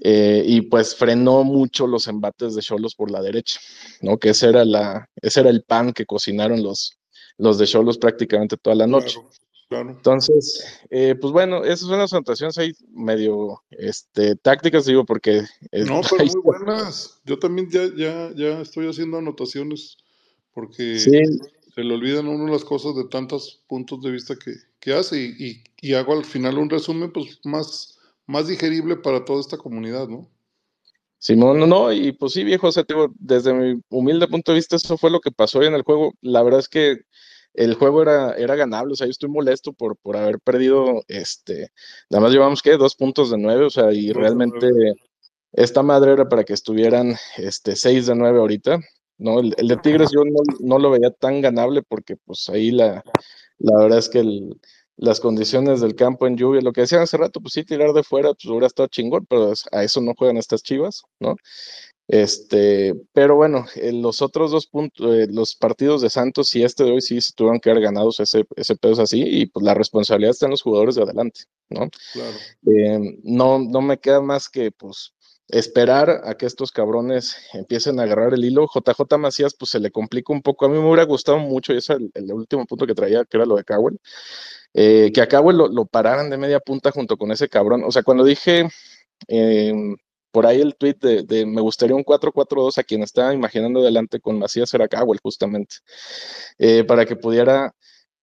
Eh, 0.01 0.43
y 0.47 0.63
pues 0.63 0.97
frenó 0.97 1.45
mucho 1.45 1.87
los 1.87 2.09
embates 2.09 2.55
de 2.55 2.63
Cholos 2.63 2.95
por 2.95 3.11
la 3.11 3.21
derecha, 3.21 3.61
¿no? 4.01 4.19
Que 4.19 4.31
ese 4.31 4.49
era, 4.49 4.65
la, 4.65 5.09
ese 5.21 5.41
era 5.41 5.51
el 5.51 5.63
pan 5.65 5.93
que 5.93 6.07
cocinaron 6.07 6.63
los, 6.63 6.99
los 7.37 7.59
de 7.59 7.67
Cholos 7.67 7.99
prácticamente 7.99 8.57
toda 8.57 8.75
la 8.75 8.87
noche. 8.87 9.19
Entonces, 9.71 10.81
eh, 10.91 11.15
pues 11.21 11.33
bueno, 11.33 11.65
esas 11.65 11.89
son 11.89 11.99
las 11.99 12.13
anotaciones 12.13 12.59
ahí 12.59 12.73
medio 12.91 13.63
este, 13.71 14.37
tácticas, 14.37 14.85
digo, 14.85 15.05
porque... 15.05 15.43
no, 15.73 16.01
pero 16.11 16.25
muy 16.25 16.43
buenas. 16.43 17.21
Yo 17.25 17.39
también 17.39 17.71
ya, 17.71 17.85
ya, 17.97 18.33
ya 18.35 18.61
estoy 18.61 18.89
haciendo 18.89 19.19
anotaciones 19.19 19.97
porque 20.53 20.99
se 20.99 21.85
le 21.85 21.95
olvidan 21.95 22.27
a 22.27 22.31
uno 22.31 22.53
las 22.53 22.65
cosas 22.65 22.95
de 22.97 23.05
tantos 23.09 23.63
puntos 23.67 24.03
de 24.03 24.11
vista 24.11 24.37
que, 24.37 24.53
que 24.83 24.93
hace 24.93 25.17
y, 25.39 25.63
y, 25.81 25.95
hago 25.95 26.13
al 26.13 26.25
final 26.25 26.59
un 26.59 26.69
resumen 26.69 27.13
pues 27.13 27.39
más, 27.45 28.01
más 28.27 28.49
digerible 28.49 28.97
para 28.97 29.25
toda 29.25 29.41
esta 29.41 29.57
comunidad, 29.57 30.09
¿no? 30.09 30.29
Simón, 31.19 31.61
no, 31.61 31.69
no, 31.69 31.93
y 31.93 32.11
pues 32.11 32.33
sí, 32.33 32.43
viejo, 32.43 32.67
o 32.67 32.73
sea, 32.73 32.85
desde 33.15 33.55
mi 33.55 33.81
humilde 33.91 34.27
punto 34.27 34.51
de 34.51 34.57
vista, 34.57 34.75
eso 34.75 34.99
fue 34.99 35.09
lo 35.09 35.21
que 35.21 35.31
pasó 35.31 35.61
hoy 35.61 35.67
en 35.67 35.75
el 35.75 35.83
juego. 35.83 36.15
La 36.21 36.43
verdad 36.43 36.59
es 36.59 36.69
que 36.69 37.03
el 37.55 37.75
juego 37.75 38.03
era, 38.03 38.35
era 38.35 38.57
ganable, 38.57 38.95
o 38.95 38.97
sea, 38.97 39.07
yo 39.07 39.13
estoy 39.13 39.29
molesto 39.29 39.73
por, 39.73 39.97
por 39.99 40.17
haber 40.17 40.41
perdido, 40.41 41.05
este, 41.07 41.71
nada 42.11 42.23
más 42.23 42.33
llevamos 42.33 42.61
que 42.61 42.77
dos 42.77 42.97
puntos 42.97 43.31
de 43.31 43.39
nueve, 43.39 43.67
o 43.67 43.71
sea, 43.71 43.93
y 43.93 44.13
realmente 44.13 44.69
esta 45.53 45.85
madre 45.85 46.15
era 46.15 46.29
para 46.29 46.43
que 46.43 46.55
estuvieran, 46.55 47.15
este, 47.37 47.77
seis 47.77 48.07
de 48.07 48.17
nueve 48.17 48.41
ahorita, 48.41 48.81
¿no? 49.19 49.39
El, 49.39 49.51
de 49.51 49.77
Tigres 49.77 50.11
yo 50.13 50.23
no, 50.59 50.79
lo 50.81 50.91
veía 50.91 51.13
tan 51.13 51.41
ganable 51.41 51.83
porque, 51.83 52.17
pues, 52.17 52.49
ahí 52.49 52.73
la, 52.73 53.05
la 53.63 53.79
verdad 53.79 53.99
es 53.99 54.09
que 54.09 54.25
las 54.97 55.21
condiciones 55.21 55.81
del 55.81 55.95
campo 55.95 56.27
en 56.27 56.37
lluvia, 56.37 56.61
lo 56.61 56.73
que 56.73 56.83
decían 56.83 57.03
hace 57.03 57.17
rato, 57.17 57.41
pues 57.41 57.55
sí, 57.55 57.65
tirar 57.65 57.93
de 57.93 58.03
fuera, 58.03 58.35
pues 58.35 58.45
hubiera 58.47 58.67
estado 58.67 58.89
chingón, 58.89 59.25
pero 59.27 59.53
a 59.73 59.85
eso 59.85 60.01
no 60.01 60.15
juegan 60.17 60.37
estas 60.37 60.63
chivas, 60.63 61.03
¿no? 61.21 61.37
Este, 62.09 62.93
pero 63.13 63.37
bueno, 63.37 63.65
en 63.77 64.03
los 64.03 64.21
otros 64.21 64.51
dos 64.51 64.67
puntos, 64.67 65.07
eh, 65.15 65.29
los 65.31 65.55
partidos 65.55 66.03
de 66.03 66.11
Santos 66.11 66.55
y 66.57 66.65
este 66.65 66.85
de 66.85 66.91
hoy 66.93 67.01
sí 67.01 67.21
se 67.21 67.33
tuvieron 67.33 67.61
que 67.61 67.71
haber 67.71 67.85
ganados 67.85 68.21
ese, 68.21 68.45
ese 68.57 68.77
pedo 68.77 69.01
así, 69.01 69.23
y 69.23 69.47
pues 69.47 69.65
la 69.65 69.75
responsabilidad 69.75 70.33
está 70.33 70.47
en 70.47 70.51
los 70.51 70.63
jugadores 70.63 70.97
de 70.97 71.03
adelante, 71.03 71.43
¿no? 71.71 71.89
Claro. 72.13 72.37
Eh, 72.67 73.19
no, 73.23 73.61
no 73.61 73.81
me 73.81 73.99
queda 73.99 74.21
más 74.21 74.49
que 74.49 74.73
pues 74.73 75.15
esperar 75.49 76.23
a 76.25 76.35
que 76.35 76.47
estos 76.47 76.73
cabrones 76.73 77.37
empiecen 77.53 78.01
a 78.01 78.05
agarrar 78.05 78.35
el 78.35 78.45
hilo. 78.45 78.69
JJ 78.73 79.19
Macías, 79.19 79.55
pues 79.55 79.71
se 79.71 79.81
le 79.81 79.91
complica 79.91 80.33
un 80.33 80.43
poco. 80.43 80.67
A 80.67 80.69
mí 80.69 80.79
me 80.79 80.87
hubiera 80.87 81.05
gustado 81.05 81.39
mucho, 81.39 81.73
y 81.73 81.79
ese 81.79 81.95
es 81.95 82.01
el, 82.15 82.33
último 82.33 82.67
punto 82.67 82.87
que 82.87 82.95
traía, 82.95 83.25
que 83.25 83.37
era 83.37 83.47
lo 83.47 83.57
de 83.57 83.65
Cowell, 83.65 83.99
eh, 84.75 85.11
que 85.15 85.21
a 85.21 85.29
Cowell 85.29 85.57
lo, 85.57 85.69
lo, 85.69 85.87
pararan 85.87 86.31
de 86.31 86.39
media 86.39 86.61
punta 86.61 86.91
junto 86.91 87.17
con 87.17 87.33
ese 87.33 87.49
cabrón. 87.49 87.85
O 87.85 87.93
sea, 87.93 88.03
cuando 88.03 88.25
dije 88.25 88.69
por 90.33 90.47
ahí 90.47 90.61
el 90.61 90.75
tweet 90.75 90.97
de, 91.01 91.47
me 91.47 91.61
gustaría 91.61 91.95
un 91.95 92.05
4-4-2 92.05 92.79
a 92.79 92.83
quien 92.83 93.03
estaba 93.03 93.35
imaginando 93.35 93.81
adelante 93.81 94.19
con 94.19 94.39
Macías 94.39 94.73
era 94.75 94.89
Cowell, 94.89 95.21
justamente, 95.23 95.77
eh, 96.59 96.85
para 96.85 97.05
que 97.05 97.17
pudiera 97.17 97.75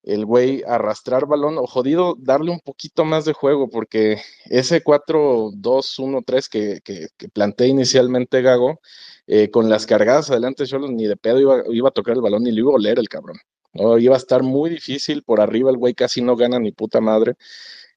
el 0.04 0.26
güey 0.26 0.64
arrastrar 0.68 1.26
balón 1.26 1.58
o 1.58 1.68
jodido 1.68 2.16
darle 2.20 2.52
un 2.52 2.60
poquito 2.60 3.06
más 3.06 3.26
de 3.26 3.34
juego, 3.34 3.70
porque 3.70 4.22
ese 4.46 4.84
4-2-1-3 4.84 6.50
que, 6.50 6.82
que, 6.84 7.08
que, 7.18 7.30
planteé 7.30 7.68
inicialmente 7.68 8.42
Gago, 8.42 8.80
eh, 9.28 9.50
con 9.52 9.70
las 9.70 9.86
cargadas 9.86 10.32
adelante, 10.32 10.66
yo 10.66 10.80
ni 10.80 11.06
de 11.06 11.18
pedo 11.18 11.40
iba, 11.40 11.64
iba, 11.72 11.90
a 11.90 11.92
tocar 11.92 12.16
el 12.16 12.22
balón 12.22 12.44
ni 12.44 12.52
le 12.52 12.62
iba 12.62 12.72
a 12.72 12.76
oler 12.76 13.00
el 13.00 13.10
cabrón. 13.10 13.38
Iba 13.74 14.16
a 14.16 14.18
estar 14.18 14.42
muy 14.42 14.70
difícil, 14.70 15.24
por 15.24 15.42
arriba 15.42 15.70
el 15.70 15.78
güey 15.78 15.94
casi 15.94 16.22
no 16.22 16.36
gana 16.36 16.60
ni 16.60 16.72
puta 16.72 17.02
madre. 17.02 17.36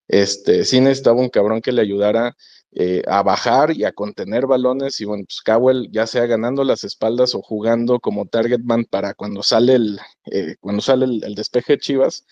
Este, 0.08 0.64
sí 0.64 0.80
necesitaba 0.80 1.20
un 1.20 1.30
cabrón 1.30 1.62
que 1.62 1.72
le 1.72 1.80
ayudara 1.80 2.36
eh, 2.74 3.02
a 3.06 3.22
bajar 3.22 3.76
y 3.76 3.84
a 3.84 3.92
contener 3.92 4.46
balones 4.46 4.98
y 5.02 5.04
bueno, 5.04 5.24
pues 5.26 5.42
Cowell 5.42 5.90
ya 5.92 6.06
sea 6.06 6.24
ganando 6.24 6.64
las 6.64 6.84
espaldas 6.84 7.34
o 7.34 7.42
jugando 7.42 8.00
como 8.00 8.24
target 8.24 8.60
man 8.60 8.86
para 8.86 9.12
cuando 9.12 9.42
sale 9.42 9.74
el, 9.74 10.00
eh, 10.24 10.56
cuando 10.58 10.80
sale 10.80 11.04
el, 11.04 11.34
despeje 11.34 11.74
de 11.74 11.78
Chivas, 11.80 12.24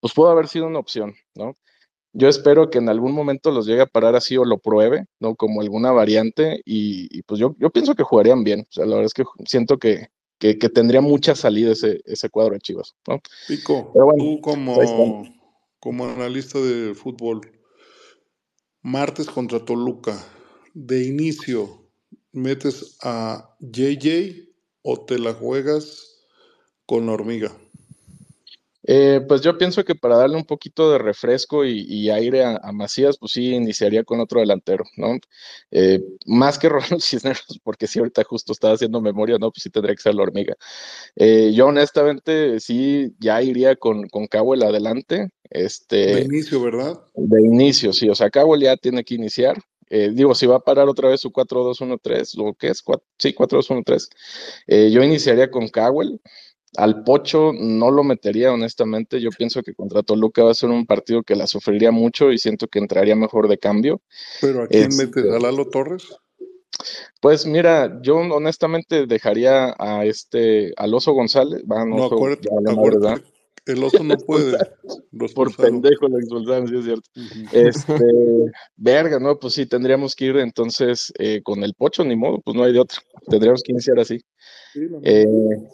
pues 0.00 0.14
pudo 0.14 0.30
haber 0.30 0.48
sido 0.48 0.66
una 0.66 0.78
opción, 0.78 1.14
¿no? 1.34 1.58
Yo 2.14 2.28
espero 2.28 2.70
que 2.70 2.78
en 2.78 2.88
algún 2.88 3.12
momento 3.12 3.50
los 3.50 3.66
llegue 3.66 3.82
a 3.82 3.86
parar 3.86 4.16
así 4.16 4.34
o 4.38 4.46
lo 4.46 4.56
pruebe, 4.56 5.04
¿no? 5.20 5.34
Como 5.34 5.60
alguna 5.60 5.92
variante 5.92 6.62
y, 6.64 7.22
pues 7.24 7.38
yo, 7.38 7.54
yo 7.58 7.68
pienso 7.68 7.94
que 7.94 8.02
jugarían 8.02 8.44
bien, 8.44 8.60
o 8.60 8.72
sea, 8.72 8.86
la 8.86 8.96
verdad 8.96 9.06
es 9.06 9.14
que 9.14 9.24
siento 9.44 9.78
que, 9.78 10.08
que, 10.38 10.54
tendría 10.54 11.02
mucha 11.02 11.34
salida 11.34 11.72
ese, 11.72 12.00
ese 12.06 12.30
cuadro 12.30 12.54
de 12.54 12.60
Chivas, 12.60 12.94
¿no? 13.06 13.20
Pico, 13.46 13.92
tú 13.92 14.40
como, 14.40 15.24
como 15.78 16.06
analista 16.06 16.58
de 16.58 16.94
fútbol, 16.94 17.42
Martes 18.84 19.26
contra 19.26 19.64
Toluca. 19.64 20.12
De 20.74 21.04
inicio, 21.04 21.88
¿metes 22.32 22.96
a 23.00 23.54
JJ 23.60 24.48
o 24.82 25.04
te 25.04 25.20
la 25.20 25.34
juegas 25.34 26.26
con 26.84 27.06
la 27.06 27.12
hormiga? 27.12 27.52
Eh, 28.84 29.20
pues 29.28 29.42
yo 29.42 29.56
pienso 29.56 29.84
que 29.84 29.94
para 29.94 30.16
darle 30.16 30.36
un 30.36 30.44
poquito 30.44 30.90
de 30.90 30.98
refresco 30.98 31.64
y, 31.64 32.10
aire 32.10 32.44
a, 32.44 32.72
Macías, 32.72 33.16
pues 33.18 33.32
sí 33.32 33.54
iniciaría 33.54 34.02
con 34.02 34.20
otro 34.20 34.40
delantero, 34.40 34.84
¿no? 34.96 35.18
Eh, 35.70 36.02
más 36.26 36.58
que 36.58 36.68
Ronald 36.68 37.00
Cisneros, 37.00 37.60
porque 37.62 37.86
si 37.86 37.98
ahorita 38.00 38.24
justo 38.24 38.52
estaba 38.52 38.74
haciendo 38.74 39.00
memoria, 39.00 39.38
no, 39.38 39.50
pues 39.50 39.62
sí 39.62 39.70
tendría 39.70 39.94
que 39.94 40.02
ser 40.02 40.14
la 40.14 40.22
hormiga. 40.22 40.56
Eh, 41.16 41.52
yo 41.54 41.66
honestamente 41.66 42.58
sí 42.60 43.14
ya 43.20 43.42
iría 43.42 43.76
con, 43.76 44.08
con 44.08 44.26
Cowell 44.26 44.62
adelante. 44.62 45.30
Este, 45.50 46.14
de 46.14 46.20
inicio, 46.22 46.62
¿verdad? 46.62 47.00
De 47.14 47.42
inicio, 47.42 47.92
sí, 47.92 48.08
o 48.08 48.14
sea, 48.14 48.30
Cowell 48.30 48.62
ya 48.62 48.76
tiene 48.76 49.04
que 49.04 49.14
iniciar. 49.14 49.58
digo, 49.90 50.34
si 50.34 50.46
va 50.46 50.56
a 50.56 50.60
parar 50.60 50.88
otra 50.88 51.10
vez 51.10 51.20
su 51.20 51.30
4-2-1-3, 51.30 52.34
¿o 52.38 52.54
qué 52.54 52.68
es? 52.68 52.82
sí, 53.18 53.34
4-2-1-3. 53.34 54.08
yo 54.90 55.02
iniciaría 55.02 55.50
con 55.50 55.68
Cowell. 55.68 56.18
Al 56.76 57.04
Pocho 57.04 57.52
no 57.52 57.90
lo 57.90 58.02
metería, 58.02 58.52
honestamente. 58.52 59.20
Yo 59.20 59.30
pienso 59.30 59.62
que 59.62 59.74
contra 59.74 60.02
Toluca 60.02 60.42
va 60.42 60.52
a 60.52 60.54
ser 60.54 60.70
un 60.70 60.86
partido 60.86 61.22
que 61.22 61.36
la 61.36 61.46
sufriría 61.46 61.90
mucho 61.90 62.32
y 62.32 62.38
siento 62.38 62.68
que 62.68 62.78
entraría 62.78 63.14
mejor 63.14 63.48
de 63.48 63.58
cambio. 63.58 64.00
¿Pero 64.40 64.62
a 64.62 64.68
quién 64.68 64.88
este, 64.88 65.06
metes? 65.06 65.30
¿A 65.30 65.38
Lalo 65.38 65.68
Torres? 65.68 66.04
Pues 67.20 67.46
mira, 67.46 68.00
yo 68.02 68.16
honestamente 68.16 69.06
dejaría 69.06 69.74
a 69.78 70.04
este, 70.04 70.72
al 70.76 70.94
Oso 70.94 71.12
González. 71.12 71.62
no, 71.66 72.04
acuérdate, 72.06 72.48
el 73.66 73.84
oso 73.84 74.02
no 74.02 74.16
puede. 74.16 74.58
Por 75.34 75.54
pendejo 75.54 76.08
lo 76.08 76.18
expulsaron, 76.18 76.68
sí 76.68 76.76
es 76.76 76.84
cierto. 76.84 77.10
Este, 77.52 78.04
verga, 78.76 79.18
no, 79.20 79.38
pues 79.38 79.54
sí, 79.54 79.66
tendríamos 79.66 80.16
que 80.16 80.26
ir 80.26 80.36
entonces 80.38 81.12
eh, 81.18 81.42
con 81.42 81.62
el 81.62 81.74
pocho, 81.74 82.04
ni 82.04 82.16
modo, 82.16 82.40
pues 82.40 82.56
no 82.56 82.64
hay 82.64 82.72
de 82.72 82.80
otro. 82.80 83.00
Tendríamos 83.28 83.62
que 83.62 83.72
iniciar 83.72 84.00
así. 84.00 84.20
Eh, 85.04 85.26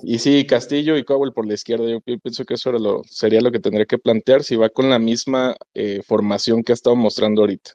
y 0.03 0.19
sí, 0.19 0.45
Castillo 0.45 0.97
y 0.97 1.05
Cowell 1.05 1.33
por 1.33 1.47
la 1.47 1.55
izquierda, 1.55 1.89
yo, 1.89 2.01
pienso 2.01 2.45
que 2.45 2.55
eso 2.55 2.71
era 2.71 2.79
lo, 2.79 3.03
sería 3.05 3.41
lo 3.41 3.53
que 3.53 3.61
tendría 3.61 3.87
que 3.87 3.99
plantear 3.99 4.43
si 4.43 4.57
va 4.57 4.69
con 4.69 4.91
la 4.91 4.99
misma 4.99 5.57
eh, 5.75 6.03
formación 6.05 6.63
que 6.63 6.73
ha 6.73 6.75
estado 6.75 6.97
mostrando 6.97 7.43
ahorita. 7.43 7.73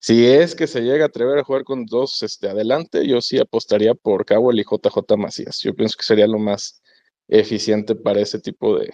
Si 0.00 0.26
es 0.26 0.54
que 0.54 0.66
se 0.66 0.82
llega 0.82 1.04
a 1.04 1.08
atrever 1.08 1.38
a 1.38 1.44
jugar 1.44 1.64
con 1.64 1.86
dos 1.86 2.22
este, 2.22 2.48
adelante, 2.48 3.06
yo 3.06 3.20
sí 3.20 3.38
apostaría 3.38 3.94
por 3.94 4.26
Cowell 4.26 4.58
y 4.58 4.64
JJ 4.64 5.16
Macías. 5.16 5.60
Yo 5.60 5.74
pienso 5.74 5.96
que 5.96 6.04
sería 6.04 6.26
lo 6.26 6.38
más 6.38 6.82
eficiente 7.28 7.94
para 7.94 8.20
ese 8.20 8.40
tipo 8.40 8.78
de, 8.78 8.90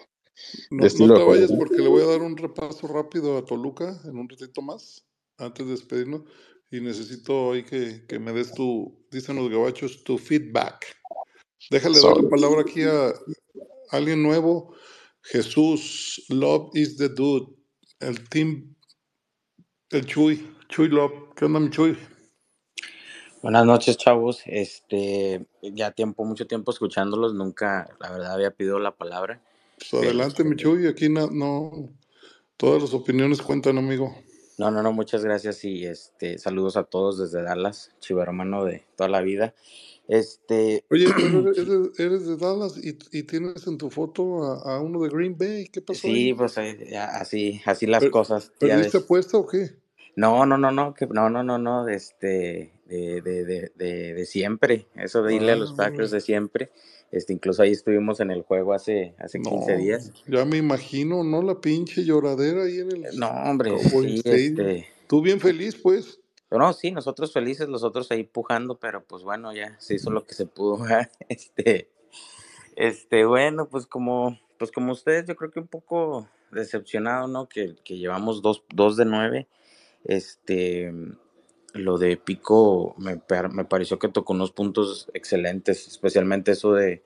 no, 0.71 0.87
no 0.87 1.15
te 1.15 1.25
vayas 1.25 1.53
porque 1.53 1.79
le 1.79 1.89
voy 1.89 2.03
a 2.03 2.07
dar 2.07 2.23
un 2.23 2.37
repaso 2.37 2.87
rápido 2.87 3.39
a 3.39 3.45
Toluca 3.45 4.01
en 4.05 4.19
un 4.19 4.29
ratito 4.29 4.63
más, 4.63 5.07
antes 5.39 5.67
de 5.67 5.73
despedirnos. 5.73 6.23
Y 6.71 6.81
necesito 6.81 7.53
ahí 7.53 7.63
que, 7.63 8.05
que 8.07 8.19
me 8.19 8.33
des 8.33 8.53
tu, 8.53 9.07
dicen 9.11 9.37
los 9.37 9.49
gabachos, 9.49 10.03
tu 10.03 10.19
feedback. 10.19 10.97
Déjale 11.71 12.01
dar 12.01 12.17
la 12.17 12.29
palabra 12.29 12.63
aquí 12.63 12.83
a 12.83 13.13
alguien 13.91 14.23
nuevo. 14.23 14.75
Jesús, 15.23 16.25
Love 16.29 16.71
is 16.75 16.97
the 16.97 17.09
Dude, 17.09 17.47
el 18.01 18.29
team, 18.29 18.75
el 19.91 20.05
Chuy, 20.05 20.55
Chuy 20.69 20.89
Love. 20.89 21.35
¿Qué 21.35 21.45
onda, 21.47 21.61
mi 21.61 21.71
Chuy? 21.71 21.97
Buenas 23.43 23.65
noches, 23.65 23.97
chavos. 23.97 24.43
Este, 24.47 25.47
ya 25.63 25.93
tiempo, 25.93 26.25
mucho 26.25 26.47
tiempo 26.47 26.73
escuchándolos, 26.73 27.35
nunca, 27.35 27.95
la 28.01 28.11
verdad, 28.11 28.33
había 28.33 28.51
pedido 28.51 28.79
la 28.79 28.97
palabra. 28.97 29.43
Pues 29.79 30.05
adelante, 30.05 30.45
mi 30.45 30.57
Chuy, 30.57 30.87
aquí 30.87 31.09
no, 31.09 31.29
no, 31.31 31.91
todas 32.57 32.83
las 32.83 32.95
opiniones 32.95 33.43
cuentan, 33.43 33.79
amigo. 33.79 34.17
No, 34.57 34.71
no, 34.71 34.83
no, 34.83 34.93
muchas 34.93 35.25
gracias 35.25 35.65
y 35.65 35.85
este, 35.85 36.39
saludos 36.39 36.77
a 36.77 36.85
todos 36.85 37.19
desde 37.19 37.43
Dallas, 37.43 37.91
chivo 37.99 38.23
hermano 38.23 38.65
de 38.65 38.85
toda 38.97 39.09
la 39.09 39.21
vida. 39.21 39.55
Este. 40.07 40.85
Oye, 40.91 41.07
eres, 41.99 42.27
de 42.27 42.37
Dallas 42.37 42.77
y, 42.77 42.97
y, 43.11 43.23
tienes 43.25 43.67
en 43.67 43.79
tu 43.79 43.91
foto 43.91 44.45
a, 44.45 44.81
uno 44.81 45.03
de 45.03 45.09
Green 45.09 45.37
Bay. 45.37 45.69
¿Qué 45.69 45.81
pasó? 45.81 46.03
Sí, 46.03 46.35
pues 46.35 46.57
así, 46.59 47.61
así 47.65 47.87
las 47.87 48.05
cosas. 48.07 48.53
¿Perdiste 48.59 48.99
apuesta 48.99 49.39
o 49.39 49.47
qué? 49.47 49.71
No, 50.17 50.47
no, 50.47 50.57
no, 50.57 50.71
no, 50.71 50.95
que, 50.95 51.07
no, 51.09 51.29
no, 51.29 51.43
no, 51.43 51.59
no, 51.59 51.85
de, 51.85 51.95
este, 51.97 52.73
de, 52.87 53.21
de, 53.21 53.45
de, 53.75 54.15
de, 54.15 54.27
siempre. 54.27 54.87
Eso 54.95 55.23
de 55.23 55.35
irle 55.35 55.53
a 55.53 55.57
los 55.57 55.73
Packers 55.73 56.13
de 56.13 56.21
siempre. 56.21 56.71
Este, 57.15 57.33
incluso 57.33 57.63
ahí 57.63 57.71
estuvimos 57.71 58.19
en 58.19 58.33
el 58.33 58.43
juego 58.43 58.73
hace, 58.73 59.15
hace 59.21 59.41
15 59.41 59.77
días. 59.77 60.11
Ya 60.27 60.45
me 60.45 60.57
imagino, 60.57 61.23
¿no? 61.23 61.43
La 61.43 61.61
pinche 61.61 62.03
lloradera 62.05 62.65
ahí 62.65 62.81
en 62.81 62.91
el. 62.91 63.17
No, 63.17 63.29
hombre, 63.29 63.79
sí, 63.79 64.21
este... 64.25 64.89
Tú 65.07 65.23
bien 65.23 65.39
feliz, 65.39 65.77
pues. 65.77 66.19
No, 66.51 66.73
sí, 66.73 66.91
nosotros 66.91 67.33
felices, 67.33 67.69
los 67.69 67.85
otros 67.85 68.11
ahí 68.11 68.25
pujando, 68.25 68.81
pero 68.81 69.05
pues 69.05 69.23
bueno, 69.23 69.55
ya 69.55 69.79
se 69.79 69.95
hizo 69.95 70.11
lo 70.11 70.25
que 70.27 70.35
se 70.35 70.47
pudo. 70.47 70.85
Este, 71.29 71.89
este, 72.75 73.25
bueno, 73.25 73.69
pues 73.69 73.87
como, 73.87 74.37
pues 74.59 74.73
como 74.73 74.91
ustedes, 74.91 75.25
yo 75.29 75.37
creo 75.37 75.53
que 75.53 75.61
un 75.61 75.69
poco 75.69 76.29
decepcionado, 76.51 77.29
¿no? 77.29 77.49
Que, 77.49 77.77
que 77.85 77.97
llevamos 77.97 78.43
dos, 78.43 78.65
dos 78.75 78.97
de 78.97 79.05
nueve. 79.05 79.47
Este, 80.03 80.93
lo 81.75 81.99
de 81.99 82.17
Pico 82.17 82.95
me, 82.99 83.21
me, 83.51 83.65
pareció 83.65 83.99
que 83.99 84.09
tocó 84.09 84.33
unos 84.33 84.53
puntos 84.53 85.11
excelentes, 85.13 85.89
especialmente 85.89 86.53
eso 86.53 86.73
de, 86.73 87.03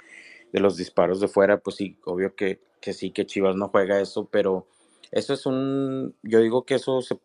de 0.52 0.60
los 0.60 0.76
disparos 0.76 1.20
de 1.20 1.28
fuera, 1.28 1.58
pues 1.58 1.76
sí, 1.76 1.96
obvio 2.04 2.34
que, 2.34 2.60
que, 2.80 2.92
sí, 2.92 3.10
que 3.10 3.26
Chivas 3.26 3.56
no 3.56 3.68
juega 3.68 4.00
eso, 4.00 4.28
pero 4.30 4.66
eso 5.10 5.32
es 5.32 5.46
un, 5.46 6.14
yo 6.22 6.40
digo 6.40 6.64
que 6.64 6.74
eso 6.74 7.00
se, 7.00 7.18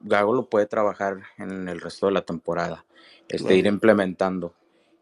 Gago 0.00 0.34
lo 0.34 0.50
puede 0.50 0.66
trabajar 0.66 1.22
en 1.38 1.68
el 1.68 1.80
resto 1.80 2.06
de 2.06 2.12
la 2.12 2.26
temporada, 2.26 2.84
este, 3.28 3.56
ir 3.56 3.66
implementando 3.66 4.54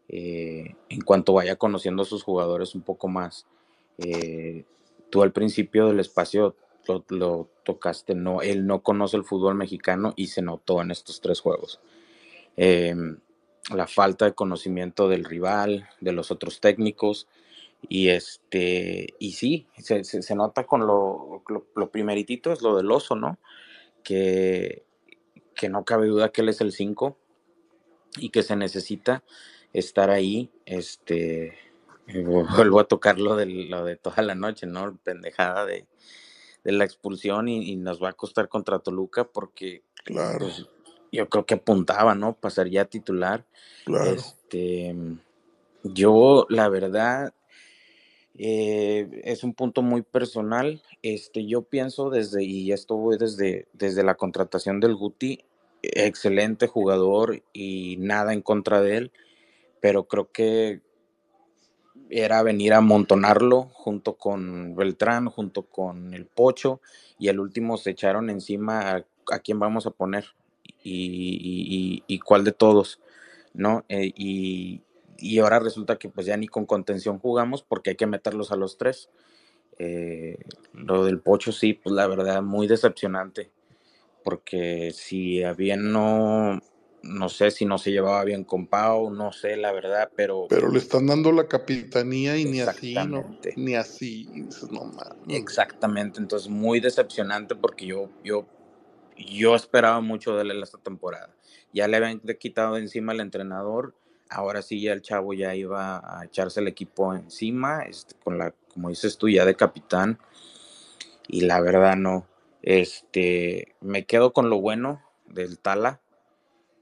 eh, 0.07 0.75
en 0.89 1.01
cuanto 1.01 1.33
vaya 1.33 1.57
conociendo 1.57 2.03
a 2.03 2.05
sus 2.05 2.23
jugadores 2.23 2.73
un 2.73 2.81
poco 2.81 3.09
más. 3.09 3.45
Eh, 3.97 4.63
tú 5.09 5.23
al 5.23 5.33
principio 5.33 5.87
del 5.87 5.99
espacio 5.99 6.55
lo, 7.09 7.49
tocaste, 7.63 8.15
no, 8.15 8.41
él 8.41 8.67
no 8.67 8.81
conoce 8.81 9.17
el 9.17 9.23
fútbol 9.23 9.55
mexicano 9.55 10.13
y 10.15 10.27
se 10.27 10.41
notó 10.41 10.81
en 10.81 10.91
estos 10.91 11.21
tres 11.21 11.39
juegos. 11.39 11.79
Em, 12.57 13.19
la 13.73 13.87
falta 13.87 14.25
de 14.25 14.33
conocimiento 14.33 15.09
del 15.09 15.25
rival, 15.25 15.89
de 15.99 16.11
los 16.11 16.31
otros 16.31 16.59
técnicos, 16.59 17.27
y 17.87 18.09
este, 18.09 19.13
y 19.19 19.33
sí, 19.33 19.67
se, 19.77 20.35
nota 20.35 20.65
con 20.65 20.87
lo, 20.87 21.43
lo, 21.75 21.91
primeritito 21.91 22.51
es 22.51 22.61
lo 22.61 22.75
del 22.77 22.91
oso, 22.91 23.15
¿no? 23.15 23.37
Que, 24.03 24.83
que 25.55 25.69
no 25.69 25.85
cabe 25.85 26.07
duda 26.07 26.29
que 26.29 26.41
él 26.41 26.49
es 26.49 26.61
el 26.61 26.71
5 26.71 27.17
y 28.17 28.29
que 28.29 28.43
se 28.43 28.55
necesita 28.55 29.23
estar 29.73 30.09
ahí, 30.09 30.51
este, 30.65 31.57
vuelvo 32.07 32.79
a 32.79 32.87
tocar 32.87 33.19
lo 33.19 33.35
de, 33.35 33.45
lo 33.45 33.83
de 33.83 33.95
toda 33.95 34.23
la 34.23 34.35
noche, 34.35 34.67
¿no? 34.67 34.97
Pendejada 35.03 35.65
de, 35.65 35.85
de 36.65 36.71
la 36.73 36.83
expulsión 36.83 37.47
y, 37.47 37.75
nos 37.77 38.03
va 38.03 38.09
a 38.09 38.13
costar 38.13 38.49
contra 38.49 38.79
Toluca 38.79 39.23
porque 39.23 39.83
claro. 40.03 40.39
Pues, 40.39 40.67
yo 41.11 41.29
creo 41.29 41.45
que 41.45 41.53
apuntaba, 41.53 42.13
¿no? 42.15 42.33
Pasaría 42.33 42.81
a 42.81 42.85
titular. 42.85 43.45
Claro. 43.85 44.11
Este, 44.11 44.93
yo, 45.83 46.45
la 46.49 46.67
verdad, 46.67 47.33
eh, 48.37 49.21
es 49.23 49.43
un 49.43 49.53
punto 49.53 49.81
muy 49.81 50.01
personal. 50.01 50.81
Este, 51.03 51.45
yo 51.45 51.61
pienso 51.61 52.09
desde, 52.09 52.43
y 52.43 52.73
esto 52.73 52.97
voy 52.97 53.17
desde, 53.17 53.67
desde 53.71 54.03
la 54.03 54.15
contratación 54.15 54.81
del 54.81 54.95
Guti, 54.95 55.45
excelente 55.83 56.67
jugador 56.67 57.43
y 57.53 57.95
nada 57.99 58.33
en 58.33 58.41
contra 58.41 58.81
de 58.81 58.97
él, 58.97 59.11
pero 59.79 60.07
creo 60.07 60.31
que 60.31 60.81
era 62.09 62.43
venir 62.43 62.73
a 62.73 62.77
amontonarlo 62.77 63.63
junto 63.73 64.15
con 64.15 64.75
Beltrán, 64.75 65.27
junto 65.27 65.63
con 65.63 66.13
el 66.13 66.25
Pocho, 66.25 66.81
y 67.17 67.29
el 67.29 67.39
último 67.39 67.77
se 67.77 67.91
echaron 67.91 68.29
encima 68.29 69.03
a, 69.27 69.39
quién 69.39 69.59
vamos 69.59 69.87
a 69.87 69.91
poner 69.91 70.25
y, 70.83 72.19
cuál 72.19 72.43
de 72.43 72.51
todos, 72.51 72.99
¿no? 73.53 73.85
Eh, 73.89 74.11
y, 74.15 74.81
ahora 75.39 75.59
resulta 75.59 75.97
que 75.97 76.09
pues 76.09 76.27
ya 76.27 76.37
ni 76.37 76.47
con 76.47 76.65
contención 76.65 77.19
jugamos 77.19 77.63
porque 77.63 77.91
hay 77.91 77.95
que 77.95 78.05
meterlos 78.05 78.51
a 78.51 78.55
los 78.55 78.77
tres. 78.77 79.09
Eh, 79.79 80.37
lo 80.73 81.05
del 81.05 81.19
Pocho 81.19 81.51
sí, 81.51 81.73
pues 81.73 81.95
la 81.95 82.07
verdad, 82.07 82.41
muy 82.41 82.67
decepcionante, 82.67 83.49
porque 84.23 84.91
si 84.93 85.41
bien 85.57 85.91
no, 85.91 86.61
no 87.05 87.29
sé 87.29 87.51
si 87.51 87.65
no 87.65 87.77
se 87.77 87.91
llevaba 87.91 88.23
bien 88.23 88.43
con 88.43 88.67
Pau, 88.67 89.11
no 89.11 89.31
sé 89.31 89.55
la 89.57 89.71
verdad, 89.71 90.09
pero... 90.15 90.47
Pero 90.49 90.69
le 90.71 90.79
están 90.79 91.05
dando 91.05 91.31
la 91.31 91.47
capitanía 91.47 92.35
y 92.37 92.45
ni 92.45 92.61
así, 92.61 92.95
¿no? 93.07 93.37
Ni 93.55 93.75
así, 93.75 94.27
no 94.71 94.91
Exactamente, 95.29 96.19
entonces 96.19 96.49
muy 96.49 96.79
decepcionante 96.79 97.55
porque 97.55 97.85
yo, 97.85 98.09
yo, 98.23 98.47
yo 99.17 99.55
esperaba 99.55 100.01
mucho 100.01 100.35
de 100.35 100.41
él 100.41 100.63
esta 100.63 100.79
temporada. 100.79 101.29
Ya 101.73 101.87
le 101.87 101.97
habían 101.97 102.19
quitado 102.39 102.77
encima 102.77 103.11
al 103.11 103.19
entrenador, 103.19 103.95
ahora 104.29 104.61
sí 104.61 104.81
ya 104.81 104.93
el 104.93 105.01
chavo 105.01 105.33
ya 105.33 105.53
iba 105.55 105.97
a 105.97 106.25
echarse 106.25 106.59
el 106.59 106.67
equipo 106.67 107.13
encima, 107.13 107.83
este, 107.83 108.15
con 108.23 108.39
la, 108.39 108.53
como 108.73 108.89
dices 108.89 109.17
tú, 109.17 109.29
ya 109.29 109.45
de 109.45 109.55
capitán, 109.55 110.17
y 111.27 111.41
la 111.41 111.61
verdad 111.61 111.95
no. 111.95 112.27
Este, 112.63 113.75
me 113.79 114.05
quedo 114.05 114.33
con 114.33 114.49
lo 114.49 114.59
bueno 114.59 115.03
del 115.27 115.59
Tala, 115.59 116.01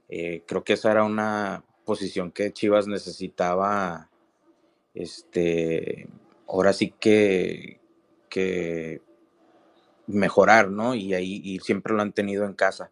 eh, 0.08 0.42
creo 0.46 0.64
que 0.64 0.74
esa 0.74 0.90
era 0.92 1.04
una 1.04 1.64
posición 1.84 2.30
que 2.30 2.52
Chivas 2.52 2.86
necesitaba, 2.86 4.10
este, 4.94 6.08
ahora 6.46 6.72
sí 6.72 6.94
que, 6.98 7.80
que 8.28 9.02
mejorar, 10.06 10.70
¿no? 10.70 10.94
Y 10.94 11.14
ahí 11.14 11.40
y 11.44 11.60
siempre 11.60 11.94
lo 11.94 12.02
han 12.02 12.12
tenido 12.12 12.44
en 12.44 12.54
casa. 12.54 12.90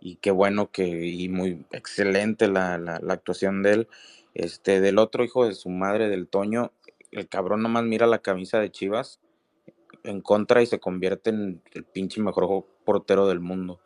Y 0.00 0.16
qué 0.16 0.30
bueno 0.30 0.70
que, 0.70 0.86
y 1.06 1.28
muy 1.28 1.64
excelente 1.70 2.48
la, 2.48 2.78
la, 2.78 2.96
actuación 3.12 3.62
de 3.62 3.72
él. 3.72 3.88
Este, 4.34 4.80
del 4.80 4.98
otro 4.98 5.24
hijo 5.24 5.46
de 5.46 5.54
su 5.54 5.68
madre, 5.68 6.08
del 6.08 6.26
Toño, 6.26 6.72
el 7.12 7.28
cabrón 7.28 7.62
nomás 7.62 7.84
mira 7.84 8.06
la 8.06 8.20
camisa 8.20 8.58
de 8.58 8.70
Chivas 8.70 9.20
en 10.04 10.20
contra 10.20 10.62
y 10.62 10.66
se 10.66 10.80
convierte 10.80 11.30
en 11.30 11.62
el 11.72 11.84
pinche 11.84 12.20
mejor 12.20 12.66
portero 12.84 13.28
del 13.28 13.40
mundo. 13.40 13.80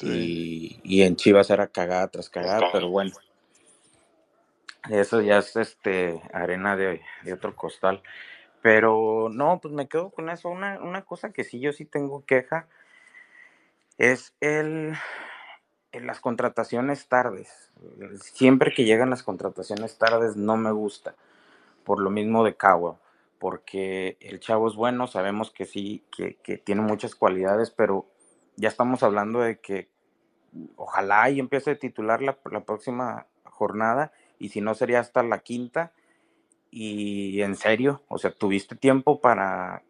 Y, 0.00 1.02
en 1.02 1.16
Chivas 1.16 1.50
era 1.50 1.66
cagada 1.66 2.08
tras 2.08 2.28
cagada, 2.28 2.68
pero 2.72 2.88
bueno. 2.88 3.12
Eso 4.88 5.20
ya 5.20 5.38
es 5.38 5.56
este 5.56 6.22
arena 6.32 6.76
de, 6.76 7.00
otro 7.32 7.54
costal. 7.54 8.02
Pero 8.62 9.28
no, 9.30 9.60
pues 9.60 9.74
me 9.74 9.88
quedo 9.88 10.10
con 10.10 10.30
eso. 10.30 10.48
Una, 10.48 10.78
una, 10.80 11.02
cosa 11.02 11.32
que 11.32 11.44
sí 11.44 11.60
yo 11.60 11.72
sí 11.72 11.84
tengo 11.84 12.24
queja 12.24 12.66
es 13.98 14.34
el, 14.40 14.94
las 15.92 16.20
contrataciones 16.20 17.08
tardes. 17.08 17.70
Siempre 18.20 18.72
que 18.72 18.84
llegan 18.84 19.10
las 19.10 19.22
contrataciones 19.22 19.98
tardes 19.98 20.36
no 20.36 20.56
me 20.56 20.72
gusta. 20.72 21.14
Por 21.84 22.00
lo 22.00 22.10
mismo 22.10 22.44
de 22.44 22.56
Cabo. 22.56 22.98
Porque 23.38 24.16
el 24.20 24.40
chavo 24.40 24.66
es 24.68 24.74
bueno, 24.74 25.06
sabemos 25.06 25.52
que 25.52 25.64
sí, 25.64 26.02
que, 26.16 26.34
que 26.42 26.58
tiene 26.58 26.80
muchas 26.80 27.14
cualidades, 27.14 27.70
pero 27.70 28.06
ya 28.58 28.68
estamos 28.68 29.02
hablando 29.02 29.40
de 29.40 29.60
que 29.60 29.88
ojalá 30.76 31.30
y 31.30 31.38
empiece 31.38 31.72
a 31.72 31.78
titular 31.78 32.20
la, 32.20 32.38
la 32.50 32.64
próxima 32.64 33.26
jornada 33.44 34.12
y 34.38 34.48
si 34.48 34.60
no 34.60 34.74
sería 34.74 35.00
hasta 35.00 35.22
la 35.22 35.38
quinta 35.38 35.92
y 36.70 37.40
en 37.40 37.56
serio, 37.56 38.02
o 38.08 38.18
sea, 38.18 38.30
tuviste 38.30 38.76
tiempo 38.76 39.20
para, 39.20 39.82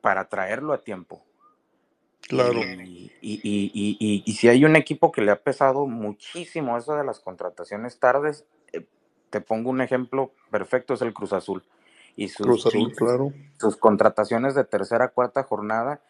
para 0.00 0.28
traerlo 0.28 0.72
a 0.72 0.82
tiempo. 0.82 1.24
Claro. 2.20 2.60
Y, 2.60 3.10
y, 3.20 3.40
y, 3.42 4.22
y, 4.24 4.32
si 4.34 4.48
hay 4.48 4.64
un 4.64 4.76
equipo 4.76 5.10
que 5.10 5.22
le 5.22 5.32
ha 5.32 5.42
pesado 5.42 5.86
muchísimo 5.86 6.78
eso 6.78 6.94
de 6.94 7.04
las 7.04 7.18
contrataciones 7.18 7.98
tardes, 7.98 8.46
eh, 8.72 8.86
te 9.30 9.40
pongo 9.40 9.70
un 9.70 9.80
ejemplo 9.80 10.32
perfecto, 10.50 10.94
es 10.94 11.02
el 11.02 11.12
Cruz 11.12 11.32
Azul. 11.32 11.64
Y 12.14 12.28
sus, 12.28 12.46
Cruz 12.46 12.66
Azul, 12.66 12.94
claro. 12.94 13.32
sus 13.58 13.76
contrataciones 13.76 14.54
de 14.54 14.64
tercera, 14.64 15.08
cuarta 15.08 15.42
jornada 15.42 16.00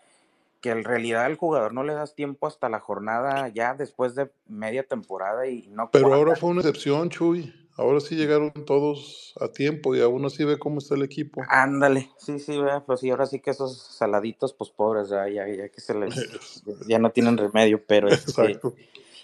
que 0.61 0.71
en 0.71 0.85
realidad 0.85 1.25
al 1.25 1.37
jugador 1.37 1.73
no 1.73 1.83
le 1.83 1.95
das 1.95 2.15
tiempo 2.15 2.47
hasta 2.47 2.69
la 2.69 2.81
jornada 2.81 3.49
ya 3.49 3.75
después 3.75 4.15
de 4.15 4.31
media 4.47 4.83
temporada 4.83 5.47
y 5.47 5.69
no. 5.69 5.91
Pero 5.91 6.13
ahora 6.13 6.37
fue 6.37 6.51
una 6.51 6.61
excepción, 6.61 7.09
Chuy. 7.09 7.55
Ahora 7.77 8.01
sí 8.01 8.15
llegaron 8.15 8.53
todos 8.67 9.35
a 9.41 9.49
tiempo 9.49 9.95
y 9.95 10.03
aún 10.03 10.23
así 10.27 10.45
ve 10.45 10.59
cómo 10.59 10.81
está 10.81 10.97
el 10.97 11.03
equipo. 11.03 11.41
Ándale, 11.49 12.11
sí, 12.19 12.39
sí, 12.39 12.59
pues 12.85 13.01
sí, 13.01 13.09
ahora 13.09 13.25
sí 13.25 13.41
que 13.41 13.51
esos 13.51 13.79
saladitos, 13.79 14.53
pues 14.53 14.69
pobres, 14.69 15.09
ya, 15.09 15.27
ya, 15.29 15.47
que 15.47 15.81
se 15.81 15.95
les, 15.95 16.63
ya 16.87 16.99
no 16.99 17.11
tienen 17.11 17.39
remedio, 17.39 17.83
pero 17.87 18.09
este, 18.09 18.61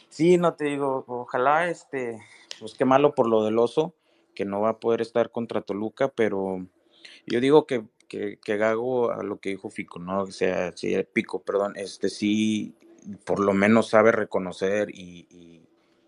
sí, 0.08 0.38
no 0.38 0.54
te 0.54 0.64
digo, 0.64 1.04
ojalá, 1.06 1.68
este, 1.68 2.18
pues 2.58 2.72
qué 2.72 2.86
malo 2.86 3.14
por 3.14 3.28
lo 3.28 3.44
del 3.44 3.58
oso, 3.58 3.92
que 4.34 4.46
no 4.46 4.62
va 4.62 4.70
a 4.70 4.78
poder 4.80 5.02
estar 5.02 5.30
contra 5.30 5.60
Toluca, 5.60 6.08
pero 6.08 6.66
yo 7.26 7.40
digo 7.40 7.66
que 7.66 7.84
que, 8.08 8.38
que 8.42 8.56
Gago, 8.56 9.10
a 9.10 9.22
lo 9.22 9.38
que 9.38 9.50
dijo 9.50 9.70
Fico, 9.70 9.98
¿no? 9.98 10.22
O 10.22 10.30
sea, 10.32 10.72
sí, 10.76 10.96
Pico, 11.12 11.42
perdón, 11.42 11.74
este 11.76 12.08
sí, 12.08 12.74
por 13.24 13.40
lo 13.40 13.52
menos 13.52 13.88
sabe 13.88 14.12
reconocer 14.12 14.90
y, 14.90 15.26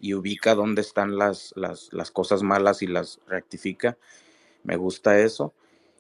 y, 0.00 0.14
ubica 0.14 0.54
dónde 0.54 0.80
están 0.80 1.18
las, 1.18 1.52
las, 1.56 1.92
las, 1.92 2.10
cosas 2.10 2.42
malas 2.42 2.82
y 2.82 2.86
las 2.86 3.20
rectifica. 3.26 3.98
Me 4.62 4.76
gusta 4.76 5.18
eso. 5.18 5.52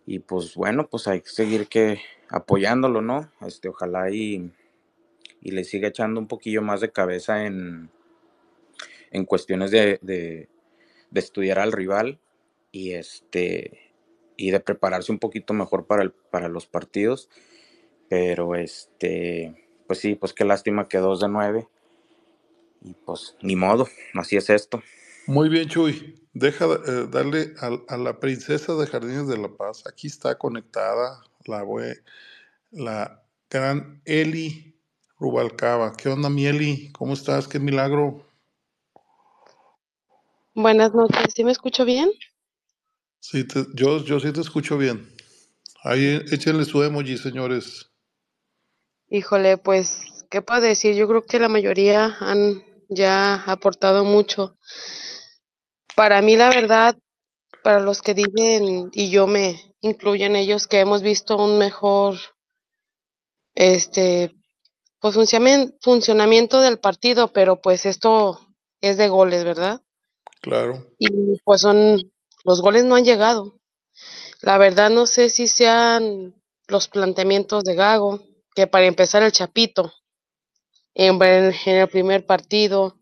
Y 0.06 0.20
pues 0.20 0.54
bueno, 0.54 0.88
pues 0.88 1.08
hay 1.08 1.20
que 1.20 1.28
seguir 1.28 1.66
que 1.66 2.00
apoyándolo, 2.28 3.02
¿no? 3.02 3.30
Este, 3.40 3.68
ojalá 3.68 4.10
y, 4.10 4.52
y 5.42 5.50
le 5.50 5.64
siga 5.64 5.88
echando 5.88 6.20
un 6.20 6.28
poquillo 6.28 6.62
más 6.62 6.80
de 6.80 6.90
cabeza 6.90 7.44
en, 7.44 7.90
en 9.10 9.24
cuestiones 9.24 9.70
de, 9.70 9.98
de 10.02 11.20
estudiar 11.20 11.58
al 11.58 11.72
rival 11.72 12.18
y 12.72 12.92
este 12.92 13.87
y 14.38 14.52
de 14.52 14.60
prepararse 14.60 15.12
un 15.12 15.18
poquito 15.18 15.52
mejor 15.52 15.86
para, 15.86 16.02
el, 16.02 16.12
para 16.12 16.48
los 16.48 16.66
partidos. 16.66 17.28
Pero 18.08 18.54
este, 18.54 19.68
pues 19.86 19.98
sí, 19.98 20.14
pues 20.14 20.32
qué 20.32 20.46
lástima 20.46 20.88
que 20.88 20.96
dos 20.96 21.20
de 21.20 21.28
nueve. 21.28 21.68
Y 22.80 22.94
pues 22.94 23.36
ni 23.42 23.56
modo, 23.56 23.86
así 24.14 24.36
es 24.36 24.48
esto. 24.48 24.82
Muy 25.26 25.50
bien, 25.50 25.68
Chuy. 25.68 26.14
Deja 26.32 26.64
eh, 26.64 27.06
darle 27.10 27.52
a, 27.60 27.96
la 27.98 28.18
princesa 28.20 28.74
de 28.76 28.86
Jardines 28.86 29.26
de 29.26 29.36
la 29.36 29.48
Paz. 29.48 29.84
Aquí 29.86 30.06
está 30.06 30.38
conectada 30.38 31.20
la, 31.44 31.66
la 32.70 33.22
gran 33.50 34.00
Eli 34.04 34.74
Rubalcaba. 35.18 35.94
¿Qué 35.96 36.08
onda, 36.08 36.30
mi 36.30 36.46
Eli? 36.46 36.92
¿Cómo 36.92 37.12
estás? 37.12 37.48
Qué 37.48 37.58
milagro. 37.58 38.24
Buenas 40.54 40.94
noches. 40.94 41.34
¿Sí 41.34 41.44
me 41.44 41.50
escucho 41.50 41.84
bien? 41.84 42.10
Sí, 43.20 43.46
yo, 43.74 44.04
yo 44.04 44.20
sí 44.20 44.32
te 44.32 44.40
escucho 44.40 44.78
bien. 44.78 45.14
Ahí 45.84 46.20
échenle 46.30 46.64
su 46.64 46.82
emoji, 46.82 47.18
señores. 47.18 47.90
Híjole, 49.10 49.58
pues, 49.58 50.26
¿qué 50.30 50.42
puedo 50.42 50.60
decir? 50.60 50.94
Yo 50.94 51.08
creo 51.08 51.24
que 51.24 51.38
la 51.38 51.48
mayoría 51.48 52.16
han 52.20 52.62
ya 52.88 53.42
aportado 53.44 54.04
mucho 54.04 54.56
para 55.98 56.22
mí 56.22 56.36
la 56.36 56.48
verdad, 56.48 56.96
para 57.64 57.80
los 57.80 58.02
que 58.02 58.14
dicen, 58.14 58.88
y 58.92 59.10
yo 59.10 59.26
me 59.26 59.74
incluyo 59.80 60.26
en 60.26 60.36
ellos, 60.36 60.68
que 60.68 60.78
hemos 60.78 61.02
visto 61.02 61.36
un 61.36 61.58
mejor 61.58 62.14
este 63.56 64.32
pues 65.00 65.16
funcionamiento 65.80 66.60
del 66.60 66.78
partido, 66.78 67.32
pero 67.32 67.60
pues 67.60 67.84
esto 67.84 68.38
es 68.80 68.96
de 68.96 69.08
goles, 69.08 69.42
¿verdad? 69.42 69.82
Claro. 70.40 70.86
Y 71.00 71.08
pues 71.44 71.62
son, 71.62 72.00
los 72.48 72.62
goles 72.62 72.84
no 72.84 72.94
han 72.94 73.04
llegado. 73.04 73.60
La 74.40 74.56
verdad 74.56 74.88
no 74.88 75.04
sé 75.04 75.28
si 75.28 75.48
sean 75.48 76.34
los 76.66 76.88
planteamientos 76.88 77.62
de 77.62 77.74
Gago, 77.74 78.22
que 78.54 78.66
para 78.66 78.86
empezar 78.86 79.22
el 79.22 79.32
Chapito, 79.32 79.92
en, 80.94 81.22
en 81.22 81.54
el 81.66 81.88
primer 81.88 82.24
partido, 82.24 82.96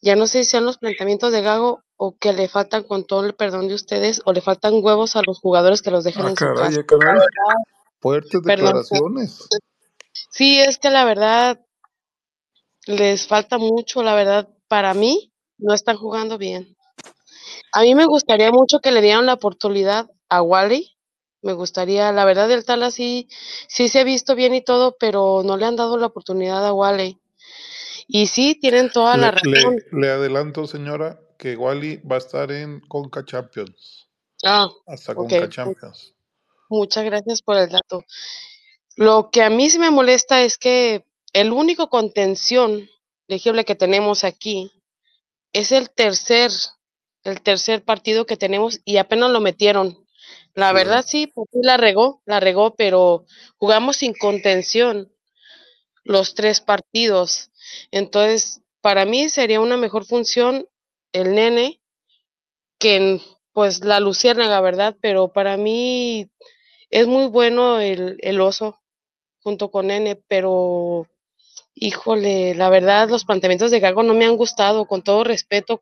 ya 0.00 0.14
no 0.14 0.28
sé 0.28 0.44
si 0.44 0.50
sean 0.50 0.64
los 0.64 0.78
planteamientos 0.78 1.32
de 1.32 1.42
Gago 1.42 1.82
o 1.96 2.16
que 2.16 2.32
le 2.32 2.48
faltan 2.48 2.84
con 2.84 3.04
todo 3.04 3.26
el 3.26 3.34
perdón 3.34 3.66
de 3.66 3.74
ustedes 3.74 4.22
o 4.26 4.32
le 4.32 4.40
faltan 4.40 4.74
huevos 4.80 5.16
a 5.16 5.22
los 5.26 5.40
jugadores 5.40 5.82
que 5.82 5.90
los 5.90 6.04
dejen 6.04 6.26
ah, 6.26 6.30
en 6.30 6.36
su 6.36 6.54
casa. 6.54 6.84
Caray. 6.84 7.18
Fuertes 7.98 8.42
declaraciones. 8.42 9.48
Sí, 10.30 10.60
es 10.60 10.78
que 10.78 10.90
la 10.90 11.04
verdad 11.04 11.60
les 12.86 13.26
falta 13.26 13.58
mucho, 13.58 14.04
la 14.04 14.14
verdad, 14.14 14.48
para 14.68 14.94
mí 14.94 15.32
no 15.58 15.74
están 15.74 15.96
jugando 15.96 16.38
bien. 16.38 16.76
A 17.72 17.82
mí 17.82 17.94
me 17.94 18.06
gustaría 18.06 18.50
mucho 18.52 18.80
que 18.80 18.92
le 18.92 19.00
dieran 19.00 19.26
la 19.26 19.34
oportunidad 19.34 20.10
a 20.28 20.42
Wally. 20.42 20.90
Me 21.40 21.54
gustaría, 21.54 22.12
la 22.12 22.24
verdad, 22.24 22.50
el 22.52 22.64
tal 22.64 22.82
así, 22.82 23.28
sí 23.66 23.88
se 23.88 24.00
ha 24.00 24.04
visto 24.04 24.34
bien 24.34 24.54
y 24.54 24.62
todo, 24.62 24.96
pero 24.98 25.42
no 25.44 25.56
le 25.56 25.66
han 25.66 25.76
dado 25.76 25.96
la 25.96 26.06
oportunidad 26.06 26.64
a 26.66 26.72
Wally. 26.72 27.18
Y 28.06 28.26
sí, 28.26 28.54
tienen 28.60 28.90
toda 28.90 29.16
la 29.16 29.30
razón. 29.30 29.82
le 29.90 30.10
adelanto, 30.10 30.66
señora, 30.66 31.18
que 31.38 31.56
Wally 31.56 31.96
va 31.98 32.16
a 32.16 32.18
estar 32.18 32.52
en 32.52 32.80
Conca 32.80 33.24
Champions. 33.24 34.08
Ah, 34.44 34.68
hasta 34.86 35.14
Conca 35.14 35.48
Champions. 35.48 36.14
Muchas 36.68 37.04
gracias 37.04 37.42
por 37.42 37.56
el 37.56 37.68
dato. 37.68 38.04
Lo 38.96 39.30
que 39.30 39.42
a 39.42 39.50
mí 39.50 39.70
sí 39.70 39.78
me 39.78 39.90
molesta 39.90 40.42
es 40.42 40.58
que 40.58 41.04
el 41.32 41.52
único 41.52 41.88
contención 41.88 42.88
elegible 43.28 43.64
que 43.64 43.74
tenemos 43.74 44.24
aquí 44.24 44.70
es 45.52 45.72
el 45.72 45.90
tercer, 45.90 46.50
el 47.24 47.40
tercer 47.42 47.84
partido 47.84 48.26
que 48.26 48.36
tenemos 48.36 48.80
y 48.84 48.96
apenas 48.96 49.30
lo 49.30 49.40
metieron. 49.40 50.06
La 50.54 50.72
verdad 50.72 51.04
sí, 51.06 51.26
pues 51.28 51.48
la 51.52 51.76
regó, 51.76 52.20
la 52.26 52.40
regó, 52.40 52.74
pero 52.74 53.24
jugamos 53.56 53.96
sin 53.96 54.12
contención 54.14 55.10
los 56.04 56.34
tres 56.34 56.60
partidos. 56.60 57.50
Entonces, 57.90 58.60
para 58.80 59.04
mí 59.04 59.28
sería 59.28 59.60
una 59.60 59.76
mejor 59.76 60.04
función 60.04 60.68
el 61.12 61.34
nene, 61.34 61.80
que 62.78 63.20
pues 63.52 63.84
la 63.84 64.00
luciérnaga, 64.00 64.60
¿verdad? 64.60 64.96
Pero 65.00 65.28
para 65.32 65.56
mí 65.56 66.28
es 66.90 67.06
muy 67.06 67.26
bueno 67.26 67.80
el, 67.80 68.18
el 68.20 68.40
oso 68.40 68.80
junto 69.40 69.70
con 69.70 69.86
nene, 69.88 70.16
pero 70.28 71.06
híjole, 71.74 72.54
la 72.54 72.68
verdad 72.70 73.08
los 73.08 73.24
planteamientos 73.24 73.70
de 73.70 73.80
Gago 73.80 74.02
no 74.02 74.14
me 74.14 74.24
han 74.24 74.36
gustado, 74.36 74.86
con 74.86 75.02
todo 75.02 75.24
respeto. 75.24 75.80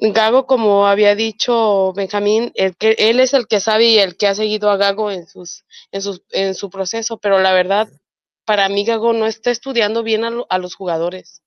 Gago, 0.00 0.46
como 0.46 0.86
había 0.86 1.14
dicho 1.14 1.92
Benjamín, 1.94 2.52
el 2.54 2.76
que, 2.76 2.94
él 2.98 3.20
es 3.20 3.34
el 3.34 3.46
que 3.46 3.60
sabe 3.60 3.86
y 3.86 3.98
el 3.98 4.16
que 4.16 4.28
ha 4.28 4.34
seguido 4.34 4.70
a 4.70 4.76
Gago 4.76 5.10
en, 5.10 5.26
sus, 5.26 5.64
en, 5.90 6.02
sus, 6.02 6.22
en 6.30 6.54
su 6.54 6.70
proceso, 6.70 7.18
pero 7.18 7.40
la 7.40 7.52
verdad, 7.52 7.88
para 8.44 8.68
mí 8.68 8.84
Gago 8.84 9.12
no 9.12 9.26
está 9.26 9.50
estudiando 9.50 10.02
bien 10.02 10.24
a, 10.24 10.30
a 10.48 10.58
los 10.58 10.74
jugadores 10.74 11.42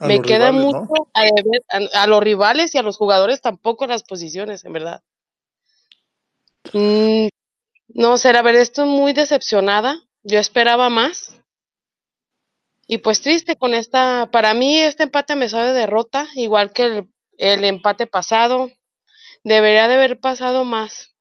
me 0.00 0.22
queda 0.22 0.52
mucho 0.52 1.08
a, 1.12 2.06
los 2.06 2.22
rivales 2.22 2.74
y 2.74 2.78
a 2.78 2.82
los 2.82 2.96
jugadores 2.96 3.40
tampoco 3.40 3.86
las 3.86 4.02
posiciones, 4.02 4.64
en 4.64 4.72
verdad. 4.72 5.02
Mm, 6.72 7.28
no 7.88 8.18
sé, 8.18 8.30
a 8.30 8.42
ver, 8.42 8.56
estoy 8.56 8.88
muy 8.88 9.12
decepcionada. 9.12 10.00
Yo 10.22 10.38
esperaba 10.38 10.88
más. 10.88 11.40
Y 12.86 12.98
pues 12.98 13.20
triste 13.20 13.56
con 13.56 13.74
esta, 13.74 14.28
para 14.30 14.52
mí 14.54 14.80
este 14.80 15.04
empate 15.04 15.36
me 15.36 15.48
sabe 15.48 15.72
derrota, 15.72 16.28
igual 16.34 16.72
que 16.72 16.84
el, 16.84 17.08
empate 17.38 18.06
pasado. 18.06 18.70
Debería 19.42 19.88
de 19.88 19.94
haber 19.94 20.20
pasado 20.20 20.64
más. 20.64 21.14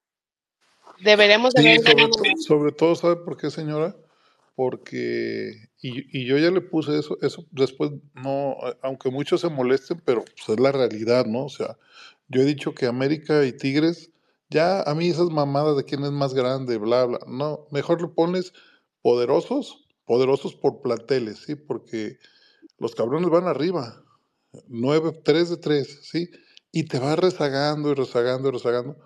Deberíamos 0.99 1.53
de 1.53 1.61
haber 1.61 1.81
sobre, 2.13 2.37
sobre 2.37 2.71
todo, 2.71 2.95
¿sabe 2.95 3.17
por 3.17 3.37
qué, 3.37 3.49
señora? 3.49 3.95
Porque 4.55 5.69
y, 5.85 6.25
yo 6.25 6.37
ya 6.37 6.49
le 6.49 6.61
puse 6.61 6.97
eso, 6.97 7.17
eso 7.21 7.45
después 7.51 7.91
no, 8.13 8.55
aunque 8.81 9.11
muchos 9.11 9.41
se 9.41 9.49
molesten, 9.49 10.01
pero 10.05 10.23
pues, 10.23 10.47
es 10.47 10.59
la 10.59 10.71
realidad, 10.71 11.25
¿no? 11.25 11.45
O 11.45 11.49
sea, 11.49 11.77
yo 12.29 12.41
he 12.41 12.45
dicho 12.45 12.73
que 12.73 12.85
América 12.85 13.45
y 13.45 13.51
Tigres, 13.51 14.11
ya 14.49 14.81
a 14.83 14.95
mí 14.95 15.09
esas 15.09 15.29
mamadas 15.29 15.75
de 15.75 15.83
quién 15.83 16.05
es 16.05 16.11
más 16.11 16.33
grande, 16.33 16.77
bla, 16.77 17.05
bla, 17.05 17.19
no, 17.27 17.67
mejor 17.71 18.01
le 18.01 18.07
pones 18.07 18.53
poderosos, 19.01 19.85
poderosos 20.05 20.55
por 20.55 20.81
planteles, 20.81 21.39
¿sí? 21.39 21.55
Porque 21.55 22.17
los 22.77 22.95
cabrones 22.95 23.29
van 23.29 23.47
arriba, 23.47 24.02
nueve, 24.67 25.11
tres 25.23 25.49
de 25.49 25.57
tres, 25.57 25.99
¿sí? 26.03 26.29
Y 26.71 26.83
te 26.83 26.99
va 26.99 27.15
rezagando 27.15 27.91
y 27.91 27.93
rezagando 27.95 28.49
y 28.49 28.51
rezagando, 28.51 28.97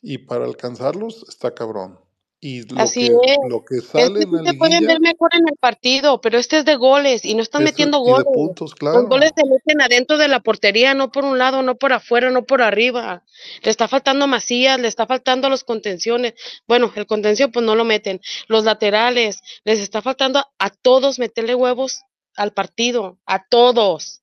y 0.00 0.18
para 0.18 0.44
alcanzarlos 0.44 1.24
está 1.28 1.54
cabrón. 1.54 1.98
Y 2.44 2.62
lo 2.62 2.80
Así 2.80 3.08
que, 3.08 3.32
es. 3.34 3.38
lo 3.48 3.64
que 3.64 3.80
sale 3.80 4.24
en 4.24 4.32
la 4.32 4.50
te 4.50 4.54
pueden 4.58 4.84
ver 4.84 4.98
mejor 4.98 5.30
en 5.32 5.46
el 5.48 5.56
partido, 5.60 6.20
pero 6.20 6.38
este 6.38 6.58
es 6.58 6.64
de 6.64 6.74
goles 6.74 7.24
y 7.24 7.36
no 7.36 7.42
están 7.42 7.62
metiendo 7.62 8.00
goles. 8.00 8.26
puntos, 8.34 8.74
Los 8.80 9.06
goles 9.06 9.30
se 9.36 9.44
meten 9.48 9.80
adentro 9.80 10.18
de 10.18 10.26
la 10.26 10.40
portería, 10.40 10.92
no 10.92 11.12
por 11.12 11.24
un 11.24 11.38
lado, 11.38 11.62
no 11.62 11.76
por 11.76 11.92
afuera, 11.92 12.32
no 12.32 12.42
por 12.44 12.60
arriba. 12.60 13.22
Le 13.62 13.70
está 13.70 13.86
faltando 13.86 14.26
Macías, 14.26 14.80
le 14.80 14.88
está 14.88 15.06
faltando 15.06 15.48
los 15.48 15.62
contenciones. 15.62 16.34
Bueno, 16.66 16.90
el 16.96 17.06
contención 17.06 17.52
pues 17.52 17.64
no 17.64 17.76
lo 17.76 17.84
meten. 17.84 18.20
Los 18.48 18.64
laterales, 18.64 19.38
les 19.62 19.78
está 19.78 20.02
faltando 20.02 20.44
a 20.58 20.70
todos 20.70 21.20
meterle 21.20 21.54
huevos 21.54 22.00
al 22.34 22.52
partido, 22.52 23.20
a 23.24 23.46
todos 23.46 24.21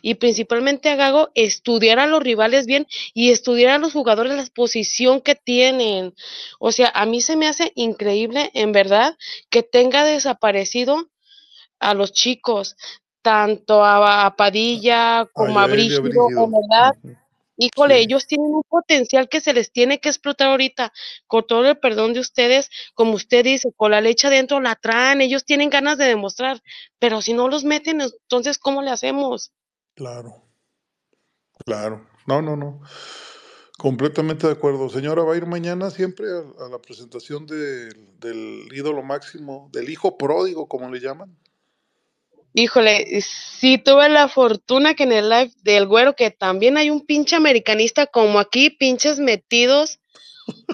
y 0.00 0.14
principalmente 0.14 0.88
a 0.88 0.96
Gago 0.96 1.30
estudiar 1.34 1.98
a 1.98 2.06
los 2.06 2.22
rivales 2.22 2.66
bien 2.66 2.86
y 3.14 3.30
estudiar 3.30 3.70
a 3.70 3.78
los 3.78 3.92
jugadores 3.92 4.34
la 4.34 4.46
posición 4.54 5.20
que 5.20 5.34
tienen. 5.34 6.14
O 6.58 6.72
sea, 6.72 6.90
a 6.94 7.06
mí 7.06 7.20
se 7.20 7.36
me 7.36 7.48
hace 7.48 7.72
increíble, 7.74 8.50
en 8.54 8.72
verdad, 8.72 9.16
que 9.50 9.62
tenga 9.62 10.04
desaparecido 10.04 11.10
a 11.78 11.94
los 11.94 12.12
chicos, 12.12 12.76
tanto 13.22 13.84
a, 13.84 14.34
Padilla 14.36 15.28
como 15.32 15.58
a, 15.58 15.66
Brígido, 15.66 16.28
en 16.28 16.52
verdad. 16.52 16.94
Híjole, 17.56 17.98
ellos 17.98 18.26
tienen 18.26 18.54
un 18.54 18.62
potencial 18.62 19.28
que 19.28 19.40
se 19.40 19.52
les 19.52 19.70
tiene 19.70 20.00
que 20.00 20.08
explotar 20.08 20.48
ahorita, 20.48 20.92
con 21.26 21.46
todo 21.46 21.68
el 21.68 21.78
perdón 21.78 22.14
de 22.14 22.20
ustedes, 22.20 22.70
como 22.94 23.12
usted 23.12 23.44
dice, 23.44 23.72
con 23.76 23.90
la 23.90 24.00
leche 24.00 24.26
adentro 24.26 24.60
la 24.60 24.74
traen, 24.74 25.20
ellos 25.20 25.44
tienen 25.44 25.70
ganas 25.70 25.98
de 25.98 26.06
demostrar, 26.06 26.62
pero 26.98 27.20
si 27.20 27.34
no 27.34 27.48
los 27.48 27.62
meten, 27.64 28.00
entonces, 28.00 28.58
¿cómo 28.58 28.82
le 28.82 28.90
hacemos? 28.90 29.52
Claro, 29.94 30.42
claro. 31.64 32.06
No, 32.26 32.40
no, 32.40 32.56
no. 32.56 32.80
Completamente 33.78 34.46
de 34.46 34.52
acuerdo. 34.52 34.88
Señora, 34.88 35.22
¿va 35.22 35.34
a 35.34 35.36
ir 35.36 35.46
mañana 35.46 35.90
siempre 35.90 36.26
a, 36.28 36.68
la 36.68 36.78
presentación 36.78 37.46
del 37.46 38.68
ídolo 38.72 39.02
máximo, 39.02 39.68
del 39.72 39.90
hijo 39.90 40.16
pródigo, 40.16 40.68
como 40.68 40.90
le 40.90 41.00
llaman? 41.00 41.36
Híjole, 42.54 43.20
sí 43.22 43.78
tuve 43.78 44.08
la 44.10 44.28
fortuna 44.28 44.94
que 44.94 45.04
en 45.04 45.12
el 45.12 45.30
live 45.30 45.52
del 45.62 45.86
güero, 45.86 46.14
que 46.14 46.30
también 46.30 46.76
hay 46.76 46.90
un 46.90 47.04
pinche 47.04 47.34
americanista 47.34 48.06
como 48.06 48.38
aquí, 48.38 48.70
pinches 48.70 49.18
metidos. 49.18 49.98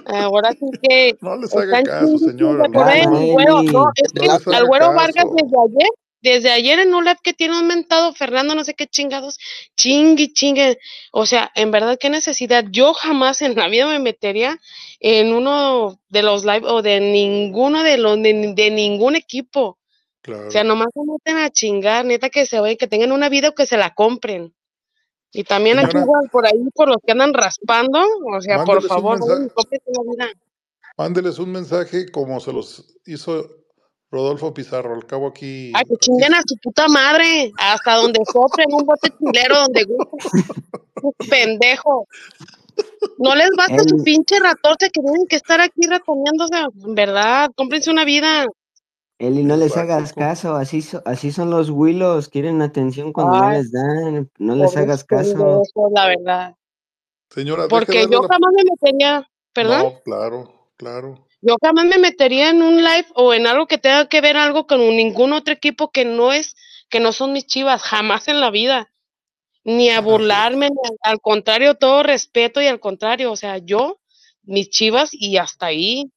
Ahora 0.05 0.51
sí 0.51 0.65
que. 0.81 1.17
no 1.21 1.37
les 1.37 1.55
haga 1.55 1.81
caso, 1.83 2.17
señora. 2.17 2.65
al 2.65 4.65
güero 4.65 4.93
Vargas 4.93 5.25
desde 5.35 5.57
ayer 5.57 5.89
desde 6.21 6.51
ayer 6.51 6.79
en 6.79 6.93
un 6.93 7.05
live 7.05 7.19
que 7.23 7.33
tiene 7.33 7.57
un 7.57 7.67
mentado 7.67 8.13
Fernando, 8.13 8.55
no 8.55 8.63
sé 8.63 8.73
qué 8.73 8.87
chingados, 8.87 9.37
chingue, 9.75 10.31
chingue. 10.33 10.79
O 11.11 11.25
sea, 11.25 11.51
en 11.55 11.71
verdad, 11.71 11.97
qué 11.99 12.09
necesidad. 12.09 12.65
Yo 12.69 12.93
jamás 12.93 13.41
en 13.41 13.55
la 13.55 13.67
vida 13.67 13.87
me 13.87 13.99
metería 13.99 14.59
en 14.99 15.33
uno 15.33 15.99
de 16.09 16.23
los 16.23 16.43
live 16.43 16.67
o 16.67 16.81
de 16.81 16.99
ninguno 16.99 17.83
de 17.83 17.97
los, 17.97 18.21
de, 18.21 18.71
ningún 18.71 19.15
equipo. 19.15 19.77
O 20.27 20.51
sea, 20.51 20.63
nomás 20.63 20.89
se 20.93 20.99
meten 20.99 21.37
a 21.37 21.49
chingar, 21.49 22.05
neta 22.05 22.29
que 22.29 22.45
se 22.45 22.59
vayan, 22.59 22.77
que 22.77 22.87
tengan 22.87 23.11
una 23.11 23.29
vida 23.29 23.49
o 23.49 23.55
que 23.55 23.65
se 23.65 23.77
la 23.77 23.93
compren. 23.93 24.53
Y 25.31 25.43
también 25.43 25.79
aquí 25.79 25.97
igual 25.97 26.29
por 26.31 26.45
ahí, 26.45 26.59
por 26.73 26.87
los 26.89 26.97
que 27.05 27.11
andan 27.11 27.33
raspando, 27.33 27.99
o 28.33 28.41
sea, 28.41 28.63
por 28.63 28.81
favor, 28.83 29.19
Mándeles 30.97 31.39
un 31.39 31.51
mensaje 31.51 32.11
como 32.11 32.39
se 32.39 32.51
los 32.51 32.97
hizo 33.05 33.47
Rodolfo 34.11 34.53
Pizarro, 34.53 34.95
al 34.95 35.05
cabo 35.05 35.27
aquí. 35.27 35.71
Ay, 35.75 35.83
que 35.85 35.95
chinguen 35.97 36.33
a 36.33 36.41
su 36.45 36.55
puta 36.57 36.87
madre, 36.87 37.51
hasta 37.57 37.95
donde 37.95 38.19
soplen 38.31 38.67
un 38.71 38.85
bote 38.85 39.11
chilero, 39.19 39.55
donde 39.55 39.83
guste. 39.85 40.29
pendejo. 41.29 42.07
No 43.17 43.35
les 43.35 43.49
basta 43.57 43.83
su 43.87 44.03
pinche 44.03 44.39
ratorce 44.39 44.89
que 44.91 45.01
tienen 45.01 45.27
que 45.27 45.35
estar 45.35 45.59
aquí 45.59 45.81
ratoneándose. 45.87 46.55
En 46.85 46.95
verdad, 46.95 47.51
cómprense 47.55 47.91
una 47.91 48.05
vida. 48.05 48.45
Eli, 49.19 49.43
no 49.43 49.57
les 49.57 49.75
hagas 49.75 50.13
caso, 50.13 50.55
así, 50.55 50.81
así 51.03 51.31
son 51.33 51.49
los 51.49 51.69
willos, 51.69 52.29
quieren 52.29 52.61
atención 52.61 53.11
cuando 53.11 53.37
no 53.37 53.51
les 53.51 53.69
dan, 53.69 54.31
no 54.37 54.55
les 54.55 54.77
hagas 54.77 55.03
caso. 55.03 55.61
Eso 55.61 55.89
la 55.93 56.07
verdad. 56.07 56.55
Señora, 57.29 57.67
porque 57.67 58.07
yo 58.09 58.21
jamás 58.21 58.51
me 58.55 58.63
metería, 58.63 59.29
¿perdón? 59.51 59.83
No, 59.83 60.01
claro, 60.03 60.69
claro. 60.77 61.27
Yo 61.41 61.55
jamás 61.61 61.85
me 61.85 61.97
metería 61.97 62.49
en 62.49 62.61
un 62.61 62.77
live 62.77 63.07
o 63.15 63.33
en 63.33 63.47
algo 63.47 63.67
que 63.67 63.77
tenga 63.77 64.09
que 64.09 64.21
ver 64.21 64.35
algo 64.35 64.67
con 64.67 64.79
ningún 64.79 65.33
otro 65.33 65.53
equipo 65.53 65.91
que 65.91 66.03
no 66.03 66.33
es, 66.33 66.55
que 66.89 66.99
no 66.99 67.13
son 67.13 67.33
mis 67.33 67.45
chivas, 67.45 67.81
jamás 67.81 68.27
en 68.27 68.41
la 68.41 68.51
vida. 68.51 68.91
Ni 69.63 69.89
a 69.89 70.01
burlarme, 70.01 70.69
al 71.01 71.19
contrario, 71.21 71.75
todo 71.75 72.03
respeto 72.03 72.61
y 72.61 72.67
al 72.67 72.79
contrario, 72.79 73.31
o 73.31 73.35
sea, 73.35 73.57
yo, 73.57 73.99
mis 74.43 74.69
chivas 74.69 75.09
y 75.13 75.37
hasta 75.37 75.67
ahí. 75.67 76.11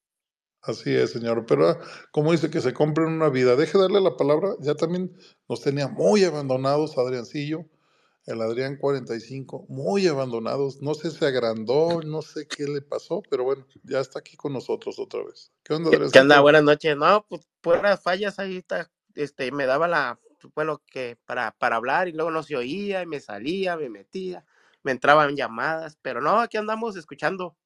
Así 0.61 0.94
es, 0.94 1.12
señor. 1.12 1.44
Pero 1.47 1.69
ah, 1.69 1.78
como 2.12 2.32
dice 2.32 2.51
que 2.51 2.61
se 2.61 2.73
compren 2.73 3.09
una 3.09 3.28
vida, 3.28 3.57
deje 3.57 3.78
darle 3.78 4.01
la 4.01 4.16
palabra. 4.16 4.51
Ya 4.61 4.74
también 4.74 5.12
nos 5.49 5.61
tenía 5.61 5.89
muy 5.89 6.24
abandonados 6.24 6.97
Adriancillo 6.99 7.66
el 8.27 8.40
Adrián 8.40 8.77
45, 8.77 9.66
muy 9.69 10.07
abandonados. 10.07 10.81
No 10.81 10.94
sé, 10.94 11.11
se 11.11 11.27
agrandó, 11.27 12.01
no 12.03 12.23
sé 12.23 12.47
qué 12.47 12.65
le 12.65 12.81
pasó, 12.81 13.23
pero 13.28 13.44
bueno, 13.44 13.66
ya 13.82 14.01
está 14.01 14.20
aquí 14.20 14.36
con 14.36 14.53
nosotros 14.53 14.99
otra 14.99 15.24
vez. 15.24 15.51
¿Qué 15.65 15.74
onda, 15.74 15.90
Adrián? 15.90 16.11
¿Qué 16.11 16.20
onda? 16.20 16.40
Buenas 16.40 16.62
noches. 16.62 16.97
No, 16.97 17.27
pues 17.28 17.49
puras 17.61 18.01
fallas 18.03 18.39
ahí 18.39 18.59
está, 18.59 18.90
este, 19.15 19.51
me 19.51 19.66
daba 19.66 19.89
la, 19.89 20.20
bueno, 20.55 20.81
que 20.86 21.19
para, 21.27 21.51
para 21.53 21.77
hablar 21.77 22.09
y 22.09 22.12
luego 22.12 22.31
no 22.31 22.43
se 22.43 22.57
oía 22.57 23.03
y 23.03 23.07
me 23.07 23.20
salía, 23.20 23.77
me 23.77 23.89
metía, 23.89 24.44
me 24.82 24.93
entraban 24.93 25.36
llamadas, 25.36 25.99
pero 26.01 26.20
no, 26.20 26.40
aquí 26.40 26.57
andamos 26.57 26.97
escuchando. 26.97 27.57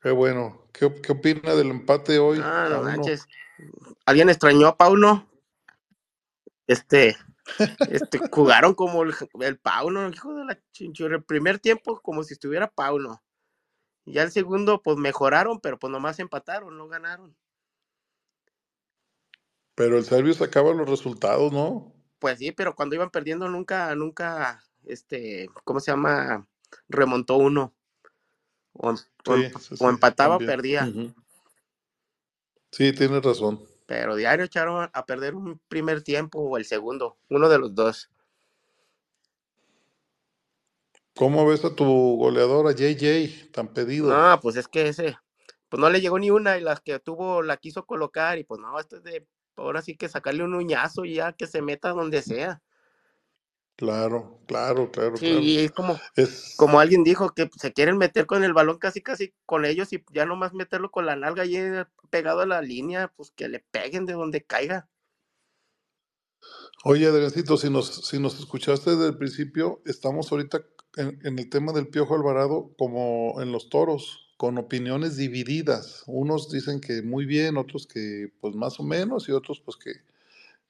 Qué 0.00 0.10
bueno. 0.10 0.68
¿Qué, 0.72 0.92
qué 1.02 1.12
opina 1.12 1.54
del 1.54 1.70
empate 1.70 2.18
hoy? 2.18 2.40
Ah, 2.42 2.68
no 2.70 2.82
manches. 2.82 3.26
¿Alguien 4.04 4.28
extrañó 4.28 4.68
a 4.68 4.76
Pauno? 4.76 5.28
Este, 6.66 7.16
este, 7.90 8.18
jugaron 8.30 8.74
como 8.74 9.02
el, 9.02 9.14
el 9.40 9.58
Pauno, 9.58 10.08
hijo 10.08 10.34
de 10.34 10.44
la 10.44 10.60
chinchurra. 10.72 11.16
El 11.16 11.24
primer 11.24 11.58
tiempo 11.58 12.00
como 12.00 12.22
si 12.22 12.34
estuviera 12.34 12.70
Pauno. 12.70 13.22
Ya 14.04 14.22
el 14.22 14.30
segundo, 14.30 14.82
pues 14.82 14.96
mejoraron, 14.96 15.60
pero 15.60 15.78
pues 15.78 15.90
nomás 15.90 16.18
empataron, 16.20 16.76
no 16.78 16.86
ganaron. 16.88 17.36
Pero 19.74 19.98
el 19.98 20.04
Serbio 20.04 20.32
sacaba 20.32 20.72
los 20.72 20.88
resultados, 20.88 21.52
¿no? 21.52 21.92
Pues 22.18 22.38
sí, 22.38 22.52
pero 22.52 22.74
cuando 22.74 22.94
iban 22.94 23.10
perdiendo 23.10 23.48
nunca, 23.48 23.94
nunca, 23.94 24.62
este, 24.84 25.50
¿cómo 25.64 25.80
se 25.80 25.90
llama? 25.90 26.46
Remontó 26.88 27.36
uno. 27.36 27.74
O, 28.72 28.90
em, 28.90 29.52
empataba 29.80 30.36
o 30.36 30.38
perdía. 30.38 30.86
Sí, 32.70 32.92
tienes 32.92 33.22
razón. 33.22 33.60
Pero 33.86 34.16
diario 34.16 34.44
echaron 34.44 34.90
a 34.92 35.06
perder 35.06 35.34
un 35.34 35.60
primer 35.68 36.02
tiempo 36.02 36.40
o 36.40 36.56
el 36.56 36.64
segundo, 36.64 37.16
uno 37.30 37.48
de 37.48 37.58
los 37.58 37.74
dos. 37.74 38.10
¿Cómo 41.14 41.46
ves 41.46 41.64
a 41.64 41.74
tu 41.74 41.84
goleador, 42.18 42.66
a 42.66 42.72
JJ, 42.72 43.50
tan 43.50 43.68
pedido? 43.68 44.08
No, 44.08 44.38
pues 44.40 44.56
es 44.56 44.68
que 44.68 44.88
ese, 44.88 45.16
pues 45.70 45.80
no 45.80 45.88
le 45.88 46.00
llegó 46.00 46.18
ni 46.18 46.30
una 46.30 46.58
y 46.58 46.60
las 46.60 46.80
que 46.80 46.98
tuvo 46.98 47.42
la 47.42 47.56
quiso 47.56 47.86
colocar 47.86 48.38
y 48.38 48.44
pues 48.44 48.60
no, 48.60 48.78
esto 48.78 48.96
es 48.96 49.02
de, 49.02 49.26
ahora 49.56 49.80
sí 49.80 49.96
que 49.96 50.08
sacarle 50.08 50.44
un 50.44 50.54
uñazo 50.54 51.04
y 51.04 51.14
ya 51.14 51.32
que 51.32 51.46
se 51.46 51.62
meta 51.62 51.90
donde 51.90 52.20
sea. 52.20 52.60
Claro, 53.76 54.38
claro, 54.46 54.90
claro. 54.90 55.16
Sí, 55.18 55.26
y 55.26 55.58
es 55.58 55.70
como, 55.70 56.00
como 56.56 56.80
alguien 56.80 57.04
dijo, 57.04 57.34
que 57.34 57.50
se 57.58 57.74
quieren 57.74 57.98
meter 57.98 58.24
con 58.24 58.42
el 58.42 58.54
balón 58.54 58.78
casi, 58.78 59.02
casi 59.02 59.34
con 59.44 59.66
ellos 59.66 59.92
y 59.92 60.02
ya 60.12 60.24
nomás 60.24 60.54
meterlo 60.54 60.90
con 60.90 61.04
la 61.04 61.14
nalga 61.14 61.44
y 61.44 61.58
pegado 62.08 62.40
a 62.40 62.46
la 62.46 62.62
línea, 62.62 63.12
pues 63.16 63.30
que 63.32 63.48
le 63.48 63.60
peguen 63.70 64.06
de 64.06 64.14
donde 64.14 64.42
caiga. 64.42 64.88
Oye, 66.84 67.06
Adriancito, 67.06 67.58
si 67.58 67.68
nos, 67.68 68.06
si 68.06 68.18
nos 68.18 68.38
escuchaste 68.38 68.92
desde 68.92 69.08
el 69.08 69.18
principio, 69.18 69.82
estamos 69.84 70.32
ahorita 70.32 70.64
en, 70.96 71.18
en 71.22 71.38
el 71.38 71.50
tema 71.50 71.72
del 71.72 71.88
Piojo 71.88 72.14
Alvarado 72.14 72.72
como 72.78 73.42
en 73.42 73.52
los 73.52 73.68
toros, 73.68 74.26
con 74.36 74.58
opiniones 74.58 75.16
divididas. 75.16 76.02
Unos 76.06 76.50
dicen 76.50 76.80
que 76.80 77.02
muy 77.02 77.26
bien, 77.26 77.56
otros 77.56 77.86
que 77.86 78.32
pues 78.40 78.54
más 78.54 78.78
o 78.80 78.84
menos 78.84 79.28
y 79.28 79.32
otros 79.32 79.60
pues 79.60 79.76
que, 79.76 79.92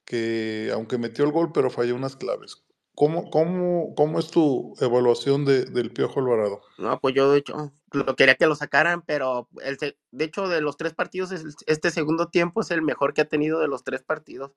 que 0.05 0.71
aunque 0.73 0.99
metió 0.99 1.25
el 1.25 1.33
gol 1.33 1.53
pero 1.53 1.71
falló 1.71 1.95
unas 1.95 2.17
claves. 2.17 2.66
¿Cómo, 2.97 3.31
cómo, 3.31 3.95
cómo 3.95 4.19
es 4.19 4.31
tu 4.31 4.75
evaluación 4.81 5.45
de, 5.45 5.67
del 5.67 5.93
Piojo 5.93 6.19
Alvarado? 6.19 6.63
No, 6.79 6.99
pues 6.99 7.15
yo 7.15 7.31
de 7.31 7.41
hecho 7.41 7.71
lo 7.93 8.17
quería 8.17 8.37
que 8.37 8.47
lo 8.47 8.55
sacaran, 8.57 9.03
pero 9.03 9.51
el, 9.63 9.77
de 9.77 10.25
hecho 10.25 10.49
de 10.49 10.63
los 10.63 10.79
tres 10.79 10.95
partidos, 10.95 11.31
este 11.67 11.91
segundo 11.91 12.29
tiempo 12.29 12.63
es 12.63 12.71
el 12.71 12.81
mejor 12.81 13.13
que 13.13 13.21
ha 13.21 13.29
tenido 13.29 13.61
de 13.61 13.69
los 13.69 13.85
tres 13.85 14.03
partidos. 14.03 14.53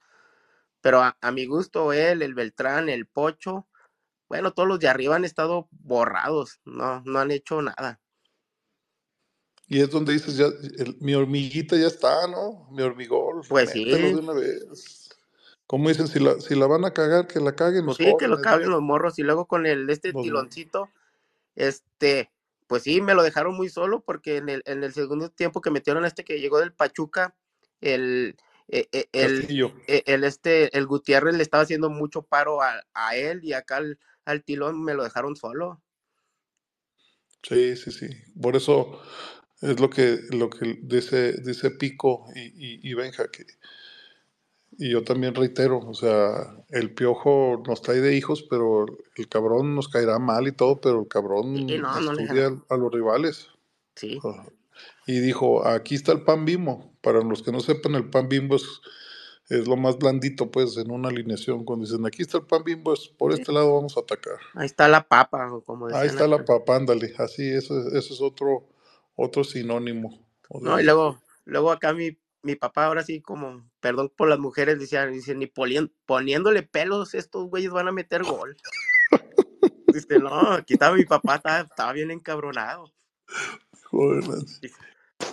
Pero 0.79 1.01
a, 1.01 1.31
mi 1.33 1.47
gusto, 1.47 1.91
él, 1.91 2.21
el 2.21 2.33
Beltrán, 2.33 2.87
el 2.87 3.07
Pocho, 3.07 3.67
bueno, 4.29 4.53
todos 4.53 4.69
los 4.69 4.79
de 4.79 4.87
arriba 4.87 5.17
han 5.17 5.25
estado 5.25 5.67
borrados, 5.71 6.61
no, 6.63 7.01
no 7.03 7.19
han 7.19 7.31
hecho 7.31 7.61
nada. 7.61 7.99
Y 9.67 9.81
es 9.81 9.91
donde 9.91 10.13
dices, 10.13 10.37
ya, 10.37 10.47
mi 11.01 11.13
hormiguita 11.13 11.75
ya 11.75 11.87
está, 11.87 12.25
¿no? 12.27 12.69
Mi 12.71 12.83
hormigol. 12.83 13.41
Pues 13.49 13.71
sí. 13.71 13.83
De 13.83 14.15
una 14.15 14.31
vez. 14.31 14.98
¿Cómo 15.69 15.87
dicen? 15.87 16.07
Si 16.07 16.17
la, 16.17 16.39
si 16.39 16.55
la 16.55 16.65
van 16.65 16.83
a 16.83 16.93
cagar, 16.93 17.27
que 17.27 17.39
la 17.39 17.55
caguen 17.55 17.85
pues 17.85 17.97
sí, 17.97 18.11
que 18.17 18.27
lo 18.27 18.41
caguen 18.41 18.71
los 18.71 18.81
morros. 18.81 19.19
Y 19.19 19.21
luego 19.21 19.45
con 19.45 19.67
el 19.67 19.87
este 19.91 20.13
tiloncito, 20.13 20.89
este, 21.53 22.31
pues 22.65 22.81
sí, 22.81 23.01
me 23.01 23.13
lo 23.13 23.21
dejaron 23.21 23.55
muy 23.55 23.69
solo 23.69 24.01
porque 24.01 24.37
en 24.37 24.49
el, 24.49 24.63
en 24.65 24.83
el 24.83 24.91
segundo 24.93 25.29
tiempo 25.29 25.61
que 25.61 25.69
metieron 25.69 26.05
este 26.05 26.23
que 26.23 26.39
llegó 26.39 26.59
del 26.59 26.73
Pachuca, 26.73 27.35
el, 27.81 28.35
e, 28.67 28.87
e, 28.91 29.09
el, 29.11 29.45
e, 29.85 30.03
el, 30.07 30.23
este, 30.23 30.75
el 30.75 30.87
Gutiérrez 30.87 31.35
le 31.35 31.43
estaba 31.43 31.61
haciendo 31.61 31.91
mucho 31.91 32.23
paro 32.23 32.63
a, 32.63 33.15
él 33.15 33.41
y 33.43 33.53
acá 33.53 33.79
al, 34.25 34.43
tilón 34.43 34.83
me 34.83 34.95
lo 34.95 35.03
dejaron 35.03 35.35
solo. 35.35 35.83
Sí, 37.43 37.75
sí, 37.75 37.91
sí. 37.91 38.09
Por 38.41 38.55
eso 38.55 39.03
es 39.61 39.79
lo 39.79 39.91
que, 39.91 40.17
lo 40.31 40.49
que 40.49 40.79
dice, 40.81 41.33
dice 41.33 41.69
Pico 41.69 42.25
y, 42.33 42.39
y, 42.41 42.89
y 42.89 42.93
Benja, 42.95 43.27
que 43.27 43.45
y 44.81 44.91
yo 44.91 45.03
también 45.03 45.35
reitero, 45.35 45.79
o 45.79 45.93
sea, 45.93 46.55
el 46.69 46.93
piojo 46.93 47.61
nos 47.67 47.81
trae 47.81 47.99
de 47.99 48.15
hijos, 48.15 48.43
pero 48.49 48.85
el 49.17 49.27
cabrón 49.27 49.75
nos 49.75 49.89
caerá 49.89 50.19
mal 50.19 50.47
y 50.47 50.53
todo, 50.53 50.79
pero 50.79 51.01
el 51.01 51.07
cabrón 51.09 51.69
estudia 51.69 52.57
a 52.69 52.77
los 52.77 52.89
rivales. 52.89 53.49
Sí. 53.97 54.17
Y 55.05 55.19
dijo, 55.19 55.67
aquí 55.67 55.95
está 55.95 56.13
el 56.13 56.21
pan 56.21 56.45
bimbo. 56.45 56.93
Para 57.01 57.19
los 57.19 57.43
que 57.43 57.51
no 57.51 57.59
sepan, 57.59 57.95
el 57.95 58.09
pan 58.09 58.29
bimbo 58.29 58.55
es, 58.55 58.63
es 59.49 59.67
lo 59.67 59.75
más 59.75 59.97
blandito, 59.97 60.49
pues, 60.49 60.77
en 60.77 60.91
una 60.91 61.09
alineación. 61.09 61.65
Cuando 61.65 61.85
dicen, 61.85 62.05
aquí 62.05 62.21
está 62.21 62.37
el 62.37 62.45
pan 62.45 62.63
bimbo, 62.63 62.93
es 62.93 63.09
por 63.09 63.33
este 63.33 63.51
lado 63.51 63.75
vamos 63.75 63.97
a 63.97 63.99
atacar. 63.99 64.37
Ahí 64.53 64.67
está 64.67 64.87
la 64.87 65.05
papa, 65.05 65.49
como 65.65 65.87
decían. 65.87 66.03
Ahí 66.03 66.07
está 66.07 66.25
la 66.25 66.45
papa, 66.45 66.77
ándale. 66.77 67.13
Así, 67.17 67.49
eso, 67.49 67.77
eso 67.89 68.13
es 68.13 68.21
otro, 68.21 68.69
otro 69.17 69.43
sinónimo. 69.43 70.25
No, 70.61 70.79
y 70.79 70.85
luego, 70.85 71.19
luego 71.43 71.69
acá 71.69 71.91
mi 71.91 72.17
mi 72.41 72.55
papá 72.55 72.85
ahora 72.85 73.03
sí 73.03 73.21
como, 73.21 73.69
perdón 73.79 74.11
por 74.15 74.29
las 74.29 74.39
mujeres, 74.39 74.79
decía, 74.79 75.05
dice, 75.05 75.35
ni 75.35 75.51
poniéndole 76.05 76.63
pelos 76.63 77.13
estos 77.13 77.49
güeyes 77.49 77.71
van 77.71 77.87
a 77.87 77.91
meter 77.91 78.23
gol. 78.23 78.55
dice, 79.87 80.19
no, 80.19 80.53
aquí 80.53 80.73
estaba 80.73 80.95
mi 80.95 81.05
papá, 81.05 81.35
estaba, 81.35 81.93
bien 81.93 82.11
encabronado. 82.11 82.91
Joder, 83.85 84.23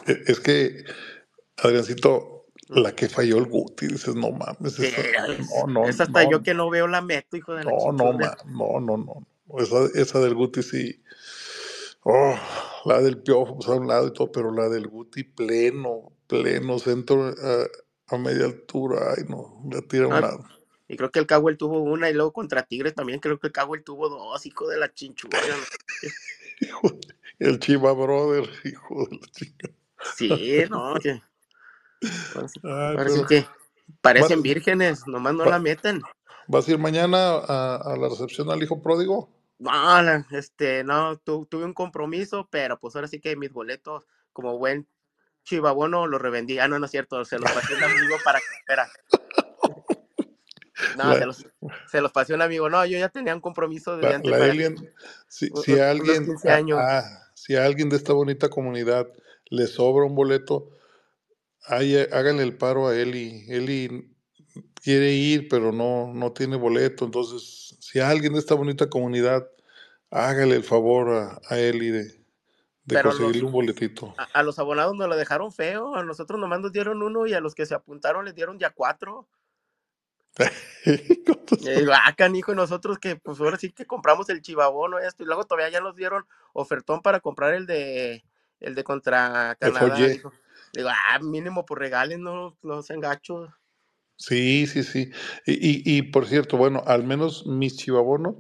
e, 0.06 0.22
es 0.26 0.40
que, 0.40 0.84
Adriancito, 1.58 2.46
la 2.68 2.94
que 2.94 3.08
falló 3.08 3.38
el 3.38 3.46
Guti, 3.46 3.86
dices, 3.86 4.14
no 4.14 4.32
mames. 4.32 4.78
no, 4.78 5.66
no, 5.66 5.88
es 5.88 6.00
hasta 6.00 6.28
yo 6.28 6.42
que 6.42 6.54
no 6.54 6.68
veo 6.70 6.88
la 6.88 7.00
meto, 7.00 7.36
hijo 7.36 7.54
de 7.54 7.64
la 7.64 7.70
No, 7.70 7.92
no, 7.92 8.12
no, 8.12 8.80
no, 8.80 8.96
no. 8.96 9.26
Esa, 9.58 9.86
esa 9.94 10.20
del 10.20 10.34
Guti 10.34 10.62
sí. 10.62 11.02
Oh, 12.02 12.36
la 12.84 13.00
del 13.00 13.18
Piojo, 13.18 13.56
pues 13.56 13.68
a 13.68 13.72
un 13.72 13.88
lado 13.88 14.08
y 14.08 14.12
todo, 14.12 14.30
pero 14.30 14.52
la 14.52 14.68
del 14.68 14.86
Guti 14.86 15.24
pleno, 15.24 16.12
pleno 16.26 16.78
centro 16.78 17.34
a 18.08 18.18
media 18.18 18.44
altura, 18.44 19.14
ay 19.16 19.24
no, 19.28 19.62
le 19.70 19.82
tira 19.82 20.06
un 20.06 20.20
lado. 20.20 20.46
Y 20.88 20.96
creo 20.96 21.10
que 21.10 21.18
el 21.18 21.26
Cowell 21.26 21.56
tuvo 21.56 21.80
una 21.80 22.08
y 22.08 22.14
luego 22.14 22.32
contra 22.32 22.62
Tigres 22.62 22.94
también 22.94 23.18
creo 23.18 23.38
que 23.40 23.48
el 23.48 23.52
Cowell 23.52 23.82
tuvo 23.82 24.08
dos, 24.08 24.46
hijo 24.46 24.68
de 24.68 24.78
la 24.78 24.92
chinchurria. 24.92 25.40
el 27.40 27.58
Chiva 27.58 27.92
Brother, 27.92 28.48
hijo 28.64 29.06
de 29.10 29.16
la 29.16 29.26
chica. 29.32 29.70
Sí, 30.16 30.64
no, 30.70 30.94
que... 30.94 31.20
Parece, 32.62 33.24
que 33.26 33.46
parecen 34.00 34.42
vírgenes, 34.42 35.06
nomás 35.06 35.34
no 35.34 35.46
la 35.46 35.58
meten. 35.58 36.02
¿Vas 36.46 36.68
a 36.68 36.72
ir 36.72 36.78
mañana 36.78 37.38
a, 37.38 37.96
la 37.98 38.08
recepción 38.08 38.50
al 38.50 38.62
hijo 38.62 38.82
pródigo? 38.82 39.30
No, 39.58 39.70
este, 40.30 40.84
no, 40.84 41.16
tuve 41.16 41.64
un 41.64 41.72
compromiso, 41.72 42.46
pero 42.50 42.78
pues 42.78 42.94
ahora 42.94 43.08
sí 43.08 43.18
que 43.18 43.34
mis 43.34 43.52
boletos, 43.52 44.06
como 44.32 44.58
buen 44.58 44.86
chivabono, 45.46 46.06
los 46.06 46.20
revendí. 46.20 46.58
Ah, 46.58 46.68
no, 46.68 46.78
no 46.78 46.86
es 46.86 46.90
cierto, 46.90 47.24
se 47.24 47.38
los 47.38 47.50
pasé 47.50 47.74
a 47.74 47.76
un 47.78 47.84
amigo 47.84 48.16
para 48.24 48.38
que 48.40 48.44
espera. 48.58 48.88
No, 50.98 51.14
se, 51.14 51.24
los, 51.24 51.46
se, 51.90 52.00
los, 52.02 52.12
pasé 52.12 52.34
a 52.34 52.36
un 52.36 52.42
amigo. 52.42 52.68
No, 52.68 52.84
yo 52.84 52.98
ya 52.98 53.08
tenía 53.08 53.34
un 53.34 53.40
compromiso 53.40 53.96
de 53.96 54.14
antes. 54.14 54.30
si, 55.26 55.50
si, 55.64 55.78
alguien, 55.78 56.36
ah, 56.78 57.02
si 57.34 57.56
a 57.56 57.64
alguien 57.64 57.88
de 57.88 57.96
esta 57.96 58.12
bonita 58.12 58.50
comunidad 58.50 59.06
le 59.48 59.66
sobra 59.68 60.04
un 60.04 60.14
boleto, 60.14 60.70
ahí, 61.66 61.96
háganle 61.96 62.42
el 62.42 62.58
paro 62.58 62.88
a 62.88 62.96
Eli. 62.96 63.46
Eli 63.48 64.14
quiere 64.82 65.12
ir, 65.12 65.48
pero 65.48 65.72
no, 65.72 66.12
no 66.12 66.32
tiene 66.32 66.56
boleto. 66.56 67.06
Entonces, 67.06 67.76
si 67.80 67.98
alguien 67.98 68.34
de 68.34 68.40
esta 68.40 68.54
bonita 68.54 68.88
comunidad, 68.90 69.48
hágale 70.10 70.56
el 70.56 70.62
favor 70.62 71.08
a, 71.10 71.40
a 71.48 71.58
Eli 71.58 71.90
de, 71.90 72.15
de 72.86 73.02
conseguirle 73.02 73.44
un 73.44 73.52
boletito. 73.52 74.14
A, 74.32 74.42
los 74.42 74.58
abonados 74.58 74.94
nos 74.94 75.08
lo 75.08 75.16
dejaron 75.16 75.52
feo, 75.52 75.96
a 75.96 76.04
nosotros 76.04 76.40
nomás 76.40 76.60
nos 76.60 76.72
dieron 76.72 77.02
uno 77.02 77.26
y 77.26 77.34
a 77.34 77.40
los 77.40 77.54
que 77.54 77.66
se 77.66 77.74
apuntaron 77.74 78.24
les 78.24 78.34
dieron 78.34 78.58
ya 78.58 78.70
cuatro. 78.70 79.28
y 80.84 81.90
ah, 81.92 82.14
canijo, 82.16 82.52
y 82.52 82.56
nosotros 82.56 82.98
que 82.98 83.16
pues 83.16 83.40
ahora 83.40 83.56
sí 83.56 83.72
que 83.72 83.86
compramos 83.86 84.28
el 84.28 84.42
chivabono 84.42 84.98
esto, 84.98 85.22
y 85.22 85.26
luego 85.26 85.44
todavía 85.44 85.70
ya 85.70 85.80
nos 85.80 85.96
dieron 85.96 86.26
ofertón 86.52 87.00
para 87.02 87.20
comprar 87.20 87.54
el 87.54 87.66
de 87.66 88.24
el 88.60 88.74
de 88.74 88.84
contra 88.84 89.56
Canadá. 89.58 89.96
Digo, 90.72 90.90
ah, 90.90 91.18
mínimo 91.20 91.64
por 91.64 91.78
regales, 91.78 92.18
no, 92.18 92.56
no 92.62 92.82
sean 92.82 93.00
gachos. 93.00 93.50
Sí, 94.16 94.66
sí, 94.66 94.82
sí. 94.82 95.10
Y, 95.46 95.96
y, 95.96 96.02
por 96.02 96.26
cierto, 96.26 96.56
bueno, 96.56 96.82
al 96.86 97.04
menos 97.04 97.46
mis 97.46 97.76
chivabonos 97.76 98.36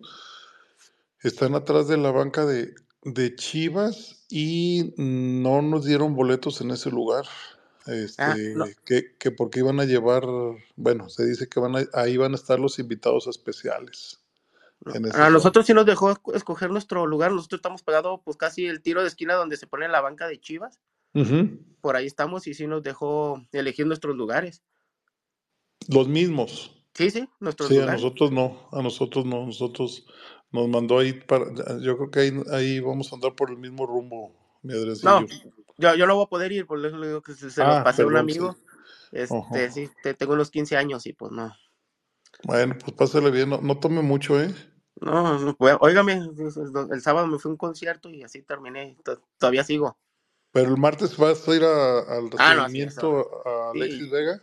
están 1.20 1.54
atrás 1.54 1.88
de 1.88 1.96
la 1.96 2.10
banca 2.10 2.44
de, 2.46 2.74
de 3.02 3.34
Chivas 3.34 4.15
y 4.28 4.94
no 4.96 5.62
nos 5.62 5.84
dieron 5.84 6.14
boletos 6.14 6.60
en 6.60 6.70
ese 6.70 6.90
lugar. 6.90 7.26
Ah, 7.86 7.94
este, 7.94 8.54
que, 8.84 9.16
que, 9.16 9.30
porque 9.30 9.60
iban 9.60 9.78
a 9.78 9.84
llevar, 9.84 10.24
bueno, 10.74 11.08
se 11.08 11.24
dice 11.24 11.48
que 11.48 11.60
van 11.60 11.88
ahí 11.92 12.16
van 12.16 12.32
a 12.32 12.36
estar 12.36 12.58
los 12.58 12.80
invitados 12.80 13.28
especiales. 13.28 14.20
a 15.14 15.30
nosotros 15.30 15.66
sí 15.66 15.72
nos 15.72 15.86
dejó 15.86 16.18
escoger 16.34 16.70
nuestro 16.70 17.06
lugar, 17.06 17.30
nosotros 17.30 17.60
estamos 17.60 17.84
pegados 17.84 18.20
pues 18.24 18.36
casi 18.36 18.66
el 18.66 18.82
tiro 18.82 19.02
de 19.02 19.08
esquina 19.08 19.34
donde 19.34 19.56
se 19.56 19.68
pone 19.68 19.86
la 19.88 20.00
banca 20.00 20.26
de 20.26 20.40
Chivas. 20.40 20.80
Por 21.80 21.96
ahí 21.96 22.06
estamos 22.06 22.46
y 22.46 22.52
sí 22.52 22.66
nos 22.66 22.82
dejó 22.82 23.42
elegir 23.52 23.86
nuestros 23.86 24.16
lugares. 24.16 24.62
Los 25.88 26.08
mismos. 26.08 26.72
Sí, 26.92 27.10
sí, 27.10 27.28
nuestros 27.40 27.68
sí, 27.68 27.78
a 27.78 27.86
nosotros 27.86 28.32
no, 28.32 28.68
a 28.72 28.82
nosotros 28.82 29.24
no, 29.24 29.46
nosotros 29.46 30.06
nos 30.52 30.68
mandó 30.68 30.98
ahí 30.98 31.12
para, 31.12 31.46
yo 31.80 31.96
creo 31.96 32.10
que 32.10 32.20
ahí, 32.20 32.42
ahí 32.52 32.80
vamos 32.80 33.12
a 33.12 33.16
andar 33.16 33.34
por 33.34 33.50
el 33.50 33.58
mismo 33.58 33.86
rumbo, 33.86 34.32
mi 34.62 34.74
adresillo. 34.74 35.20
No, 35.20 35.26
yo, 35.78 35.94
yo 35.94 36.06
no 36.06 36.14
voy 36.16 36.24
a 36.24 36.28
poder 36.28 36.52
ir, 36.52 36.66
por 36.66 36.84
eso 36.84 36.96
le 36.96 37.08
digo 37.08 37.22
que 37.22 37.34
se, 37.34 37.50
se 37.50 37.62
ah, 37.62 37.78
lo 37.78 37.84
pasé 37.84 38.02
a 38.02 38.06
un 38.06 38.16
amigo. 38.16 38.56
Este, 39.12 39.70
sí, 39.70 39.90
te, 40.02 40.14
tengo 40.14 40.34
unos 40.34 40.50
15 40.50 40.76
años 40.76 41.06
y 41.06 41.12
pues 41.12 41.32
no. 41.32 41.54
Bueno, 42.44 42.76
pues 42.78 42.92
pásale 42.92 43.30
bien, 43.30 43.50
no, 43.50 43.60
no 43.60 43.78
tome 43.78 44.02
mucho, 44.02 44.40
¿eh? 44.40 44.54
No, 45.00 45.38
no 45.38 45.56
óigame, 45.80 46.30
el 46.90 47.00
sábado 47.02 47.26
me 47.26 47.38
fui 47.38 47.50
a 47.50 47.52
un 47.52 47.58
concierto 47.58 48.08
y 48.08 48.22
así 48.22 48.42
terminé, 48.42 48.96
todavía 49.38 49.62
sigo. 49.62 49.98
Pero 50.52 50.70
el 50.70 50.78
martes 50.78 51.16
vas 51.18 51.46
a 51.46 51.54
ir 51.54 51.64
al 51.64 52.30
ah, 52.38 52.54
recibimiento 52.54 53.46
a 53.46 53.70
Alexis 53.72 54.10
Vega. 54.10 54.40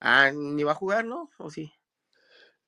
Ah, 0.00 0.32
ni 0.32 0.64
va 0.64 0.72
a 0.72 0.76
jugar, 0.76 1.04
¿no? 1.04 1.30
¿O 1.38 1.48
sí? 1.50 1.72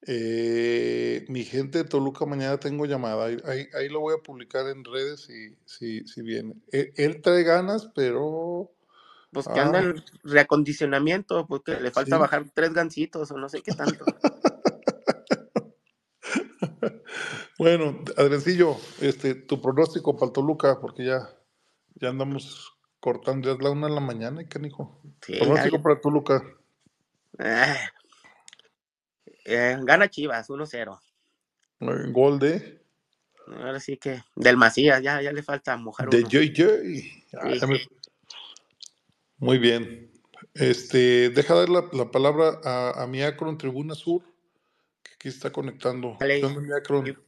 Eh, 0.02 1.24
mi 1.28 1.44
gente 1.44 1.78
de 1.78 1.84
Toluca 1.84 2.26
mañana 2.26 2.58
tengo 2.58 2.86
llamada. 2.86 3.26
Ahí, 3.26 3.68
ahí, 3.74 3.88
lo 3.88 4.00
voy 4.00 4.14
a 4.14 4.22
publicar 4.22 4.68
en 4.68 4.84
redes 4.84 5.22
si, 5.22 5.56
si, 5.64 6.06
si 6.06 6.22
viene. 6.22 6.54
E, 6.72 6.92
él, 6.96 7.20
trae 7.22 7.42
ganas, 7.42 7.90
pero. 7.94 8.70
Pues 9.32 9.48
que 9.48 9.58
anda 9.58 9.80
en 9.80 9.98
ah. 9.98 10.04
reacondicionamiento, 10.22 11.46
porque 11.46 11.80
le 11.80 11.90
falta 11.90 12.16
bajar 12.16 12.46
tres 12.54 12.72
gancitos 12.72 13.30
o 13.30 13.36
no 13.36 13.48
sé 13.48 13.62
qué 13.62 13.72
tanto. 13.72 14.04
bueno, 17.58 18.02
Adrencillo, 18.16 18.76
este, 19.00 19.34
tu 19.34 19.60
pronóstico 19.60 20.16
para 20.16 20.32
Toluca, 20.32 20.80
porque 20.80 21.04
ya, 21.04 21.28
ya 21.96 22.10
andamos 22.10 22.72
cortando, 23.00 23.48
ya 23.48 23.56
es 23.56 23.62
la 23.62 23.70
una 23.70 23.88
de 23.88 23.94
la 23.94 24.00
mañana, 24.00 24.46
canijo. 24.48 25.02
pronóstico 25.26 25.82
para 25.82 26.00
Toluca. 26.00 26.42
Ah, 27.38 27.76
eh, 29.46 29.76
gana 29.82 30.08
Chivas, 30.08 30.48
1-0. 30.48 31.00
Gol 32.12 32.38
de. 32.38 32.82
Ahora 33.46 33.80
sí 33.80 33.96
que. 33.96 34.22
Del 34.34 34.56
Macías, 34.56 35.02
ya, 35.02 35.22
ya 35.22 35.32
le 35.32 35.42
falta 35.42 35.76
mojar 35.76 36.08
De 36.10 36.24
Joy 36.24 36.52
Joy. 36.54 37.24
Ah, 37.34 37.52
Muy 39.38 39.58
bien. 39.58 40.10
Este, 40.54 41.30
deja 41.30 41.54
dar 41.54 41.68
la, 41.68 41.84
la 41.92 42.10
palabra 42.10 42.60
a, 42.64 43.02
a 43.02 43.06
mi 43.06 43.22
Acron 43.22 43.58
Tribuna 43.58 43.94
Sur, 43.94 44.22
que 45.02 45.12
aquí 45.14 45.28
está 45.28 45.52
conectando. 45.52 46.16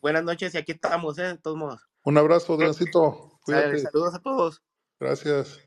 buenas 0.01 0.25
noches 0.25 0.55
y 0.55 0.59
aquí 0.59 0.73
estamos, 0.73 1.19
¿eh? 1.19 1.23
de 1.25 1.39
todos 1.39 1.57
modos. 1.57 1.89
Un 2.05 2.17
abrazo, 2.17 2.57
Drancito. 2.57 3.39
Cuídate. 3.43 3.79
Saludos 3.81 4.15
a 4.15 4.19
todos. 4.21 4.63
Gracias. 4.99 5.61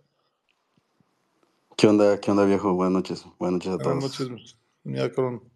¿Qué 1.77 1.87
onda, 1.87 2.19
qué 2.19 2.31
onda, 2.31 2.45
viejo? 2.45 2.73
Buenas 2.73 2.93
noches. 2.93 3.25
Buenas 3.37 3.59
noches 3.59 3.73
a 3.73 3.77
todos. 3.77 3.99
Buenas 3.99 4.19
noches, 4.19 4.57
mi 4.83 4.99
Acron. 4.99 5.50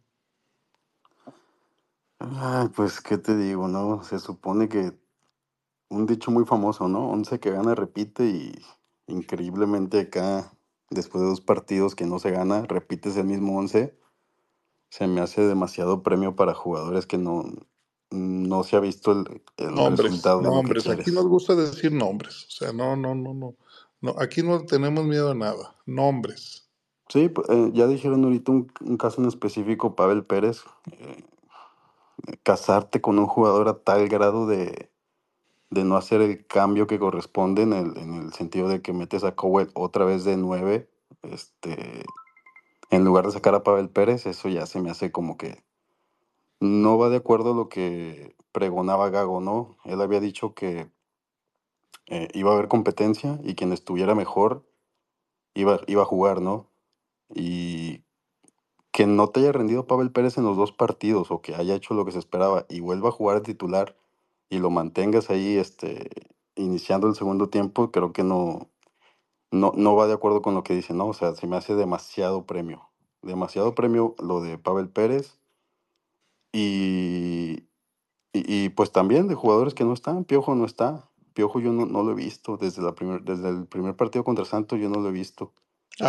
Ay, 2.20 2.70
pues, 2.76 3.02
¿qué 3.02 3.18
te 3.18 3.36
digo, 3.36 3.68
no? 3.68 4.04
Se 4.04 4.20
supone 4.20 4.70
que 4.70 4.94
un 5.90 6.06
dicho 6.06 6.32
muy 6.32 6.46
famoso, 6.46 6.88
¿no? 6.88 7.10
Once 7.10 7.40
que 7.40 7.52
gana 7.52 7.76
repite 7.76 8.26
y 8.26 8.54
increíblemente 9.08 10.00
acá, 10.00 10.54
después 10.90 11.22
de 11.22 11.30
dos 11.30 11.42
partidos 11.42 11.96
que 11.96 12.06
no 12.06 12.20
se 12.20 12.32
gana, 12.32 12.64
repites 12.64 13.18
el 13.18 13.26
mismo 13.26 13.58
once. 13.58 13.98
Se 14.90 15.08
me 15.08 15.22
hace 15.22 15.42
demasiado 15.42 16.04
premio 16.04 16.36
para 16.36 16.54
jugadores 16.54 17.06
que 17.06 17.18
no, 17.18 17.44
no 18.12 18.64
se 18.64 18.78
ha 18.78 18.80
visto 18.80 19.12
el, 19.12 19.42
el 19.58 19.98
resultado 19.98 20.40
de 20.40 20.50
nombres. 20.50 20.88
Aquí 20.88 21.12
nos 21.12 21.28
gusta 21.28 21.56
decir 21.56 21.92
nombres. 21.92 22.46
O 22.46 22.52
sea, 22.52 22.72
no, 22.72 22.96
no, 22.96 23.14
no, 23.14 23.34
no. 23.34 23.56
no 24.02 24.16
aquí 24.20 24.42
no 24.42 24.66
tenemos 24.66 25.06
miedo 25.06 25.32
a 25.32 25.36
nada. 25.36 25.76
Nombres. 25.86 26.70
Sí, 27.10 27.32
eh, 27.50 27.72
ya 27.74 27.88
dijeron 27.88 28.24
ahorita 28.24 28.52
un, 28.52 28.72
un 28.82 28.98
caso 28.98 29.22
en 29.22 29.28
específico, 29.28 29.96
Pavel 29.96 30.24
Pérez. 30.24 30.64
eh, 30.92 31.24
casarte 32.44 33.02
con 33.02 33.20
un 33.20 33.28
jugador 33.28 33.68
a 33.68 33.80
tal 33.80 34.08
grado 34.10 34.48
de, 34.48 34.92
de 35.70 35.84
no 35.84 35.98
hacer 35.98 36.22
el 36.22 36.46
cambio 36.48 36.88
que 36.88 37.00
corresponde 37.00 37.64
en 37.64 37.74
el, 37.74 37.98
en 37.98 38.14
el 38.16 38.34
sentido 38.34 38.68
de 38.68 38.82
que 38.82 38.94
metes 38.94 39.24
a 39.24 39.36
Cowell 39.36 39.72
otra 39.74 40.06
vez 40.06 40.24
de 40.24 40.38
9, 40.38 40.90
este, 41.24 42.06
en 42.90 43.04
lugar 43.04 43.26
de 43.26 43.32
sacar 43.32 43.56
a 43.56 43.64
Pavel 43.64 43.90
Pérez, 43.90 44.26
eso 44.26 44.50
ya 44.50 44.66
se 44.66 44.80
me 44.80 44.90
hace 44.90 45.12
como 45.12 45.38
que 45.38 45.64
no 46.60 46.98
va 46.98 47.10
de 47.10 47.18
acuerdo 47.18 47.52
a 47.52 47.56
lo 47.56 47.70
que 47.70 48.36
pregonaba 48.52 49.10
Gago, 49.10 49.42
¿no? 49.42 49.78
Él 49.84 50.02
había 50.02 50.20
dicho 50.20 50.54
que 50.54 50.90
eh, 52.08 52.30
iba 52.34 52.52
a 52.52 52.54
haber 52.54 52.68
competencia 52.68 53.40
y 53.44 53.56
quien 53.56 53.74
estuviera 53.74 54.16
mejor 54.16 54.66
iba, 55.54 55.82
iba 55.88 56.04
a 56.04 56.06
jugar, 56.06 56.42
¿no? 56.42 56.70
Y 57.34 58.04
que 58.96 59.06
no 59.08 59.28
te 59.28 59.42
haya 59.42 59.52
rendido 59.52 59.88
Pavel 59.88 60.10
Pérez 60.10 60.38
en 60.38 60.46
los 60.46 60.56
dos 60.56 60.72
partidos 60.72 61.30
o 61.30 61.42
que 61.42 61.54
haya 61.54 61.76
hecho 61.76 61.94
lo 61.94 62.06
que 62.06 62.14
se 62.14 62.20
esperaba 62.20 62.66
y 62.70 62.80
vuelva 62.80 63.10
a 63.10 63.12
jugar 63.12 63.42
titular 63.42 63.98
y 64.50 64.60
lo 64.60 64.70
mantengas 64.70 65.30
ahí 65.30 65.58
este, 65.58 66.10
iniciando 66.56 67.10
el 67.10 67.16
segundo 67.16 67.50
tiempo, 67.50 67.92
creo 67.92 68.14
que 68.14 68.24
no, 68.24 68.70
no, 69.52 69.74
no 69.76 69.96
va 69.98 70.08
de 70.08 70.14
acuerdo 70.14 70.42
con 70.42 70.54
lo 70.54 70.64
que 70.64 70.74
dice, 70.74 70.94
¿no? 70.94 71.08
O 71.08 71.14
sea, 71.14 71.36
se 71.36 71.46
me 71.46 71.58
hace 71.58 71.76
demasiado 71.76 72.46
premio. 72.46 72.90
Demasiado 73.22 73.76
premio 73.76 74.16
lo 74.18 74.40
de 74.40 74.58
Pavel 74.58 74.88
Pérez. 74.88 75.42
Y, 76.54 77.66
y, 78.32 78.70
pues 78.70 78.94
también 78.94 79.28
de 79.28 79.36
jugadores 79.36 79.74
que 79.74 79.84
no 79.84 79.92
están. 79.92 80.24
Piojo 80.24 80.56
no 80.56 80.64
está. 80.64 81.10
Piojo 81.34 81.60
yo 81.60 81.74
no, 81.74 81.86
no 81.86 82.02
lo 82.02 82.14
he 82.14 82.16
visto. 82.16 82.56
Desde, 82.56 82.82
la 82.82 82.96
primer, 82.96 83.24
desde 83.24 83.50
el 83.50 83.66
primer 83.66 83.98
partido 83.98 84.24
contra 84.24 84.46
Santos 84.46 84.80
yo 84.80 84.88
no 84.88 85.02
lo 85.02 85.10
he 85.10 85.12
visto. 85.12 85.52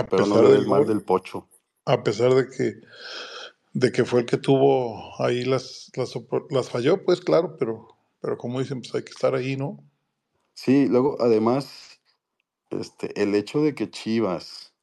pero 0.08 0.24
no 0.26 0.36
veo 0.36 0.54
el 0.54 0.68
mal 0.68 0.86
del 0.86 1.02
pocho 1.02 1.48
a 1.86 2.02
pesar 2.02 2.34
de 2.34 2.48
que, 2.48 2.74
de 3.72 3.92
que 3.92 4.04
fue 4.04 4.20
el 4.20 4.26
que 4.26 4.36
tuvo 4.36 5.14
ahí 5.22 5.44
las, 5.44 5.90
las, 6.50 6.70
falló, 6.70 7.02
pues 7.04 7.20
claro, 7.20 7.56
pero, 7.56 7.88
pero 8.20 8.36
como 8.36 8.60
dicen, 8.60 8.80
pues 8.80 8.94
hay 8.94 9.02
que 9.04 9.12
estar 9.12 9.34
ahí, 9.34 9.56
¿no? 9.56 9.78
Sí, 10.52 10.86
luego 10.88 11.16
además, 11.20 12.00
este, 12.70 13.22
el 13.22 13.34
hecho 13.34 13.62
de 13.62 13.74
que 13.74 13.90
Chivas 13.90 14.74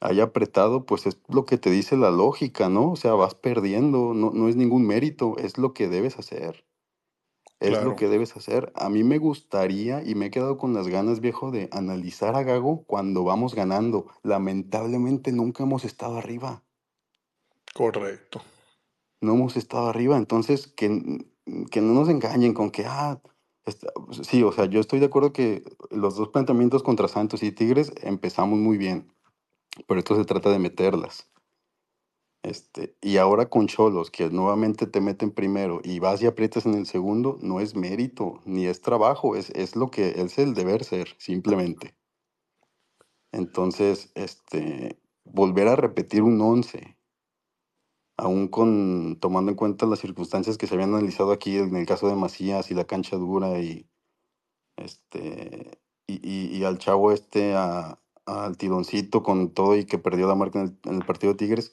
haya 0.00 0.24
apretado, 0.24 0.84
pues 0.84 1.06
es 1.06 1.18
lo 1.28 1.44
que 1.44 1.58
te 1.58 1.70
dice 1.70 1.96
la 1.96 2.10
lógica, 2.10 2.68
¿no? 2.68 2.92
O 2.92 2.96
sea, 2.96 3.14
vas 3.14 3.34
perdiendo, 3.34 4.12
no, 4.14 4.30
no 4.30 4.48
es 4.48 4.56
ningún 4.56 4.86
mérito, 4.86 5.36
es 5.38 5.58
lo 5.58 5.72
que 5.72 5.88
debes 5.88 6.18
hacer. 6.18 6.64
Es 7.60 7.82
lo 7.82 7.96
que 7.96 8.08
debes 8.08 8.36
hacer. 8.36 8.72
A 8.76 8.88
mí 8.88 9.02
me 9.02 9.18
gustaría 9.18 10.02
y 10.04 10.14
me 10.14 10.26
he 10.26 10.30
quedado 10.30 10.58
con 10.58 10.74
las 10.74 10.86
ganas, 10.86 11.20
viejo, 11.20 11.50
de 11.50 11.68
analizar 11.72 12.36
a 12.36 12.44
Gago 12.44 12.84
cuando 12.84 13.24
vamos 13.24 13.54
ganando. 13.54 14.06
Lamentablemente 14.22 15.32
nunca 15.32 15.64
hemos 15.64 15.84
estado 15.84 16.18
arriba. 16.18 16.62
Correcto. 17.74 18.40
No 19.20 19.34
hemos 19.34 19.56
estado 19.56 19.88
arriba, 19.88 20.16
entonces 20.16 20.68
que, 20.68 21.26
que 21.70 21.80
no 21.80 21.94
nos 21.94 22.08
engañen 22.08 22.54
con 22.54 22.70
que, 22.70 22.84
ah, 22.86 23.20
está- 23.64 23.92
sí, 24.22 24.42
o 24.44 24.52
sea, 24.52 24.66
yo 24.66 24.78
estoy 24.78 25.00
de 25.00 25.06
acuerdo 25.06 25.32
que 25.32 25.64
los 25.90 26.16
dos 26.16 26.28
planteamientos 26.28 26.84
contra 26.84 27.08
Santos 27.08 27.42
y 27.42 27.50
Tigres 27.50 27.92
empezamos 28.02 28.58
muy 28.60 28.78
bien, 28.78 29.12
pero 29.88 29.98
esto 29.98 30.14
se 30.14 30.24
trata 30.24 30.50
de 30.50 30.60
meterlas. 30.60 31.28
Este, 32.48 32.96
y 33.02 33.18
ahora 33.18 33.50
con 33.50 33.66
Cholos, 33.66 34.10
que 34.10 34.30
nuevamente 34.30 34.86
te 34.86 35.02
meten 35.02 35.32
primero 35.32 35.82
y 35.84 35.98
vas 35.98 36.22
y 36.22 36.26
aprietas 36.26 36.64
en 36.64 36.74
el 36.74 36.86
segundo, 36.86 37.38
no 37.42 37.60
es 37.60 37.76
mérito, 37.76 38.40
ni 38.46 38.64
es 38.64 38.80
trabajo, 38.80 39.36
es, 39.36 39.50
es 39.50 39.76
lo 39.76 39.90
que 39.90 40.22
es 40.22 40.38
el 40.38 40.54
deber 40.54 40.82
ser, 40.82 41.14
simplemente. 41.18 41.94
Entonces, 43.32 44.10
este, 44.14 44.98
volver 45.24 45.68
a 45.68 45.76
repetir 45.76 46.22
un 46.22 46.40
11, 46.40 46.96
aún 48.16 48.48
con 48.48 49.18
tomando 49.20 49.50
en 49.50 49.56
cuenta 49.56 49.84
las 49.84 49.98
circunstancias 49.98 50.56
que 50.56 50.66
se 50.66 50.74
habían 50.74 50.94
analizado 50.94 51.32
aquí 51.32 51.58
en 51.58 51.76
el 51.76 51.84
caso 51.84 52.08
de 52.08 52.16
Macías 52.16 52.70
y 52.70 52.74
la 52.74 52.86
cancha 52.86 53.16
dura 53.16 53.60
y 53.60 53.86
este 54.76 55.78
y, 56.06 56.64
al 56.64 56.78
chavo 56.78 57.12
este 57.12 57.54
al 57.54 58.56
tironcito 58.56 59.22
con 59.22 59.50
todo 59.50 59.76
y 59.76 59.84
que 59.84 59.98
perdió 59.98 60.26
la 60.26 60.34
marca 60.34 60.60
en 60.60 60.66
el, 60.66 60.90
en 60.90 60.94
el 60.96 61.04
partido 61.04 61.34
de 61.34 61.38
Tigres, 61.38 61.72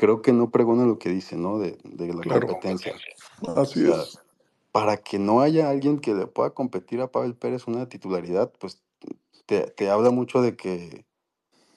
creo 0.00 0.22
que 0.22 0.32
no 0.32 0.50
pregona 0.50 0.86
lo 0.86 0.98
que 0.98 1.10
dice, 1.10 1.36
¿no? 1.36 1.58
De, 1.58 1.78
de 1.84 2.14
la 2.14 2.22
Claro. 2.22 2.48
competencia. 2.48 2.94
Así 3.56 3.80
O 3.82 3.92
sea, 3.92 3.96
es. 4.00 4.18
para 4.72 4.98
que 4.98 5.18
no 5.18 5.42
haya 5.42 5.68
alguien 5.70 6.00
que 6.00 6.14
le 6.14 6.26
pueda 6.26 6.50
competir 6.54 7.02
a 7.02 7.12
Pavel 7.12 7.36
Pérez 7.36 7.66
una 7.66 7.88
titularidad, 7.88 8.52
pues 8.58 8.82
te, 9.46 9.62
te 9.70 9.90
habla 9.90 10.10
mucho 10.10 10.42
de 10.42 10.56
que, 10.56 11.06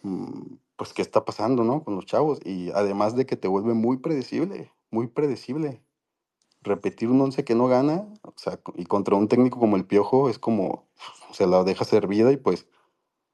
mm, 0.04 0.56
pues, 0.78 0.94
qué 0.94 1.02
está 1.02 1.26
pasando, 1.26 1.64
¿no? 1.66 1.84
Con 1.84 1.95
los 1.95 2.06
chavos. 2.06 2.40
Y 2.45 2.72
además 2.72 3.16
de 3.16 3.26
que 3.26 3.38
te 3.38 3.50
vuelve 3.50 3.74
muy 3.74 3.98
predecible, 3.98 4.72
muy 4.91 5.08
predecible. 5.08 5.84
Repetir 6.62 7.10
un 7.10 7.22
once 7.22 7.44
que 7.45 7.56
no 7.56 7.68
gana, 7.68 8.08
o 8.24 8.34
sea, 8.38 8.60
y 8.76 8.86
contra 8.86 9.16
un 9.16 9.28
técnico 9.30 9.60
como 9.60 9.78
el 9.78 9.86
Piojo 9.86 10.30
es 10.30 10.40
como, 10.40 10.88
se 11.34 11.48
la 11.48 11.64
deja 11.64 11.86
servida 11.86 12.32
y 12.32 12.38
pues, 12.38 12.68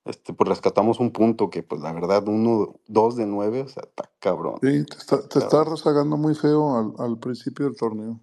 este, 0.09 0.33
pues 0.33 0.49
rescatamos 0.49 0.99
un 1.01 1.11
punto 1.13 1.49
que, 1.51 1.63
pues, 1.63 1.81
la 1.81 1.93
verdad, 1.93 2.27
uno, 2.27 2.75
dos 2.87 3.15
de 3.17 3.27
nueve, 3.27 3.61
o 3.63 3.69
sea, 3.69 3.83
está 3.85 4.11
cabrón. 4.19 4.61
Sí, 4.61 4.85
te 4.85 4.97
está, 4.97 5.27
te 5.27 5.39
está 5.39 5.63
cabrón. 5.63 5.65
rezagando 5.65 6.17
muy 6.17 6.35
feo 6.35 6.77
al, 6.77 6.93
al 6.99 7.19
principio 7.19 7.65
del 7.67 7.77
torneo. 7.77 8.21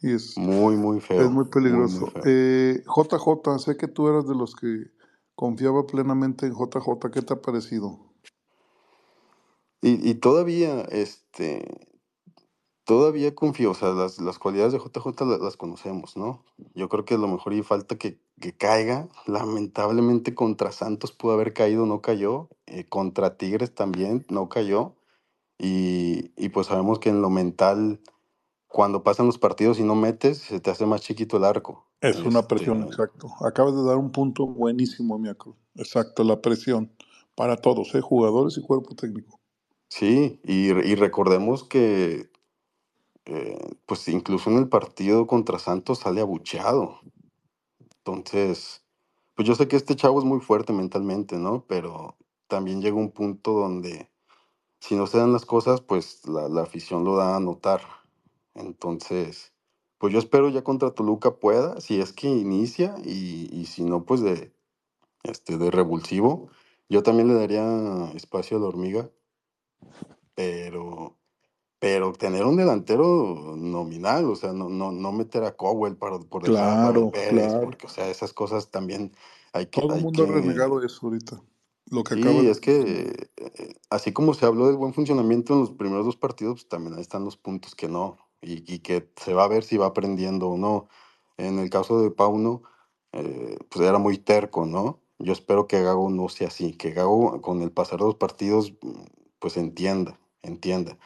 Y 0.00 0.14
es, 0.14 0.36
Muy, 0.36 0.76
muy 0.76 1.00
es 1.14 1.28
feo. 1.28 1.30
muy 1.30 1.46
Muy, 1.62 1.86
muy 1.88 2.04
peligroso. 2.04 2.06
feo. 2.06 2.24
Eh, 2.24 2.82
JJ, 2.86 3.58
sé 3.60 3.76
que 3.76 3.88
tú 3.88 4.08
eras 4.08 4.26
de 4.28 4.34
los 4.36 4.56
que 4.56 4.92
confiaba 5.36 5.86
plenamente 5.86 6.46
en 6.46 6.54
JJ. 6.54 7.10
¿Qué 7.12 7.22
te 7.22 7.34
ha 7.34 7.42
parecido? 7.42 8.12
Y, 9.82 10.10
y 10.10 10.14
todavía, 10.16 10.82
este, 10.90 11.97
todavía 12.88 13.36
confío, 13.36 13.72
o 13.72 13.74
sea, 13.74 13.90
las, 13.90 14.20
las 14.20 14.40
cualidades 14.40 14.74
de 14.74 14.80
JJ 14.80 15.26
la- 15.26 15.38
las, 15.38 15.58
conocemos, 15.58 16.18
¿no? 16.18 16.44
Yo 16.74 16.90
creo 16.90 17.06
que 17.06 17.16
a 17.16 17.18
lo 17.18 17.28
mejor 17.28 17.54
y 17.54 17.62
falta 17.64 17.98
que, 17.98 18.20
que 18.40 18.56
caiga. 18.56 19.08
Lamentablemente 19.28 20.34
contra 20.34 20.72
Santos 20.72 21.12
pudo 21.12 21.34
haber 21.34 21.54
caído, 21.54 21.86
no 21.86 22.02
cayó. 22.02 22.50
eh, 22.66 22.88
contra 22.88 23.38
Tigres 23.38 23.74
también, 23.76 24.26
no 24.30 24.50
cayó. 24.50 24.96
Y, 25.58 26.32
y 26.36 26.50
pues 26.50 26.68
sabemos 26.68 27.00
que 27.00 27.10
en 27.10 27.22
lo 27.22 27.30
mental, 27.30 28.00
cuando 28.68 29.04
pasan 29.04 29.26
los 29.26 29.38
partidos 29.38 29.78
y 29.80 29.84
no 29.84 29.94
metes, 29.96 30.38
se 30.38 30.60
te 30.60 30.70
hace 30.70 30.86
más 30.86 31.02
chiquito 31.02 31.38
el 31.38 31.44
arco. 31.44 31.86
Es 32.00 32.24
una 32.24 32.48
presión, 32.48 32.82
Este, 32.82 32.84
exacto. 32.84 33.28
Acabas 33.46 33.74
de 33.76 33.84
dar 33.84 33.98
un 33.98 34.12
punto 34.12 34.46
buenísimo, 34.46 35.18
Miacro. 35.18 35.56
Exacto, 35.76 36.24
la 36.24 36.40
presión. 36.42 36.92
Para 37.36 37.56
todos, 37.58 37.94
¿eh? 37.94 38.00
jugadores 38.02 38.58
y 38.58 38.62
cuerpo 38.62 38.94
técnico. 38.96 39.40
sí, 39.90 40.40
y, 40.44 40.70
y 40.72 40.94
recordemos 40.96 41.64
que 41.64 42.30
eh, 43.28 43.58
pues 43.86 44.08
incluso 44.08 44.50
en 44.50 44.58
el 44.58 44.68
partido 44.68 45.26
contra 45.26 45.58
Santos 45.60 46.00
sale 46.00 46.22
abucheado. 46.22 47.00
Entonces, 47.98 48.84
pues 49.36 49.46
yo 49.48 49.54
sé 49.54 49.68
que 49.68 49.76
este 49.76 49.96
chavo 49.96 50.18
es 50.18 50.24
muy 50.24 50.40
fuerte 50.40 50.72
mentalmente, 50.72 51.38
¿no? 51.38 51.64
Pero 51.68 52.16
también 52.48 52.82
llega 52.82 52.96
un 52.96 53.12
punto 53.12 53.52
donde 53.52 54.10
si 54.80 54.96
no 54.96 55.06
se 55.06 55.18
dan 55.18 55.32
las 55.32 55.46
cosas, 55.46 55.80
pues 55.82 56.26
la, 56.26 56.48
la 56.48 56.62
afición 56.62 57.04
lo 57.04 57.16
da 57.16 57.36
a 57.36 57.40
notar. 57.40 57.82
Entonces, 58.54 59.52
pues 59.98 60.12
yo 60.12 60.18
espero 60.18 60.48
ya 60.48 60.64
contra 60.64 60.92
Toluca 60.92 61.36
pueda, 61.36 61.80
si 61.80 62.00
es 62.00 62.12
que 62.12 62.28
inicia, 62.28 62.96
y, 63.04 63.48
y 63.52 63.66
si 63.66 63.84
no, 63.84 64.04
pues 64.04 64.22
de, 64.22 64.52
este, 65.24 65.58
de 65.58 65.70
revulsivo. 65.70 66.50
Yo 66.88 67.02
también 67.02 67.28
le 67.28 67.34
daría 67.34 68.10
espacio 68.14 68.56
a 68.56 68.60
la 68.60 68.66
hormiga, 68.66 69.10
pero 70.34 71.16
pero 71.78 72.12
tener 72.12 72.44
un 72.44 72.56
delantero 72.56 73.54
nominal, 73.56 74.24
o 74.26 74.36
sea, 74.36 74.52
no, 74.52 74.68
no, 74.68 74.90
no 74.90 75.12
meter 75.12 75.44
a 75.44 75.56
Cowell 75.56 75.96
para, 75.96 76.18
por 76.18 76.42
Claro, 76.42 77.10
Pérez, 77.10 77.48
claro. 77.48 77.64
porque, 77.64 77.86
o 77.86 77.88
sea, 77.88 78.08
esas 78.08 78.32
cosas 78.32 78.70
también 78.70 79.12
hay 79.52 79.66
que, 79.66 79.80
Todo 79.80 79.94
el 79.94 80.02
mundo 80.02 80.24
ha 80.24 80.26
que, 80.26 80.32
renegado 80.32 80.82
eso 80.84 81.06
ahorita. 81.06 81.40
Lo 81.90 82.04
que 82.04 82.16
sí, 82.16 82.22
de 82.22 82.50
es 82.50 82.60
que 82.60 83.30
eh, 83.36 83.74
así 83.88 84.12
como 84.12 84.34
se 84.34 84.44
habló 84.44 84.66
del 84.66 84.76
buen 84.76 84.92
funcionamiento 84.92 85.54
en 85.54 85.60
los 85.60 85.70
primeros 85.70 86.04
dos 86.04 86.16
partidos, 86.16 86.54
pues 86.54 86.68
también 86.68 86.94
ahí 86.94 87.00
están 87.00 87.24
los 87.24 87.36
puntos 87.36 87.74
que 87.74 87.88
no, 87.88 88.18
y, 88.42 88.72
y 88.72 88.80
que 88.80 89.08
se 89.16 89.32
va 89.32 89.44
a 89.44 89.48
ver 89.48 89.64
si 89.64 89.76
va 89.76 89.86
aprendiendo 89.86 90.48
o 90.48 90.58
no. 90.58 90.88
En 91.38 91.58
el 91.60 91.70
caso 91.70 92.02
de 92.02 92.10
Pauno, 92.10 92.62
eh, 93.12 93.56
pues 93.68 93.88
era 93.88 93.98
muy 93.98 94.18
terco, 94.18 94.66
¿no? 94.66 95.00
Yo 95.18 95.32
espero 95.32 95.66
que 95.66 95.82
Gago 95.82 96.10
no 96.10 96.28
sea 96.28 96.48
así, 96.48 96.72
que 96.72 96.90
Gago 96.90 97.40
con 97.40 97.62
el 97.62 97.70
pasar 97.70 98.00
de 98.00 98.06
los 98.06 98.16
partidos, 98.16 98.72
mm, 98.82 99.04
pues 99.38 99.56
entienda, 99.56 100.18
entienda. 100.42 100.98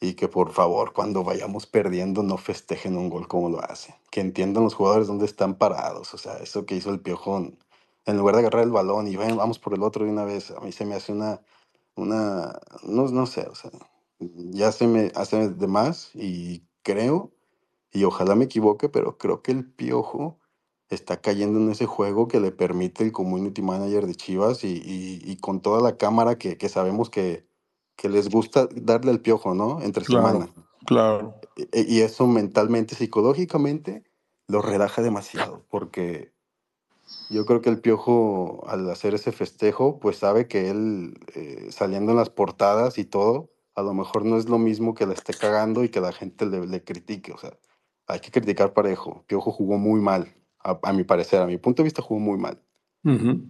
Y 0.00 0.14
que 0.14 0.28
por 0.28 0.52
favor, 0.52 0.92
cuando 0.94 1.24
vayamos 1.24 1.66
perdiendo, 1.66 2.22
no 2.22 2.38
festejen 2.38 2.96
un 2.98 3.10
gol 3.10 3.28
como 3.28 3.50
lo 3.50 3.60
hacen. 3.62 3.94
Que 4.10 4.20
entiendan 4.20 4.64
los 4.64 4.74
jugadores 4.74 5.08
dónde 5.08 5.26
están 5.26 5.56
parados. 5.56 6.14
O 6.14 6.18
sea, 6.18 6.38
eso 6.38 6.66
que 6.66 6.76
hizo 6.76 6.90
el 6.90 7.00
Piojón, 7.00 7.58
en 8.06 8.18
lugar 8.18 8.36
de 8.36 8.40
agarrar 8.42 8.64
el 8.64 8.72
balón 8.72 9.08
y 9.08 9.16
ven, 9.16 9.36
vamos 9.36 9.58
por 9.60 9.74
el 9.74 9.82
otro 9.82 10.04
de 10.06 10.12
una 10.12 10.24
vez, 10.24 10.52
a 10.52 10.60
mí 10.60 10.72
se 10.72 10.86
me 10.86 10.94
hace 10.96 11.12
una, 11.12 11.42
una, 11.96 12.60
no, 12.84 13.08
no 13.08 13.26
sé, 13.26 13.42
o 13.48 13.54
sea, 13.54 13.70
ya 14.20 14.72
se 14.72 14.86
me 14.86 15.12
hace 15.14 15.50
de 15.50 15.66
más 15.68 16.10
y 16.14 16.64
creo, 16.82 17.32
y 17.92 18.04
ojalá 18.04 18.34
me 18.36 18.46
equivoque, 18.46 18.88
pero 18.88 19.18
creo 19.18 19.42
que 19.42 19.52
el 19.52 19.66
Piojo 19.70 20.38
está 20.90 21.20
cayendo 21.20 21.60
en 21.60 21.70
ese 21.70 21.86
juego 21.86 22.28
que 22.28 22.40
le 22.40 22.52
permite 22.52 23.04
el 23.04 23.12
community 23.12 23.62
manager 23.62 24.06
de 24.06 24.16
Chivas 24.16 24.64
y, 24.64 24.68
y- 24.84 25.22
y 25.30 25.36
con 25.38 25.60
toda 25.62 25.82
la 25.82 25.98
cámara 25.98 26.38
que, 26.38 26.58
que 26.58 26.68
sabemos 26.70 27.10
que, 27.10 27.46
que 28.00 28.08
les 28.08 28.30
gusta 28.30 28.66
darle 28.74 29.10
al 29.10 29.20
Piojo, 29.20 29.54
¿no? 29.54 29.82
Entre 29.82 30.06
Claro, 30.06 30.26
semana. 30.28 30.54
claro. 30.86 31.34
E- 31.54 31.84
Y 31.86 32.00
eso 32.00 32.26
mentalmente, 32.26 32.94
psicológicamente, 32.94 34.04
lo 34.48 34.62
relaja 34.62 35.02
demasiado, 35.02 35.66
porque 35.68 36.32
yo 37.28 37.44
creo 37.44 37.60
que 37.60 37.68
el 37.68 37.82
Piojo, 37.82 38.64
al 38.66 38.88
hacer 38.88 39.12
ese 39.12 39.32
festejo, 39.32 40.00
pues 40.00 40.16
sabe 40.16 40.48
que 40.48 40.70
él, 40.70 41.18
eh, 41.34 41.66
saliendo 41.70 42.12
en 42.12 42.16
las 42.16 42.30
portadas 42.30 42.96
y 42.96 43.04
todo, 43.04 43.50
a 43.74 43.82
lo 43.82 43.92
mejor 43.92 44.24
no 44.24 44.38
es 44.38 44.48
lo 44.48 44.58
mismo 44.58 44.94
que 44.94 45.04
la 45.04 45.12
esté 45.12 45.34
cagando 45.34 45.84
y 45.84 45.90
que 45.90 46.00
la 46.00 46.12
gente 46.12 46.46
le, 46.46 46.66
le 46.66 46.82
critique. 46.82 47.32
O 47.32 47.38
sea, 47.38 47.52
hay 48.06 48.20
que 48.20 48.30
criticar 48.30 48.72
parejo. 48.72 49.24
Piojo 49.26 49.52
jugó 49.52 49.76
muy 49.76 50.00
mal, 50.00 50.34
a, 50.64 50.80
a 50.82 50.92
mi 50.94 51.04
parecer, 51.04 51.42
a 51.42 51.46
mi 51.46 51.58
punto 51.58 51.82
de 51.82 51.88
vista 51.88 52.00
jugó 52.00 52.18
muy 52.18 52.38
mal. 52.38 52.62
Ujú. 53.04 53.44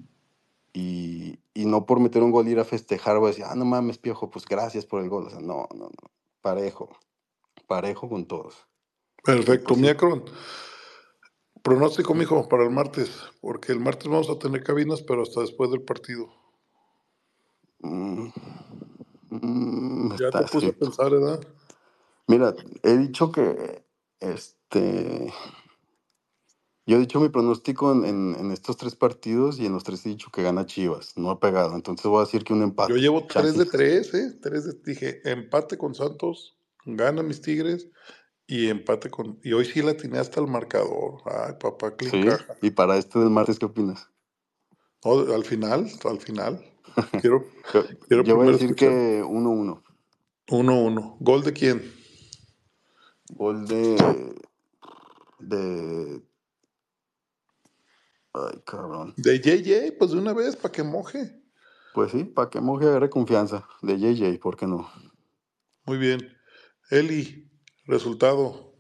Y, 0.73 1.41
y 1.55 1.65
no 1.67 1.85
por 1.87 2.01
meter 2.01 2.23
un 2.23 2.31
gol 2.31 2.49
ir 2.49 2.61
a 2.61 2.65
festejar 2.65 3.17
o 3.17 3.27
decir, 3.27 3.45
ah, 3.47 3.55
no 3.57 3.65
mames, 3.65 3.99
Piojo, 3.99 4.31
pues 4.31 4.45
gracias 4.47 4.87
por 4.87 5.03
el 5.03 5.09
gol. 5.09 5.27
O 5.27 5.31
sea, 5.31 5.41
no, 5.41 5.69
no, 5.75 5.85
no. 5.87 6.11
Parejo, 6.41 6.91
parejo 7.67 8.09
con 8.09 8.27
todos. 8.27 8.67
Perfecto, 9.25 9.69
pues 9.69 9.81
Miacron. 9.81 10.25
Pronóstico, 11.63 12.15
mijo, 12.15 12.49
para 12.49 12.65
el 12.65 12.71
martes, 12.71 13.11
porque 13.41 13.73
el 13.73 13.81
martes 13.81 14.09
vamos 14.09 14.31
a 14.31 14.39
tener 14.39 14.63
cabinas, 14.63 15.03
pero 15.03 15.23
hasta 15.23 15.41
después 15.41 15.71
del 15.71 15.83
partido. 15.83 16.31
mm, 17.81 18.29
mm, 19.31 20.17
Ya 20.17 20.31
te 20.31 20.45
puse 20.51 20.69
a 20.69 20.73
pensar, 20.73 21.11
¿verdad? 21.11 21.41
Mira, 22.29 22.55
he 22.83 22.97
dicho 22.97 23.31
que, 23.31 23.85
este, 24.21 25.33
yo 26.87 26.97
he 26.97 27.01
dicho 27.01 27.21
mi 27.21 27.29
pronóstico 27.29 27.93
en, 27.93 28.05
en- 28.05 28.37
en 28.39 28.51
estos 28.53 28.77
tres 28.77 28.97
partidos 28.97 29.59
y 29.59 29.67
en 29.67 29.73
los 29.73 29.85
tres 29.85 30.05
he 30.07 30.09
dicho 30.11 30.31
que 30.31 30.43
gana 30.43 30.67
Chivas. 30.67 31.17
No 31.17 31.33
he 31.33 31.37
pegado, 31.37 31.75
entonces 31.75 32.07
voy 32.07 32.19
a 32.23 32.25
decir 32.25 32.43
que 32.45 32.53
un 32.53 32.61
Yo 32.61 32.65
empate. 32.65 32.95
llevo 32.95 33.27
tres 33.27 33.57
de 33.57 33.67
tres, 33.67 34.13
¿eh? 34.15 34.39
De, 34.41 34.73
dije, 34.85 35.21
empate 35.31 35.77
con 35.79 35.95
Santos, 35.95 36.57
gana 36.85 37.23
mis 37.23 37.41
Tigres 37.43 37.89
y 38.47 38.69
empate 38.69 39.11
con... 39.11 39.39
Y 39.45 39.53
hoy 39.53 39.65
sí 39.65 39.83
la 39.83 39.97
tiene 39.97 40.19
hasta 40.19 40.41
el 40.41 40.47
marcador. 40.49 41.21
Ay, 41.27 41.55
papá, 41.61 41.91
Sí, 42.01 42.09
clic 42.11 42.27
caja. 42.31 42.55
y 42.63 42.71
para 42.71 42.97
este 42.97 43.19
del 43.21 43.31
martes, 43.31 43.59
¿qué 43.59 43.67
opinas? 43.67 44.09
No, 45.05 45.13
al 45.35 45.45
final, 45.45 45.89
al 46.05 46.19
final. 46.21 46.65
Quiero, 47.23 47.45
quiero 48.09 48.25
Yo 48.25 48.35
voy 48.37 48.49
a 48.49 48.53
decir 48.53 48.75
que 48.75 49.23
1-1. 49.23 49.81
1-1. 50.49 51.17
¿Gol 51.21 51.45
de 51.45 51.53
quién? 51.53 51.95
Gol 53.35 53.67
de. 53.69 54.35
De. 55.39 56.21
Ay, 58.33 58.61
cabrón. 58.65 59.15
De 59.17 59.39
JJ, 59.39 59.97
pues 59.99 60.13
de 60.13 60.19
una 60.19 60.33
vez, 60.33 60.57
para 60.57 60.73
que 60.73 60.83
moje. 60.83 61.43
Pues 61.95 62.13
sí, 62.13 62.25
para 62.25 62.49
que 62.49 62.61
moje 62.61 62.87
agarre 62.87 63.11
confianza. 63.11 63.67
De 63.83 63.99
JJ, 63.99 64.39
¿por 64.41 64.57
qué 64.57 64.67
no? 64.67 64.91
Muy 65.85 65.99
bien. 65.99 66.21
Eli, 66.91 67.51
resultado. 67.87 68.75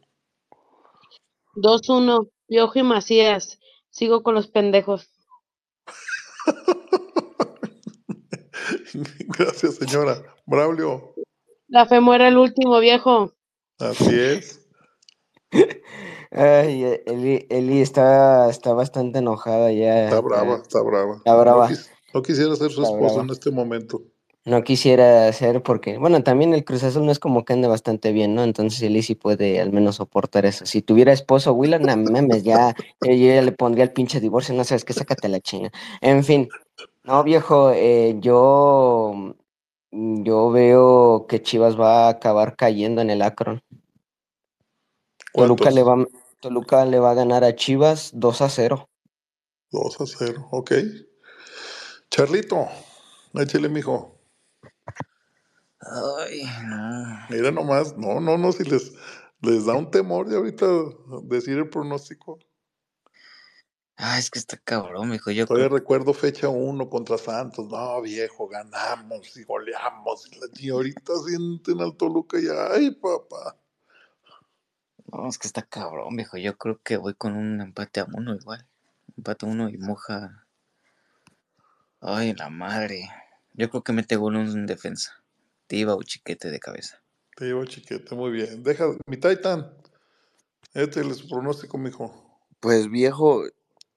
2-1. 1.56 2.30
Piojo 2.46 2.78
y 2.78 2.82
Macías. 2.82 3.58
Sigo 3.90 4.22
con 4.22 4.34
los 4.34 4.48
pendejos. 4.48 5.10
Gracias, 9.38 9.76
señora. 9.76 10.22
Braulio. 10.46 11.14
La 11.68 11.86
fe 11.86 12.00
muere 12.00 12.28
el 12.28 12.38
último, 12.38 12.80
viejo. 12.80 13.34
Así 13.78 14.18
es. 14.18 14.68
Ay, 16.32 16.84
Eli, 17.06 17.46
Eli 17.50 17.80
está, 17.80 18.48
está 18.48 18.72
bastante 18.72 19.18
enojada 19.18 19.72
ya. 19.72 20.04
Está 20.04 20.20
brava, 20.20 20.56
está 20.62 20.80
brava. 20.82 21.16
Está 21.16 21.36
brava. 21.36 21.68
No, 21.68 21.74
quis- 21.74 21.90
no 22.14 22.22
quisiera 22.22 22.56
ser 22.56 22.70
su 22.70 22.82
esposo 22.82 23.20
en 23.20 23.30
este 23.30 23.50
momento. 23.50 24.02
No 24.46 24.62
quisiera 24.62 25.28
hacer 25.28 25.62
porque, 25.62 25.98
bueno, 25.98 26.22
también 26.22 26.54
el 26.54 26.64
Cruz 26.64 26.82
Azul 26.82 27.04
no 27.04 27.12
es 27.12 27.18
como 27.18 27.44
que 27.44 27.52
ande 27.52 27.68
bastante 27.68 28.10
bien, 28.10 28.34
¿no? 28.34 28.42
Entonces 28.42 28.80
Eli 28.80 29.02
sí 29.02 29.14
puede 29.14 29.60
al 29.60 29.70
menos 29.70 29.96
soportar 29.96 30.46
eso. 30.46 30.64
Si 30.64 30.80
tuviera 30.80 31.12
esposo, 31.12 31.52
Willan, 31.52 31.82
no 31.82 31.94
mames, 31.96 32.42
ya, 32.42 32.74
yo 33.02 33.12
ya 33.12 33.42
le 33.42 33.52
pondría 33.52 33.84
el 33.84 33.92
pinche 33.92 34.18
divorcio, 34.18 34.54
no 34.54 34.64
sabes 34.64 34.84
qué, 34.86 34.94
sácate 34.94 35.28
la 35.28 35.40
chinga. 35.40 35.70
En 36.00 36.24
fin, 36.24 36.48
no, 37.04 37.22
viejo, 37.22 37.70
eh, 37.74 38.16
yo, 38.20 39.34
yo 39.92 40.50
veo 40.50 41.26
que 41.28 41.42
Chivas 41.42 41.78
va 41.78 42.06
a 42.06 42.10
acabar 42.10 42.56
cayendo 42.56 43.02
en 43.02 43.10
el 43.10 43.20
Akron. 43.20 43.62
Toluca 45.34 45.70
le 45.70 45.82
va, 45.82 45.96
Toluca 46.40 46.86
le 46.86 46.98
va 46.98 47.10
a 47.10 47.14
ganar 47.14 47.44
a 47.44 47.54
Chivas 47.54 48.10
2 48.14 48.40
a 48.40 48.48
0. 48.48 48.88
2 49.72 50.00
a 50.00 50.06
0, 50.06 50.48
ok. 50.50 50.72
Charlito, 52.10 52.66
échale, 53.34 53.68
mijo. 53.68 54.18
Ay, 55.80 56.42
no. 56.66 57.26
Mira 57.30 57.50
nomás, 57.50 57.96
no, 57.96 58.20
no, 58.20 58.38
no, 58.38 58.52
si 58.52 58.64
les, 58.64 58.92
les 59.42 59.66
da 59.66 59.74
un 59.74 59.90
temor 59.90 60.28
de 60.28 60.36
ahorita 60.36 60.66
decir 61.24 61.58
el 61.58 61.68
pronóstico. 61.68 62.38
Ah, 64.02 64.18
es 64.18 64.30
que 64.30 64.38
está 64.38 64.56
cabrón, 64.56 65.10
mijo. 65.10 65.30
Yo 65.30 65.46
Todavía 65.46 65.68
creo 65.68 65.78
recuerdo 65.78 66.14
fecha 66.14 66.48
1 66.48 66.88
contra 66.88 67.18
Santos. 67.18 67.68
No, 67.68 68.00
viejo, 68.00 68.48
ganamos 68.48 69.36
y 69.36 69.44
goleamos. 69.44 70.26
Y, 70.58 70.70
ahorita 70.70 71.12
sienten 71.26 71.82
al 71.82 71.94
Toluca 71.98 72.38
y 72.40 72.46
ay, 72.48 72.92
papá. 72.92 73.58
No, 75.12 75.28
es 75.28 75.38
que 75.38 75.46
está 75.46 75.62
cabrón, 75.62 76.16
viejo. 76.16 76.36
Yo 76.36 76.56
creo 76.56 76.80
que 76.82 76.96
voy 76.96 77.14
con 77.14 77.34
un 77.34 77.60
empate 77.60 78.00
a 78.00 78.06
uno 78.12 78.34
igual. 78.34 78.66
Empate 79.16 79.46
a 79.46 79.48
uno 79.48 79.68
y 79.68 79.76
moja. 79.78 80.46
Ay, 82.00 82.34
la 82.34 82.48
madre. 82.48 83.10
Yo 83.54 83.68
creo 83.70 83.82
que 83.82 83.92
mete 83.92 84.16
gol 84.16 84.36
en 84.36 84.66
defensa. 84.66 85.12
Tiva 85.66 85.94
o 85.94 86.02
chiquete 86.02 86.50
de 86.50 86.60
cabeza. 86.60 87.02
Te 87.36 87.46
llevo 87.46 87.64
chiquete, 87.64 88.14
muy 88.14 88.30
bien. 88.30 88.62
Deja, 88.62 88.86
mi 89.06 89.16
Titan. 89.16 89.72
Este 90.74 91.00
es 91.00 91.16
su 91.16 91.28
pronóstico, 91.28 91.78
mijo. 91.78 92.40
Pues 92.60 92.90
viejo, 92.90 93.44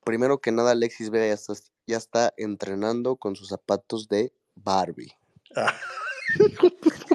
primero 0.04 0.40
que 0.40 0.52
nada 0.52 0.72
Alexis 0.72 1.10
Vega 1.10 1.28
ya 1.28 1.34
está, 1.34 1.54
ya 1.86 1.98
está 1.98 2.34
entrenando 2.38 3.16
con 3.18 3.36
sus 3.36 3.50
zapatos 3.50 4.08
de 4.08 4.34
Barbie. 4.56 5.14
Ah, 5.56 5.76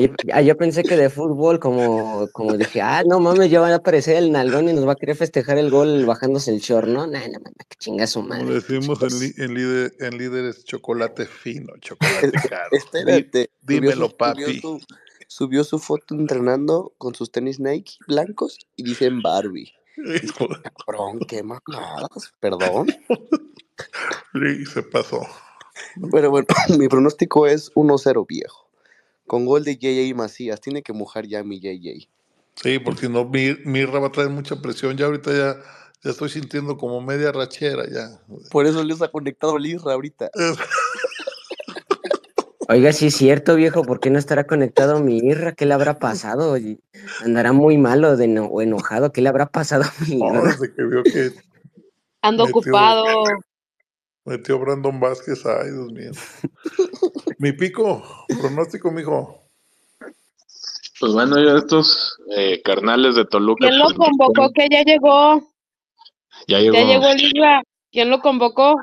yo, 0.00 0.08
ah, 0.32 0.42
yo 0.42 0.56
pensé 0.56 0.82
que 0.82 0.96
de 0.96 1.10
fútbol, 1.10 1.58
como, 1.60 2.28
como 2.32 2.56
dije, 2.56 2.80
ah, 2.80 3.02
no 3.06 3.20
mames, 3.20 3.50
ya 3.50 3.60
va 3.60 3.68
a 3.68 3.74
aparecer 3.76 4.16
el 4.16 4.32
nalgón 4.32 4.68
y 4.68 4.72
nos 4.72 4.86
va 4.86 4.92
a 4.92 4.96
querer 4.96 5.16
festejar 5.16 5.58
el 5.58 5.70
gol 5.70 6.04
bajándose 6.06 6.50
el 6.52 6.60
short, 6.60 6.88
¿no? 6.88 7.06
Nah, 7.06 7.26
no 7.28 7.38
mames, 7.40 7.66
que 7.68 7.76
chinga 7.78 8.06
su 8.06 8.20
Como 8.20 8.28
madre. 8.34 8.54
decimos 8.54 9.00
en, 9.02 9.18
li- 9.20 9.34
en, 9.38 9.54
líder, 9.54 9.94
en 10.00 10.18
líderes, 10.18 10.64
chocolate 10.64 11.26
fino, 11.26 11.72
chocolate 11.80 12.32
caro. 12.48 12.68
Espérate, 12.72 13.50
dímelo, 13.62 14.06
subió, 14.06 14.16
papi. 14.16 14.60
su, 14.60 14.80
subió 15.28 15.64
su 15.64 15.78
foto 15.78 16.14
entrenando 16.14 16.92
con 16.98 17.14
sus 17.14 17.30
tenis 17.30 17.60
Nike 17.60 17.94
blancos 18.06 18.58
y 18.76 18.82
dicen 18.84 19.22
Barbie. 19.22 19.72
Cabrón, 20.86 21.20
qué 21.28 21.42
mamadas, 21.42 22.32
perdón. 22.40 22.88
Sí, 24.32 24.66
se 24.66 24.82
pasó. 24.82 25.20
Pero 26.10 26.30
bueno, 26.30 26.46
mi 26.78 26.88
pronóstico 26.88 27.46
es 27.46 27.72
1-0 27.74 28.26
viejo. 28.26 28.63
Con 29.26 29.46
gol 29.46 29.64
de 29.64 29.76
JJ 29.76 30.14
Macías. 30.14 30.60
Tiene 30.60 30.82
que 30.82 30.92
mojar 30.92 31.26
ya 31.26 31.42
mi 31.42 31.60
JJ. 31.60 32.08
Sí, 32.62 32.78
porque 32.78 33.02
si 33.02 33.08
no, 33.08 33.24
Mir- 33.24 33.62
Mirra 33.64 33.98
va 33.98 34.08
a 34.08 34.12
traer 34.12 34.30
mucha 34.30 34.60
presión. 34.60 34.96
Ya 34.96 35.06
ahorita 35.06 35.32
ya, 35.32 35.56
ya 36.02 36.10
estoy 36.10 36.28
sintiendo 36.28 36.76
como 36.76 37.00
media 37.00 37.32
rachera 37.32 37.84
ya. 37.90 38.20
Por 38.50 38.66
eso 38.66 38.84
les 38.84 39.00
ha 39.02 39.08
conectado 39.08 39.56
el 39.56 39.66
Isra 39.66 39.94
ahorita. 39.94 40.30
Oiga, 42.68 42.92
sí 42.94 43.08
es 43.08 43.16
cierto, 43.16 43.56
viejo, 43.56 43.82
¿por 43.82 44.00
qué 44.00 44.08
no 44.08 44.18
estará 44.18 44.46
conectado 44.46 44.98
mi 45.00 45.18
Irra? 45.18 45.52
¿Qué 45.52 45.66
le 45.66 45.74
habrá 45.74 45.98
pasado? 45.98 46.56
Andará 47.22 47.52
muy 47.52 47.76
malo 47.76 48.16
de 48.16 48.24
eno- 48.24 48.46
o 48.46 48.62
enojado, 48.62 49.12
¿qué 49.12 49.20
le 49.20 49.28
habrá 49.28 49.46
pasado 49.50 49.82
a 49.84 49.92
mi 50.08 50.16
No, 50.16 50.28
Irra? 50.30 50.52
desde 50.52 50.74
que 50.74 50.82
vio 50.84 51.04
que 51.04 51.32
Ando 52.22 52.46
Metió- 52.46 52.58
ocupado. 52.60 53.04
metió 54.24 54.58
Brandon 54.58 54.98
Vázquez, 54.98 55.44
ay, 55.44 55.72
Dios 55.72 55.92
mío. 55.92 56.12
Mi 57.44 57.52
pico, 57.52 58.02
pronóstico, 58.40 58.90
mijo. 58.90 59.38
Pues 60.98 61.12
bueno, 61.12 61.38
ya 61.44 61.58
estos 61.58 62.16
eh, 62.34 62.62
carnales 62.64 63.16
de 63.16 63.26
Toluca. 63.26 63.66
¿Quién 63.66 63.78
lo 63.78 63.84
pues, 63.84 63.98
convocó? 63.98 64.50
Que 64.54 64.66
ya 64.70 64.82
llegó. 64.82 65.42
Ya 66.48 66.60
llegó. 66.60 66.74
Ya 66.74 66.84
llegó 66.86 67.06
el 67.10 67.20
Isla. 67.22 67.62
¿Quién 67.92 68.08
lo 68.08 68.22
convocó? 68.22 68.76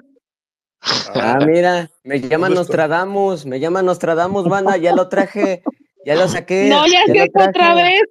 Ah, 1.08 1.40
mira, 1.44 1.90
me 2.04 2.20
llama 2.22 2.50
¿Dónde 2.50 2.62
está? 2.62 2.78
Nostradamus, 2.78 3.48
me 3.48 3.60
llama 3.60 3.82
Nostradamus, 3.82 4.48
banda, 4.48 4.78
ya 4.78 4.94
lo 4.96 5.10
traje, 5.10 5.64
ya 6.06 6.14
lo 6.14 6.28
saqué. 6.28 6.70
No, 6.70 6.86
ya 6.86 7.02
lo 7.08 7.14
se 7.16 7.32
fue 7.32 7.48
otra 7.48 7.74
vez. 7.74 8.04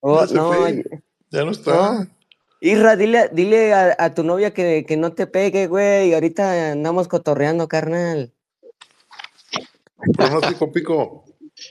Oh, 0.00 0.24
Ya 0.24 0.34
no, 0.34 0.52
fue. 0.54 0.76
ya- 0.76 0.98
Ya 1.32 1.44
no 1.44 1.50
está. 1.50 1.92
no. 1.92 2.06
Irra, 2.62 2.96
dile, 2.96 3.28
dile 3.30 3.74
a, 3.74 3.94
a 3.98 4.14
tu 4.14 4.22
novia 4.22 4.54
que, 4.54 4.86
que 4.88 4.96
no 4.96 5.12
te 5.12 5.26
pegue, 5.26 5.66
güey. 5.66 6.14
Ahorita 6.14 6.72
andamos 6.72 7.08
cotorreando, 7.08 7.68
carnal. 7.68 8.32
Pronóstico, 10.16 10.72
pico. 10.72 11.24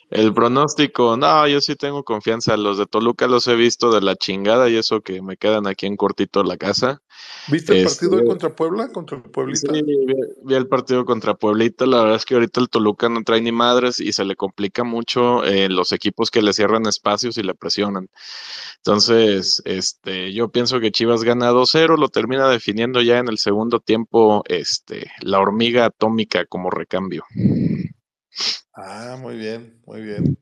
El 0.09 0.33
pronóstico, 0.33 1.15
no, 1.15 1.47
yo 1.47 1.61
sí 1.61 1.75
tengo 1.75 2.03
confianza. 2.03 2.57
Los 2.57 2.77
de 2.77 2.85
Toluca 2.85 3.25
los 3.27 3.47
he 3.47 3.55
visto 3.55 3.89
de 3.91 4.01
la 4.01 4.15
chingada 4.17 4.69
y 4.69 4.75
eso 4.75 4.99
que 5.01 5.21
me 5.21 5.37
quedan 5.37 5.65
aquí 5.65 5.85
en 5.85 5.95
cortito 5.95 6.43
la 6.43 6.57
casa. 6.57 7.01
¿Viste 7.47 7.71
el 7.71 7.85
Este, 7.85 8.05
partido 8.07 8.25
contra 8.27 8.53
Puebla? 8.53 8.89
Contra 8.89 9.17
el 9.17 9.23
Pueblita. 9.23 9.73
Sí, 9.73 9.81
vi, 9.81 9.95
vi 10.43 10.55
el 10.55 10.67
partido 10.67 11.05
contra 11.05 11.35
Pueblita. 11.35 11.85
La 11.85 12.01
verdad 12.01 12.17
es 12.17 12.25
que 12.25 12.33
ahorita 12.33 12.59
el 12.59 12.67
Toluca 12.69 13.07
no 13.07 13.23
trae 13.23 13.39
ni 13.41 13.53
madres 13.53 14.01
y 14.01 14.11
se 14.11 14.25
le 14.25 14.35
complica 14.35 14.83
mucho 14.83 15.45
eh, 15.45 15.69
los 15.69 15.93
equipos 15.93 16.31
que 16.31 16.41
le 16.41 16.51
cierran 16.51 16.85
espacios 16.85 17.37
y 17.37 17.43
le 17.43 17.55
presionan. 17.55 18.09
Entonces, 18.77 19.61
este, 19.65 20.33
yo 20.33 20.49
pienso 20.49 20.81
que 20.81 20.91
Chivas 20.91 21.23
gana 21.23 21.51
2-0, 21.51 21.97
lo 21.97 22.09
termina 22.09 22.49
definiendo 22.49 23.01
ya 23.01 23.19
en 23.19 23.29
el 23.29 23.37
segundo 23.37 23.79
tiempo, 23.79 24.43
este, 24.47 25.11
la 25.21 25.39
hormiga 25.39 25.85
atómica 25.85 26.45
como 26.45 26.69
recambio. 26.69 27.23
Ah, 28.73 29.17
muy 29.19 29.35
bien, 29.37 29.81
muy 29.85 30.01
bien. 30.01 30.37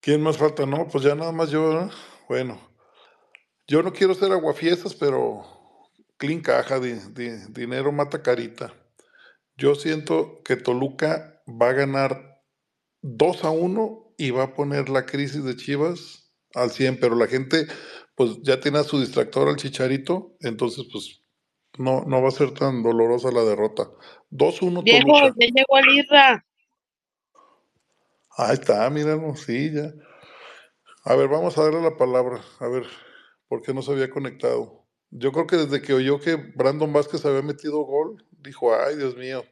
¿Quién 0.00 0.22
más 0.22 0.38
falta? 0.38 0.66
No, 0.66 0.88
pues 0.88 1.04
ya 1.04 1.14
nada 1.14 1.32
más 1.32 1.50
yo. 1.50 1.88
Bueno, 2.28 2.60
yo 3.66 3.82
no 3.82 3.92
quiero 3.92 4.14
ser 4.14 4.32
aguafiestas, 4.32 4.94
pero 4.94 5.44
clean 6.18 6.40
caja, 6.40 6.80
di- 6.80 6.94
di- 7.14 7.46
dinero 7.50 7.92
mata 7.92 8.22
carita. 8.22 8.74
Yo 9.56 9.74
siento 9.74 10.42
que 10.44 10.56
Toluca 10.56 11.42
va 11.48 11.70
a 11.70 11.74
ganar 11.74 12.42
2 13.02 13.44
a 13.44 13.50
1 13.50 14.14
y 14.18 14.30
va 14.30 14.44
a 14.44 14.54
poner 14.54 14.88
la 14.90 15.06
crisis 15.06 15.44
de 15.44 15.56
Chivas 15.56 16.32
al 16.54 16.70
100, 16.72 17.00
pero 17.00 17.16
la 17.16 17.28
gente 17.28 17.66
pues 18.16 18.38
ya 18.42 18.60
tiene 18.60 18.78
a 18.80 18.84
su 18.84 19.00
distractor 19.00 19.48
al 19.48 19.56
Chicharito, 19.56 20.36
entonces 20.40 20.86
pues 20.92 21.21
no, 21.78 22.04
no 22.06 22.22
va 22.22 22.28
a 22.28 22.32
ser 22.32 22.52
tan 22.54 22.82
dolorosa 22.82 23.30
la 23.32 23.42
derrota. 23.44 23.90
2-1 24.30 24.84
Viejo, 24.84 25.12
Toluca. 25.12 25.34
ya 25.36 25.46
llegó 25.46 25.78
el 25.78 25.98
Isra. 25.98 26.46
Ahí 28.36 28.54
está, 28.54 28.88
míralo, 28.90 29.36
sí, 29.36 29.72
ya. 29.72 29.92
A 31.04 31.16
ver, 31.16 31.28
vamos 31.28 31.58
a 31.58 31.64
darle 31.64 31.82
la 31.82 31.96
palabra, 31.96 32.40
a 32.60 32.68
ver, 32.68 32.86
¿por 33.48 33.62
qué 33.62 33.74
no 33.74 33.82
se 33.82 33.92
había 33.92 34.10
conectado? 34.10 34.86
Yo 35.10 35.32
creo 35.32 35.46
que 35.46 35.56
desde 35.56 35.82
que 35.82 35.94
oyó 35.94 36.20
que 36.20 36.36
Brandon 36.36 36.92
Vázquez 36.92 37.24
había 37.26 37.42
metido 37.42 37.80
gol, 37.80 38.24
dijo, 38.30 38.74
ay, 38.74 38.96
Dios 38.96 39.16
mío. 39.16 39.44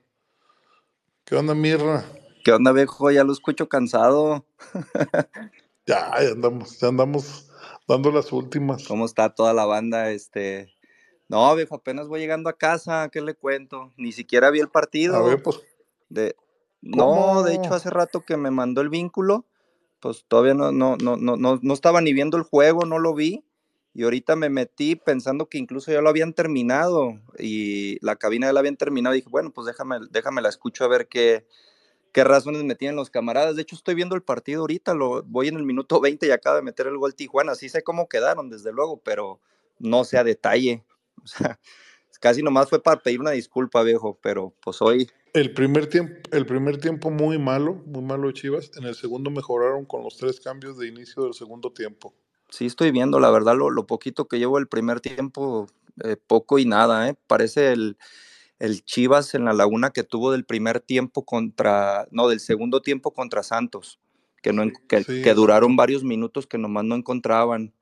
¿Qué 1.24 1.36
onda, 1.36 1.54
Mirra? 1.54 2.04
¿Qué 2.44 2.52
onda, 2.52 2.72
viejo? 2.72 3.10
Ya 3.10 3.24
lo 3.24 3.32
escucho 3.32 3.68
cansado. 3.68 4.46
Ya, 5.86 6.12
ya 6.22 6.30
andamos, 6.32 6.78
ya 6.78 6.88
andamos 6.88 7.50
dando 7.88 8.12
las 8.12 8.30
últimas. 8.32 8.86
¿Cómo 8.86 9.06
está 9.06 9.34
toda 9.34 9.52
la 9.54 9.64
banda? 9.64 10.10
Este, 10.12 10.72
No, 11.30 11.54
viejo, 11.54 11.76
apenas 11.76 12.08
voy 12.08 12.18
llegando 12.18 12.50
a 12.50 12.58
casa, 12.58 13.08
¿qué 13.08 13.20
le 13.20 13.34
cuento? 13.34 13.92
Ni 13.96 14.10
siquiera 14.10 14.50
vi 14.50 14.58
el 14.58 14.68
partido. 14.68 15.14
A 15.14 15.22
ver, 15.22 15.40
pues. 15.40 15.60
De... 16.08 16.34
No, 16.82 17.44
de 17.44 17.54
hecho, 17.54 17.72
hace 17.72 17.88
rato 17.88 18.22
que 18.22 18.36
me 18.36 18.50
mandó 18.50 18.80
el 18.80 18.88
vínculo, 18.88 19.44
pues 20.00 20.24
todavía 20.26 20.54
no, 20.54 20.72
no, 20.72 20.96
no, 20.96 21.16
no, 21.16 21.36
no 21.36 21.72
estaba 21.72 22.00
ni 22.00 22.12
viendo 22.12 22.36
el 22.36 22.42
juego, 22.42 22.84
no 22.84 22.98
lo 22.98 23.14
vi. 23.14 23.44
Y 23.94 24.02
ahorita 24.02 24.34
me 24.34 24.50
metí 24.50 24.96
pensando 24.96 25.46
que 25.46 25.58
incluso 25.58 25.92
ya 25.92 26.00
lo 26.00 26.08
habían 26.08 26.32
terminado 26.32 27.20
y 27.38 28.04
la 28.04 28.16
cabina 28.16 28.48
ya 28.48 28.52
la 28.52 28.58
habían 28.58 28.76
terminado. 28.76 29.14
Y 29.14 29.18
dije, 29.18 29.30
bueno, 29.30 29.52
pues 29.52 29.68
déjame, 29.68 29.98
déjame 30.10 30.42
la 30.42 30.48
escucho 30.48 30.84
a 30.84 30.88
ver 30.88 31.06
qué, 31.06 31.46
qué 32.10 32.24
razones 32.24 32.64
me 32.64 32.74
tienen 32.74 32.96
los 32.96 33.08
camaradas. 33.08 33.54
De 33.54 33.62
hecho, 33.62 33.76
estoy 33.76 33.94
viendo 33.94 34.16
el 34.16 34.22
partido 34.22 34.62
ahorita, 34.62 34.94
lo, 34.94 35.22
voy 35.22 35.46
en 35.46 35.58
el 35.58 35.64
minuto 35.64 36.00
20 36.00 36.26
y 36.26 36.32
acaba 36.32 36.56
de 36.56 36.62
meter 36.62 36.88
el 36.88 36.98
gol 36.98 37.14
Tijuana. 37.14 37.54
Sí 37.54 37.68
sé 37.68 37.84
cómo 37.84 38.08
quedaron, 38.08 38.50
desde 38.50 38.72
luego, 38.72 38.96
pero 38.96 39.38
no 39.78 40.02
sé 40.02 40.18
a 40.18 40.24
detalle. 40.24 40.82
O 41.24 41.26
sea, 41.26 41.58
casi 42.20 42.42
nomás 42.42 42.68
fue 42.68 42.82
para 42.82 43.00
pedir 43.00 43.20
una 43.20 43.30
disculpa, 43.30 43.82
viejo, 43.82 44.18
pero 44.22 44.54
pues 44.62 44.80
hoy. 44.82 45.10
El 45.32 45.54
primer 45.54 45.86
tiempo, 45.88 46.14
el 46.32 46.44
primer 46.44 46.78
tiempo 46.78 47.10
muy 47.10 47.38
malo, 47.38 47.82
muy 47.86 48.02
malo 48.02 48.28
de 48.28 48.34
Chivas. 48.34 48.70
En 48.76 48.84
el 48.84 48.94
segundo 48.94 49.30
mejoraron 49.30 49.86
con 49.86 50.02
los 50.02 50.16
tres 50.16 50.40
cambios 50.40 50.76
de 50.78 50.88
inicio 50.88 51.24
del 51.24 51.34
segundo 51.34 51.72
tiempo. 51.72 52.14
Sí, 52.50 52.66
estoy 52.66 52.90
viendo, 52.90 53.20
la 53.20 53.30
verdad, 53.30 53.54
lo, 53.56 53.86
poquito 53.86 54.26
que 54.26 54.38
llevo 54.38 54.58
el 54.58 54.66
primer 54.66 55.00
tiempo, 55.00 55.68
eh, 56.02 56.16
poco 56.16 56.58
y 56.58 56.64
nada, 56.64 57.08
¿eh? 57.08 57.14
Parece 57.28 57.72
el, 57.72 57.96
el 58.58 58.84
Chivas 58.84 59.34
en 59.34 59.44
la 59.44 59.52
laguna 59.52 59.90
que 59.90 60.02
tuvo 60.02 60.32
del 60.32 60.44
primer 60.44 60.80
tiempo 60.80 61.24
contra, 61.24 62.08
no, 62.10 62.28
del 62.28 62.40
segundo 62.40 62.82
tiempo 62.82 63.12
contra 63.12 63.44
Santos, 63.44 64.00
que, 64.42 64.52
no, 64.52 64.64
que, 64.88 65.04
que 65.04 65.34
duraron 65.34 65.76
varios 65.76 66.02
minutos 66.02 66.48
que 66.48 66.58
nomás 66.58 66.84
no 66.84 66.96
encontraban. 66.96 67.72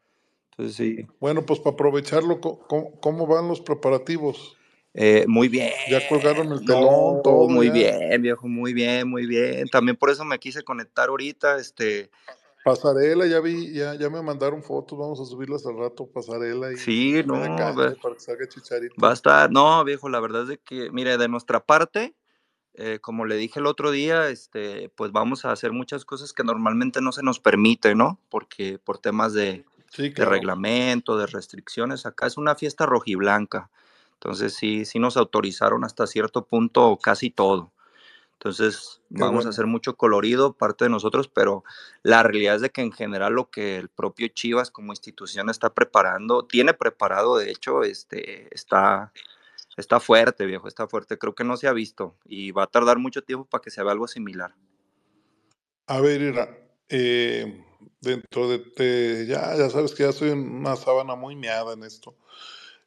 Entonces, 0.59 0.77
sí. 0.77 1.07
Bueno, 1.21 1.47
pues 1.47 1.61
para 1.61 1.75
aprovecharlo, 1.75 2.41
¿cómo, 2.41 3.27
van 3.27 3.47
los 3.47 3.61
preparativos? 3.61 4.57
Eh, 4.93 5.25
muy 5.29 5.49
bien. 5.49 5.71
Ya 5.89 6.07
colgaron 6.09 6.51
el 6.53 6.65
telón, 6.65 7.23
todo. 7.23 7.49
Muy 7.49 7.71
bien, 7.71 8.21
viejo, 8.21 8.49
muy 8.49 8.73
bien, 8.73 9.09
muy 9.09 9.27
bien. 9.27 9.69
También 9.69 9.97
por 9.97 10.11
eso 10.11 10.25
me 10.25 10.39
quise 10.41 10.65
conectar 10.65 11.11
ahorita. 11.11 11.59
Este, 11.59 12.11
Pasarela, 12.65 13.27
ya 13.27 13.41
vi, 13.41 13.73
ya, 13.73 13.95
ya 13.95 14.11
me 14.11 14.21
mandaron 14.21 14.63
fotos, 14.65 14.99
vamos 14.99 15.21
a 15.21 15.25
subirlas 15.25 15.65
al 15.65 15.79
rato, 15.79 16.07
pasarela 16.07 16.73
y 16.73 16.77
sí, 16.77 17.23
no, 17.25 17.35
para 17.57 18.15
que 18.15 18.21
salga 18.21 18.49
chicharito. 18.49 18.95
Va 19.03 19.11
a 19.11 19.15
estar, 19.15 19.51
no, 19.51 19.85
viejo, 19.85 20.09
la 20.09 20.19
verdad 20.19 20.43
es 20.43 20.49
de 20.49 20.59
que, 20.59 20.91
mire, 20.91 21.17
de 21.17 21.29
nuestra 21.29 21.65
parte, 21.65 22.17
eh, 22.75 22.99
como 23.01 23.25
le 23.25 23.37
dije 23.37 23.61
el 23.61 23.67
otro 23.67 23.91
día, 23.91 24.29
este, 24.29 24.91
pues 24.97 25.13
vamos 25.13 25.45
a 25.45 25.53
hacer 25.53 25.73
muchas 25.73 26.05
cosas 26.05 26.33
que 26.33 26.45
normalmente 26.45 27.01
no 27.01 27.13
se 27.13 27.23
nos 27.23 27.41
permite, 27.41 27.95
¿no? 27.95 28.21
Porque 28.29 28.79
por 28.79 28.99
temas 28.99 29.33
de, 29.33 29.65
de 29.97 30.25
reglamento, 30.25 31.17
de 31.17 31.27
restricciones, 31.27 32.07
acá 32.07 32.27
es 32.27 32.37
una 32.37 32.55
fiesta 32.55 32.87
rojiblanca. 32.87 33.71
Entonces 34.15 34.55
sí, 34.55 34.85
sí 34.85 34.99
nos 34.99 35.17
autorizaron 35.17 35.85
hasta 35.85 36.07
cierto 36.07 36.45
punto 36.45 36.99
casi 37.01 37.31
todo. 37.31 37.73
Entonces 38.39 39.01
vamos 39.09 39.47
a 39.47 39.49
hacer 39.49 39.67
mucho 39.67 39.97
colorido, 39.97 40.53
parte 40.53 40.85
de 40.85 40.91
nosotros, 40.91 41.29
pero 41.29 41.65
la 42.05 42.23
realidad 42.23 42.57
es 42.57 42.63
de 42.63 42.71
que 42.71 42.83
en 42.83 42.93
general 42.93 43.33
lo 43.33 43.51
que 43.51 43.77
el 43.79 43.89
propio 43.89 44.29
Chivas 44.29 44.71
como 44.71 44.93
institución 44.93 45.51
está 45.51 45.75
preparando, 45.75 46.45
tiene 46.45 46.73
preparado, 46.73 47.37
de 47.37 47.51
hecho, 47.51 47.83
este, 47.83 48.55
está, 48.55 49.13
está 49.77 49.99
fuerte, 49.99 50.47
viejo, 50.47 50.69
está 50.69 50.87
fuerte. 50.87 51.19
Creo 51.19 51.35
que 51.35 51.43
no 51.43 51.57
se 51.57 51.67
ha 51.67 51.73
visto 51.73 52.15
y 52.25 52.53
va 52.53 52.65
a 52.65 52.69
tardar 52.69 52.99
mucho 52.99 53.23
tiempo 53.23 53.45
para 53.45 53.63
que 53.63 53.73
se 53.73 53.83
vea 53.83 53.91
algo 53.91 54.07
similar. 54.07 54.55
A 55.89 56.01
ver, 56.01 56.23
Ira, 56.23 56.59
eh, 56.89 57.65
dentro 58.01 58.49
de, 58.49 59.27
ya, 59.29 59.57
ya 59.57 59.71
sabes 59.71 59.95
que 59.95 60.05
ya 60.05 60.13
soy 60.13 60.31
una 60.31 60.77
sábana 60.77 61.17
muy 61.17 61.37
meada 61.37 61.73
en 61.75 61.85
esto. 61.85 62.15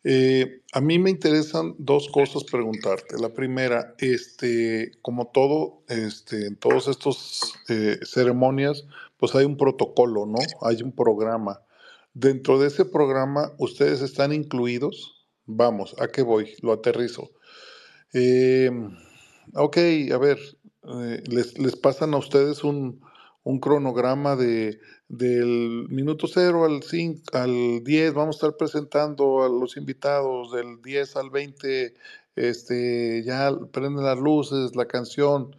Eh, 0.03 0.63
a 0.73 0.81
mí 0.81 0.97
me 0.97 1.11
interesan 1.11 1.75
dos 1.77 2.09
cosas 2.09 2.43
preguntarte. 2.43 3.19
La 3.19 3.29
primera, 3.29 3.93
este, 3.99 4.91
como 5.01 5.27
todo, 5.27 5.83
este, 5.87 6.47
en 6.47 6.55
todos 6.55 6.87
estos 6.87 7.53
eh, 7.69 7.99
ceremonias, 8.03 8.85
pues 9.17 9.35
hay 9.35 9.45
un 9.45 9.57
protocolo, 9.57 10.25
¿no? 10.25 10.39
Hay 10.61 10.81
un 10.81 10.91
programa. 10.91 11.61
Dentro 12.13 12.59
de 12.59 12.67
ese 12.67 12.85
programa, 12.85 13.53
¿ustedes 13.57 14.01
están 14.01 14.33
incluidos? 14.33 15.25
Vamos, 15.45 15.95
¿a 15.99 16.07
qué 16.07 16.23
voy? 16.23 16.55
Lo 16.61 16.73
aterrizo. 16.73 17.29
Eh, 18.13 18.71
ok, 19.53 19.77
a 20.11 20.17
ver, 20.17 20.39
les, 21.27 21.57
les 21.59 21.75
pasan 21.75 22.13
a 22.13 22.17
ustedes 22.17 22.63
un, 22.63 23.01
un 23.43 23.59
cronograma 23.59 24.35
de, 24.35 24.79
del 25.07 25.87
minuto 25.89 26.27
0 26.27 26.65
al, 26.65 26.83
5, 26.83 27.23
al 27.33 27.83
10, 27.83 28.13
vamos 28.13 28.35
a 28.35 28.37
estar 28.37 28.57
presentando 28.57 29.43
a 29.43 29.49
los 29.49 29.77
invitados, 29.77 30.51
del 30.51 30.81
10 30.81 31.15
al 31.15 31.29
20, 31.29 31.93
este, 32.35 33.23
ya 33.23 33.51
prenden 33.71 34.03
las 34.03 34.19
luces, 34.19 34.75
la 34.75 34.85
canción, 34.85 35.55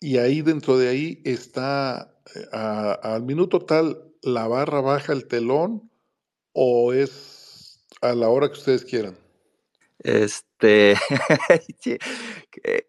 y 0.00 0.18
ahí 0.18 0.42
dentro 0.42 0.78
de 0.78 0.88
ahí 0.88 1.22
está, 1.24 2.14
eh, 2.34 2.46
al 2.52 3.22
minuto 3.22 3.60
tal, 3.60 4.02
la 4.22 4.46
barra 4.48 4.80
baja 4.80 5.12
el 5.12 5.26
telón 5.26 5.90
o 6.52 6.92
es 6.92 7.84
a 8.00 8.14
la 8.14 8.28
hora 8.28 8.48
que 8.48 8.58
ustedes 8.58 8.84
quieran. 8.84 9.16
Este, 10.00 10.92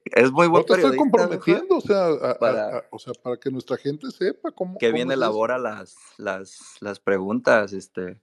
es 0.06 0.31
muy 0.31 0.48
bueno. 0.48 0.65
No 0.68 0.76
te 0.76 0.81
estoy 0.81 0.98
comprometiendo, 0.98 1.77
o 1.77 1.81
sea, 1.81 2.38
para, 2.40 2.86
o 2.91 2.99
sea, 2.99 3.14
para 3.14 3.38
que 3.38 3.49
nuestra 3.49 3.77
gente 3.77 4.11
sepa 4.11 4.52
cómo. 4.52 4.77
Que 4.77 4.91
bien 4.91 5.11
elabora 5.11 5.57
las, 5.57 5.95
las, 6.18 6.77
las, 6.81 6.99
preguntas. 6.99 7.73
Este, 7.73 8.19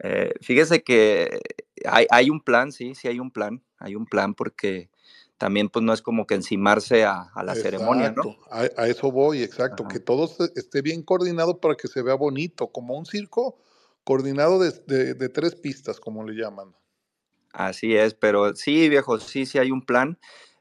eh, 0.00 0.34
fíjese 0.42 0.82
que 0.82 1.40
hay, 1.86 2.06
hay, 2.10 2.30
un 2.30 2.40
plan, 2.40 2.72
sí, 2.72 2.94
sí 2.94 3.08
hay 3.08 3.20
un 3.20 3.30
plan, 3.30 3.62
hay 3.78 3.94
un 3.94 4.04
plan 4.04 4.34
porque 4.34 4.90
también 5.38 5.68
pues 5.68 5.84
no 5.84 5.92
es 5.92 6.02
como 6.02 6.26
que 6.26 6.34
encimarse 6.34 7.04
a, 7.04 7.30
a 7.34 7.42
la 7.42 7.54
ceremonia, 7.54 8.10
¿no? 8.10 8.36
A, 8.50 8.68
a, 8.76 8.88
eso 8.88 9.10
voy, 9.10 9.42
exacto, 9.42 9.88
que 9.88 10.00
todo 10.00 10.30
esté 10.54 10.82
bien 10.82 11.02
coordinado 11.02 11.60
para 11.60 11.74
que 11.74 11.88
se 11.88 12.02
vea 12.02 12.14
bonito, 12.14 12.68
como 12.68 12.98
un 12.98 13.06
circo 13.06 13.58
coordinado 14.04 14.58
de, 14.58 14.70
de, 14.86 15.14
de 15.14 15.28
tres 15.28 15.54
pistas, 15.56 16.00
como 16.00 16.22
le 16.24 16.34
llaman. 16.34 16.74
Así 17.56 17.96
es, 17.96 18.12
pero 18.12 18.54
sí, 18.54 18.90
viejo, 18.90 19.18
sí, 19.18 19.46
sí 19.46 19.58
hay 19.58 19.70
un 19.70 19.80
plan, 19.80 20.18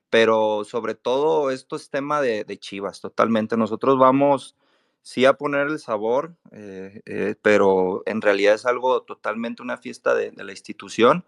pero 0.09 0.63
sobre 0.63 0.95
todo 0.95 1.51
esto 1.51 1.75
es 1.75 1.89
tema 1.89 2.21
de, 2.21 2.45
Chivas, 2.57 3.01
totalmente. 3.01 3.57
Nosotros 3.57 3.99
vamos, 3.99 4.55
sí 5.01 5.25
a 5.25 5.33
poner 5.33 5.67
el 5.67 5.79
sabor, 5.79 6.37
eh, 6.53 7.01
eh, 7.05 7.35
pero 7.41 8.01
en 8.05 8.21
realidad 8.21 8.53
es 8.55 8.65
algo 8.65 9.01
totalmente 9.01 9.61
una 9.61 9.77
fiesta 9.77 10.15
de, 10.15 10.31
la 10.37 10.51
institución 10.53 11.25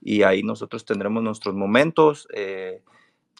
y 0.00 0.22
ahí 0.22 0.44
nosotros 0.44 0.84
tendremos 0.84 1.24
nuestros 1.24 1.56
momentos. 1.56 2.28
Eh, 2.32 2.80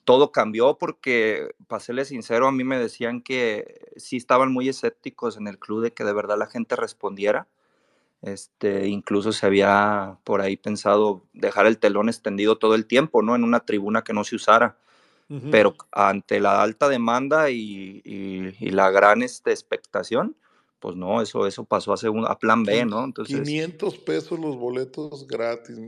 todo 0.05 0.33
cambió 0.33 0.77
porque, 0.77 1.55
para 1.69 1.79
serles 1.79 2.09
sincero, 2.09 2.49
a 2.49 2.53
mí 2.53 2.65
me 2.65 2.81
decían 2.81 3.23
que 3.23 3.93
sí 3.97 4.17
estaban 4.17 4.53
muy 4.53 4.69
escépticos 4.69 5.37
en 5.37 5.47
el 5.47 5.61
club 5.61 5.85
de 5.85 5.93
que 5.93 6.03
de 6.03 6.15
verdad 6.15 6.37
la 6.37 6.49
gente 6.49 6.75
respondiera 6.75 7.47
este, 8.23 8.89
incluso 8.89 9.33
se 9.33 9.47
había 9.47 10.19
por 10.25 10.41
ahí 10.41 10.57
pensado 10.57 11.23
dejar 11.33 11.67
el 11.67 11.79
telón 11.79 12.09
extendido 12.09 12.59
todo 12.59 12.75
el 12.75 12.87
tiempo, 12.87 13.23
¿no? 13.23 13.35
En 13.35 13.45
una 13.45 13.61
tribuna 13.61 14.03
que 14.03 14.13
no 14.13 14.25
se 14.25 14.37
usara. 14.37 14.77
Pero 15.53 15.77
ante 15.93 16.41
la 16.41 16.61
alta 16.61 16.89
demanda 16.89 17.51
y, 17.51 18.53
la 18.61 18.91
gran 18.91 19.23
este, 19.23 19.53
expectación, 19.53 20.35
pues 20.81 20.97
no, 20.97 21.23
eso, 21.23 21.47
eso 21.47 21.65
pasó 21.65 21.93
a, 21.93 21.97
a 22.27 22.39
plan 22.41 22.65
B, 22.65 22.85
¿no? 22.85 23.05
Entonces, 23.05 23.41
500 23.41 23.99
pesos 23.99 24.41
los 24.41 24.57
boletos 24.57 25.29
gratis, 25.29 25.79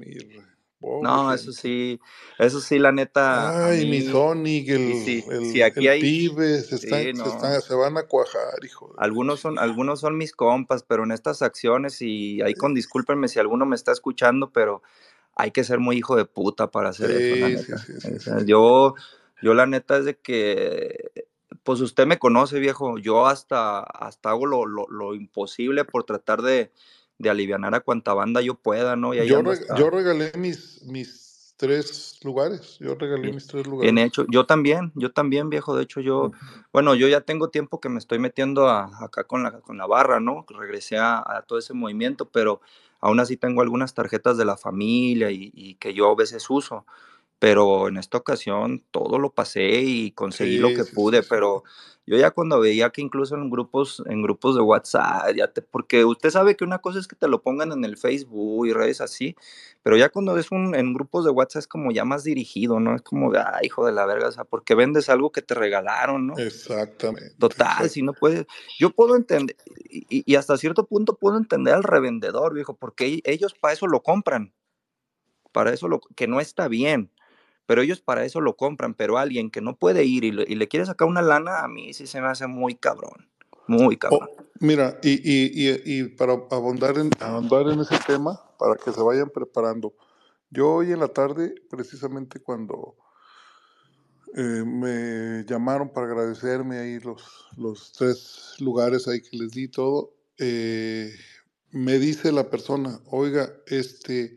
mi 0.83 1.01
no, 1.03 1.33
eso 1.33 1.53
sí, 1.53 2.01
eso 2.39 2.61
sí, 2.61 2.79
la 2.79 2.93
neta. 2.93 3.67
Ay, 3.67 3.89
mi 3.89 4.03
Sonic, 4.03 4.69
el, 4.69 5.63
aquí 5.63 5.89
hay, 5.89 6.29
se, 6.29 7.75
van 7.75 7.97
a 7.97 8.03
cuajar, 8.05 8.65
hijo. 8.65 8.95
algunos 8.99 9.41
son, 9.41 9.59
algunos 9.59 10.01
son 10.01 10.17
mis 10.17 10.33
compas, 10.33 10.83
pero 10.83 11.05
en 11.05 11.13
estas 11.13 11.43
acciones, 11.43 12.03
y 12.03 12.43
ahí 12.43 12.55
con 12.55 12.75
discúlpenme 12.75 13.29
si 13.29 13.39
alguno 13.39 13.65
me 13.65 13.77
está 13.77 13.93
escuchando, 13.93 14.51
pero 14.51 14.83
hay 15.37 15.51
que 15.51 15.65
ser 15.65 15.79
muy 15.79 15.97
hijo 15.97 16.17
de 16.17 16.25
puta 16.25 16.71
para 16.71 16.91
hacer 16.91 17.11
eso, 17.11 17.37
la 17.37 17.49
neta. 17.49 18.45
yo, 18.45 18.95
yo 19.41 19.55
la 19.55 19.67
neta 19.67 19.99
es 19.99 20.05
de 20.05 20.19
que, 20.19 21.13
pues 21.63 21.81
usted 21.81 22.07
me 22.07 22.19
conoce, 22.19 22.59
viejo, 22.59 22.99
yo 22.99 23.27
hasta, 23.27 23.81
hasta 23.81 24.31
hago 24.31 24.47
lo, 24.47 24.67
lo, 24.67 24.87
lo 24.89 25.15
imposible 25.15 25.85
por 25.85 26.05
tratar 26.05 26.43
de 26.43 26.73
de 27.19 27.31
aliviar 27.31 27.75
a 27.75 27.81
cuanta 27.81 28.15
banda 28.15 28.41
yo 28.41 28.55
pueda, 28.55 28.97
¿no? 28.97 29.15
yo, 29.15 29.43
yo, 29.77 29.91
regalé 29.91 30.33
mis, 30.37 30.83
mis 30.83 31.55
tres 31.57 32.19
lugares, 32.25 32.77
yo 32.81 32.97
regalé 32.97 33.33
mis 33.33 33.47
tres 33.47 33.67
lugares. 33.67 33.93
Bien 33.93 34.05
hecho, 34.05 34.27
yo 34.29 34.47
también, 34.47 34.91
yo 34.97 35.13
también, 35.13 35.49
viejo, 35.49 35.77
de 35.77 35.85
hecho 35.85 36.01
yo, 36.01 36.33
bueno, 36.73 36.95
yo 36.95 37.07
ya 37.07 37.21
tengo 37.21 37.51
tiempo 37.51 37.81
que 37.81 37.89
me 37.89 37.99
estoy 37.99 38.19
metiendo 38.19 38.69
acá 38.69 39.25
con 39.25 39.45
la, 39.45 39.61
con 39.61 39.79
la 39.79 39.87
barra, 39.87 40.19
¿no? 40.19 40.45
Regresé 40.49 40.99
a, 40.99 41.45
todo 41.47 41.59
ese 41.61 41.75
movimiento, 41.75 42.29
pero 42.29 42.61
aún 43.01 43.21
así 43.21 43.37
tengo 43.37 43.63
algunas 43.63 43.95
tarjetas 43.95 44.37
de 44.37 44.45
la 44.45 44.57
familia 44.57 45.31
y, 45.31 45.77
que 45.79 45.95
yo 45.95 46.11
a 46.11 46.17
veces 46.17 46.49
uso 46.51 46.85
pero 47.39 47.89
en 47.89 47.97
esta 47.97 48.19
ocasión 48.19 48.85
todo 48.93 49.19
lo 49.19 49.31
pasé 49.31 49.81
y 49.83 50.13
conseguí 50.13 50.59
lo 50.59 50.69
que 50.69 50.85
pude, 50.85 51.25
pero 51.25 51.65
yo 52.05 52.17
ya 52.17 52.33
cuando 52.33 52.59
veía 52.59 52.91
que 52.91 53.01
incluso 53.01 53.37
en 53.37 53.49
grupos, 53.49 54.03
en 54.07 54.23
grupos 54.23 54.57
de 54.57 54.61
WhatsApp, 54.61 55.35
ya 55.37 55.47
te, 55.49 55.63
porque 55.63 56.05
usted 56.05 56.31
sabe 56.31 56.57
que 56.57 56.65
una 56.65 56.81
cosa 56.81 56.99
es 56.99 57.07
que 57.07 57.15
te 57.15 57.29
lo 57.29 57.43
pongan 57.43 57.71
en 57.71 57.85
el 57.85 57.97
Facebook 57.97 58.67
y 58.67 58.73
redes 58.73 59.01
así, 59.01 59.37
pero 59.83 59.97
ya 59.97 60.09
cuando 60.09 60.37
es 60.37 60.51
un, 60.51 60.75
en 60.75 60.95
grupos 60.95 61.25
de 61.25 61.31
WhatsApp 61.31 61.61
es 61.61 61.69
como 61.69 61.93
ya 61.93 62.05
más 62.05 62.25
dirigido, 62.25 62.81
¿no? 62.81 62.97
Es 62.97 63.03
como, 63.03 63.33
ah, 63.35 63.61
hijo 63.63 63.87
de 63.87 63.93
la 63.93 64.05
verga, 64.05 64.29
o 64.29 64.33
sea, 64.33 64.45
porque 64.45 64.75
vendes 64.75 65.09
algo 65.09 65.31
que 65.31 65.43
te 65.43 65.55
regalaron, 65.55 66.27
¿no? 66.27 66.37
Exactamente. 66.39 67.37
Total, 67.39 67.89
si 67.89 68.03
no 68.03 68.15
puedes, 68.15 68.47
yo 68.81 68.91
puedo 68.91 69.15
entender, 69.15 69.57
y, 69.89 70.25
y 70.27 70.35
hasta 70.35 70.57
cierto 70.57 70.87
punto 70.87 71.17
puedo 71.17 71.37
entender 71.37 71.75
al 71.75 71.85
revendedor, 71.85 72.53
viejo, 72.53 72.75
porque 72.75 73.21
ellos 73.25 73.55
para 73.55 73.75
eso 73.75 73.87
lo 73.87 74.03
compran, 74.03 74.53
para 75.53 75.73
eso 75.73 75.87
lo, 75.87 76.01
que 76.17 76.27
no 76.27 76.41
está 76.41 76.67
bien 76.67 77.11
pero 77.67 77.83
ellos 77.83 78.01
para 78.01 78.25
eso 78.25 78.41
lo 78.41 78.57
compran, 78.57 78.95
pero 78.95 79.19
alguien 79.19 79.51
que 79.51 79.61
no 79.61 79.77
puede 79.77 80.05
ir 80.05 80.25
y 80.25 80.33
le, 80.33 80.69
quiere 80.69 80.87
sacar 80.87 81.09
una 81.09 81.23
lana, 81.23 81.61
a 81.61 81.69
mí 81.69 81.93
sí 81.93 82.07
se 82.07 82.21
me 82.21 82.29
hace 82.29 82.47
muy 82.47 82.75
cabrón, 82.75 83.29
muy 83.67 83.97
cabrón. 83.97 84.29
mira, 84.61 84.99
y, 85.03 85.13
y, 85.13 85.83
y, 85.85 86.05
para 86.05 86.33
abundar 86.51 86.99
en, 86.99 87.11
en 87.21 87.81
ese 87.81 87.99
tema, 88.07 88.41
para 88.59 88.77
que 88.77 88.93
se 88.93 89.01
vayan 89.01 89.31
preparando, 89.31 89.95
yo 90.51 90.71
hoy 90.71 90.93
en 90.93 91.01
la 91.01 91.09
tarde, 91.09 91.55
precisamente 91.71 92.41
cuando 92.41 92.97
eh, 94.35 94.65
me 94.65 95.45
llamaron 95.45 95.91
para 95.91 96.07
agradecerme 96.07 96.79
ahí 96.79 97.01
los, 97.01 97.23
los 97.57 97.93
tres 97.93 98.55
lugares 98.59 99.07
ahí 99.07 99.21
que 99.21 99.37
les 99.37 99.51
di 99.51 99.69
todo, 99.69 100.15
eh, 100.39 101.13
me 101.71 101.99
dice 101.99 102.33
la 102.33 102.49
persona, 102.49 103.01
oiga, 103.07 103.53
este 103.67 104.37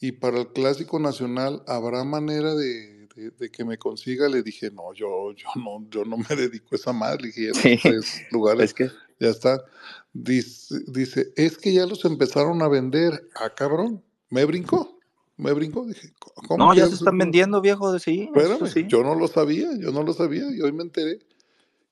y 0.00 0.12
para 0.12 0.40
el 0.40 0.48
Clásico 0.48 0.98
Nacional, 0.98 1.62
¿habrá 1.66 2.04
manera 2.04 2.54
de, 2.54 3.08
que 3.50 3.64
me 3.64 3.78
consiga? 3.78 4.28
Le 4.28 4.42
dije, 4.42 4.70
no, 4.70 4.92
yo, 4.92 5.32
yo 5.32 5.48
no, 5.56 5.86
yo 5.90 6.04
no 6.04 6.16
me 6.18 6.26
dedico 6.36 6.68
a 6.72 6.76
esa 6.76 6.92
madre. 6.92 7.32
Le 7.36 7.52
dije, 7.52 7.78
tres 7.82 8.22
lugares, 8.30 8.74
que... 8.74 8.90
ya 9.18 9.28
está. 9.28 9.64
Dice, 10.12 10.76
dice, 10.86 11.32
es 11.36 11.56
que 11.56 11.72
ya 11.72 11.86
los 11.86 12.04
empezaron 12.04 12.62
a 12.62 12.68
vender. 12.68 13.28
Ah, 13.34 13.50
cabrón, 13.54 14.02
me 14.30 14.44
brincó. 14.44 14.98
Me 15.38 15.52
brincó, 15.52 15.84
dije, 15.84 16.12
¿cómo? 16.18 16.64
No, 16.64 16.74
ya 16.74 16.86
se 16.86 16.94
están 16.94 17.18
vendiendo, 17.18 17.60
viejo, 17.60 17.98
sí. 17.98 18.30
Espérame, 18.34 18.66
sí. 18.68 18.86
yo 18.88 19.02
no 19.02 19.14
lo 19.14 19.28
sabía, 19.28 19.68
yo 19.78 19.92
no 19.92 20.02
lo 20.02 20.14
sabía, 20.14 20.44
y 20.50 20.62
hoy 20.62 20.72
me 20.72 20.82
enteré 20.82 21.18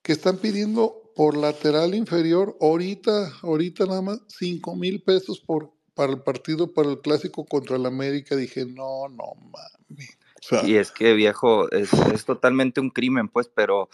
que 0.04 0.12
están 0.12 0.38
pidiendo 0.38 1.10
por 1.14 1.36
lateral 1.36 1.94
inferior, 1.94 2.56
ahorita, 2.60 3.32
ahorita 3.42 3.86
nada 3.86 4.02
más, 4.02 4.20
cinco 4.28 4.74
mil 4.74 5.02
pesos 5.02 5.40
por 5.40 5.73
para 5.94 6.12
el 6.12 6.22
partido, 6.22 6.72
para 6.72 6.90
el 6.90 7.00
clásico 7.00 7.44
contra 7.46 7.76
el 7.76 7.86
América, 7.86 8.36
dije, 8.36 8.66
no, 8.66 9.08
no 9.08 9.34
mami. 9.36 10.06
y 10.68 10.76
es 10.76 10.90
que, 10.90 11.14
viejo, 11.14 11.70
es, 11.70 11.92
es, 11.92 12.24
totalmente 12.24 12.80
un 12.80 12.90
crimen, 12.90 13.28
pues, 13.28 13.48
pero 13.54 13.88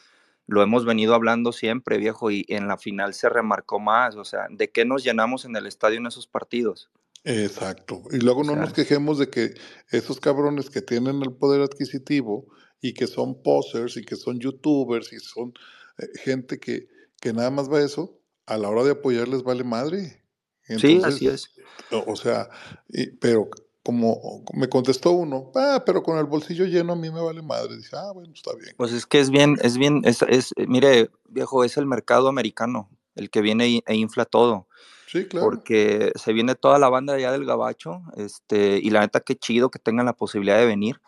lo 0.47 0.63
hemos 0.63 0.85
venido 0.85 1.15
hablando 1.15 1.53
siempre, 1.53 1.99
viejo, 1.99 2.31
y 2.31 2.45
en 2.49 2.67
la 2.67 2.77
final 2.77 3.15
se 3.15 3.29
remarcó 3.29 3.79
más, 3.79 4.17
o 4.17 4.25
sea, 4.25 4.47
¿de 4.51 4.71
qué 4.71 4.85
nos 4.85 5.05
llenamos 5.05 5.45
en 5.45 5.55
el 5.57 5.67
estadio 5.67 5.99
en 5.99 6.07
esos 6.07 6.27
partidos? 6.27 6.91
Exacto. 7.25 8.03
Y 8.11 8.19
luego 8.19 8.45
no 8.45 8.57
nos 8.57 8.73
quejemos 8.73 9.19
de 9.19 9.29
que 9.29 9.55
esos 9.91 10.21
cabrones 10.21 10.71
que 10.71 10.81
tienen 10.81 11.23
el 11.23 11.33
poder 11.33 11.61
adquisitivo 11.61 12.47
y 12.81 12.95
que 12.95 13.07
son 13.07 13.43
posers 13.43 13.97
y 13.97 14.05
que 14.05 14.17
son 14.17 14.39
youtubers 14.39 15.13
y 15.13 15.21
son 15.21 15.53
eh, 15.99 16.07
gente 16.19 16.59
que, 16.59 16.89
que 17.21 17.33
nada 17.33 17.51
más 17.51 17.71
va 17.71 17.83
eso, 17.83 18.19
a 18.47 18.57
la 18.57 18.69
hora 18.69 18.85
de 18.85 18.93
apoyarles 18.93 19.43
vale 19.43 19.65
madre. 19.65 20.20
Sí, 20.79 21.01
así 21.05 21.27
es. 21.27 21.51
O 22.07 22.17
sea, 22.17 22.49
pero 23.21 23.49
como 23.83 24.45
me 24.55 24.69
contestó 24.69 25.13
uno, 25.13 25.51
ah, 25.55 25.83
pero 25.85 26.03
con 26.03 26.19
el 26.19 26.27
bolsillo 26.27 26.67
lleno 26.67 26.93
a 26.93 26.97
mí 26.97 27.11
me 27.11 27.21
vale 27.21 27.43
madre. 27.43 27.77
Dice, 27.77 27.97
ah, 27.97 28.13
bueno, 28.13 28.33
está 28.35 28.55
bien. 28.55 28.75
Pues 28.77 28.93
es 28.93 29.07
que 29.07 29.21
es 29.21 29.31
bien, 29.31 29.57
es 29.63 29.79
bien, 29.79 30.03
es, 30.05 30.23
es 30.23 30.53
mire, 30.57 31.11
viejo, 31.29 31.65
es 31.65 31.77
el 31.77 31.87
mercado 31.87 32.29
americano 32.29 32.91
el 33.17 33.31
que 33.31 33.41
viene 33.41 33.83
e 33.87 33.95
infla 33.95 34.25
todo. 34.25 34.67
Sí, 35.07 35.27
claro. 35.27 35.47
Porque 35.47 36.13
se 36.15 36.33
viene 36.33 36.55
toda 36.55 36.79
la 36.79 36.89
banda 36.89 37.15
allá 37.15 37.33
del 37.33 37.45
Gabacho, 37.45 38.03
este, 38.17 38.79
y 38.79 38.91
la 38.91 39.01
neta, 39.01 39.21
qué 39.21 39.37
chido 39.37 39.71
que 39.71 39.81
tengan 39.81 40.07
la 40.07 40.13
posibilidad 40.13 40.59
de 40.59 40.67
venir. 40.67 41.01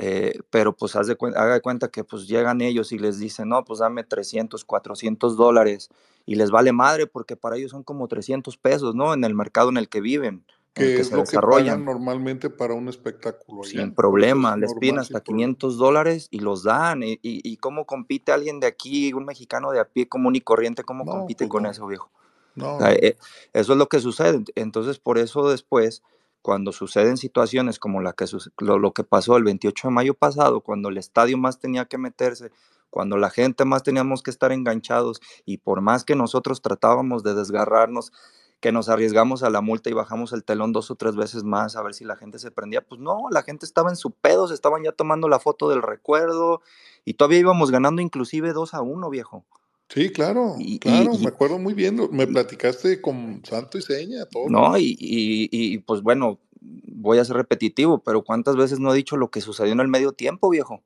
Eh, 0.00 0.38
pero 0.50 0.76
pues 0.76 0.94
haz 0.94 1.08
de 1.08 1.16
haga 1.34 1.54
de 1.54 1.60
cuenta 1.60 1.88
que 1.88 2.04
pues 2.04 2.28
llegan 2.28 2.60
ellos 2.60 2.92
y 2.92 3.00
les 3.00 3.18
dicen, 3.18 3.48
no, 3.48 3.64
pues 3.64 3.80
dame 3.80 4.04
300, 4.04 4.64
400 4.64 5.36
dólares 5.36 5.90
y 6.24 6.36
les 6.36 6.52
vale 6.52 6.70
madre 6.70 7.08
porque 7.08 7.34
para 7.34 7.56
ellos 7.56 7.72
son 7.72 7.82
como 7.82 8.06
300 8.06 8.56
pesos, 8.58 8.94
¿no? 8.94 9.12
En 9.12 9.24
el 9.24 9.34
mercado 9.34 9.70
en 9.70 9.76
el 9.76 9.88
que 9.88 10.00
viven. 10.00 10.44
Que 10.72 11.00
es 11.00 11.10
lo 11.10 11.24
que 11.24 11.36
pagan 11.36 11.84
normalmente 11.84 12.48
para 12.48 12.74
un 12.74 12.88
espectáculo. 12.88 13.64
Sin 13.64 13.92
problema, 13.92 14.56
les 14.56 14.72
piden 14.74 15.00
hasta 15.00 15.20
500 15.20 15.76
dólares 15.76 16.28
y 16.30 16.38
los 16.38 16.62
dan. 16.62 17.02
Y, 17.02 17.18
y, 17.22 17.56
cómo 17.56 17.84
compite 17.84 18.30
alguien 18.30 18.60
de 18.60 18.68
aquí, 18.68 19.12
un 19.12 19.24
mexicano 19.24 19.72
de 19.72 19.80
a 19.80 19.84
pie 19.86 20.08
común 20.08 20.36
y 20.36 20.40
corriente, 20.40 20.84
cómo 20.84 21.04
compite 21.04 21.46
pues 21.46 21.50
con 21.50 21.66
eso, 21.66 21.88
viejo? 21.88 22.08
No. 22.54 22.78
Eh, 22.86 23.16
eso 23.52 23.72
es 23.72 23.78
lo 23.78 23.88
que 23.88 23.98
sucede. 23.98 24.44
Entonces, 24.54 25.00
por 25.00 25.18
eso 25.18 25.50
después 25.50 26.04
cuando 26.42 26.72
suceden 26.72 27.16
situaciones 27.16 27.78
como 27.78 28.00
la 28.00 28.12
que, 28.12 28.26
lo, 28.58 28.92
que 28.92 29.04
pasó 29.04 29.36
el 29.36 29.44
28 29.44 29.88
de 29.88 29.94
mayo 29.94 30.14
pasado, 30.14 30.60
cuando 30.60 30.88
el 30.88 30.98
estadio 30.98 31.36
más 31.38 31.58
tenía 31.58 31.86
que 31.86 31.98
meterse, 31.98 32.50
cuando 32.90 33.16
la 33.16 33.30
gente 33.30 33.64
más 33.64 33.82
teníamos 33.82 34.22
que 34.22 34.30
estar 34.30 34.52
enganchados 34.52 35.20
y 35.44 35.58
por 35.58 35.80
más 35.80 36.04
que 36.04 36.14
nosotros 36.14 36.62
tratábamos 36.62 37.22
de 37.22 37.34
desgarrarnos, 37.34 38.12
que 38.60 38.72
nos 38.72 38.88
arriesgamos 38.88 39.42
a 39.42 39.50
la 39.50 39.60
multa 39.60 39.88
y 39.88 39.92
bajamos 39.92 40.32
el 40.32 40.42
telón 40.44 40.72
dos 40.72 40.90
o 40.90 40.96
tres 40.96 41.14
veces 41.14 41.44
más 41.44 41.76
a 41.76 41.82
ver 41.82 41.94
si 41.94 42.04
la 42.04 42.16
gente 42.16 42.38
se 42.38 42.50
prendía, 42.50 42.80
pues 42.80 43.00
no, 43.00 43.26
la 43.30 43.42
gente 43.42 43.64
estaba 43.64 43.90
en 43.90 43.96
su 43.96 44.10
pedo, 44.10 44.48
se 44.48 44.54
estaban 44.54 44.82
ya 44.82 44.92
tomando 44.92 45.28
la 45.28 45.38
foto 45.38 45.68
del 45.68 45.82
recuerdo 45.82 46.60
y 47.04 47.14
todavía 47.14 47.38
íbamos 47.38 47.70
ganando 47.70 48.02
inclusive 48.02 48.52
2 48.52 48.74
a 48.74 48.82
1, 48.82 49.10
viejo. 49.10 49.44
Sí, 49.88 50.10
claro, 50.10 50.56
claro, 50.80 51.14
me 51.14 51.28
acuerdo 51.28 51.58
muy 51.58 51.72
bien, 51.72 51.98
me 52.12 52.26
platicaste 52.26 53.00
con 53.00 53.42
santo 53.44 53.78
y 53.78 53.82
seña, 53.82 54.26
todo. 54.26 54.48
No, 54.50 54.76
y, 54.76 54.96
y, 54.98 55.78
pues 55.78 56.02
bueno, 56.02 56.38
voy 56.60 57.18
a 57.18 57.24
ser 57.24 57.36
repetitivo, 57.36 58.02
pero 58.02 58.22
¿cuántas 58.22 58.56
veces 58.56 58.80
no 58.80 58.92
he 58.92 58.96
dicho 58.96 59.16
lo 59.16 59.30
que 59.30 59.40
sucedió 59.40 59.72
en 59.72 59.80
el 59.80 59.88
medio 59.88 60.12
tiempo, 60.12 60.50
viejo? 60.50 60.82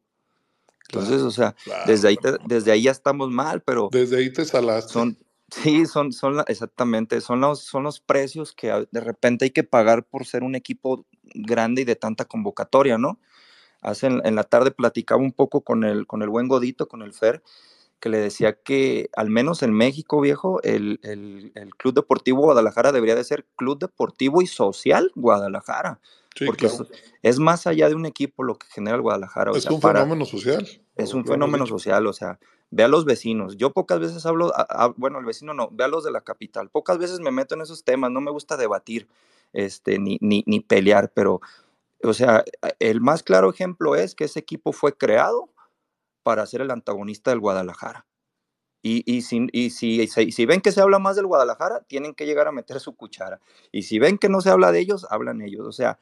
Entonces, 0.88 1.22
o 1.22 1.32
sea, 1.32 1.56
desde, 1.86 2.08
ahí 2.08 2.18
desde 2.46 2.70
ahí 2.70 2.82
ya 2.82 2.92
estamos 2.92 3.30
mal, 3.30 3.62
pero... 3.62 3.88
Desde 3.90 4.18
ahí 4.18 4.32
te 4.32 4.44
salaste. 4.44 4.92
Son, 4.92 5.16
sí, 5.50 5.86
son, 5.86 6.12
son 6.12 6.44
exactamente, 6.46 7.20
son 7.20 7.40
los, 7.40 7.60
son 7.60 7.82
los 7.82 7.98
precios 7.98 8.52
que 8.52 8.86
de 8.88 9.00
repente 9.00 9.46
hay 9.46 9.50
que 9.50 9.64
pagar 9.64 10.04
por 10.04 10.26
ser 10.26 10.44
un 10.44 10.54
equipo 10.54 11.06
grande 11.34 11.82
y 11.82 11.84
de 11.84 11.96
tanta 11.96 12.26
convocatoria, 12.26 12.98
¿no? 12.98 13.18
Hace 13.80 14.06
en, 14.06 14.20
en 14.24 14.36
la 14.36 14.44
tarde 14.44 14.70
platicaba 14.70 15.20
un 15.20 15.32
poco 15.32 15.62
con 15.62 15.82
el, 15.82 16.06
con 16.06 16.22
el 16.22 16.28
buen 16.28 16.46
Godito, 16.46 16.86
con 16.86 17.02
el 17.02 17.12
Fer, 17.12 17.42
que 18.02 18.08
le 18.08 18.18
decía 18.18 18.54
que 18.54 19.10
al 19.14 19.30
menos 19.30 19.62
en 19.62 19.72
México, 19.72 20.20
viejo, 20.20 20.60
el, 20.64 20.98
Club 21.78 21.94
Deportivo 21.94 22.40
Guadalajara 22.40 22.90
debería 22.90 23.14
de 23.14 23.22
ser 23.22 23.46
Club 23.54 23.78
Deportivo 23.78 24.42
y 24.42 24.48
Social 24.48 25.12
Guadalajara. 25.14 26.00
porque 26.44 26.68
es, 27.22 27.38
más 27.38 27.68
allá 27.68 27.88
de 27.88 27.94
un 27.94 28.04
equipo 28.04 28.42
lo 28.42 28.56
que 28.56 28.66
genera 28.66 28.96
el 28.96 29.02
Guadalajara. 29.02 29.52
es 29.54 29.66
un 29.66 29.80
fenómeno 29.80 30.24
social. 30.24 30.68
Es 30.96 31.14
un 31.14 31.24
fenómeno 31.24 31.64
social, 31.64 32.04
o 32.08 32.12
sea, 32.12 32.40
ve 32.70 32.82
a 32.82 32.88
los 32.88 33.04
vecinos. 33.04 33.56
Yo 33.56 33.72
pocas 33.72 34.00
veces 34.00 34.26
hablo, 34.26 34.52
bueno, 34.96 35.20
el 35.20 35.24
vecino 35.24 35.54
no, 35.54 35.68
ve 35.70 35.84
a 35.84 35.88
los 35.88 36.02
de 36.02 36.10
la 36.10 36.22
capital. 36.22 36.70
Pocas 36.70 36.98
veces 36.98 37.20
me 37.20 37.30
meto 37.30 37.54
en 37.54 37.60
esos 37.60 37.84
temas, 37.84 38.10
no 38.10 38.20
me 38.20 38.32
gusta 38.32 38.56
debatir 38.56 39.06
este, 39.52 40.00
ni, 40.00 40.18
ni, 40.20 40.42
ni 40.48 40.58
pelear, 40.58 41.12
pero, 41.14 41.40
o 42.02 42.14
sea, 42.14 42.42
el 42.80 43.00
más 43.00 43.22
claro 43.22 43.48
ejemplo 43.48 43.94
es 43.94 44.16
que 44.16 44.24
ese 44.24 44.40
equipo 44.40 44.72
fue 44.72 44.92
creado 44.92 45.51
para 46.23 46.47
ser 46.47 46.61
el 46.61 46.70
antagonista 46.70 47.31
del 47.31 47.40
Guadalajara. 47.40 48.07
Y, 48.82 49.05
y, 49.07 49.23
si, 49.23 49.47
y 49.53 49.70
si, 49.70 50.09
si, 50.09 50.47
ven 50.47 50.61
que 50.61 50.73
se 50.73 50.81
habla 50.81 50.99
más 50.99 51.15
del 51.15 51.27
Guadalajara, 51.27 51.81
tienen 51.86 52.15
que 52.15 52.27
llegar 52.27 52.49
a 52.49 52.53
meter 52.53 52.81
su 52.81 52.97
cuchara. 52.97 53.40
Y 53.70 53.82
si 53.82 54.01
ven 54.01 54.19
que 54.19 54.28
no 54.28 54.40
se 54.40 54.51
habla 54.51 54.73
de 54.73 54.81
ellos, 54.81 55.07
hablan 55.09 55.40
ellos. 55.40 55.66
O 55.66 55.73
sea, 55.73 56.01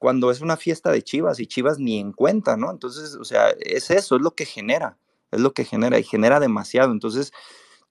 cuando 0.00 0.30
es 0.32 0.40
una 0.40 0.56
fiesta 0.56 0.90
de 0.90 1.02
Chivas 1.02 1.38
y 1.38 1.46
Chivas 1.46 1.78
ni 1.78 2.00
en 2.00 2.12
cuenta, 2.12 2.56
¿no? 2.56 2.70
Entonces, 2.70 3.14
o 3.14 3.24
sea, 3.24 3.50
es 3.60 3.90
eso, 3.90 4.16
es 4.16 4.22
lo 4.22 4.32
que 4.32 4.44
genera, 4.44 4.98
es 5.30 5.40
lo 5.40 5.52
que 5.52 5.64
genera 5.64 6.00
y 6.00 6.02
genera 6.02 6.40
demasiado. 6.40 6.90
Entonces, 6.90 7.32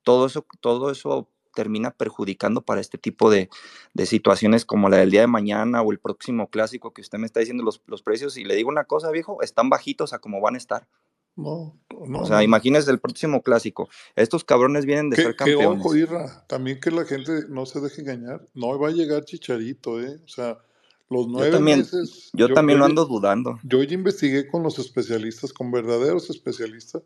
todo 0.02 0.26
eso, 0.26 0.44
todo 0.60 0.90
eso 0.90 1.30
termina 1.54 1.90
perjudicando 1.90 2.62
para 2.62 2.80
este 2.80 2.98
tipo 2.98 3.30
de, 3.30 3.48
de, 3.94 4.06
situaciones 4.06 4.64
como 4.64 4.88
la 4.88 4.98
del 4.98 5.10
día 5.10 5.22
de 5.22 5.26
mañana 5.26 5.82
o 5.82 5.92
el 5.92 5.98
próximo 5.98 6.48
clásico 6.48 6.92
que 6.92 7.00
usted 7.00 7.18
me 7.18 7.26
está 7.26 7.40
diciendo 7.40 7.64
los, 7.64 7.82
los 7.86 8.02
precios. 8.02 8.36
Y 8.36 8.44
le 8.44 8.54
digo 8.54 8.68
una 8.68 8.84
cosa, 8.84 9.10
viejo, 9.10 9.42
están 9.42 9.70
bajitos 9.70 10.12
a 10.12 10.18
como 10.18 10.40
van 10.40 10.54
a 10.56 10.58
estar. 10.58 10.86
No, 11.36 11.78
no. 12.06 12.20
O 12.20 12.26
sea, 12.26 12.42
imagínese 12.42 12.90
el 12.90 12.98
próximo 12.98 13.42
clásico. 13.42 13.88
Estos 14.16 14.44
cabrones 14.44 14.84
vienen 14.84 15.10
de 15.10 15.16
ser 15.16 15.36
campeones. 15.36 15.80
ojo, 15.84 15.96
Irra, 15.96 16.44
también 16.46 16.80
que 16.80 16.90
la 16.90 17.04
gente 17.04 17.44
no 17.48 17.66
se 17.66 17.80
deje 17.80 18.02
engañar. 18.02 18.46
No 18.54 18.78
va 18.78 18.88
a 18.88 18.92
llegar 18.92 19.24
Chicharito, 19.24 20.00
¿eh? 20.00 20.20
O 20.24 20.28
sea, 20.28 20.58
los 21.08 21.26
nueve 21.28 21.48
yo 21.48 21.56
también, 21.56 21.78
meses. 21.80 22.30
Yo, 22.32 22.52
también 22.52 22.78
lo 22.78 22.84
ando 22.84 23.04
dudando. 23.04 23.58
Yo 23.64 23.82
ya 23.82 23.94
investigué 23.94 24.46
con 24.46 24.62
los 24.62 24.78
especialistas, 24.78 25.52
con 25.52 25.70
verdaderos 25.70 26.30
especialistas, 26.30 27.02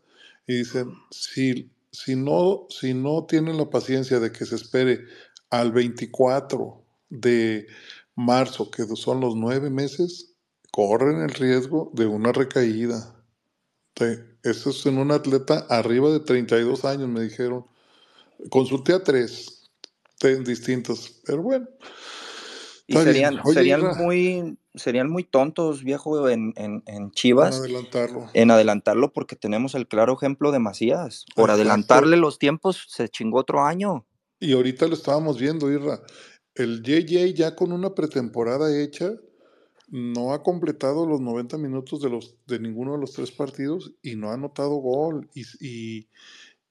y 0.47 0.57
dicen: 0.57 0.91
si, 1.11 1.71
si, 1.91 2.15
no, 2.15 2.67
si 2.69 2.93
no 2.93 3.25
tienen 3.25 3.57
la 3.57 3.69
paciencia 3.69 4.19
de 4.19 4.31
que 4.31 4.45
se 4.45 4.55
espere 4.55 5.05
al 5.49 5.71
24 5.71 6.83
de 7.09 7.67
marzo, 8.15 8.69
que 8.69 8.85
son 8.95 9.21
los 9.21 9.35
nueve 9.35 9.69
meses, 9.69 10.35
corren 10.71 11.21
el 11.21 11.29
riesgo 11.29 11.91
de 11.93 12.05
una 12.05 12.31
recaída. 12.31 13.14
Eso 14.43 14.69
es 14.69 14.85
en 14.85 14.97
un 14.97 15.11
atleta 15.11 15.65
arriba 15.69 16.11
de 16.11 16.19
32 16.19 16.85
años, 16.85 17.07
me 17.07 17.21
dijeron. 17.21 17.65
Consulté 18.49 18.93
a 18.93 19.03
tres 19.03 19.71
distintos, 20.43 21.21
pero 21.25 21.41
bueno. 21.41 21.67
Y 22.87 22.93
serían, 22.93 23.41
serían 23.53 23.81
muy 23.97 24.57
serían 24.75 25.09
muy 25.09 25.23
tontos, 25.23 25.83
viejo, 25.83 26.29
en, 26.29 26.53
en, 26.55 27.11
Chivas. 27.11 27.55
En 27.55 27.61
adelantarlo. 27.63 28.29
En 28.33 28.51
adelantarlo 28.51 29.13
porque 29.13 29.35
tenemos 29.35 29.73
el 29.75 29.87
claro 29.87 30.13
ejemplo 30.13 30.51
de 30.51 30.59
Macías. 30.59 31.25
Por 31.35 31.49
adelantarle 31.49 32.17
los 32.17 32.37
tiempos 32.39 32.85
se 32.89 33.09
chingó 33.09 33.39
otro 33.39 33.63
año. 33.63 34.05
Y 34.39 34.53
ahorita 34.53 34.87
lo 34.87 34.95
estábamos 34.95 35.39
viendo, 35.39 35.71
Irra. 35.71 36.01
El 36.53 36.83
JJ 36.83 37.33
ya 37.33 37.55
con 37.55 37.71
una 37.71 37.95
pretemporada 37.95 38.77
hecha 38.77 39.13
no 39.89 40.33
ha 40.33 40.43
completado 40.43 41.05
los 41.05 41.21
90 41.21 41.57
minutos 41.57 42.01
de, 42.01 42.09
los, 42.09 42.35
de 42.47 42.59
ninguno 42.59 42.93
de 42.93 42.99
los 42.99 43.13
tres 43.13 43.31
partidos 43.31 43.93
y 44.01 44.15
no 44.15 44.29
ha 44.29 44.33
anotado 44.33 44.75
gol. 44.75 45.29
Y, 45.33 46.07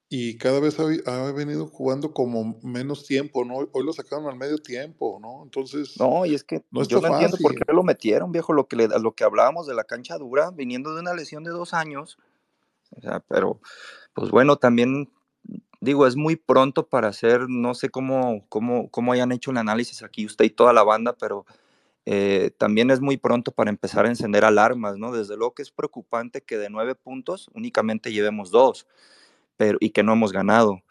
y, 0.09 0.37
cada 0.37 0.59
vez 0.59 0.77
ha, 0.79 1.31
venido 1.31 1.67
jugando 1.67 2.13
como 2.13 2.59
menos 2.63 3.05
tiempo, 3.05 3.43
¿no? 3.43 3.67
Hoy 3.71 3.85
lo 3.85 3.93
sacaron 3.93 4.27
al 4.27 4.37
medio 4.37 4.57
tiempo, 4.57 5.19
¿no? 5.21 5.43
Entonces. 5.43 5.99
No, 5.99 6.25
y 6.25 6.35
es 6.35 6.43
que 6.43 6.63
no 6.71 6.83
yo 6.83 7.01
no 7.01 7.07
entiendo 7.07 7.37
por 7.41 7.55
qué 7.55 7.73
lo 7.73 7.83
metieron, 7.83 8.31
viejo, 8.31 8.53
lo 8.53 8.67
que, 8.67 8.75
le, 8.75 8.87
lo 8.87 9.13
que 9.13 9.23
hablábamos 9.23 9.67
de 9.67 9.75
la 9.75 9.83
cancha 9.83 10.17
dura, 10.17 10.51
viniendo 10.51 10.93
de 10.93 11.01
una 11.01 11.13
lesión 11.13 11.43
de 11.43 11.51
dos 11.51 11.73
años. 11.73 12.17
O 12.91 13.01
sea, 13.01 13.19
pero, 13.27 13.59
pues 14.13 14.31
bueno, 14.31 14.57
también 14.57 15.09
digo, 15.81 16.07
es 16.07 16.15
muy 16.15 16.35
pronto 16.35 16.87
para 16.87 17.09
hacer, 17.09 17.47
no 17.47 17.73
sé 17.73 17.89
cómo, 17.89 18.45
cómo, 18.49 18.89
cómo 18.89 19.13
hayan 19.13 19.31
hecho 19.31 19.51
el 19.51 19.57
análisis 19.57 20.03
aquí 20.03 20.25
usted 20.25 20.45
y 20.45 20.49
toda 20.49 20.73
la 20.73 20.83
banda, 20.83 21.13
pero 21.13 21.45
eh, 22.05 22.51
también 22.57 22.91
es 22.91 23.01
muy 23.01 23.17
pronto 23.17 23.51
para 23.51 23.71
empezar 23.71 24.05
a 24.05 24.09
encender 24.09 24.45
alarmas, 24.45 24.97
¿no? 24.97 25.11
Desde 25.11 25.35
luego 25.35 25.55
que 25.55 25.63
es 25.63 25.71
preocupante 25.71 26.41
que 26.41 26.57
de 26.57 26.69
nueve 26.69 26.93
puntos 26.95 27.49
únicamente 27.53 28.11
llevemos 28.11 28.51
dos 28.51 28.87
pero, 29.57 29.77
y 29.81 29.89
que 29.89 30.03
no 30.03 30.13
hemos 30.13 30.31
ganado. 30.31 30.81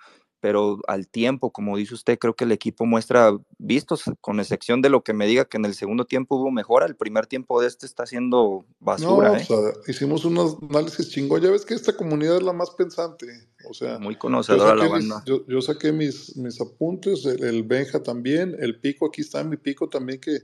Pero 0.41 0.81
al 0.89 1.09
tiempo, 1.09 1.53
como 1.53 1.74
dice 1.78 1.95
usted, 1.95 2.19
creo 2.19 2.36
que 2.36 2.45
el 2.45 2.53
equipo 2.53 2.85
muestra 2.85 3.35
vistos, 3.57 4.05
con 4.20 4.41
excepción 4.41 4.82
de 4.82 4.91
lo 4.91 5.03
que 5.03 5.15
me 5.15 5.27
diga 5.27 5.47
que 5.47 5.57
en 5.57 5.65
el 5.65 5.74
segundo 5.74 6.05
tiempo 6.05 6.36
hubo 6.36 6.51
mejora, 6.51 6.85
el 6.85 6.97
primer 6.97 7.27
tiempo 7.27 7.62
de 7.62 7.69
este 7.69 7.86
está 7.86 8.05
siendo 8.05 8.66
basura. 8.78 9.28
No, 9.31 9.36
¿eh? 9.36 9.41
o 9.41 9.45
sea, 9.47 9.73
hicimos 9.86 10.27
unos 10.27 10.59
análisis 10.69 11.09
chingón. 11.09 11.41
Ya 11.41 11.51
ves 11.51 11.65
que 11.65 11.73
esta 11.73 11.97
comunidad 11.97 12.36
es 12.36 12.43
la 12.43 12.53
más 12.53 12.73
pensante. 12.73 13.27
O 13.70 13.73
sea, 13.73 13.99
muy 13.99 14.16
conocedora 14.16 14.74
la 14.74 14.89
banda. 14.89 15.24
yo, 15.24 15.62
saqué 15.62 15.93
mis, 15.93 16.36
mis 16.36 16.61
apuntes, 16.61 17.24
el, 17.24 17.43
el 17.43 17.62
Benja 17.62 18.03
también, 18.03 18.55
el 18.59 18.78
pico, 18.78 19.07
aquí 19.07 19.23
está 19.23 19.43
mi 19.45 19.57
pico 19.57 19.89
también 19.89 20.20
que 20.20 20.43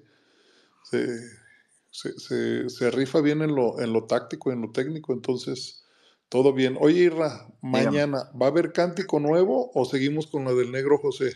se, 0.82 2.69
se, 2.69 2.90
rifa 2.90 3.20
bien 3.20 3.43
en 3.43 3.55
lo, 3.55 3.81
en 3.81 3.93
lo 3.93 4.05
táctico, 4.05 4.52
en 4.52 4.62
lo 4.62 4.70
técnico, 4.70 5.12
entonces 5.12 5.85
todo 6.28 6.52
bien. 6.52 6.77
Oye, 6.81 7.05
Irra, 7.05 7.48
mañana, 7.61 8.31
¿va 8.40 8.47
a 8.47 8.51
haber 8.51 8.73
cántico 8.73 9.19
nuevo 9.20 9.70
o 9.74 9.85
seguimos 9.85 10.27
con 10.27 10.44
lo 10.44 10.55
del 10.55 10.70
negro 10.70 10.98
José? 10.98 11.35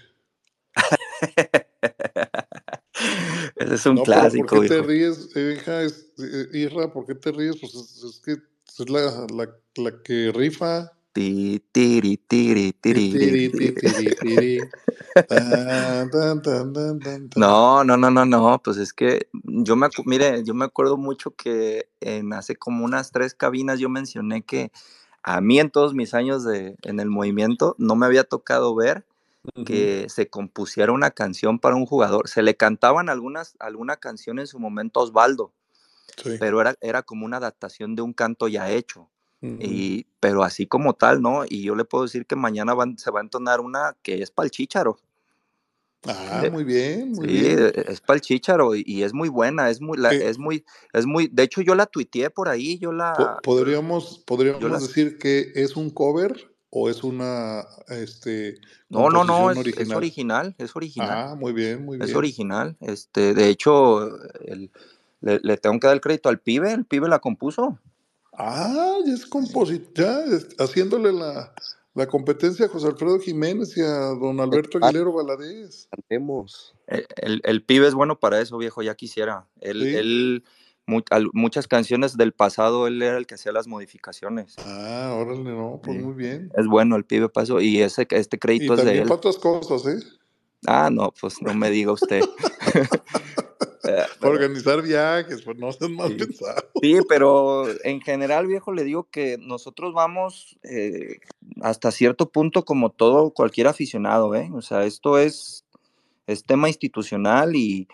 Ese 3.56 3.74
es 3.74 3.86
un 3.86 3.98
clásico. 3.98 4.46
¿Por 4.46 4.62
qué 4.62 4.68
te 4.68 4.82
ríes, 4.82 5.30
hija? 5.36 5.82
Eh, 5.82 6.48
Irra, 6.52 6.92
¿por 6.92 7.06
qué 7.06 7.14
te 7.14 7.32
ríes? 7.32 7.56
Pues 7.60 7.74
es, 7.74 8.20
que 8.24 8.32
es 8.32 8.90
la, 8.90 9.26
la, 9.32 9.56
la 9.76 10.02
que 10.02 10.32
rifa. 10.32 10.92
Tiri, 11.14 11.62
tiri, 11.70 12.16
tiri, 12.16 12.72
tiri, 12.72 13.12
tiri, 13.12 13.48
No, 17.36 17.84
no, 17.84 17.96
no, 17.96 18.10
no, 18.10 18.24
no, 18.24 18.60
pues 18.60 18.78
es 18.78 18.92
que 18.92 19.28
yo 19.32 19.76
me, 19.76 19.86
mire, 20.06 20.42
yo 20.42 20.54
me 20.54 20.64
acuerdo 20.64 20.96
mucho 20.96 21.30
que 21.30 21.88
en 22.00 22.32
hace 22.32 22.56
como 22.56 22.84
unas 22.84 23.12
tres 23.12 23.32
cabinas 23.34 23.78
yo 23.78 23.88
mencioné 23.88 24.42
que 24.42 24.72
a 25.22 25.40
mí 25.40 25.60
en 25.60 25.70
todos 25.70 25.94
mis 25.94 26.14
años 26.14 26.42
de, 26.42 26.76
en 26.82 26.98
el 26.98 27.10
movimiento 27.10 27.76
no 27.78 27.94
me 27.94 28.06
había 28.06 28.24
tocado 28.24 28.74
ver 28.74 29.06
que 29.64 30.06
se 30.08 30.28
compusiera 30.28 30.90
una 30.90 31.12
canción 31.12 31.60
para 31.60 31.76
un 31.76 31.86
jugador. 31.86 32.28
Se 32.28 32.42
le 32.42 32.56
cantaban 32.56 33.08
algunas, 33.08 33.54
alguna 33.60 33.98
canción 33.98 34.40
en 34.40 34.48
su 34.48 34.58
momento 34.58 34.98
a 34.98 35.04
Osvaldo, 35.04 35.52
pero 36.40 36.60
era, 36.60 36.74
era 36.80 37.02
como 37.02 37.24
una 37.24 37.36
adaptación 37.36 37.94
de 37.94 38.02
un 38.02 38.14
canto 38.14 38.48
ya 38.48 38.70
hecho. 38.70 39.10
Y, 39.60 40.06
pero 40.20 40.42
así 40.42 40.66
como 40.66 40.94
tal, 40.94 41.20
¿no? 41.20 41.44
Y 41.46 41.62
yo 41.62 41.74
le 41.74 41.84
puedo 41.84 42.04
decir 42.04 42.24
que 42.24 42.34
mañana 42.34 42.74
se 42.96 43.10
va 43.10 43.20
a 43.20 43.22
entonar 43.22 43.60
una 43.60 43.94
que 44.02 44.22
es 44.22 44.30
para 44.30 44.46
el 44.46 44.50
chícharo. 44.50 44.98
Ah, 46.06 46.44
muy 46.52 46.64
bien, 46.64 47.12
muy 47.12 47.28
sí, 47.28 47.34
bien. 47.34 47.58
E, 47.74 47.84
es 47.88 48.00
para 48.00 48.16
el 48.16 48.20
chícharo 48.20 48.74
y, 48.74 49.02
es 49.02 49.12
muy 49.12 49.28
buena, 49.28 49.70
es 49.70 49.80
muy, 49.80 49.98
es 50.06 50.38
muy, 50.38 50.64
es 50.92 51.06
muy, 51.06 51.28
de 51.28 51.42
hecho 51.42 51.62
yo 51.62 51.74
la 51.74 51.86
tuiteé 51.86 52.30
por 52.30 52.48
ahí, 52.48 52.78
yo 52.78 52.92
la... 52.92 53.38
Podríamos, 53.42 54.22
podríamos 54.26 54.82
decir 54.82 55.18
que 55.18 55.52
es 55.54 55.76
un 55.76 55.90
cover 55.90 56.50
o 56.70 56.90
es 56.90 57.04
una, 57.04 57.64
este... 57.88 58.56
No, 58.90 59.08
no, 59.08 59.24
no, 59.24 59.50
es 59.50 59.58
original? 59.58 59.86
es 59.86 59.96
original, 59.96 60.54
es 60.58 60.76
original. 60.76 61.10
Ah, 61.10 61.34
muy 61.34 61.52
bien, 61.52 61.84
muy 61.84 61.96
bien. 61.96 62.08
Es 62.08 62.14
original, 62.14 62.76
este, 62.80 63.32
de 63.32 63.48
hecho, 63.48 64.10
le, 65.20 65.40
le, 65.42 65.56
tengo 65.56 65.80
que 65.80 65.86
dar 65.86 65.96
el 65.96 66.02
crédito 66.02 66.28
al 66.28 66.38
pibe, 66.38 66.72
el 66.72 66.84
pibe 66.84 67.08
la 67.08 67.18
compuso. 67.18 67.78
Ah, 68.36 68.98
ya 69.06 69.12
es 69.12 69.26
compositor, 69.26 69.94
ya 69.94 70.24
haciéndole 70.58 71.12
la, 71.12 71.54
la, 71.94 72.06
competencia 72.06 72.66
a 72.66 72.68
José 72.68 72.88
Alfredo 72.88 73.18
Jiménez 73.20 73.76
y 73.76 73.80
a 73.80 74.14
don 74.20 74.40
Alberto 74.40 74.78
Aguilero 74.82 75.12
Valadez. 75.12 75.88
Cantemos. 75.90 76.74
El, 76.86 77.40
el, 77.44 77.62
pibe 77.62 77.86
es 77.86 77.94
bueno 77.94 78.18
para 78.18 78.40
eso, 78.40 78.58
viejo, 78.58 78.82
ya 78.82 78.94
quisiera. 78.94 79.46
Él, 79.60 80.42
muchas 81.32 81.68
canciones 81.68 82.16
del 82.16 82.32
pasado, 82.32 82.86
él 82.86 83.00
era 83.02 83.16
el 83.16 83.26
que 83.26 83.36
hacía 83.36 83.52
las 83.52 83.66
modificaciones. 83.66 84.56
Ah, 84.58 85.14
órale, 85.16 85.44
no, 85.44 85.80
pues 85.82 86.00
muy 86.02 86.14
bien. 86.14 86.50
Es 86.56 86.66
bueno 86.66 86.96
el 86.96 87.04
pibe 87.04 87.28
pasó 87.28 87.60
y 87.60 87.80
ese, 87.80 88.06
este 88.10 88.38
crédito 88.38 88.74
es 88.74 88.84
de 88.84 88.98
él. 88.98 89.02
para 89.02 89.14
otras 89.14 89.38
cosas, 89.38 89.86
¿eh? 89.86 90.04
Ah, 90.66 90.88
no, 90.90 91.12
pues 91.20 91.40
no 91.42 91.54
me 91.54 91.70
diga 91.70 91.92
usted. 91.92 92.22
Organizar 94.20 94.82
viajes, 94.82 95.42
pues 95.42 95.58
no 95.58 95.72
sean 95.72 95.94
mal 95.94 96.16
sí. 96.18 96.26
Sí, 96.82 96.98
pero 97.08 97.66
en 97.84 98.00
general, 98.00 98.46
viejo, 98.46 98.72
le 98.72 98.84
digo 98.84 99.08
que 99.10 99.36
nosotros 99.38 99.92
vamos 99.92 100.58
eh, 100.62 101.18
hasta 101.60 101.90
cierto 101.90 102.30
punto 102.30 102.64
como 102.64 102.90
todo 102.90 103.30
cualquier 103.30 103.66
aficionado, 103.66 104.34
¿eh? 104.34 104.50
O 104.54 104.62
sea, 104.62 104.84
esto 104.84 105.18
es, 105.18 105.64
es 106.26 106.44
tema 106.44 106.68
institucional 106.68 107.56
y, 107.56 107.88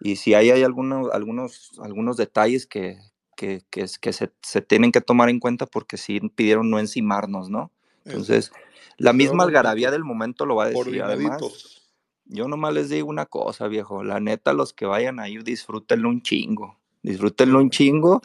y 0.00 0.16
si 0.16 0.34
hay, 0.34 0.50
hay 0.50 0.62
algunos, 0.62 1.12
algunos, 1.12 1.72
algunos 1.82 2.16
detalles 2.16 2.66
que, 2.66 2.98
que, 3.36 3.62
que, 3.70 3.86
que 4.00 4.12
se, 4.12 4.30
se, 4.42 4.60
tienen 4.62 4.92
que 4.92 5.00
tomar 5.00 5.28
en 5.28 5.40
cuenta 5.40 5.66
porque 5.66 5.96
sí 5.96 6.20
pidieron 6.34 6.70
no 6.70 6.78
encimarnos, 6.78 7.50
¿no? 7.50 7.70
Entonces, 8.04 8.52
la 8.96 9.12
misma 9.12 9.44
algarabía 9.44 9.90
del 9.90 10.04
momento 10.04 10.46
lo 10.46 10.56
va 10.56 10.64
a 10.64 10.70
decir. 10.70 11.02
Además, 11.02 11.81
yo 12.24 12.48
nomás 12.48 12.74
les 12.74 12.88
digo 12.88 13.08
una 13.08 13.26
cosa, 13.26 13.68
viejo. 13.68 14.02
La 14.04 14.20
neta, 14.20 14.52
los 14.52 14.72
que 14.72 14.86
vayan 14.86 15.20
a 15.20 15.28
ir, 15.28 15.44
disfrútenlo 15.44 16.08
un 16.08 16.22
chingo. 16.22 16.78
Disfrútenlo 17.02 17.58
un 17.58 17.70
chingo 17.70 18.22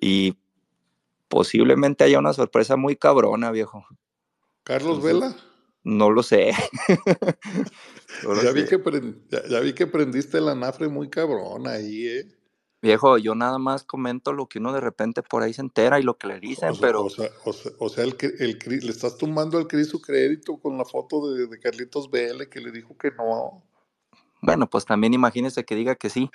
y 0.00 0.36
posiblemente 1.28 2.04
haya 2.04 2.18
una 2.18 2.32
sorpresa 2.32 2.76
muy 2.76 2.96
cabrona, 2.96 3.50
viejo. 3.50 3.86
¿Carlos 4.64 5.02
Vela? 5.02 5.36
No 5.84 6.10
lo 6.10 6.22
sé. 6.22 6.52
ya, 8.42 8.52
Vi 8.52 8.64
que 8.66 8.80
ya, 9.48 9.60
vi 9.60 9.72
que 9.72 9.86
prendiste 9.86 10.40
la 10.40 10.54
nafre 10.54 10.88
muy 10.88 11.08
cabrona 11.08 11.72
ahí, 11.72 12.06
¿eh? 12.06 12.41
Viejo, 12.82 13.16
yo 13.16 13.36
nada 13.36 13.58
más 13.58 13.84
comento 13.84 14.32
lo 14.32 14.48
que 14.48 14.58
uno 14.58 14.72
de 14.72 14.80
repente 14.80 15.22
por 15.22 15.44
ahí 15.44 15.54
se 15.54 15.60
entera 15.60 16.00
y 16.00 16.02
lo 16.02 16.18
que 16.18 16.26
le 16.26 16.40
dicen, 16.40 16.72
pero... 16.80 17.04
O 17.04 17.10
sea, 17.10 17.30
o 17.78 17.88
sea, 17.88 18.02
el, 18.02 18.16
el, 18.40 18.58
le 18.66 18.90
estás 18.90 19.16
tumbando 19.16 19.56
al 19.56 19.68
Cris 19.68 19.88
su 19.88 20.02
crédito 20.02 20.56
con 20.56 20.76
la 20.76 20.84
foto 20.84 21.32
de, 21.32 21.46
de, 21.46 21.60
Carlitos 21.60 22.10
Vélez 22.10 22.48
que 22.48 22.60
le 22.60 22.72
dijo 22.72 22.98
que 22.98 23.12
no. 23.12 23.62
Bueno, 24.40 24.68
pues 24.68 24.84
también 24.84 25.14
imagínese 25.14 25.64
que 25.64 25.76
diga 25.76 25.94
que 25.94 26.10
sí. 26.10 26.28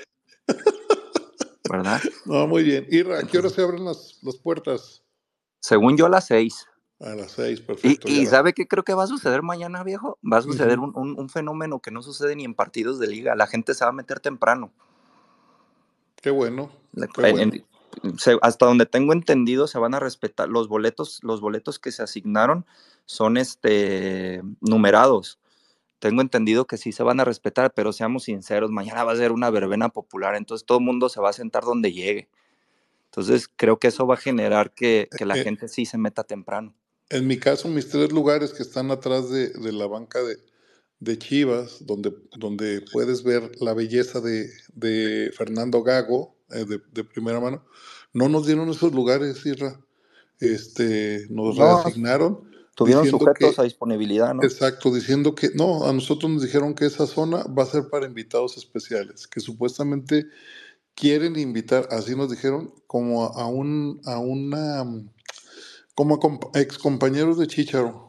¿Verdad? 1.70 2.00
No, 2.26 2.48
muy 2.48 2.64
bien. 2.64 2.88
Ira, 2.90 3.20
¿a 3.20 3.24
qué 3.24 3.40
hora 3.40 3.50
se 3.50 3.62
abren 3.62 3.84
las, 3.84 4.18
las 4.22 4.38
puertas? 4.38 5.04
Según 5.60 5.98
yo, 5.98 6.06
a 6.06 6.10
las 6.10 6.28
seis. 6.28 6.66
A 7.02 7.10
las 7.10 7.34
seis, 7.34 7.60
perfecto. 7.60 8.08
¿Y, 8.08 8.22
y 8.22 8.26
sabe 8.26 8.54
qué 8.54 8.70
creo 8.70 8.86
que 8.86 8.94
va 8.94 9.04
a 9.04 9.08
suceder 9.08 9.42
mañana, 9.42 9.84
viejo? 9.84 10.18
Va 10.24 10.38
a 10.38 10.42
suceder 10.42 10.80
uh 10.80 10.84
-huh. 10.84 10.94
un, 10.96 11.10
un, 11.10 11.20
un 11.20 11.30
fenómeno 11.30 11.82
que 11.82 11.92
no 11.92 12.02
sucede 12.02 12.38
ni 12.38 12.46
en 12.46 12.54
partidos 12.56 13.00
de 13.00 13.08
liga. 13.08 13.36
La 13.36 13.48
gente 13.48 13.74
se 13.74 13.84
va 13.84 13.90
a 13.90 13.94
meter 13.94 14.22
temprano. 14.22 14.72
Qué 16.22 16.30
bueno. 16.30 16.72
Qué 17.14 17.32
bueno. 17.32 17.52
Se, 18.18 18.38
hasta 18.42 18.66
donde 18.66 18.86
tengo 18.86 19.14
entendido 19.14 19.68
se 19.68 19.80
van 19.80 19.94
a 19.96 20.00
respetar 20.00 20.50
los 20.50 20.68
boletos, 20.68 21.20
los 21.24 21.42
boletos 21.42 21.80
que 21.80 21.92
se 21.92 22.04
asignaron 22.04 22.66
son 23.06 23.38
este 23.38 24.42
numerados. 24.62 25.40
Tengo 26.00 26.22
entendido 26.22 26.68
que 26.68 26.78
sí 26.78 26.92
se 26.92 27.02
van 27.02 27.20
a 27.20 27.26
respetar, 27.26 27.74
pero 27.74 27.92
seamos 27.92 28.26
sinceros, 28.26 28.70
mañana 28.70 29.04
va 29.04 29.14
a 29.14 29.18
ser 29.18 29.32
una 29.32 29.50
verbena 29.50 29.90
popular, 29.90 30.36
entonces 30.36 30.66
todo 30.66 30.78
el 30.78 30.84
mundo 30.84 31.10
se 31.10 31.20
va 31.20 31.30
a 31.30 31.34
sentar 31.34 31.64
donde 31.64 31.92
llegue. 31.92 32.30
Entonces 33.06 33.50
creo 33.56 33.80
que 33.80 33.88
eso 33.88 34.06
va 34.06 34.14
a 34.14 34.18
generar 34.18 34.74
que, 34.74 35.10
que 35.18 35.26
la 35.26 35.38
eh, 35.38 35.44
gente 35.44 35.68
sí 35.68 35.86
se 35.86 35.98
meta 35.98 36.24
temprano. 36.24 36.76
En 37.10 37.26
mi 37.26 37.40
caso, 37.40 37.68
mis 37.68 37.90
tres 37.90 38.12
lugares 38.12 38.54
que 38.54 38.62
están 38.62 38.92
atrás 38.92 39.30
de, 39.30 39.50
de 39.50 39.72
la 39.72 39.88
banca 39.88 40.22
de, 40.22 40.38
de 41.00 41.18
Chivas, 41.20 41.86
donde, 41.86 42.14
donde 42.38 42.82
puedes 42.92 43.24
ver 43.24 43.52
la 43.62 43.74
belleza 43.74 44.22
de, 44.22 44.50
de 44.74 45.32
Fernando 45.36 45.84
Gago, 45.84 46.36
eh, 46.52 46.66
de, 46.66 46.80
primera 47.04 47.40
mano, 47.40 47.66
no 48.14 48.30
nos 48.30 48.46
dieron 48.48 48.70
esos 48.70 48.94
lugares, 48.94 49.46
Irra. 49.46 49.80
Este, 50.40 51.28
nos 51.30 51.58
No, 51.58 51.66
reasignaron. 51.66 52.50
Tuvieron 52.76 53.08
sujetos 53.08 53.58
que- 53.58 53.62
a 53.62 53.64
disponibilidad, 53.64 54.34
¿no? 54.36 54.44
Exacto, 54.44 54.94
diciendo 54.94 55.34
que 55.34 55.50
no, 55.56 55.86
a 55.88 55.94
nosotros 55.94 56.32
nos 56.32 56.44
dijeron 56.44 56.76
que 56.76 56.86
esa 56.86 57.08
zona 57.08 57.44
va 57.46 57.64
a 57.64 57.68
ser 57.68 57.90
para 57.90 58.06
invitados 58.06 58.56
especiales, 58.58 59.28
que 59.28 59.40
supuestamente 59.40 60.28
quieren 60.96 61.38
invitar, 61.40 61.88
así 61.92 62.16
nos 62.16 62.30
dijeron, 62.30 62.74
como 62.88 63.26
a, 63.26 63.48
un, 63.48 64.02
a 64.06 64.20
una, 64.20 64.86
como 65.96 66.16
a 66.16 66.20
comp- 66.20 66.56
ex 66.56 66.78
compañeros 66.78 67.40
de 67.40 67.48
Chicharo, 67.48 68.07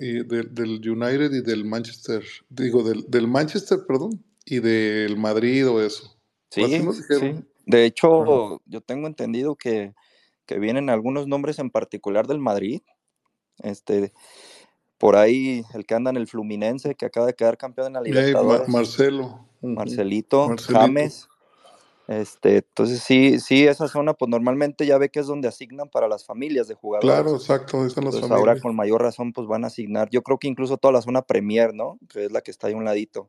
y 0.00 0.24
de- 0.24 0.44
del 0.50 0.88
United 0.88 1.32
y 1.32 1.40
del 1.42 1.64
Manchester, 1.64 2.22
digo, 2.48 2.82
del, 2.82 3.04
del 3.08 3.26
Manchester, 3.26 3.80
perdón, 3.86 4.24
y 4.44 4.60
del 4.60 5.16
Madrid 5.16 5.68
o 5.68 5.82
eso. 5.82 6.16
Sí. 6.50 7.34
De 7.66 7.84
hecho, 7.84 8.62
yo 8.64 8.80
tengo 8.80 9.06
entendido 9.06 9.56
que, 9.56 9.94
que 10.46 10.58
vienen 10.58 10.88
algunos 10.88 11.26
nombres 11.26 11.58
en 11.58 11.70
particular 11.70 12.26
del 12.26 12.38
Madrid. 12.38 12.80
Este, 13.62 14.12
por 14.96 15.16
ahí 15.16 15.64
el 15.74 15.84
que 15.84 15.94
anda 15.94 16.10
en 16.10 16.16
el 16.16 16.26
Fluminense, 16.26 16.94
que 16.94 17.04
acaba 17.06 17.26
de 17.26 17.34
quedar 17.34 17.58
campeón 17.58 17.88
en 17.88 17.92
la 17.94 18.00
Libertadores. 18.00 18.68
Marcelo. 18.68 19.46
ujú, 19.60 19.74
Marcelito, 19.74 20.48
Marcelito. 20.48 20.80
James. 20.80 21.28
Este, 22.08 22.56
entonces 22.56 23.00
sí, 23.00 23.38
sí, 23.38 23.66
esa 23.66 23.86
zona, 23.86 24.14
pues 24.14 24.30
normalmente 24.30 24.86
ya 24.86 24.96
ve 24.96 25.10
que 25.10 25.20
es 25.20 25.26
donde 25.26 25.46
asignan 25.46 25.90
para 25.90 26.08
las 26.08 26.24
familias 26.24 26.66
de 26.66 26.74
jugadores. 26.74 27.14
Claro, 27.14 27.36
exacto, 27.36 27.84
están 27.84 28.04
las 28.06 28.14
Pues 28.14 28.22
familias. 28.22 28.48
ahora 28.48 28.60
con 28.60 28.74
mayor 28.74 29.02
razón, 29.02 29.34
pues 29.34 29.46
van 29.46 29.64
a 29.64 29.66
asignar, 29.66 30.08
yo 30.08 30.22
creo 30.22 30.38
que 30.38 30.48
incluso 30.48 30.78
toda 30.78 30.92
la 30.92 31.02
zona 31.02 31.20
Premier, 31.20 31.74
¿no? 31.74 31.98
Que 32.08 32.24
es 32.24 32.32
la 32.32 32.40
que 32.40 32.50
está 32.50 32.66
ahí 32.66 32.72
a 32.72 32.76
un 32.78 32.86
ladito. 32.86 33.28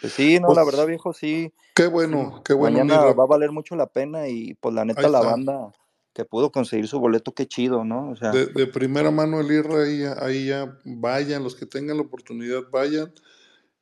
Pues 0.00 0.12
sí, 0.12 0.38
no, 0.38 0.54
la 0.54 0.62
Pues, 0.62 0.66
verdad, 0.66 0.86
viejo, 0.86 1.12
sí. 1.12 1.52
Qué 1.74 1.82
sí, 1.84 1.88
bueno, 1.90 2.42
qué 2.44 2.54
bueno, 2.54 2.78
Mañana 2.78 3.12
va 3.12 3.24
a 3.24 3.26
valer 3.26 3.50
mucho 3.50 3.74
la 3.74 3.86
pena 3.86 4.28
y 4.28 4.54
pues 4.54 4.72
la 4.72 4.84
neta 4.84 5.08
la 5.08 5.20
banda 5.20 5.72
que 6.12 6.24
pudo 6.24 6.52
conseguir 6.52 6.86
su 6.86 7.00
boleto, 7.00 7.32
qué 7.32 7.46
chido, 7.46 7.84
¿no? 7.84 8.10
O 8.10 8.16
sea, 8.16 8.30
De, 8.30 8.46
de 8.46 8.66
primera 8.68 9.10
mano 9.10 9.40
el 9.40 9.50
IRA, 9.50 9.82
ahí, 9.82 10.04
ahí 10.20 10.46
ya 10.46 10.78
vayan, 10.84 11.42
los 11.42 11.56
que 11.56 11.66
tengan 11.66 11.96
la 11.96 12.02
oportunidad, 12.04 12.60
vayan 12.70 13.12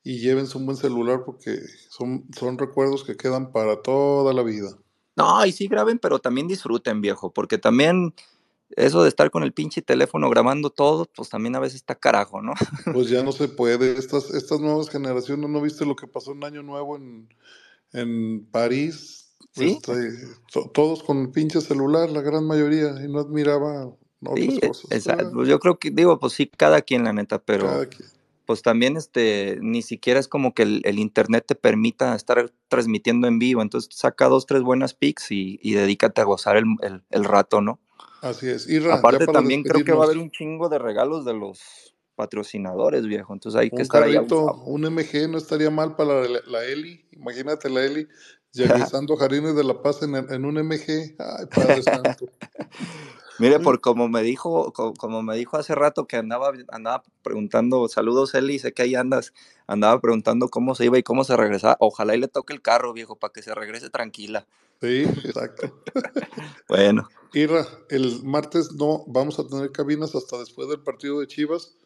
y 0.02 0.18
llévense 0.18 0.56
un 0.58 0.66
buen 0.66 0.76
celular 0.78 1.22
porque 1.24 1.58
son, 1.88 2.26
son 2.36 2.58
recuerdos 2.58 3.04
que 3.04 3.16
quedan 3.16 3.52
para 3.52 3.82
toda 3.82 4.32
la 4.32 4.42
vida. 4.42 4.76
no, 5.16 5.44
y 5.44 5.52
sí 5.52 5.66
graben, 5.68 5.98
pero 5.98 6.18
también 6.18 6.48
disfruten, 6.48 7.00
viejo, 7.00 7.32
porque 7.32 7.58
también 7.58 8.14
eso 8.76 9.02
de 9.02 9.08
estar 9.08 9.30
con 9.30 9.42
el 9.42 9.52
pinche 9.52 9.82
teléfono 9.82 10.30
grabando 10.30 10.70
todo, 10.70 11.06
pues 11.14 11.28
también 11.28 11.56
a 11.56 11.60
veces 11.60 11.76
está 11.76 11.94
carajo, 11.94 12.40
¿no? 12.40 12.54
Pues 12.94 13.08
ya 13.08 13.22
no 13.22 13.32
se 13.32 13.48
puede. 13.48 13.98
Estas, 13.98 14.30
estas 14.30 14.60
nuevas 14.60 14.88
generaciones, 14.88 15.50
¿no 15.50 15.60
viste 15.60 15.84
lo 15.84 15.96
que 15.96 16.06
pasó 16.06 16.32
en 16.32 16.44
Año 16.44 16.62
Nuevo 16.62 16.96
en, 16.96 17.28
en 17.92 18.46
París? 18.46 19.36
Sí, 19.52 19.76
Este, 19.76 19.92
to- 20.52 20.70
todos 20.72 21.02
con 21.02 21.18
el 21.18 21.30
pinche 21.30 21.60
celular, 21.60 22.08
la 22.10 22.22
gran 22.22 22.46
mayoría, 22.46 22.94
y 23.04 23.08
no 23.08 23.18
admiraba 23.20 23.86
otras 24.24 24.54
sí, 24.54 24.60
cosas. 24.60 24.90
exacto. 24.92 25.30
Pues 25.34 25.48
Yo 25.48 25.58
creo 25.58 25.78
que, 25.78 25.90
digo, 25.90 26.18
pues 26.18 26.32
sí, 26.34 26.46
cada 26.46 26.80
quien, 26.82 27.02
la 27.04 27.12
neta, 27.12 27.38
pero 27.42 27.66
cada 27.66 27.86
quien. 27.86 28.08
Pues 28.50 28.62
también 28.62 28.96
este, 28.96 29.58
ni 29.62 29.80
siquiera 29.80 30.18
es 30.18 30.26
como 30.26 30.54
que 30.54 30.64
el, 30.64 30.82
el 30.84 30.98
internet 30.98 31.44
te 31.46 31.54
permita 31.54 32.16
estar 32.16 32.52
transmitiendo 32.66 33.28
en 33.28 33.38
vivo, 33.38 33.62
entonces 33.62 33.96
saca 33.96 34.26
dos, 34.26 34.44
tres 34.44 34.62
buenas 34.62 34.92
pics 34.92 35.30
y, 35.30 35.60
y 35.62 35.74
dedícate 35.74 36.20
a 36.20 36.24
gozar 36.24 36.56
el, 36.56 36.64
el- 36.82 37.04
el 37.10 37.24
rato, 37.24 37.60
¿no? 37.60 37.78
Así 38.22 38.48
es. 38.48 38.68
Irra, 38.68 38.88
ya 38.88 38.94
Aparte 38.96 39.28
también 39.28 39.62
creo 39.62 39.84
que 39.84 39.92
va 39.92 40.02
a 40.02 40.06
haber 40.06 40.18
un 40.18 40.32
chingo 40.32 40.68
de 40.68 40.80
regalos 40.80 41.24
de 41.24 41.32
los 41.34 41.94
patrocinadores, 42.16 43.06
viejo, 43.06 43.32
entonces 43.34 43.56
hay 43.60 43.70
que 43.70 43.82
estar 43.82 44.02
ahí 44.02 44.14
carrito, 44.14 44.48
abusado. 44.48 44.64
un 44.64 44.84
MG 44.84 45.28
no 45.30 45.38
estaría 45.38 45.70
mal 45.70 45.94
para 45.94 46.26
la, 46.26 46.40
la 46.44 46.64
Eli. 46.64 47.06
Imagínate 47.12 47.70
la 47.70 47.84
Eli 47.84 48.08
regresando 48.54 49.16
Jarines 49.16 49.54
de 49.54 49.62
la 49.62 49.80
Paz 49.80 50.02
en, 50.02 50.16
en 50.16 50.44
un 50.44 50.58
MG. 50.58 51.14
Ay, 51.20 51.46
Padre 51.54 51.82
Santo. 51.84 52.26
Mire, 53.38 53.60
por 53.60 53.80
como 53.80 54.08
me 54.08 54.22
dijo, 54.22 54.72
co- 54.72 54.94
como 54.94 55.22
me 55.22 55.36
dijo 55.36 55.56
hace 55.56 55.74
rato 55.74 56.06
que 56.06 56.16
andaba, 56.16 56.52
andaba 56.68 57.02
preguntando, 57.22 57.88
saludos 57.88 58.34
Eli, 58.34 58.58
sé 58.58 58.72
que 58.72 58.82
ahí 58.82 58.94
andas, 58.94 59.32
andaba 59.66 60.00
preguntando 60.00 60.48
cómo 60.48 60.74
se 60.74 60.86
iba 60.86 60.98
y 60.98 61.02
cómo 61.02 61.24
se 61.24 61.36
regresaba. 61.36 61.76
Ojalá 61.80 62.14
y 62.14 62.18
le 62.20 62.28
toque 62.28 62.52
el 62.52 62.62
carro, 62.62 62.92
viejo, 62.92 63.16
para 63.16 63.32
que 63.32 63.42
se 63.42 63.54
regrese 63.54 63.90
tranquila. 63.90 64.46
Sí, 64.80 65.02
exacto. 65.24 65.82
Bueno, 66.68 67.08
Irra, 67.32 67.66
el 67.90 68.22
martes 68.24 68.72
no 68.72 69.04
vamos 69.06 69.38
a 69.38 69.46
tener 69.46 69.72
cabinas 69.72 70.14
hasta 70.14 70.38
después 70.38 70.68
del 70.68 70.80
partido 70.80 71.20
de 71.20 71.26
Chivas 71.26 71.76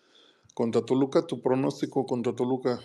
contra 0.54 0.82
Toluca. 0.82 1.26
Tu 1.26 1.40
pronóstico 1.42 2.06
contra 2.06 2.34
Toluca. 2.34 2.80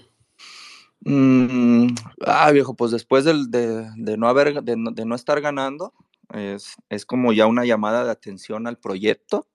mm, 1.02 1.88
ah, 2.26 2.52
viejo, 2.52 2.74
pues 2.76 2.92
después 2.92 3.26
del- 3.26 3.50
de, 3.52 3.90
de 3.98 4.18
no 4.18 4.28
haber, 4.28 4.62
de 4.64 4.76
de 4.94 5.06
no 5.06 5.16
estar 5.16 5.40
ganando, 5.42 5.94
es, 6.34 6.76
es 6.90 7.06
como 7.06 7.34
ya 7.34 7.48
una 7.48 7.66
llamada 7.66 8.04
de 8.04 8.12
atención 8.12 8.68
al 8.68 8.78
proyecto. 8.78 9.48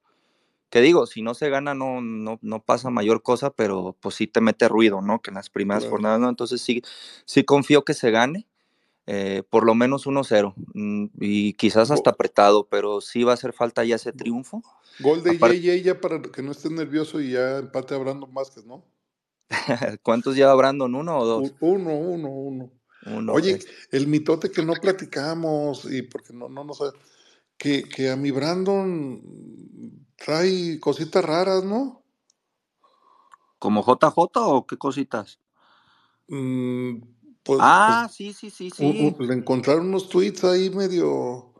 Que 0.70 0.80
digo, 0.80 1.06
si 1.06 1.22
no 1.22 1.34
se 1.34 1.50
gana 1.50 1.74
no, 1.74 2.00
no, 2.00 2.38
no 2.42 2.62
pasa 2.62 2.90
mayor 2.90 3.22
cosa, 3.22 3.50
pero 3.50 3.96
pues 4.00 4.16
sí 4.16 4.26
te 4.26 4.40
mete 4.40 4.68
ruido, 4.68 5.00
¿no? 5.00 5.22
Que 5.22 5.30
en 5.30 5.36
las 5.36 5.50
primeras 5.50 5.84
Claro. 5.84 5.92
jornadas, 5.92 6.20
¿no? 6.20 6.28
Entonces 6.28 6.60
sí, 6.60 6.82
sí 7.24 7.44
confío 7.44 7.84
que 7.84 7.94
se 7.94 8.10
gane, 8.10 8.48
eh, 9.06 9.44
por 9.50 9.64
lo 9.64 9.74
menos 9.74 10.06
1-0, 10.06 10.54
mm, 10.74 11.06
y 11.20 11.52
quizás 11.52 11.90
hasta 11.90 12.10
apretado, 12.10 12.66
pero 12.68 13.00
sí 13.00 13.22
va 13.22 13.32
a 13.32 13.34
hacer 13.34 13.52
falta 13.52 13.84
ya 13.84 13.96
ese 13.96 14.12
triunfo. 14.12 14.62
Gol 14.98 15.22
de 15.22 15.36
Aparte, 15.36 15.60
JJ 15.60 15.82
ya 15.82 16.00
para 16.00 16.22
que 16.22 16.42
no 16.42 16.52
esté 16.52 16.70
nervioso 16.70 17.20
y 17.20 17.32
ya 17.32 17.58
empate 17.58 17.94
a 17.94 17.98
Brandon 17.98 18.32
Vázquez, 18.32 18.64
¿no? 18.64 18.84
¿cuántos 20.02 20.36
lleva 20.36 20.54
Brandon? 20.54 20.94
¿Uno 20.94 21.18
o 21.18 21.24
dos? 21.24 21.54
Uno, 21.60 21.94
uno, 21.94 22.28
uno. 22.28 22.70
Uno. 23.06 23.32
Oye, 23.32 23.58
el 23.90 24.06
mitote 24.06 24.50
que 24.50 24.62
no 24.64 24.74
platicamos 24.74 25.84
y 25.90 26.02
porque 26.02 26.32
no, 26.32 26.48
no 26.48 26.64
nos 26.64 26.78
que, 27.56 27.84
que 27.84 28.10
a 28.10 28.16
mi 28.16 28.30
Brandon 28.30 29.20
trae 30.16 30.78
cositas 30.80 31.24
raras, 31.24 31.64
¿no? 31.64 32.02
¿Como 33.58 33.82
JJ 33.82 34.40
o 34.46 34.66
qué 34.66 34.76
cositas? 34.76 35.38
Mm, 36.28 36.96
pues, 37.42 37.58
Ah, 37.62 38.02
pues 38.04 38.16
sí, 38.16 38.32
sí, 38.32 38.50
sí, 38.50 38.70
sí. 38.70 39.14
u- 39.18 39.22
le 39.22 39.34
encontraron 39.34 39.88
unos 39.88 40.08
tweets 40.08 40.44
ahí 40.44 40.70
medio, 40.70 41.52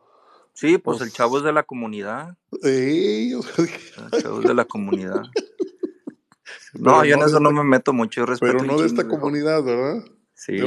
Sí, 0.54 0.78
pues 0.78 1.00
el 1.00 1.12
chavo 1.12 1.32
pues, 1.32 1.40
es 1.42 1.46
de 1.46 1.52
la 1.52 1.64
comunidad. 1.64 2.36
ey, 2.62 3.34
o 3.34 3.42
sea, 3.42 3.64
El 4.06 4.10
chavo 4.22 4.40
es 4.40 4.46
de 4.46 4.54
la 4.54 4.64
comunidad. 4.64 5.24
pero 6.72 6.82
No, 6.84 7.04
yo 7.04 7.14
en 7.14 7.20
de 7.20 7.26
eso 7.26 7.40
no 7.40 7.50
me 7.50 7.64
meto 7.64 7.92
mucho, 7.92 8.20
yo 8.20 8.26
respeto 8.26 8.58
pero 8.58 8.64
no 8.64 8.78
de 8.80 8.86
esta 8.86 9.06
comunidad, 9.08 9.62
¿verdad? 9.62 10.04
Sí, 10.44 10.58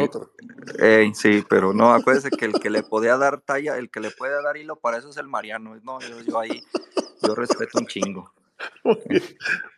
ey, 0.80 1.14
sí, 1.14 1.46
pero 1.48 1.72
no, 1.72 1.94
acuérdese 1.94 2.32
que 2.32 2.46
el 2.46 2.54
que 2.54 2.72
le 2.72 2.82
podía 2.82 3.16
dar 3.16 3.42
talla, 3.42 3.78
el 3.78 3.92
que 3.92 4.00
le 4.00 4.10
puede 4.10 4.42
dar 4.42 4.58
hilo 4.58 4.76
para 4.78 4.98
eso 4.98 5.10
es 5.10 5.18
el 5.18 5.28
Mariano. 5.28 5.76
No, 5.84 6.00
yo, 6.00 6.20
yo 6.22 6.40
ahí, 6.40 6.64
yo 7.22 7.36
respeto 7.36 7.78
un 7.78 7.86
chingo. 7.86 8.34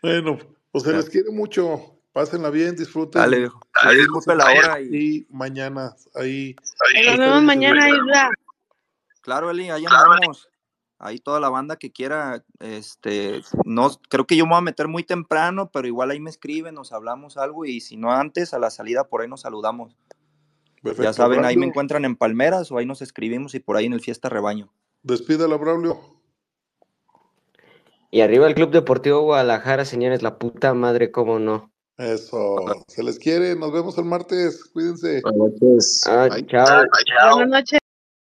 Bueno, 0.02 0.38
pues 0.72 0.86
se 0.86 0.94
les 0.94 1.10
quiere 1.10 1.32
mucho. 1.32 1.96
Pásenla 2.14 2.50
bien, 2.50 2.68
Dale, 2.70 2.80
disfruten. 2.80 3.30
viejo. 3.30 3.60
Ahí 3.74 3.98
el 3.98 4.38
la 4.38 4.46
hora 4.46 4.82
y 4.82 4.86
y 5.18 5.28
mañana. 5.30 5.94
Ahí, 6.16 6.56
Nos 6.56 7.08
ahí 7.08 7.18
vemos 7.20 7.44
mañana. 7.44 7.90
Isra. 7.90 8.30
claro, 9.22 9.52
Eli, 9.52 9.70
ahí 9.70 9.86
andamos. 9.86 10.49
Ahí 11.00 11.20
toda 11.20 11.40
la 11.40 11.48
banda 11.48 11.78
que 11.78 11.92
quiera, 11.92 12.44
este, 12.60 13.42
no, 13.64 13.90
creo 14.10 14.28
que 14.28 14.36
yo 14.36 14.46
me 14.46 14.50
voy 14.50 14.58
a 14.58 14.62
meter 14.62 14.90
muy 14.90 15.04
temprano, 15.04 15.72
pero 15.72 15.88
igual 15.88 16.12
ahí 16.12 16.20
me 16.20 16.30
escriben, 16.30 16.76
nos 16.76 16.92
hablamos 16.92 17.38
algo 17.38 17.64
y 17.64 17.80
si 17.80 17.96
no 17.96 18.12
antes, 18.12 18.54
a 18.54 18.60
la 18.60 18.70
salida 18.70 19.06
por 19.06 19.22
ahí 19.22 19.30
nos 19.30 19.42
saludamos. 19.42 19.96
Ya 21.02 21.14
saben, 21.14 21.46
ahí 21.46 21.56
me 21.56 21.66
encuentran 21.66 22.04
en 22.04 22.18
Palmeras 22.18 22.70
o 22.72 22.78
ahí 22.78 22.86
nos 22.86 23.02
escribimos 23.02 23.56
y 23.56 23.60
por 23.60 23.78
ahí 23.78 23.86
en 23.86 23.94
el 23.94 24.02
Fiesta 24.02 24.28
Rebaño. 24.28 24.72
despídala, 25.04 25.56
Braulio. 25.56 25.98
Y 28.12 28.22
arriba 28.22 28.48
el 28.48 28.56
Club 28.56 28.72
Deportivo 28.72 29.22
Guadalajara, 29.22 29.86
señores, 29.86 30.22
la 30.22 30.38
puta 30.38 30.74
madre, 30.74 31.12
cómo 31.12 31.40
no. 31.40 31.72
Eso. 31.98 32.58
Se 32.88 33.04
les 33.04 33.20
quiere. 33.20 33.56
Nos 33.56 33.72
vemos 33.74 33.98
el 33.98 34.06
martes. 34.06 34.66
Cuídense. 34.72 35.22
Ah, 36.08 36.30
chao. 36.48 36.86
Buenas 37.36 37.50
noches. 37.50 37.80